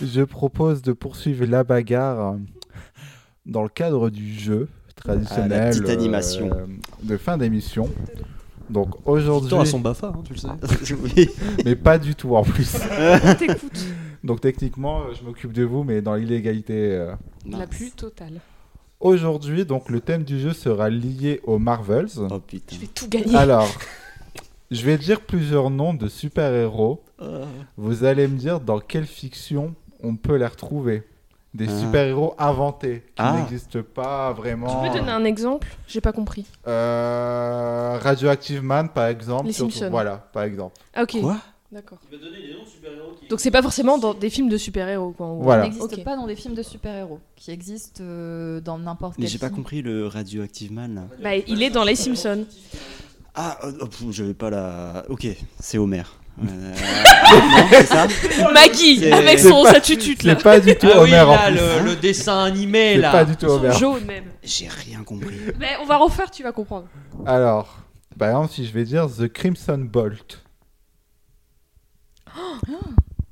Je 0.02 0.24
propose 0.24 0.82
de 0.82 0.92
poursuivre 0.92 1.46
la 1.46 1.64
bagarre 1.64 2.34
euh, 2.34 2.38
dans 3.46 3.64
le 3.64 3.70
cadre 3.70 4.10
du 4.10 4.34
jeu 4.34 4.68
traditionnel 4.96 5.52
Ah, 5.62 5.66
la 5.66 5.70
petite 5.72 5.90
euh, 5.90 5.94
animation. 5.94 6.50
de 7.04 7.18
fin 7.18 7.38
d'émission. 7.38 7.90
Donc 8.70 8.90
aujourd'hui, 9.06 9.54
a 9.56 9.66
son 9.66 9.80
BAFA, 9.80 10.08
hein, 10.08 10.24
tu 10.26 10.34
le 10.34 10.40
sais. 10.40 10.48
Oui. 11.18 11.30
mais 11.66 11.76
pas 11.76 11.98
du 12.00 12.16
tout 12.16 12.36
en 12.36 12.44
plus. 12.44 12.78
Donc 14.24 14.40
techniquement, 14.40 15.02
euh, 15.02 15.14
je 15.20 15.24
m'occupe 15.26 15.52
de 15.52 15.64
vous, 15.64 15.84
mais 15.84 16.02
dans 16.02 16.16
l'illégalité. 16.16 16.96
euh. 16.96 17.14
La 17.50 17.68
plus 17.68 17.92
totale. 17.92 18.40
Aujourd'hui, 19.02 19.66
donc 19.66 19.90
le 19.90 20.00
thème 20.00 20.24
du 20.24 20.40
jeu 20.40 20.54
sera 20.54 20.90
lié 20.90 21.42
aux 21.44 21.60
Marvels. 21.60 22.08
Oh 22.18 22.40
putain. 22.40 22.74
Je 22.76 22.80
vais 22.82 22.88
tout 22.88 23.10
gagner. 23.10 23.36
Alors, 23.36 23.68
je 24.72 24.82
vais 24.86 24.98
dire 24.98 25.20
plusieurs 25.20 25.70
noms 25.70 25.94
de 25.94 26.08
super-héros. 26.08 27.04
Euh. 27.22 27.46
Vous 27.76 28.06
allez 28.06 28.30
me 28.30 28.38
dire 28.38 28.62
dans 28.62 28.80
quelle 28.80 29.06
fiction 29.06 29.76
on 30.02 30.16
peut 30.16 30.38
les 30.38 30.48
retrouver. 30.48 31.04
Des 31.54 31.68
Ah. 31.70 31.80
super-héros 31.82 32.34
inventés 32.40 33.02
qui 33.08 33.12
Ah. 33.18 33.34
n'existent 33.38 33.80
pas 33.94 34.34
vraiment. 34.34 34.84
Tu 34.84 34.90
peux 34.90 34.98
donner 34.98 35.12
un 35.12 35.24
exemple? 35.24 35.68
J'ai 35.88 36.02
pas 36.02 36.12
compris. 36.12 36.46
Euh, 36.68 37.98
Radioactive 38.02 38.64
Man, 38.64 38.90
par 38.90 39.08
exemple. 39.08 39.48
Les 39.48 39.54
surtout. 39.54 39.72
Simpsons. 39.74 39.92
Voilà, 39.92 40.18
par 40.18 40.44
exemple. 40.44 40.76
Ah, 40.94 41.04
ok. 41.04 41.22
Quoi? 41.22 41.38
D'accord. 41.72 41.98
Donc 43.30 43.40
c'est 43.40 43.50
pas 43.50 43.64
forcément 43.64 43.98
dans 43.98 44.14
des 44.14 44.30
films 44.30 44.48
de 44.50 44.58
super-héros, 44.58 45.12
quoi. 45.12 45.28
Voilà. 45.40 45.66
Il 45.66 45.72
n'existe 45.74 46.04
pas 46.04 46.16
dans 46.16 46.28
des 46.28 46.36
films 46.36 46.54
de 46.54 46.62
super-héros, 46.62 47.20
qui 47.36 47.50
existent 47.50 48.04
euh, 48.04 48.62
dans 48.62 48.78
n'importe 48.78 49.16
quel 49.16 49.24
Mais 49.24 49.30
j'ai 49.30 49.40
pas 49.40 49.50
compris 49.50 49.82
le 49.82 50.06
Radioactive 50.06 50.72
Man 50.72 50.96
là. 50.96 51.02
Bah, 51.22 51.36
il 51.36 51.64
est 51.64 51.72
dans 51.72 51.84
Les 51.84 51.96
Simpsons. 51.96 52.46
Ah, 53.34 53.58
oh, 53.82 53.88
pff, 53.88 54.04
je 54.12 54.24
vais 54.24 54.34
pas 54.36 54.52
la. 54.52 55.04
Ok, 55.10 55.26
c'est 55.60 55.80
Homer. 55.80 56.04
Euh, 56.42 56.46
non, 56.46 57.68
c'est 57.70 57.86
ça 57.86 58.08
Maggie, 58.54 59.12
avec 59.12 59.40
son 59.40 59.64
pas- 59.64 59.74
sa 59.74 59.80
tutute 59.82 60.22
C'est 60.22 60.28
là. 60.28 60.36
pas 60.36 60.60
du 60.60 60.76
tout 60.76 60.88
Ah 60.92 61.02
oui, 61.04 61.10
Homer 61.14 61.20
en 61.22 61.32
là, 61.32 61.48
plus. 61.48 61.56
le, 61.58 61.84
le 61.92 61.96
dessin 61.96 62.44
animé 62.46 62.94
C'est 62.96 63.02
là. 63.02 63.12
pas 63.12 63.26
du 63.26 63.36
tout 63.36 63.46
Homer. 63.46 63.72
Jaune 63.74 64.04
même. 64.06 64.26
J'ai 64.42 64.68
rien 64.68 65.04
compris. 65.04 65.36
Mais 65.60 65.70
on 65.82 65.86
va 65.86 65.98
refaire, 65.98 66.32
tu 66.32 66.42
vas 66.44 66.52
comprendre. 66.52 66.88
Alors, 67.26 67.78
par 68.18 68.30
exemple, 68.30 68.52
si 68.54 68.66
je 68.66 68.74
vais 68.74 68.84
dire 68.84 69.08
The 69.08 69.28
Crimson 69.32 69.78
Bolt. 69.78 70.44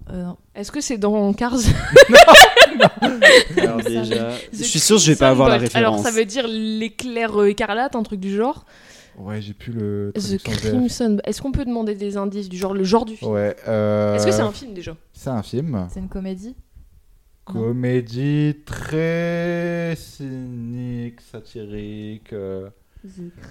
Euh, 0.09 0.23
non. 0.25 0.37
Est-ce 0.55 0.71
que 0.73 0.81
c'est 0.81 0.97
dans 0.97 1.31
Cars? 1.31 1.53
Alors 3.57 3.77
déjà, 3.77 4.31
The 4.33 4.39
je 4.57 4.63
suis 4.63 4.79
sûr 4.79 4.97
que 4.97 5.01
je 5.03 5.11
vais 5.11 5.17
pas 5.17 5.29
avoir 5.29 5.47
la 5.47 5.55
référence. 5.57 5.75
Alors 5.77 5.99
ça 5.99 6.11
veut 6.11 6.25
dire 6.25 6.45
l'éclair 6.49 7.39
euh, 7.39 7.47
écarlate, 7.49 7.95
un 7.95 8.03
truc 8.03 8.19
du 8.19 8.35
genre. 8.35 8.65
Ouais, 9.17 9.41
j'ai 9.41 9.53
plus 9.53 9.73
le. 9.73 10.11
The. 10.15 10.38
Crimson. 10.41 11.17
Est-ce 11.25 11.41
qu'on 11.41 11.51
peut 11.51 11.65
demander 11.65 11.95
des 11.95 12.17
indices 12.17 12.49
du 12.49 12.57
genre 12.57 12.73
le 12.73 12.83
genre 12.83 13.05
du 13.05 13.15
film? 13.15 13.31
Ouais. 13.31 13.55
euh, 13.67 14.15
Est-ce 14.15 14.25
que 14.25 14.31
c'est 14.31 14.41
un 14.41 14.51
film 14.51 14.73
déjà? 14.73 14.95
C'est 15.13 15.29
un 15.29 15.43
film. 15.43 15.88
C'est 15.91 15.99
une 15.99 16.09
comédie? 16.09 16.55
Comédie 17.45 18.55
très 18.65 19.95
cynique, 19.97 21.19
satirique. 21.21 22.31
euh. 22.33 22.69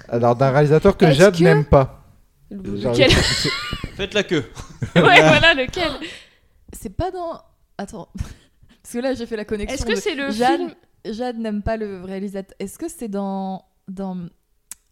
Alors, 0.08 0.36
d'un 0.36 0.50
réalisateur 0.50 0.96
que 0.96 1.10
Jade 1.10 1.36
que- 1.36 1.42
n'aime 1.42 1.64
pas. 1.64 2.04
Lequel 2.50 3.10
Faites 3.96 4.14
la 4.14 4.22
queue. 4.22 4.44
Ouais, 4.96 5.20
voilà 5.20 5.54
lequel? 5.54 5.90
C'est 6.72 6.96
pas 6.96 7.10
dans. 7.10 7.40
Attends. 7.78 8.08
Parce 8.82 8.94
que 8.94 8.98
là, 8.98 9.14
j'ai 9.14 9.26
fait 9.26 9.36
la 9.36 9.44
connexion. 9.44 9.74
Est-ce 9.74 9.84
que 9.84 9.92
de- 9.92 9.96
c'est 10.00 10.14
le 10.14 10.30
Jade... 10.30 10.58
film? 10.60 10.74
Jade 11.04 11.38
n'aime 11.38 11.62
pas 11.62 11.76
le 11.76 12.02
réalisateur. 12.04 12.54
Est-ce 12.58 12.78
que 12.78 12.88
c'est 12.88 13.08
dans. 13.08 13.64
dans... 13.88 14.16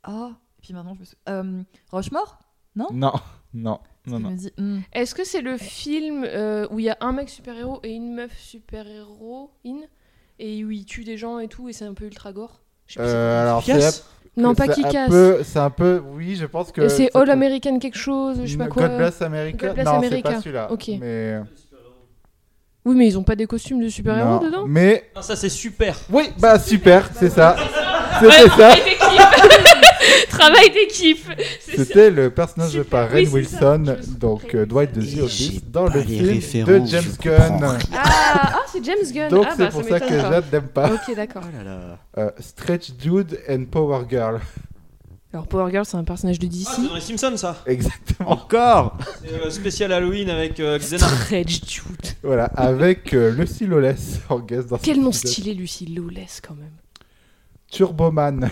Ah, 0.03 0.33
et 0.33 0.48
puis 0.69 0.75
maintenant, 0.75 0.93
je 0.95 1.01
me 1.01 1.05
suis. 1.07 1.17
Euh, 1.31 1.63
Rochemort? 1.91 2.39
Non? 2.77 2.89
Non, 2.93 3.13
non, 3.55 3.81
non, 4.07 4.37
hmm. 4.59 4.81
Est-ce 4.93 5.15
que 5.15 5.25
c'est 5.25 5.41
le 5.41 5.57
film 5.57 6.25
euh, 6.29 6.67
où 6.71 6.79
il 6.79 6.85
y 6.85 6.91
a 6.91 6.99
un 7.01 7.13
mec 7.13 7.31
super-héros 7.31 7.81
et 7.83 7.93
une 7.95 8.15
meuf 8.15 8.39
super-héros 8.39 9.51
in 9.65 9.79
et 10.39 10.63
où 10.63 10.71
il 10.71 10.85
tue 10.85 11.05
des 11.05 11.17
gens 11.17 11.39
et 11.39 11.49
tout 11.49 11.71
et 11.71 11.73
c'est 11.73 11.87
un 11.87 11.95
peu 11.95 12.05
ultra 12.05 12.35
gore? 12.35 12.61
Je 12.87 12.95
sais 12.95 13.01
plus 13.01 13.09
Euh, 13.09 13.43
alors, 13.43 13.63
c'est. 13.65 14.05
Non, 14.37 14.55
pas 14.55 14.67
c'est 14.67 14.75
Kick-Ass. 14.75 15.09
peu- 15.09 15.41
C'est 15.43 15.59
un 15.59 15.71
peu. 15.71 16.03
Oui, 16.13 16.37
je 16.37 16.45
pense 16.45 16.71
que. 16.71 16.87
C'est 16.89 17.11
All 17.17 17.31
American 17.31 17.79
quelque 17.79 17.97
chose, 17.99 18.39
je 18.45 18.51
sais 18.53 18.59
pas 18.59 18.67
quoi. 18.67 18.89
God 18.89 18.99
Bless 18.99 19.23
America. 19.23 19.67
God 19.69 19.75
Bless 19.75 19.87
non, 19.87 20.01
c'est 20.03 20.23
pas 20.23 20.41
celui-là. 20.41 20.71
Ok. 20.71 20.91
Mais. 21.01 21.41
Oui, 22.85 22.95
mais 22.95 23.07
ils 23.07 23.19
ont 23.19 23.25
pas 23.25 23.35
des 23.37 23.47
costumes 23.47 23.83
de 23.83 23.89
super-héros 23.89 24.45
dedans? 24.45 24.65
Mais. 24.67 25.11
Non, 25.17 25.23
ça 25.23 25.37
c'est 25.37 25.49
super. 25.49 25.99
Oui, 26.13 26.29
bah 26.39 26.59
super, 26.59 27.09
c'est 27.15 27.31
ça. 27.31 27.57
C'était 28.21 28.49
ça. 28.51 28.75
Travail 30.39 30.71
d'équipe. 30.71 31.27
C'était 31.61 32.11
le 32.11 32.31
personnage 32.31 32.73
de 32.73 32.83
Super. 32.83 33.09
par 33.09 33.11
Ren. 33.11 33.27
Wilson, 33.27 33.97
donc 34.19 34.55
euh, 34.55 34.67
Dwight 34.67 34.93
de 34.93 35.03
The 35.03 35.23
Office, 35.23 35.65
dans 35.71 35.87
le 35.87 36.03
film 36.03 36.65
de 36.65 36.83
James 36.87 37.17
Gunn. 37.21 37.79
Ah, 37.95 38.03
ah, 38.03 38.61
c'est 38.73 38.85
James 38.85 38.97
Gunn 39.13 39.29
Donc 39.31 39.47
ah, 39.49 39.55
c'est 39.57 39.65
bah, 39.65 39.71
pour 39.71 39.83
ça 39.83 39.99
ça 39.99 40.01
que. 40.01 40.19
Jade 40.19 40.45
n'aime 40.53 40.69
pas. 40.69 40.93
Ok, 40.93 41.15
d'accord. 41.17 41.43
Oh 41.47 41.57
là 41.57 41.65
là. 41.65 41.99
Euh, 42.19 42.31
Stretch 42.39 42.93
Dude 42.93 43.39
and 43.49 43.65
Power 43.71 44.05
Girl. 44.09 44.41
Alors 45.33 45.47
Power 45.47 45.71
Girl, 45.71 45.85
c'est 45.85 45.97
un 45.97 46.05
personnage 46.05 46.39
de 46.39 46.47
DC. 46.47 46.67
Ah, 46.67 46.73
c'est 46.75 46.89
dans 46.89 46.95
les 46.95 47.01
Simpsons 47.03 47.37
ça. 47.37 47.63
Exactement. 47.67 48.31
Encore 48.31 48.97
C'est 49.21 49.33
euh, 49.33 49.51
spécial 49.51 49.93
Halloween 49.93 50.31
avec 50.31 50.59
euh, 50.59 50.79
Xena. 50.79 51.07
Stretch 51.07 51.61
Dude. 51.61 52.15
Voilà, 52.23 52.47
avec 52.57 53.13
euh, 53.13 53.31
Lucy 53.33 53.67
Lawless 53.67 54.21
en 54.31 54.39
guest 54.41 54.69
dans 54.69 54.79
Quel 54.79 55.01
nom 55.01 55.13
stylé, 55.13 55.53
Lucy 55.53 55.85
Lawless, 55.85 56.41
quand 56.41 56.55
même. 56.55 56.73
Turboman. 57.71 58.51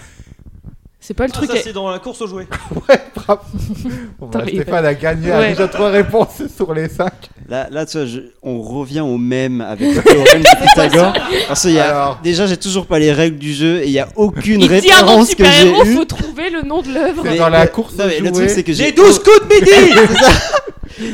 C'est 1.06 1.14
pas 1.14 1.26
le 1.26 1.30
Ah, 1.32 1.36
truc. 1.36 1.50
ça 1.52 1.56
à- 1.58 1.60
c'est 1.62 1.72
dans 1.72 1.88
la 1.88 2.00
course 2.00 2.20
aux 2.22 2.26
jouets. 2.26 2.48
ouais, 2.88 2.98
bravo. 3.14 3.40
Bon, 4.18 4.26
bah, 4.26 4.42
il 4.48 4.60
Stéphane 4.60 4.82
va- 4.82 4.88
a 4.88 4.94
gagné, 4.94 5.30
a 5.30 5.38
Ouais. 5.38 5.48
déjà 5.50 5.68
trois 5.68 5.90
réponses 5.90 6.42
sur 6.56 6.74
les 6.74 6.88
cinq. 6.88 7.12
Là, 7.48 7.68
là 7.70 7.86
tu 7.86 7.96
vois, 7.98 8.06
je- 8.06 8.18
on 8.42 8.60
revient 8.60 9.02
au 9.02 9.16
même 9.16 9.60
avec 9.60 9.94
le 9.94 10.02
théorème 10.02 10.42
de 10.42 10.48
Pythagore. 10.66 11.12
Parce 11.46 11.62
qu'il 11.62 11.72
y 11.74 11.78
a, 11.78 11.90
Alors. 11.90 12.20
déjà, 12.24 12.48
j'ai 12.48 12.56
toujours 12.56 12.86
pas 12.86 12.98
les 12.98 13.12
règles 13.12 13.38
du 13.38 13.52
jeu 13.54 13.82
et 13.82 13.86
il 13.86 13.92
y 13.92 14.00
a 14.00 14.08
aucune 14.16 14.60
Il 14.62 14.66
dit 14.68 14.74
référence 14.74 15.32
que 15.36 15.44
j'ai 15.44 15.70
eue. 15.70 15.94
faut 15.94 16.04
trouver 16.06 16.50
le 16.50 16.62
nom 16.62 16.82
de 16.82 16.92
l'œuvre. 16.92 17.22
C'est 17.24 17.36
dans 17.38 17.50
la 17.50 17.68
course 17.68 17.94
non, 17.96 18.04
aux 18.04 18.08
mais 18.08 18.18
le 18.18 18.26
jouets. 18.26 18.32
truc, 18.32 18.50
c'est 18.50 18.62
que 18.64 18.72
j'ai 18.72 18.86
J'ai 18.86 18.92
12 18.92 19.20
coups 19.20 19.48
de 19.48 19.54
midi 19.54 19.70
C'est 20.08 20.24
ça. 20.24 20.32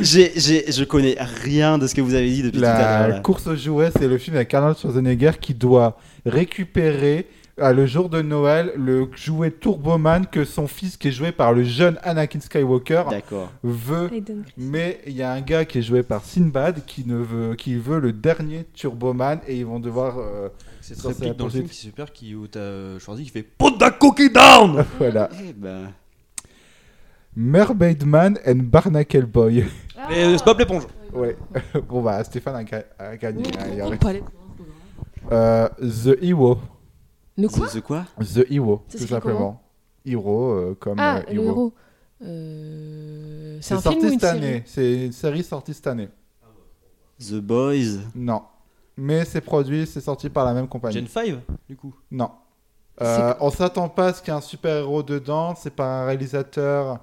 J'ai, 0.00 0.32
j'ai, 0.36 0.72
je 0.72 0.84
connais 0.84 1.16
rien 1.44 1.76
de 1.76 1.86
ce 1.86 1.94
que 1.94 2.00
vous 2.00 2.14
avez 2.14 2.30
dit 2.30 2.42
depuis 2.42 2.60
tout 2.60 2.64
à 2.64 2.78
l'heure. 3.00 3.08
La 3.08 3.20
course 3.20 3.46
aux 3.46 3.56
jouets, 3.56 3.90
c'est 3.98 4.08
le 4.08 4.16
film 4.16 4.36
avec 4.36 4.54
Arnold 4.54 4.78
Schwarzenegger 4.78 5.32
qui 5.38 5.52
doit 5.52 5.98
récupérer 6.24 7.26
à 7.62 7.72
le 7.72 7.86
jour 7.86 8.08
de 8.08 8.20
Noël 8.22 8.72
le 8.76 9.08
jouet 9.14 9.50
Turboman 9.50 10.26
que 10.26 10.44
son 10.44 10.66
fils, 10.66 10.96
qui 10.96 11.08
est 11.08 11.12
joué 11.12 11.32
par 11.32 11.52
le 11.52 11.64
jeune 11.64 11.98
Anakin 12.02 12.40
Skywalker, 12.40 13.04
veut. 13.62 14.10
Mais 14.56 15.00
il 15.06 15.12
y 15.14 15.22
a 15.22 15.32
un 15.32 15.40
gars 15.40 15.64
qui 15.64 15.78
est 15.78 15.82
joué 15.82 16.02
par 16.02 16.24
Sinbad 16.24 16.84
qui 16.84 17.04
ne 17.06 17.16
veut, 17.16 17.54
qui 17.54 17.74
veut 17.76 18.00
le 18.00 18.12
dernier 18.12 18.66
Turboman 18.74 19.38
et 19.46 19.56
ils 19.58 19.66
vont 19.66 19.80
devoir. 19.80 20.18
euh, 20.18 20.48
Cette 20.80 21.00
réplique 21.02 21.36
dans 21.36 21.44
le 21.44 21.50
film 21.50 21.64
qui 21.64 21.70
est 21.70 21.74
super 21.74 22.12
qui 22.12 22.34
où 22.34 22.46
t'as 22.48 22.58
euh, 22.60 22.98
Schwarzy 22.98 23.24
qui 23.24 23.30
fait 23.30 23.42
Put 23.42 23.78
the 23.78 23.98
cookie 23.98 24.30
down 24.30 24.84
voilà. 24.98 25.28
Eh 25.42 25.52
ben, 25.52 25.92
Mermaid 27.34 28.04
Man 28.04 28.38
and 28.46 28.64
Barnacle 28.64 29.24
Boy. 29.26 29.58
Et 29.58 29.64
euh, 30.24 30.36
c'est 30.36 30.44
Bob 30.44 30.58
l'éponge. 30.58 30.82
ouais. 31.14 31.36
bon 31.88 32.02
bah 32.02 32.22
Stéphane 32.24 32.56
a, 32.56 32.64
ga- 32.64 32.84
a 32.98 33.16
gagné. 33.16 33.44
hein, 33.80 33.96
pas 33.98 34.12
Euh, 35.30 35.68
The 35.78 36.18
Hero. 36.22 36.58
Le 37.42 37.48
quoi 37.48 37.66
The, 37.68 37.72
the 37.76 37.80
quoi 37.80 38.04
The 38.20 38.50
Hero, 38.50 38.82
Ça 38.88 38.98
tout 38.98 39.06
simplement. 39.06 39.62
Hero 40.04 40.50
euh, 40.52 40.76
comme 40.78 40.98
Ah, 40.98 41.16
euh, 41.18 41.22
le 41.28 41.34
Hero. 41.34 41.44
héros. 41.48 41.74
Euh, 42.24 43.58
C'est 43.60 43.74
un 43.74 43.80
sorti 43.80 43.98
film 43.98 44.10
ou 44.10 44.12
une 44.14 44.20
cette 44.20 44.30
série 44.30 44.46
année. 44.46 44.62
C'est 44.66 45.06
une 45.06 45.12
série 45.12 45.42
sortie 45.44 45.74
cette 45.74 45.86
année. 45.86 46.08
The 47.18 47.34
Boys. 47.34 48.00
Non. 48.14 48.42
Mais 48.96 49.24
c'est 49.24 49.40
produit, 49.40 49.86
c'est 49.86 50.00
sorti 50.00 50.28
par 50.28 50.44
la 50.44 50.54
même 50.54 50.68
compagnie. 50.68 50.94
Gen 50.98 51.06
5 51.08 51.36
du 51.68 51.76
coup. 51.76 51.94
Non. 52.10 52.30
Euh, 53.00 53.34
on 53.40 53.50
s'attend 53.50 53.88
pas 53.88 54.08
à 54.08 54.12
ce 54.12 54.20
qu'il 54.20 54.32
y 54.32 54.36
ait 54.36 54.38
un 54.38 54.42
super-héros 54.42 55.02
dedans. 55.02 55.54
C'est 55.56 55.70
par 55.74 55.88
un 55.88 56.04
réalisateur 56.06 57.00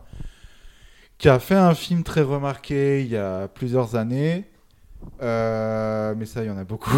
qui 1.18 1.28
a 1.28 1.40
fait 1.40 1.56
un 1.56 1.74
film 1.74 2.04
très 2.04 2.22
remarqué 2.22 3.02
il 3.02 3.10
y 3.10 3.18
a 3.18 3.48
plusieurs 3.48 3.96
années. 3.96 4.50
Euh, 5.22 6.14
mais 6.18 6.26
ça, 6.26 6.44
il 6.44 6.48
y 6.48 6.50
en 6.52 6.58
a 6.58 6.64
beaucoup. 6.64 6.92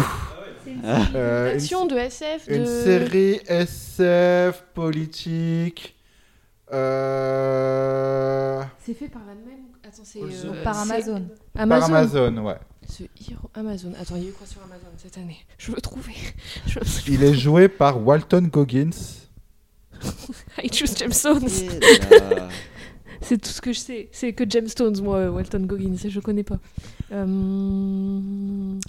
Euh, 0.84 1.50
une- 1.50 1.56
Action 1.56 1.86
de 1.86 1.96
SF 1.96 2.48
de... 2.48 2.54
Une 2.54 2.66
série 2.66 3.40
SF, 3.46 4.64
politique. 4.74 5.96
Euh... 7.32 8.62
C'est 8.78 8.94
fait 8.94 9.08
par 9.08 9.22
la 9.26 9.34
même. 9.34 9.66
Attends, 9.84 10.02
c'est. 10.04 10.20
Euh, 10.20 10.62
Par 10.64 10.74
c'est- 10.74 10.92
Amazon. 10.92 11.28
Par 11.52 11.62
Amazon. 11.64 11.94
Amazon, 11.94 12.38
ouais. 12.44 12.56
Ce 12.88 13.02
héros 13.30 13.50
Amazon. 13.54 13.92
Attends, 14.00 14.16
il 14.16 14.22
y 14.24 14.26
a 14.26 14.30
eu 14.30 14.32
quoi 14.32 14.46
sur 14.46 14.60
Amazon 14.62 14.86
cette 14.96 15.18
année? 15.18 15.38
Je 15.58 15.70
veux 15.72 15.80
trouver. 15.80 16.14
Je 16.66 16.74
veux 16.74 16.80
absolument- 16.82 17.22
Il 17.22 17.28
est 17.28 17.34
joué 17.34 17.68
par 17.68 18.04
Walton 18.04 18.48
Goggins. 18.50 18.90
I 20.62 20.72
choose 20.72 20.96
Jameson. 20.96 21.40
C'est 23.20 23.38
tout 23.40 23.50
ce 23.50 23.60
que 23.60 23.72
je 23.72 23.78
sais. 23.78 24.08
C'est 24.10 24.32
que 24.32 24.42
Gemstones, 24.48 25.00
moi, 25.00 25.18
euh, 25.18 25.30
Walton 25.30 25.60
Goggins, 25.60 25.94
je 26.08 26.18
connais 26.20 26.42
pas. 26.42 26.58
Euh, 27.12 27.26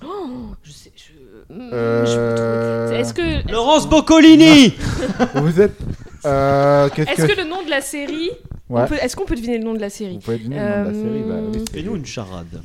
oh, 0.05 0.55
je 0.63 0.71
sais. 0.71 0.91
Je... 0.95 1.53
Hmm, 1.53 1.69
je 1.71 1.75
Euh. 2.17 2.91
Est-ce 2.91 3.13
que. 3.13 3.51
Laurence 3.51 3.87
Boccolini 3.87 4.73
Vous 5.35 5.59
êtes. 5.61 5.77
Euh, 6.25 6.89
qu'est-ce 6.95 7.09
Est-ce 7.11 7.25
que. 7.27 7.33
que 7.33 7.41
le 7.41 7.47
nom 7.49 7.63
de 7.63 7.69
la 7.69 7.81
série. 7.81 8.29
Ouais. 8.69 8.87
peut- 8.87 8.95
Est-ce 9.01 9.15
qu'on 9.15 9.25
peut 9.25 9.35
deviner 9.35 9.57
le 9.57 9.63
nom 9.65 9.73
de 9.73 9.79
la 9.79 9.89
série 9.89 10.15
Vous 10.15 10.19
pouvez 10.21 10.37
deviner 10.37 10.55
le 10.57 10.65
nom 10.65 10.83
de 10.83 10.87
la 10.87 10.93
série, 10.93 11.23
bah 11.27 11.35
oui. 11.53 11.65
Fais-nous 11.73 11.95
une 11.97 12.05
charade. 12.05 12.61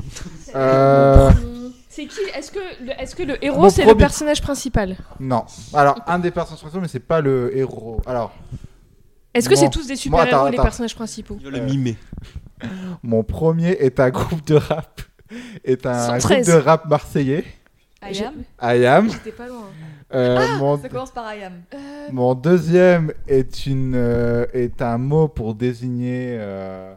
Euh, 0.55 1.31
C'est 1.89 2.07
qui 2.07 2.21
Est-ce 2.37 2.53
que, 2.53 2.61
le- 2.85 2.93
est-ce 3.03 3.17
que 3.17 3.25
le 3.25 3.45
héros, 3.45 3.69
c'est 3.69 3.85
le 3.85 3.95
personnage 3.97 4.41
principal 4.41 4.97
Non. 5.19 5.45
Alors, 5.75 5.99
un 6.07 6.19
des 6.21 6.31
personnages 6.31 6.61
principaux, 6.61 6.81
mais 6.81 6.89
c'est 6.89 7.01
pas 7.01 7.21
le 7.21 7.55
héros. 7.57 8.01
Alors. 8.07 8.33
Est-ce 9.35 9.49
que 9.49 9.55
mon- 9.57 9.61
c'est 9.61 9.71
tous 9.71 9.87
des 9.89 9.97
super-héros, 9.97 10.47
les 10.47 10.55
attends. 10.55 10.63
personnages 10.63 10.95
principaux 10.95 11.37
Il 11.41 11.51
va 11.51 11.59
le 11.59 11.65
mimer. 11.65 11.97
Mon 13.03 13.23
premier 13.25 13.71
est 13.73 13.99
un 14.01 14.11
groupe 14.11 14.47
de 14.47 14.55
rap. 14.55 15.01
Est 15.65 15.87
un 15.87 16.19
113. 16.21 16.47
groupe 16.47 16.57
de 16.57 16.63
rap 16.65 16.87
marseillais. 16.89 17.45
I 18.03 18.23
am 18.23 18.35
I 18.63 18.85
am. 18.87 19.11
J'étais 19.11 19.33
pas 19.33 19.49
loin. 19.49 19.65
Euh, 20.15 20.39
Ah, 20.41 20.57
mon, 20.59 20.79
Ça 20.81 20.89
commence 20.89 21.11
par 21.11 21.35
I 21.35 21.43
am. 21.45 21.53
mon 22.13 22.35
deuxième 22.35 23.13
est 23.27 23.67
une 23.67 23.95
euh, 23.97 24.47
est 24.55 24.81
un 24.81 24.97
mot 24.99 25.27
pour 25.29 25.55
désigner 25.55 26.37
euh, 26.39 26.95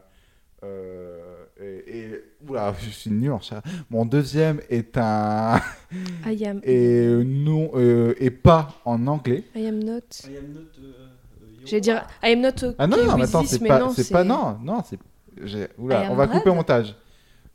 euh, 0.64 1.18
et, 1.60 1.98
et- 1.98 2.24
oula 2.48 2.74
je 2.80 2.90
suis 2.90 3.10
nul 3.12 3.32
en 3.32 3.40
chat. 3.42 3.62
Mon 3.90 4.06
deuxième 4.06 4.62
est 4.70 4.96
un 4.98 5.60
I 6.26 6.46
am. 6.46 6.62
et 6.64 7.08
non 7.26 7.72
euh, 7.76 8.14
et 8.20 8.30
pas 8.32 8.70
en 8.86 9.06
anglais. 9.08 9.44
I 9.56 9.66
am 9.68 9.84
not. 9.84 10.02
J'allais 11.66 11.82
dire 11.82 12.08
I 12.24 12.32
am 12.34 12.42
not 12.42 12.50
okay 12.50 12.76
Ah 12.80 12.88
non 12.88 12.98
non 12.98 13.04
mais 13.18 13.22
with 13.22 13.30
attends 13.30 13.44
c'est 13.46 13.60
pas 13.68 13.80
non, 13.80 13.90
c'est 13.92 14.10
pas 14.12 14.24
non 14.24 14.58
non 14.64 14.82
c'est 14.88 14.98
oula 15.78 16.04
I 16.04 16.08
on 16.08 16.12
am 16.12 16.18
va 16.18 16.28
couper 16.28 16.50
au 16.50 16.56
montage. 16.56 16.96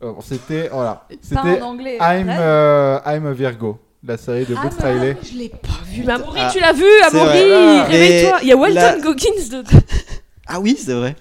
Euh, 0.02 0.12
C'était 0.22 0.68
voilà 0.68 1.06
Pas 1.08 1.14
c'était 1.22 1.62
en 1.62 1.68
anglais, 1.68 1.96
I'm 2.00 2.28
euh, 2.28 2.98
I'm 3.06 3.26
a 3.26 3.32
Virgo 3.32 3.78
la 4.06 4.16
série 4.18 4.44
de 4.44 4.54
Ah 4.56 4.60
Bruce 4.60 4.78
non, 4.78 4.86
Riley. 4.86 5.16
Je 5.22 5.36
l'ai 5.38 5.48
pas 5.48 5.68
vu. 5.86 6.04
Mais 6.06 6.12
Amaury, 6.12 6.38
Ah, 6.40 6.50
tu 6.52 6.60
l'as 6.60 6.72
vu, 6.72 6.84
Amaury 7.06 7.48
vrai. 7.48 7.82
Réveille-toi. 7.86 8.38
Il 8.42 8.48
y 8.48 8.52
a 8.52 8.56
Walton 8.56 8.74
la- 8.74 8.98
Goggins 9.00 9.48
dedans. 9.50 9.78
Ah 10.46 10.60
oui, 10.60 10.76
c'est 10.78 10.92
vrai. 10.94 11.16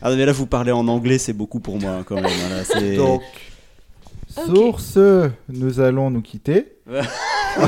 Ah 0.00 0.10
mais 0.14 0.24
là 0.24 0.32
vous 0.32 0.46
parlez 0.46 0.72
en 0.72 0.88
anglais, 0.88 1.18
c'est 1.18 1.34
beaucoup 1.34 1.60
pour 1.60 1.78
moi 1.78 2.02
quand 2.06 2.14
même. 2.14 2.24
là, 2.24 2.96
Donc 2.96 3.22
sur 4.46 4.80
ce 4.80 5.28
nous 5.50 5.80
allons 5.80 6.08
nous 6.10 6.22
quitter. 6.22 6.76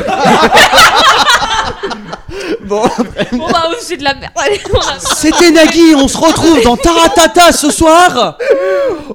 bon, 2.65 2.83
Bon 3.33 3.47
bah 3.51 3.69
c'est 3.81 3.97
de 3.97 4.05
la 4.05 4.15
merde. 4.15 4.33
Allez, 4.37 4.61
on 4.73 4.79
a- 4.79 4.99
C'était 4.99 5.51
Nagui, 5.51 5.95
on 5.97 6.09
se 6.09 6.17
retrouve 6.19 6.63
dans 6.63 6.77
Taratata 6.77 7.53
ce 7.53 7.71
soir 7.71 8.39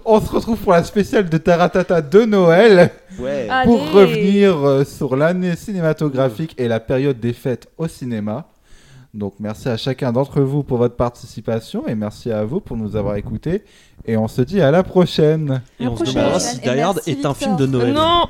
On 0.05 0.19
se 0.21 0.29
retrouve 0.29 0.57
pour 0.57 0.73
la 0.73 0.83
spéciale 0.83 1.29
de 1.29 1.37
Taratata 1.37 2.01
de 2.01 2.25
Noël. 2.25 2.91
Ouais. 3.19 3.47
Pour 3.65 3.81
Allez. 3.81 3.91
revenir 3.91 4.67
euh, 4.67 4.83
sur 4.85 5.15
l'année 5.15 5.55
cinématographique 5.55 6.53
et 6.57 6.67
la 6.67 6.79
période 6.79 7.19
des 7.19 7.33
fêtes 7.33 7.67
au 7.77 7.87
cinéma. 7.87 8.45
Donc 9.13 9.35
merci 9.39 9.69
à 9.69 9.77
chacun 9.77 10.11
d'entre 10.11 10.41
vous 10.41 10.61
pour 10.63 10.77
votre 10.77 10.95
participation 10.95 11.87
et 11.87 11.95
merci 11.95 12.31
à 12.31 12.43
vous 12.43 12.59
pour 12.59 12.77
nous 12.77 12.95
avoir 12.95 13.15
écoutés. 13.15 13.63
Et 14.05 14.15
on 14.17 14.27
se 14.27 14.41
dit 14.43 14.61
à 14.61 14.69
la 14.69 14.83
prochaine. 14.83 15.61
Et 15.79 15.87
on 15.87 15.97
se 15.97 16.03
demandera 16.03 16.39
si 16.39 16.57
Et 16.57 16.59
Die 16.59 16.79
Hard 16.79 17.01
est 17.07 17.25
un 17.25 17.33
film 17.33 17.55
de. 17.55 17.65
Noël. 17.65 17.93
Non 17.93 18.25